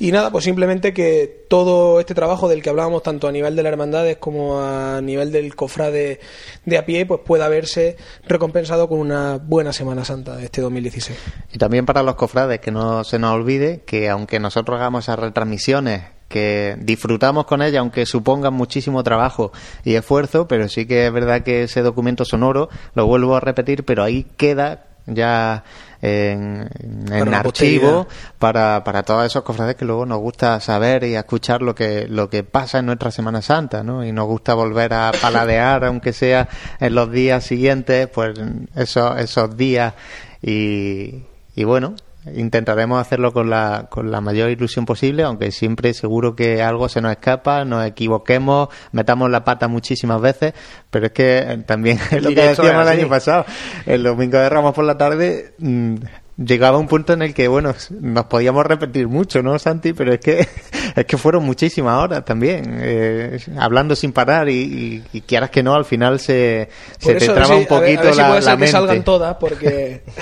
Y 0.01 0.11
nada, 0.11 0.33
pues 0.33 0.43
simplemente 0.43 0.93
que 0.93 1.45
todo 1.49 2.01
este 2.01 2.13
trabajo 2.13 2.49
del 2.49 2.61
que 2.61 2.71
hablábamos, 2.71 3.05
tanto 3.05 3.29
a 3.29 3.33
nivel 3.33 3.55
de 3.55 3.63
las 3.63 3.71
hermandades 3.71 4.17
como 4.17 4.61
a 4.61 5.01
nivel 5.01 5.31
del 5.31 5.55
cofrade 5.55 6.19
de 6.65 6.77
a 6.77 6.85
pie, 6.85 7.07
pues 7.07 7.21
pueda 7.25 7.49
verse 7.49 7.97
recompensado 8.27 8.89
con 8.89 8.99
una 8.99 9.37
buena 9.37 9.73
Semana 9.73 10.05
Santa 10.05 10.43
este 10.43 10.61
2016. 10.61 11.17
Y 11.53 11.59
también 11.59 11.87
para 11.87 12.03
los 12.03 12.17
cofrades, 12.17 12.59
que 12.59 12.73
no 12.73 13.05
se 13.05 13.21
nos 13.21 13.35
olvide 13.35 13.83
que 13.87 14.09
aunque 14.09 14.41
nosotros 14.41 14.77
hagamos 14.77 15.05
esas 15.05 15.21
retransmisiones, 15.21 16.03
que 16.29 16.77
disfrutamos 16.81 17.47
con 17.47 17.63
ellas, 17.63 17.79
aunque 17.79 18.07
supongan 18.07 18.55
muchísimo 18.55 19.05
trabajo 19.05 19.53
y 19.85 19.95
esfuerzo, 19.95 20.49
pero 20.49 20.69
sí 20.69 20.85
que 20.85 21.07
es 21.07 21.13
verdad 21.13 21.43
que 21.43 21.63
ese 21.63 21.83
documento 21.83 22.25
sonoro, 22.25 22.71
lo 22.95 23.07
vuelvo 23.07 23.37
a 23.37 23.41
repetir, 23.41 23.85
pero 23.85 24.03
ahí 24.03 24.27
queda 24.37 24.89
ya 25.09 25.65
en, 26.01 26.69
en 26.81 27.07
Para 27.07 27.31
la 27.31 27.41
archivo 27.41 28.07
para, 28.39 28.85
para 28.85 29.03
todos 29.03 29.27
esos 29.27 29.43
cofrades 29.43 29.77
que 29.77 29.85
luego 29.85 30.07
nos 30.07 30.19
gusta 30.19 30.61
saber 30.61 31.05
y 31.05 31.15
escuchar 31.15 31.63
lo 31.63 31.75
que, 31.75 32.07
lo 32.09 32.31
que 32.31 32.45
pasa 32.45 32.79
en 32.79 32.87
nuestra 32.87 33.11
Semana 33.11 33.43
Santa, 33.43 33.83
¿no? 33.83 34.05
Y 34.05 34.13
nos 34.13 34.27
gusta 34.27 34.55
volver 34.55 34.95
a 34.95 35.13
paladear, 35.21 35.85
aunque 35.87 36.13
sea 36.13 36.49
en 36.81 36.95
los 36.95 37.11
días 37.11 37.45
siguientes, 37.45 38.09
pues 38.09 38.39
esos, 38.77 39.19
esos 39.19 39.57
días 39.57 39.95
y, 40.41 41.25
y 41.55 41.65
bueno, 41.65 41.95
intentaremos 42.35 43.01
hacerlo 43.01 43.33
con 43.33 43.51
la, 43.51 43.87
con 43.91 44.11
la 44.11 44.21
mayor 44.21 44.51
ilusión 44.51 44.85
posible, 44.87 45.23
aunque 45.23 45.51
siempre 45.51 45.95
seguro 45.95 46.35
que 46.37 46.63
algo 46.63 46.89
se 46.89 47.01
nos 47.01 47.13
escapa, 47.13 47.65
nos 47.65 47.87
equivoquemos, 47.87 48.69
metamos 48.93 49.31
la 49.31 49.45
pata 49.45 49.69
muchísimas 49.69 50.21
veces, 50.21 50.53
pero 50.91 51.07
es 51.07 51.13
que 51.13 51.39
eh, 51.39 51.59
también 51.67 51.99
es 52.11 52.23
lo 52.23 52.31
que 52.31 52.43
decíamos 52.49 52.83
el 52.83 52.89
año 53.01 53.09
pasado, 53.09 53.45
el 53.87 54.03
domingo 54.03 54.39
de 54.39 54.49
Ramos 54.49 54.75
por 54.75 54.85
la 54.85 54.97
tarde 54.99 55.53
mm, 55.59 55.95
llegaba 56.45 56.79
un 56.79 56.87
punto 56.87 57.13
en 57.13 57.23
el 57.23 57.35
que, 57.35 57.49
bueno, 57.49 57.75
nos 58.01 58.25
podíamos 58.27 58.65
repetir 58.65 59.09
mucho, 59.09 59.43
¿no, 59.43 59.59
Santi? 59.59 59.93
Pero 59.93 60.13
es 60.13 60.21
que 60.21 60.47
es 60.97 61.05
que 61.05 61.17
fueron 61.17 61.45
muchísimas 61.45 62.03
horas 62.03 62.25
también, 62.25 62.79
eh, 62.81 63.39
hablando 63.59 63.97
sin 63.97 64.13
parar 64.13 64.49
y, 64.49 64.53
y, 64.55 65.05
y 65.13 65.21
quieras 65.23 65.51
que 65.51 65.63
no, 65.65 65.75
al 65.75 65.85
final 65.85 66.21
se, 66.21 66.69
se 66.99 67.07
Por 67.11 67.19
te 67.19 67.25
eso, 67.25 67.35
traba 67.35 67.49
sí, 67.49 67.53
un 67.55 67.57
a 67.59 67.61
ver- 67.61 67.69
poquito 67.69 68.01
a 68.01 68.05
ver 68.05 68.15
si 68.15 68.21
la, 68.21 68.29
puede 68.29 68.43
ser 68.43 68.51
la 68.51 68.57
que 68.57 68.61
mente. 68.61 68.73
salgan 68.73 69.03
todas, 69.05 69.37
porque 69.37 70.03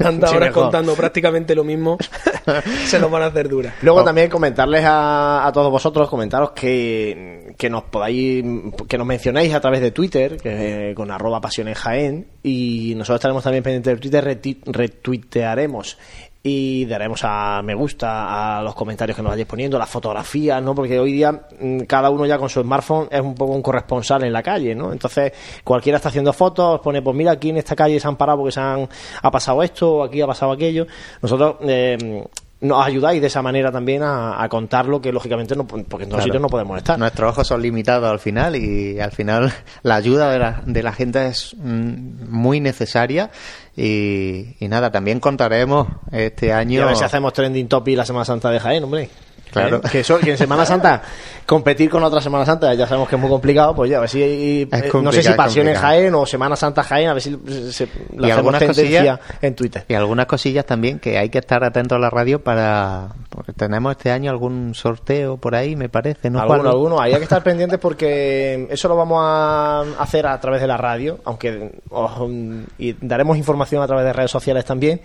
tantas 0.04 0.30
Sí, 0.30 0.36
horas 0.36 0.48
mejor. 0.48 0.62
contando 0.64 0.94
prácticamente 0.94 1.54
lo 1.54 1.64
mismo, 1.64 1.98
se 2.86 2.98
nos 2.98 3.10
van 3.10 3.22
a 3.22 3.26
hacer 3.26 3.48
duras. 3.48 3.74
Luego 3.82 4.02
también 4.04 4.28
comentarles 4.30 4.84
a, 4.84 5.46
a 5.46 5.52
todos 5.52 5.70
vosotros, 5.70 6.08
comentaros 6.08 6.50
que, 6.52 7.54
que 7.56 7.70
nos 7.70 7.84
podáis, 7.84 8.44
que 8.88 8.98
nos 8.98 9.06
mencionéis 9.06 9.54
a 9.54 9.60
través 9.60 9.80
de 9.80 9.90
Twitter, 9.90 10.36
que, 10.38 10.92
con 10.96 11.10
arroba 11.10 11.40
pasiones 11.40 11.78
Jaén, 11.78 12.26
y 12.42 12.94
nosotros 12.96 13.16
estaremos 13.20 13.44
también 13.44 13.62
pendientes 13.62 13.94
de 13.94 14.00
Twitter, 14.00 14.64
retuitearemos 14.66 15.98
y 16.42 16.86
daremos 16.86 17.20
a 17.24 17.60
me 17.62 17.74
gusta 17.74 18.58
a 18.58 18.62
los 18.62 18.74
comentarios 18.74 19.14
que 19.14 19.22
nos 19.22 19.30
vayáis 19.30 19.46
poniendo, 19.46 19.78
las 19.78 19.90
fotografías, 19.90 20.62
¿no? 20.62 20.74
Porque 20.74 20.98
hoy 20.98 21.12
día 21.12 21.32
mm, 21.60 21.80
cada 21.80 22.08
uno 22.10 22.24
ya 22.24 22.38
con 22.38 22.48
su 22.48 22.62
smartphone 22.62 23.08
es 23.10 23.20
un 23.20 23.34
poco 23.34 23.52
un 23.52 23.62
corresponsal 23.62 24.24
en 24.24 24.32
la 24.32 24.42
calle, 24.42 24.74
¿no? 24.74 24.92
Entonces 24.92 25.32
cualquiera 25.64 25.96
está 25.96 26.08
haciendo 26.08 26.32
fotos, 26.32 26.80
pone, 26.80 27.02
pues 27.02 27.14
mira, 27.14 27.32
aquí 27.32 27.50
en 27.50 27.58
esta 27.58 27.76
calle 27.76 28.00
se 28.00 28.08
han 28.08 28.16
parado 28.16 28.38
porque 28.38 28.52
se 28.52 28.60
han, 28.60 28.88
ha 29.22 29.30
pasado 29.30 29.62
esto, 29.62 30.02
aquí 30.02 30.20
ha 30.22 30.26
pasado 30.26 30.52
aquello. 30.52 30.86
Nosotros 31.20 31.56
eh, 31.62 32.24
nos 32.62 32.84
ayudáis 32.84 33.20
de 33.20 33.26
esa 33.28 33.40
manera 33.42 33.72
también 33.72 34.02
a, 34.02 34.42
a 34.42 34.48
contar 34.48 34.86
lo 34.86 35.00
que 35.00 35.12
lógicamente 35.12 35.56
no, 35.56 35.66
porque 35.66 35.82
en 35.84 35.86
todos 35.88 36.08
Claro. 36.08 36.22
sitios 36.24 36.42
no 36.42 36.48
podemos 36.48 36.76
estar. 36.78 36.98
Nuestros 36.98 37.30
ojos 37.32 37.46
son 37.46 37.62
limitados 37.62 38.10
al 38.10 38.18
final 38.18 38.54
y 38.56 39.00
al 39.00 39.12
final 39.12 39.52
la 39.82 39.94
ayuda 39.94 40.30
de 40.30 40.38
la, 40.38 40.62
de 40.66 40.82
la 40.82 40.92
gente 40.92 41.26
es 41.26 41.54
mm, 41.56 42.28
muy 42.30 42.60
necesaria 42.60 43.30
y, 43.76 44.56
y 44.60 44.68
nada, 44.68 44.90
también 44.90 45.20
contaremos 45.20 45.88
este 46.12 46.46
Y 46.48 46.50
año... 46.50 46.82
a 46.82 46.86
ver 46.86 46.96
si 46.96 47.04
hacemos 47.04 47.32
trending 47.32 47.68
topic 47.68 47.96
la 47.96 48.04
Semana 48.04 48.24
Santa 48.24 48.50
de 48.50 48.60
Jaén, 48.60 48.84
hombre. 48.84 49.08
Claro. 49.50 49.76
¿Eh? 49.78 49.80
Que, 49.90 50.00
eso- 50.00 50.18
que 50.18 50.30
en 50.32 50.38
Semana 50.38 50.64
Santa 50.64 51.02
competir 51.46 51.90
con 51.90 52.02
otra 52.04 52.20
Semana 52.20 52.44
Santa 52.46 52.72
ya 52.74 52.86
sabemos 52.86 53.08
que 53.08 53.16
es 53.16 53.20
muy 53.20 53.28
complicado, 53.30 53.74
pues 53.74 53.90
ya 53.90 53.96
a 53.96 54.00
ver 54.00 54.08
si 54.08 54.22
eh, 54.22 54.68
no 55.02 55.10
sé 55.12 55.22
si 55.22 55.32
Pasión 55.32 55.66
en. 55.68 55.74
Jaén 55.76 56.14
o 56.14 56.24
Semana 56.26 56.54
Santa 56.56 56.82
Jaén, 56.82 57.08
a 57.08 57.14
ver 57.14 57.22
si 57.22 57.36
se, 57.46 57.72
se- 57.72 57.88
le 58.16 58.28
y 58.28 58.30
algunas 58.30 58.60
tendencia 58.60 59.16
cosillas 59.18 59.20
en 59.42 59.54
Twitter. 59.54 59.84
y 59.88 59.94
algunas 59.94 60.26
cosillas 60.26 60.64
también 60.66 60.98
que 61.00 61.18
hay 61.18 61.28
que 61.28 61.38
estar 61.38 61.64
atentos 61.64 61.96
a 61.96 61.98
la 62.00 62.10
radio 62.10 62.42
para 62.42 63.08
porque 63.28 63.52
tenemos 63.52 63.92
este 63.92 64.10
año 64.10 64.30
algún 64.30 64.74
sorteo 64.74 65.36
por 65.38 65.54
ahí 65.54 65.74
me 65.76 65.88
parece 65.88 66.30
no 66.30 66.40
Alguno, 66.40 66.70
alguno. 66.70 67.00
Ahí 67.00 67.12
hay 67.12 67.18
que 67.18 67.24
estar 67.24 67.42
pendientes 67.44 67.78
porque 67.78 68.68
eso 68.70 68.88
lo 68.88 68.96
vamos 68.96 69.18
a 69.22 69.82
hacer 69.98 70.26
a 70.26 70.38
través 70.40 70.60
de 70.60 70.66
la 70.66 70.76
radio, 70.76 71.18
aunque 71.24 71.72
mm, 71.90 72.60
y 72.78 72.92
daremos 73.00 73.36
información 73.36 73.82
a 73.82 73.86
través 73.86 74.04
de 74.04 74.12
redes 74.12 74.30
sociales 74.30 74.64
también, 74.64 75.00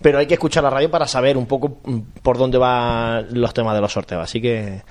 pero 0.00 0.18
hay 0.18 0.26
que 0.26 0.34
escuchar 0.34 0.62
la 0.62 0.70
radio 0.70 0.90
para 0.90 1.06
saber 1.06 1.36
un 1.36 1.46
poco 1.46 1.78
mm, 1.84 1.98
por 2.22 2.38
dónde 2.38 2.58
van 2.58 3.26
los 3.32 3.54
temas 3.54 3.74
de 3.74 3.80
los 3.80 3.92
sorteos. 3.92 4.22
Así 4.22 4.40
que 4.40 4.82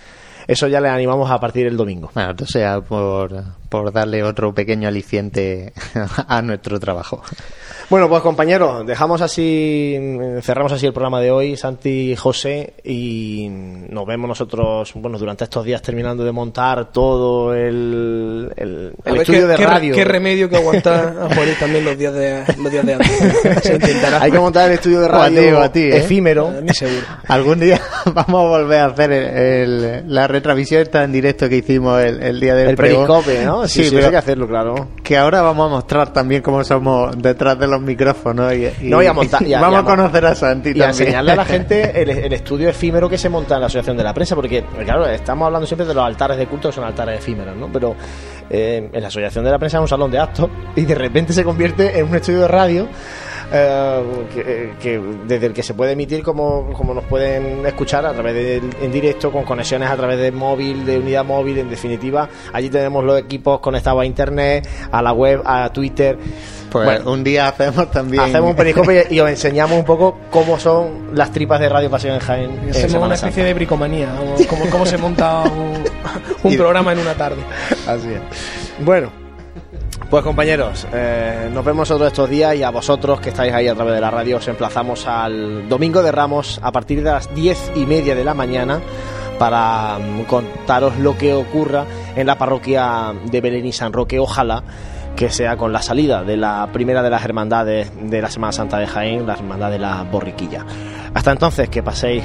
eso 0.47 0.67
ya 0.67 0.79
le 0.79 0.89
animamos 0.89 1.29
a 1.31 1.39
partir 1.39 1.65
del 1.65 1.77
domingo. 1.77 2.11
bueno 2.13 2.31
esto 2.31 2.45
sea 2.45 2.81
por, 2.81 3.43
por 3.69 3.91
darle 3.91 4.23
otro 4.23 4.53
pequeño 4.53 4.87
aliciente 4.87 5.73
a 6.27 6.41
nuestro 6.41 6.79
trabajo 6.79 7.23
Bueno, 7.89 8.09
pues 8.09 8.21
compañeros, 8.23 8.85
dejamos 8.85 9.21
así, 9.21 9.95
cerramos 10.41 10.71
así 10.71 10.87
el 10.87 10.93
programa 10.93 11.21
de 11.21 11.29
hoy, 11.31 11.55
Santi 11.55 12.11
y 12.11 12.15
José, 12.15 12.73
y 12.83 13.47
nos 13.49 14.05
vemos 14.07 14.27
nosotros, 14.27 14.91
bueno, 14.95 15.19
durante 15.19 15.43
estos 15.43 15.63
días 15.63 15.81
terminando 15.83 16.23
de 16.23 16.31
montar 16.31 16.91
todo 16.91 17.53
el, 17.53 18.51
el, 18.57 18.93
A 19.05 19.09
el 19.09 19.13
ver 19.13 19.21
estudio 19.21 19.41
qué, 19.41 19.47
de 19.47 19.55
qué- 19.55 19.65
radio. 19.67 19.95
qué 19.95 20.03
remedio 20.03 20.49
que 20.49 20.55
aguantar 20.57 21.15
a 21.21 21.35
Juanito 21.35 21.57
también 21.59 21.85
los 21.85 21.97
días 21.97 22.13
de, 22.13 22.43
los 22.61 22.71
días 22.71 22.85
de 22.85 22.93
antes. 22.95 23.11
Se 23.63 23.75
intentará. 23.75 24.21
Hay 24.21 24.31
que 24.31 24.39
montar 24.39 24.67
el 24.69 24.73
estudio 24.75 25.01
de 25.01 25.07
radio 25.07 25.61
a 25.61 25.71
ti, 25.71 25.81
¿eh? 25.81 25.97
efímero. 25.97 26.47
A 26.47 26.61
mí 26.61 26.73
seguro. 26.73 27.05
Algún 27.27 27.59
día 27.59 27.79
vamos 28.13 28.45
a 28.45 28.47
volver 28.57 28.79
a 28.79 28.85
hacer 28.85 29.11
el- 29.11 30.03
la 30.13 30.27
retravisión 30.27 30.81
esta 30.81 31.03
en 31.03 31.11
directo 31.11 31.47
que 31.47 31.57
hicimos 31.57 32.01
el, 32.01 32.39
día 32.39 32.55
del 32.55 32.69
El 32.69 32.75
periscope, 32.77 33.45
¿no? 33.45 33.67
Sí, 33.67 33.83
sí, 33.83 33.89
pero 33.89 33.99
eso 33.99 34.07
hay 34.07 34.11
que 34.11 34.17
hacerlo, 34.17 34.47
claro. 34.47 34.87
que 35.03 35.17
ahora 35.17 35.41
vamos 35.43 35.67
a 35.67 35.69
mostrar 35.75 36.11
también 36.11 36.41
cómo 36.41 36.63
somos 36.63 37.15
detrás 37.21 37.59
de 37.59 37.67
los 37.67 37.74
micrófonos 37.81 38.53
y, 38.53 38.65
y- 38.65 38.89
No, 38.89 39.01
y 39.01 39.07
a 39.07 39.13
montar- 39.13 39.41
y 39.43 39.53
a- 39.53 39.61
vamos 39.61 39.79
a 39.79 39.83
conocer 39.83 40.25
a 40.25 40.35
Santi 40.35 40.71
y 40.75 40.81
a 40.81 40.87
enseñarle 40.87 41.31
a 41.31 41.35
la 41.35 41.45
gente 41.45 42.01
el, 42.01 42.09
el 42.09 42.33
estudio 42.33 42.69
efímero 42.69 43.09
que 43.09 43.17
se 43.17 43.29
monta 43.29 43.55
en 43.55 43.61
la 43.61 43.67
Asociación 43.67 43.97
de 43.97 44.03
la 44.03 44.13
Prensa, 44.13 44.35
porque, 44.35 44.63
claro, 44.83 45.05
estamos 45.07 45.45
hablando 45.45 45.65
siempre 45.67 45.85
de 45.87 45.93
los 45.93 46.03
altares 46.03 46.37
de 46.37 46.47
culto 46.47 46.69
que 46.69 46.75
son 46.75 46.83
altares 46.83 47.19
efímeros, 47.19 47.55
¿no? 47.55 47.69
Pero 47.71 47.95
eh, 48.49 48.89
en 48.91 49.01
la 49.01 49.07
Asociación 49.07 49.43
de 49.45 49.51
la 49.51 49.59
Prensa 49.59 49.77
es 49.77 49.81
un 49.81 49.87
salón 49.87 50.11
de 50.11 50.19
actos 50.19 50.49
y 50.75 50.85
de 50.85 50.95
repente 50.95 51.33
se 51.33 51.43
convierte 51.43 51.97
en 51.99 52.07
un 52.07 52.15
estudio 52.15 52.41
de 52.41 52.47
radio. 52.47 52.87
eh, 53.51 54.03
que, 54.33 54.73
que- 54.81 55.01
desde 55.27 55.45
el 55.47 55.53
que 55.53 55.61
se 55.63 55.73
puede 55.75 55.91
emitir 55.91 56.23
como, 56.23 56.71
como 56.73 56.93
nos 56.95 57.03
pueden 57.05 57.63
escuchar 57.65 58.03
a 58.05 58.11
través 58.13 58.33
de 58.33 58.55
en 58.81 58.91
directo 58.91 59.31
con 59.31 59.43
conexiones 59.43 59.87
a 59.89 59.95
través 59.95 60.17
de 60.17 60.31
móvil 60.31 60.83
de 60.83 60.97
unidad 60.97 61.23
móvil 61.23 61.59
en 61.59 61.69
definitiva 61.69 62.27
allí 62.53 62.69
tenemos 62.69 63.03
los 63.03 63.19
equipos 63.19 63.59
conectados 63.59 64.01
a 64.01 64.05
internet 64.05 64.67
a 64.91 64.99
la 65.03 65.13
web 65.13 65.41
a 65.45 65.69
Twitter 65.71 66.17
Pues 66.75 66.87
Bueno, 66.87 67.11
un 67.11 67.23
día 67.23 67.47
hacemos 67.47 67.89
también. 67.89 68.23
Hacemos 68.23 68.49
un 68.49 68.55
periscope 68.57 69.07
y, 69.09 69.15
y 69.15 69.19
os 69.21 69.29
enseñamos 69.29 69.79
un 69.79 69.85
poco 69.85 70.17
cómo 70.29 70.59
son 70.59 71.15
las 71.15 71.31
tripas 71.31 71.61
de 71.61 71.69
Radio 71.69 71.89
Pasión 71.89 72.15
en 72.15 72.19
Jaén. 72.19 72.51
en 72.51 72.69
Hacemos 72.71 72.91
Semana 72.91 73.05
una 73.05 73.15
especie 73.15 73.35
Santa. 73.35 73.47
de 73.47 73.53
bricomanía, 73.53 74.09
cómo 74.69 74.85
se 74.85 74.97
monta 74.97 75.43
un, 76.43 76.57
programa 76.57 76.91
en 76.91 76.99
una 76.99 77.13
tarde. 77.13 77.37
Así 77.87 78.09
es. 78.09 78.83
Bueno, 78.83 79.09
pues 80.09 80.21
compañeros, 80.25 80.85
eh, 80.93 81.49
nos 81.53 81.63
vemos 81.63 81.89
otros 81.91 82.07
estos 82.07 82.29
días 82.29 82.53
y 82.55 82.63
a 82.63 82.71
vosotros 82.71 83.21
que 83.21 83.29
estáis 83.29 83.53
ahí 83.53 83.69
a 83.69 83.73
través 83.73 83.93
de 83.93 84.01
la 84.01 84.11
radio 84.11 84.35
os 84.35 84.47
emplazamos 84.49 85.07
al 85.07 85.69
Domingo 85.69 86.03
de 86.03 86.11
Ramos 86.11 86.59
a 86.61 86.73
partir 86.73 87.01
de 87.03 87.11
las 87.11 87.33
diez 87.33 87.71
y 87.75 87.85
media 87.85 88.15
de 88.15 88.25
la 88.25 88.33
mañana 88.33 88.81
para 89.39 89.97
mm, 89.97 90.23
contaros 90.23 90.97
lo 90.97 91.17
que 91.17 91.33
ocurra 91.33 91.85
en 92.17 92.27
la 92.27 92.37
parroquia 92.37 93.13
de 93.23 93.39
Belén 93.39 93.65
y 93.65 93.71
San 93.71 93.93
Roque. 93.93 94.19
Ojalá 94.19 94.61
que 95.15 95.29
sea 95.29 95.57
con 95.57 95.71
la 95.71 95.81
salida 95.81 96.23
de 96.23 96.37
la 96.37 96.69
primera 96.71 97.01
de 97.01 97.09
las 97.09 97.23
hermandades 97.23 97.91
de 98.01 98.21
la 98.21 98.29
Semana 98.29 98.51
Santa 98.51 98.77
de 98.77 98.87
Jaén, 98.87 99.25
la 99.25 99.33
hermandad 99.33 99.71
de 99.71 99.79
la 99.79 100.03
Borriquilla. 100.03 100.65
Hasta 101.13 101.31
entonces, 101.31 101.69
que 101.69 101.81
paséis 101.81 102.23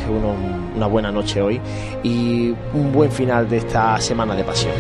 una 0.75 0.87
buena 0.87 1.13
noche 1.13 1.41
hoy 1.41 1.61
y 2.03 2.55
un 2.75 2.93
buen 2.93 3.13
final 3.13 3.49
de 3.49 3.59
esta 3.59 4.01
semana 4.01 4.35
de 4.35 4.45
pasión. 4.45 4.73